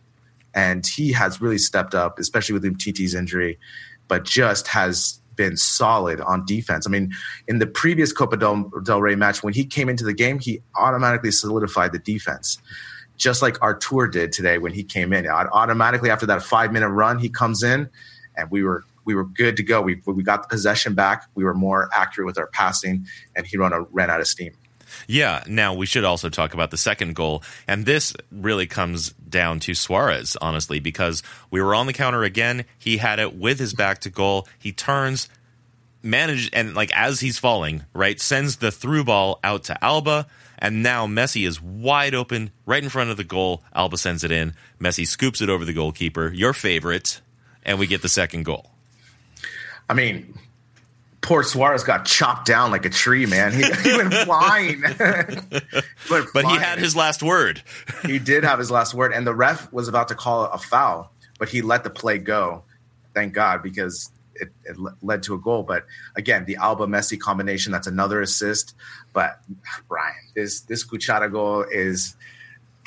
And 0.53 0.85
he 0.85 1.11
has 1.11 1.41
really 1.41 1.57
stepped 1.57 1.93
up, 1.93 2.17
especially 2.17 2.53
with 2.53 2.63
Umtiti's 2.63 3.13
injury, 3.13 3.59
but 4.07 4.23
just 4.23 4.67
has 4.67 5.19
been 5.35 5.57
solid 5.57 6.21
on 6.21 6.45
defense. 6.45 6.87
I 6.87 6.89
mean, 6.89 7.11
in 7.47 7.59
the 7.59 7.67
previous 7.67 8.11
Copa 8.11 8.37
del, 8.37 8.71
del 8.83 9.01
Rey 9.01 9.15
match, 9.15 9.43
when 9.43 9.53
he 9.53 9.65
came 9.65 9.89
into 9.89 10.03
the 10.03 10.13
game, 10.13 10.39
he 10.39 10.61
automatically 10.75 11.31
solidified 11.31 11.91
the 11.91 11.99
defense 11.99 12.57
just 13.17 13.41
like 13.41 13.61
Arthur 13.61 14.07
did 14.07 14.31
today 14.31 14.57
when 14.57 14.73
he 14.73 14.83
came 14.83 15.13
in. 15.13 15.27
Automatically 15.27 16.09
after 16.09 16.25
that 16.25 16.43
five 16.43 16.71
minute 16.71 16.89
run, 16.89 17.19
he 17.19 17.29
comes 17.29 17.63
in, 17.63 17.89
and 18.35 18.51
we 18.51 18.63
were 18.63 18.83
we 19.05 19.15
were 19.15 19.25
good 19.25 19.55
to 19.57 19.63
go. 19.63 19.81
We 19.81 20.01
we 20.05 20.23
got 20.23 20.43
the 20.43 20.49
possession 20.49 20.95
back. 20.95 21.27
We 21.35 21.43
were 21.43 21.53
more 21.53 21.89
accurate 21.95 22.25
with 22.25 22.37
our 22.37 22.47
passing, 22.47 23.05
and 23.35 23.45
he 23.45 23.57
ran 23.57 23.73
a, 23.73 23.81
ran 23.83 24.09
out 24.09 24.19
of 24.19 24.27
steam. 24.27 24.53
Yeah. 25.07 25.43
Now 25.47 25.73
we 25.73 25.85
should 25.85 26.03
also 26.03 26.29
talk 26.29 26.53
about 26.53 26.71
the 26.71 26.77
second 26.77 27.15
goal, 27.15 27.43
and 27.67 27.85
this 27.85 28.13
really 28.31 28.67
comes 28.67 29.11
down 29.11 29.59
to 29.61 29.73
Suarez, 29.73 30.37
honestly, 30.41 30.79
because 30.79 31.23
we 31.51 31.61
were 31.61 31.75
on 31.75 31.87
the 31.87 31.93
counter 31.93 32.23
again. 32.23 32.65
He 32.77 32.97
had 32.97 33.19
it 33.19 33.35
with 33.35 33.59
his 33.59 33.73
back 33.73 33.99
to 33.99 34.09
goal. 34.09 34.47
He 34.57 34.71
turns, 34.71 35.29
managed, 36.01 36.53
and 36.53 36.73
like 36.73 36.91
as 36.95 37.19
he's 37.19 37.37
falling, 37.37 37.83
right, 37.93 38.19
sends 38.19 38.57
the 38.57 38.71
through 38.71 39.03
ball 39.03 39.39
out 39.43 39.63
to 39.65 39.83
Alba, 39.83 40.27
and 40.57 40.81
now 40.81 41.05
Messi 41.07 41.45
is 41.47 41.61
wide 41.61 42.15
open 42.15 42.51
right 42.65 42.83
in 42.83 42.89
front 42.89 43.09
of 43.09 43.17
the 43.17 43.23
goal. 43.23 43.63
Alba 43.73 43.97
sends 43.97 44.23
it 44.23 44.31
in. 44.31 44.53
Messi 44.79 45.05
scoops 45.05 45.41
it 45.41 45.49
over 45.49 45.65
the 45.65 45.73
goalkeeper, 45.73 46.31
your 46.33 46.53
favorite, 46.53 47.21
and 47.63 47.77
we 47.79 47.87
get 47.87 48.01
the 48.01 48.09
second 48.09 48.43
goal. 48.43 48.71
I 49.89 49.93
mean, 49.93 50.37
poor 51.25 51.41
Suarez 51.41 51.83
got 51.83 52.05
chopped 52.05 52.45
down 52.45 52.69
like 52.69 52.85
a 52.85 52.89
tree, 52.89 53.25
man. 53.25 53.51
He, 53.51 53.63
he 53.63 53.97
went 53.97 54.13
flying. 54.25 54.83
He 56.07 56.13
went 56.13 56.27
But 56.33 56.45
he 56.45 56.55
had 56.55 56.77
his 56.77 56.95
last 56.95 57.23
word. 57.23 57.63
he 58.03 58.19
did 58.19 58.43
have 58.43 58.59
his 58.59 58.69
last 58.69 58.93
word, 58.93 59.11
and 59.11 59.25
the 59.25 59.33
ref 59.33 59.73
was 59.73 59.87
about 59.87 60.09
to 60.09 60.15
call 60.15 60.45
a 60.45 60.59
foul, 60.59 61.11
but 61.39 61.49
he 61.49 61.63
let 61.63 61.83
the 61.83 61.89
play 61.89 62.19
go. 62.19 62.63
Thank 63.15 63.33
God, 63.33 63.63
because 63.63 64.11
it, 64.35 64.49
it 64.65 64.77
led 65.01 65.23
to 65.23 65.33
a 65.33 65.39
goal. 65.39 65.63
But 65.63 65.85
again, 66.15 66.45
the 66.45 66.57
Alba 66.57 66.85
Messi 66.85 67.19
combination, 67.19 67.71
that's 67.71 67.87
another 67.87 68.21
assist. 68.21 68.75
But 69.11 69.39
Brian, 69.87 70.13
this 70.35 70.59
this 70.61 70.85
Cuchara 70.85 71.31
goal 71.31 71.65
is, 71.71 72.15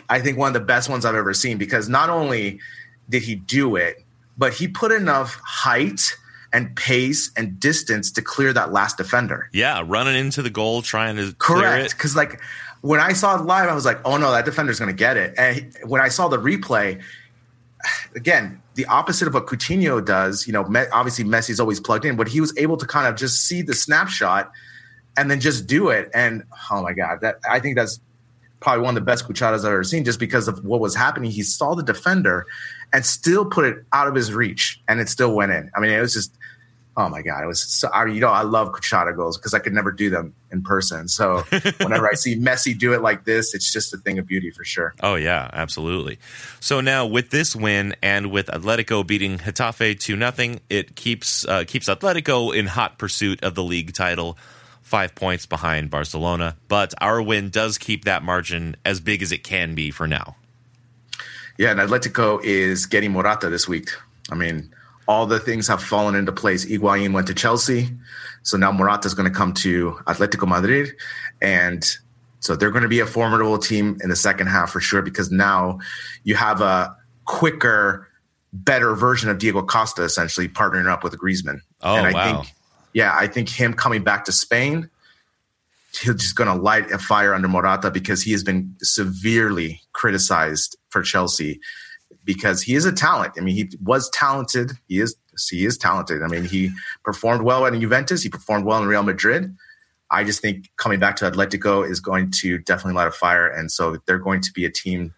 I 0.08 0.20
think, 0.20 0.38
one 0.38 0.48
of 0.48 0.54
the 0.54 0.60
best 0.66 0.88
ones 0.88 1.04
I've 1.04 1.16
ever 1.16 1.34
seen 1.34 1.58
because 1.58 1.88
not 1.88 2.08
only 2.08 2.60
did 3.08 3.22
he 3.22 3.34
do 3.34 3.74
it, 3.74 4.04
but 4.36 4.54
he 4.54 4.68
put 4.68 4.92
enough 4.92 5.40
height 5.44 6.16
and 6.52 6.74
pace 6.76 7.30
and 7.36 7.60
distance 7.60 8.10
to 8.12 8.22
clear 8.22 8.52
that 8.52 8.72
last 8.72 8.96
defender. 8.96 9.50
Yeah, 9.52 9.82
running 9.86 10.16
into 10.16 10.42
the 10.42 10.50
goal, 10.50 10.82
trying 10.82 11.16
to 11.16 11.34
Correct. 11.38 11.96
Because 11.96 12.16
like 12.16 12.40
when 12.80 13.00
I 13.00 13.12
saw 13.12 13.38
it 13.38 13.44
live, 13.44 13.68
I 13.68 13.74
was 13.74 13.84
like, 13.84 14.00
oh 14.04 14.16
no, 14.16 14.32
that 14.32 14.44
defender's 14.44 14.78
going 14.78 14.90
to 14.90 14.96
get 14.96 15.16
it. 15.16 15.34
And 15.36 15.74
when 15.84 16.00
I 16.00 16.08
saw 16.08 16.28
the 16.28 16.38
replay, 16.38 17.02
again, 18.14 18.60
the 18.74 18.86
opposite 18.86 19.28
of 19.28 19.34
what 19.34 19.46
Coutinho 19.46 20.04
does. 20.04 20.46
You 20.46 20.52
know, 20.52 20.62
obviously 20.92 21.24
Messi's 21.24 21.60
always 21.60 21.80
plugged 21.80 22.04
in, 22.04 22.16
but 22.16 22.28
he 22.28 22.40
was 22.40 22.56
able 22.56 22.76
to 22.76 22.86
kind 22.86 23.06
of 23.06 23.16
just 23.16 23.44
see 23.44 23.62
the 23.62 23.74
snapshot 23.74 24.50
and 25.16 25.30
then 25.30 25.40
just 25.40 25.66
do 25.66 25.88
it. 25.88 26.10
And 26.14 26.44
oh 26.70 26.82
my 26.82 26.92
god, 26.92 27.20
that 27.22 27.40
I 27.48 27.60
think 27.60 27.76
that's 27.76 28.00
probably 28.60 28.84
one 28.84 28.96
of 28.96 29.02
the 29.02 29.06
best 29.06 29.28
Cucharas 29.28 29.60
I've 29.60 29.66
ever 29.66 29.84
seen, 29.84 30.04
just 30.04 30.18
because 30.18 30.48
of 30.48 30.64
what 30.64 30.80
was 30.80 30.94
happening. 30.94 31.30
He 31.30 31.42
saw 31.42 31.74
the 31.74 31.82
defender 31.82 32.46
and 32.92 33.04
still 33.04 33.44
put 33.44 33.64
it 33.64 33.84
out 33.92 34.08
of 34.08 34.14
his 34.14 34.32
reach, 34.32 34.80
and 34.88 35.00
it 35.00 35.08
still 35.08 35.34
went 35.34 35.52
in. 35.52 35.70
I 35.76 35.80
mean, 35.80 35.90
it 35.90 36.00
was 36.00 36.14
just 36.14 36.32
oh 36.98 37.08
my 37.08 37.22
god, 37.22 37.44
it 37.44 37.46
was 37.46 37.62
so. 37.62 37.88
I, 37.88 38.06
you 38.06 38.20
know, 38.20 38.28
I 38.28 38.42
love 38.42 38.72
Cuchara 38.72 39.14
goals 39.14 39.38
because 39.38 39.54
I 39.54 39.60
could 39.60 39.72
never 39.72 39.92
do 39.92 40.10
them 40.10 40.34
in 40.50 40.62
person. 40.62 41.06
So 41.06 41.38
whenever 41.78 42.08
I 42.08 42.14
see 42.14 42.36
Messi 42.36 42.76
do 42.76 42.92
it 42.92 43.00
like 43.00 43.24
this, 43.24 43.54
it's 43.54 43.72
just 43.72 43.94
a 43.94 43.96
thing 43.98 44.18
of 44.18 44.26
beauty 44.26 44.50
for 44.50 44.64
sure. 44.64 44.94
Oh 45.00 45.14
yeah, 45.14 45.48
absolutely. 45.52 46.18
So 46.58 46.80
now 46.80 47.06
with 47.06 47.30
this 47.30 47.54
win 47.54 47.94
and 48.02 48.32
with 48.32 48.48
Atletico 48.48 49.06
beating 49.06 49.38
Getafe 49.38 49.98
to 50.00 50.16
nothing, 50.16 50.60
it 50.68 50.96
keeps 50.96 51.46
uh, 51.46 51.64
keeps 51.66 51.88
Atletico 51.88 52.54
in 52.54 52.66
hot 52.66 52.98
pursuit 52.98 53.42
of 53.42 53.54
the 53.54 53.62
league 53.62 53.94
title. 53.94 54.36
Five 54.82 55.14
points 55.14 55.44
behind 55.46 55.90
Barcelona, 55.90 56.56
but 56.66 56.94
our 56.98 57.22
win 57.22 57.50
does 57.50 57.76
keep 57.78 58.06
that 58.06 58.22
margin 58.22 58.74
as 58.86 59.00
big 59.00 59.22
as 59.22 59.32
it 59.32 59.44
can 59.44 59.74
be 59.74 59.90
for 59.90 60.08
now. 60.08 60.36
Yeah, 61.58 61.72
and 61.72 61.80
Atletico 61.80 62.42
is 62.42 62.86
getting 62.86 63.12
Morata 63.12 63.50
this 63.50 63.68
week. 63.68 63.90
I 64.30 64.34
mean, 64.34 64.72
all 65.08 65.24
the 65.24 65.40
things 65.40 65.66
have 65.66 65.82
fallen 65.82 66.14
into 66.14 66.30
place. 66.30 66.66
Higuaín 66.66 67.12
went 67.12 67.26
to 67.28 67.34
Chelsea, 67.34 67.88
so 68.42 68.58
now 68.58 68.70
Morata 68.70 69.06
is 69.06 69.14
going 69.14 69.28
to 69.28 69.34
come 69.36 69.54
to 69.54 69.92
Atletico 70.06 70.46
Madrid, 70.46 70.92
and 71.40 71.82
so 72.40 72.54
they're 72.54 72.70
going 72.70 72.82
to 72.82 72.88
be 72.88 73.00
a 73.00 73.06
formidable 73.06 73.58
team 73.58 73.98
in 74.02 74.10
the 74.10 74.16
second 74.16 74.48
half 74.48 74.70
for 74.70 74.80
sure. 74.80 75.02
Because 75.02 75.32
now 75.32 75.80
you 76.22 76.36
have 76.36 76.60
a 76.60 76.94
quicker, 77.24 78.06
better 78.52 78.94
version 78.94 79.30
of 79.30 79.38
Diego 79.38 79.62
Costa 79.62 80.02
essentially 80.04 80.46
partnering 80.46 80.86
up 80.86 81.02
with 81.02 81.18
Griezmann. 81.18 81.62
Oh 81.80 81.96
and 81.96 82.06
I 82.06 82.12
wow! 82.12 82.42
Think, 82.42 82.54
yeah, 82.92 83.16
I 83.18 83.26
think 83.26 83.48
him 83.48 83.72
coming 83.72 84.04
back 84.04 84.26
to 84.26 84.32
Spain, 84.32 84.90
he's 85.92 86.14
just 86.16 86.36
going 86.36 86.54
to 86.54 86.62
light 86.62 86.90
a 86.92 86.98
fire 86.98 87.32
under 87.32 87.48
Morata 87.48 87.90
because 87.90 88.22
he 88.22 88.32
has 88.32 88.44
been 88.44 88.76
severely 88.82 89.80
criticized 89.94 90.76
for 90.90 91.00
Chelsea 91.00 91.60
because 92.24 92.62
he 92.62 92.74
is 92.74 92.84
a 92.84 92.92
talent. 92.92 93.34
I 93.36 93.40
mean, 93.40 93.54
he 93.54 93.70
was 93.82 94.10
talented. 94.10 94.72
He 94.86 95.00
is 95.00 95.16
he 95.50 95.64
is 95.64 95.78
talented. 95.78 96.22
I 96.22 96.26
mean, 96.26 96.44
he 96.44 96.70
performed 97.04 97.42
well 97.42 97.64
at 97.66 97.72
Juventus. 97.72 98.22
He 98.22 98.28
performed 98.28 98.64
well 98.64 98.82
in 98.82 98.88
Real 98.88 99.02
Madrid. 99.02 99.56
I 100.10 100.24
just 100.24 100.40
think 100.40 100.70
coming 100.76 100.98
back 100.98 101.16
to 101.16 101.30
Atletico 101.30 101.88
is 101.88 102.00
going 102.00 102.30
to 102.40 102.58
definitely 102.58 102.94
light 102.94 103.08
a 103.08 103.12
fire, 103.12 103.46
and 103.46 103.70
so 103.70 103.98
they're 104.06 104.18
going 104.18 104.40
to 104.42 104.52
be 104.52 104.64
a 104.64 104.70
team 104.70 105.14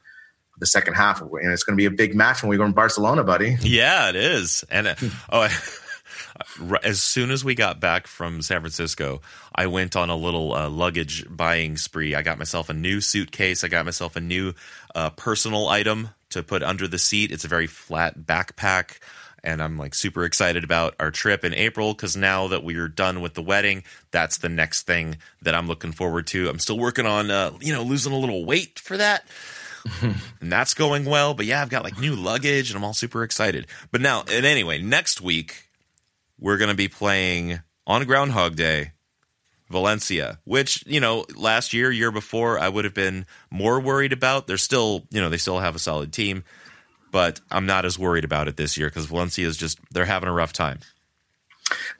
the 0.59 0.67
second 0.67 0.95
half, 0.95 1.23
and 1.23 1.53
it's 1.53 1.63
going 1.63 1.77
to 1.77 1.81
be 1.81 1.87
a 1.87 1.91
big 1.91 2.15
match 2.15 2.43
when 2.43 2.51
we 2.51 2.57
go 2.57 2.65
in 2.65 2.73
Barcelona, 2.73 3.25
buddy. 3.25 3.57
Yeah, 3.63 4.11
it 4.11 4.17
is. 4.17 4.63
And 4.71 4.89
uh, 4.89 4.95
oh, 5.31 5.49
as 6.83 7.01
soon 7.03 7.31
as 7.31 7.45
we 7.45 7.55
got 7.55 7.81
back 7.81 8.07
from 8.07 8.43
San 8.43 8.61
Francisco, 8.61 9.23
I 9.55 9.67
went 9.67 9.97
on 9.97 10.11
a 10.11 10.17
little 10.17 10.53
uh, 10.53 10.69
luggage 10.69 11.25
buying 11.29 11.77
spree. 11.77 12.15
I 12.15 12.23
got 12.23 12.39
myself 12.39 12.69
a 12.69 12.75
new 12.75 13.01
suitcase. 13.01 13.65
I 13.65 13.69
got 13.69 13.85
myself 13.85 14.17
a 14.17 14.21
new 14.21 14.55
uh, 14.95 15.11
personal 15.11 15.69
item 15.69 16.11
to 16.31 16.43
put 16.43 16.63
under 16.63 16.89
the 16.89 16.99
seat. 16.99 17.31
It's 17.31 17.45
a 17.45 17.49
very 17.49 17.67
flat 17.67 18.21
backpack. 18.21 18.99
And 19.43 19.63
I'm 19.63 19.79
like 19.79 19.95
super 19.95 20.25
excited 20.25 20.65
about 20.65 20.95
our 21.01 21.11
trip 21.11 21.45
in 21.45 21.55
April 21.55 21.95
because 21.95 22.17
now 22.17 22.49
that 22.49 22.63
we're 22.63 22.89
done 22.89 23.23
with 23.23 23.35
the 23.35 23.43
wedding, 23.43 23.85
that's 24.11 24.39
the 24.39 24.51
next 24.51 24.83
thing 24.83 25.17
that 25.43 25.55
I'm 25.55 25.67
looking 25.67 25.93
forward 25.93 26.27
to. 26.29 26.49
I'm 26.49 26.59
still 26.59 26.79
working 26.79 27.07
on, 27.07 27.31
uh, 27.31 27.53
you 27.61 27.73
know, 27.73 27.83
losing 27.83 28.13
a 28.13 28.19
little 28.19 28.45
weight 28.45 28.79
for 28.79 28.97
that. 28.99 29.27
and 30.03 30.53
that's 30.53 30.75
going 30.75 31.07
well. 31.07 31.33
But 31.33 31.47
yeah, 31.47 31.63
I've 31.63 31.71
got 31.71 31.85
like 31.85 31.99
new 31.99 32.15
luggage 32.15 32.71
and 32.71 32.77
I'm 32.77 32.85
all 32.85 32.93
super 32.93 33.23
excited. 33.23 33.67
But 33.91 34.03
now, 34.03 34.25
and 34.31 34.45
anyway, 34.45 34.81
next 34.83 35.23
week, 35.23 35.69
we're 36.39 36.59
going 36.59 36.71
to 36.71 36.77
be 36.77 36.89
playing 36.89 37.61
on 37.87 38.05
Groundhog 38.05 38.57
Day 38.57 38.93
Valencia, 39.71 40.39
which, 40.45 40.85
you 40.87 41.01
know, 41.01 41.25
last 41.37 41.73
year, 41.73 41.91
year 41.91 42.11
before, 42.11 42.59
I 42.59 42.69
would 42.69 42.85
have 42.85 42.95
been 42.95 43.25
more 43.51 43.81
worried 43.81 44.13
about. 44.13 44.47
They're 44.47 44.59
still, 44.59 45.07
you 45.11 45.21
know, 45.21 45.29
they 45.29 45.37
still 45.37 45.61
have 45.61 45.77
a 45.77 45.79
solid 45.79 46.13
team, 46.13 46.45
but 47.13 47.41
I'm 47.51 47.67
not 47.67 47.85
as 47.85 47.99
worried 47.99 48.25
about 48.25 48.49
it 48.49 48.57
this 48.57 48.77
year 48.77 48.89
because 48.89 49.07
Valencia 49.07 49.47
is 49.47 49.57
just, 49.57 49.79
they're 49.93 50.05
having 50.05 50.29
a 50.29 50.33
rough 50.33 50.53
time. 50.53 50.81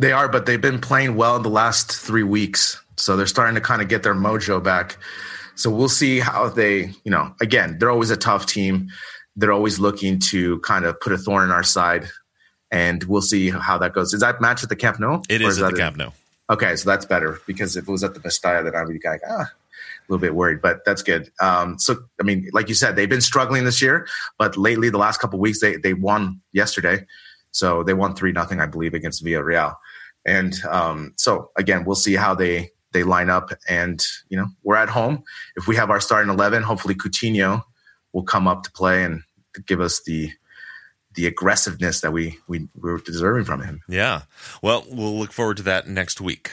They 0.01 0.11
are, 0.11 0.29
but 0.29 0.47
they've 0.47 0.61
been 0.61 0.81
playing 0.81 1.15
well 1.15 1.37
in 1.37 1.43
the 1.43 1.49
last 1.49 1.93
three 1.93 2.25
weeks. 2.25 2.83
So 2.97 3.17
they're 3.17 3.27
starting 3.27 3.55
to 3.55 3.61
kind 3.61 3.81
of 3.81 3.89
get 3.89 4.03
their 4.03 4.15
mojo 4.15 4.63
back. 4.63 4.99
So 5.55 5.71
we'll 5.71 5.89
see 5.89 6.19
how 6.19 6.49
they, 6.49 6.93
you 7.05 7.11
know, 7.11 7.35
again, 7.41 7.79
they're 7.79 7.91
always 7.91 8.11
a 8.11 8.17
tough 8.17 8.47
team. 8.47 8.89
They're 9.37 9.53
always 9.53 9.79
looking 9.79 10.19
to 10.31 10.59
kind 10.61 10.85
of 10.85 11.01
put 11.01 11.13
a 11.13 11.19
thorn 11.19 11.45
in 11.45 11.51
our 11.51 11.63
side. 11.63 12.09
And 12.73 13.03
we'll 13.05 13.23
see 13.23 13.51
how 13.51 13.79
that 13.79 13.95
goes. 13.95 14.13
Is 14.13 14.21
that 14.21 14.41
match 14.41 14.63
at 14.63 14.69
the 14.69 14.77
Camp 14.77 14.99
Nou? 14.99 15.23
It 15.29 15.41
is, 15.41 15.57
is 15.57 15.63
at 15.63 15.73
the 15.73 15.77
Camp 15.77 15.97
Nou. 15.97 16.11
Okay, 16.51 16.75
so 16.75 16.91
that's 16.91 17.07
better 17.07 17.41
because 17.47 17.77
if 17.77 17.89
it 17.89 17.91
was 17.91 18.03
at 18.03 18.15
the 18.15 18.21
Mestalla, 18.21 18.65
then 18.65 18.75
I'd 18.75 18.89
be 18.89 19.01
like, 19.09 19.21
ah, 19.29 19.43
a 19.43 19.49
little 20.09 20.21
bit 20.21 20.35
worried, 20.35 20.61
but 20.61 20.85
that's 20.85 21.03
good. 21.03 21.31
Um, 21.41 21.79
so, 21.79 21.99
I 22.21 22.25
mean, 22.25 22.51
like 22.53 22.69
you 22.69 22.75
said, 22.75 22.97
they've 22.97 23.09
been 23.09 23.21
struggling 23.21 23.65
this 23.65 23.81
year, 23.81 24.09
but 24.37 24.57
lately, 24.57 24.91
the 24.91 24.99
last 24.99 25.21
couple 25.21 25.39
weeks, 25.39 25.61
they 25.61 25.77
they 25.77 25.95
won 25.95 26.41
yesterday, 26.53 27.07
so 27.53 27.85
they 27.85 27.95
won 27.95 28.17
three 28.17 28.33
nothing, 28.33 28.61
I 28.61 28.67
believe, 28.67 28.95
against 28.95 29.25
Villarreal, 29.25 29.77
and 30.27 30.55
um, 30.69 31.13
so 31.17 31.51
again, 31.57 31.85
we'll 31.85 31.95
see 31.95 32.15
how 32.15 32.35
they 32.35 32.71
they 32.93 33.05
line 33.05 33.31
up, 33.31 33.53
and 33.69 34.05
you 34.29 34.37
know, 34.37 34.49
we're 34.65 34.77
at 34.77 34.89
home. 34.89 35.23
If 35.55 35.69
we 35.69 35.77
have 35.77 35.91
our 35.91 36.01
starting 36.01 36.33
eleven, 36.33 36.65
hopefully 36.65 36.97
Coutinho 36.97 37.63
will 38.13 38.25
come 38.25 38.49
up 38.49 38.65
to 38.65 38.73
play 38.73 39.05
and 39.05 39.23
give 39.67 39.81
us 39.81 40.03
the 40.03 40.33
the 41.15 41.27
aggressiveness 41.27 42.01
that 42.01 42.13
we, 42.13 42.39
we, 42.47 42.69
we 42.75 42.91
were 42.91 42.99
deserving 42.99 43.45
from 43.45 43.63
him. 43.63 43.83
Yeah. 43.89 44.23
Well, 44.63 44.85
we'll 44.89 45.19
look 45.19 45.33
forward 45.33 45.57
to 45.59 45.63
that 45.65 45.89
next 45.89 46.21
week. 46.21 46.51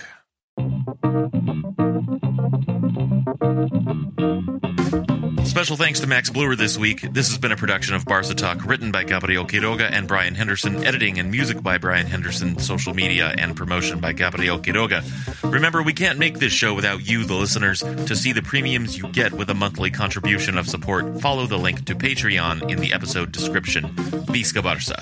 Special 5.58 5.76
thanks 5.76 6.00
to 6.02 6.06
Max 6.06 6.30
Bluer 6.30 6.56
this 6.56 6.78
week. 6.78 7.02
This 7.02 7.30
has 7.30 7.40
been 7.40 7.52
a 7.52 7.56
production 7.56 7.96
of 7.96 8.06
BARCATALK, 8.06 8.68
written 8.68 8.92
by 8.92 9.04
Gabriel 9.04 9.44
Quiroga 9.44 9.90
and 9.92 10.08
Brian 10.08 10.36
Henderson, 10.36 10.86
editing 10.86 11.18
and 11.18 11.32
music 11.32 11.64
by 11.64 11.80
Brian 11.80 12.06
Henderson, 12.06 12.60
social 12.60 12.94
media 12.94 13.34
and 13.36 13.56
promotion 13.56 14.00
by 14.00 14.14
Gabriel 14.14 14.60
Quiroga. 14.60 15.02
Remember, 15.52 15.82
we 15.82 15.94
can't 15.94 16.20
make 16.20 16.38
this 16.38 16.54
show 16.54 16.76
without 16.76 17.10
you, 17.10 17.26
the 17.26 17.34
listeners. 17.34 17.80
To 17.80 18.16
see 18.16 18.34
the 18.34 18.44
premiums 18.44 19.00
you 19.00 19.08
get 19.08 19.34
with 19.34 19.50
a 19.50 19.56
monthly 19.56 19.90
contribution 19.90 20.60
of 20.60 20.70
support, 20.70 21.22
follow 21.22 21.48
the 21.48 21.58
link 21.58 21.86
to 21.86 21.96
Patreon 21.96 22.70
in 22.70 22.78
the 22.78 22.94
episode 22.94 23.32
description. 23.32 23.86
Visca 24.28 24.62
Barca. 24.62 25.02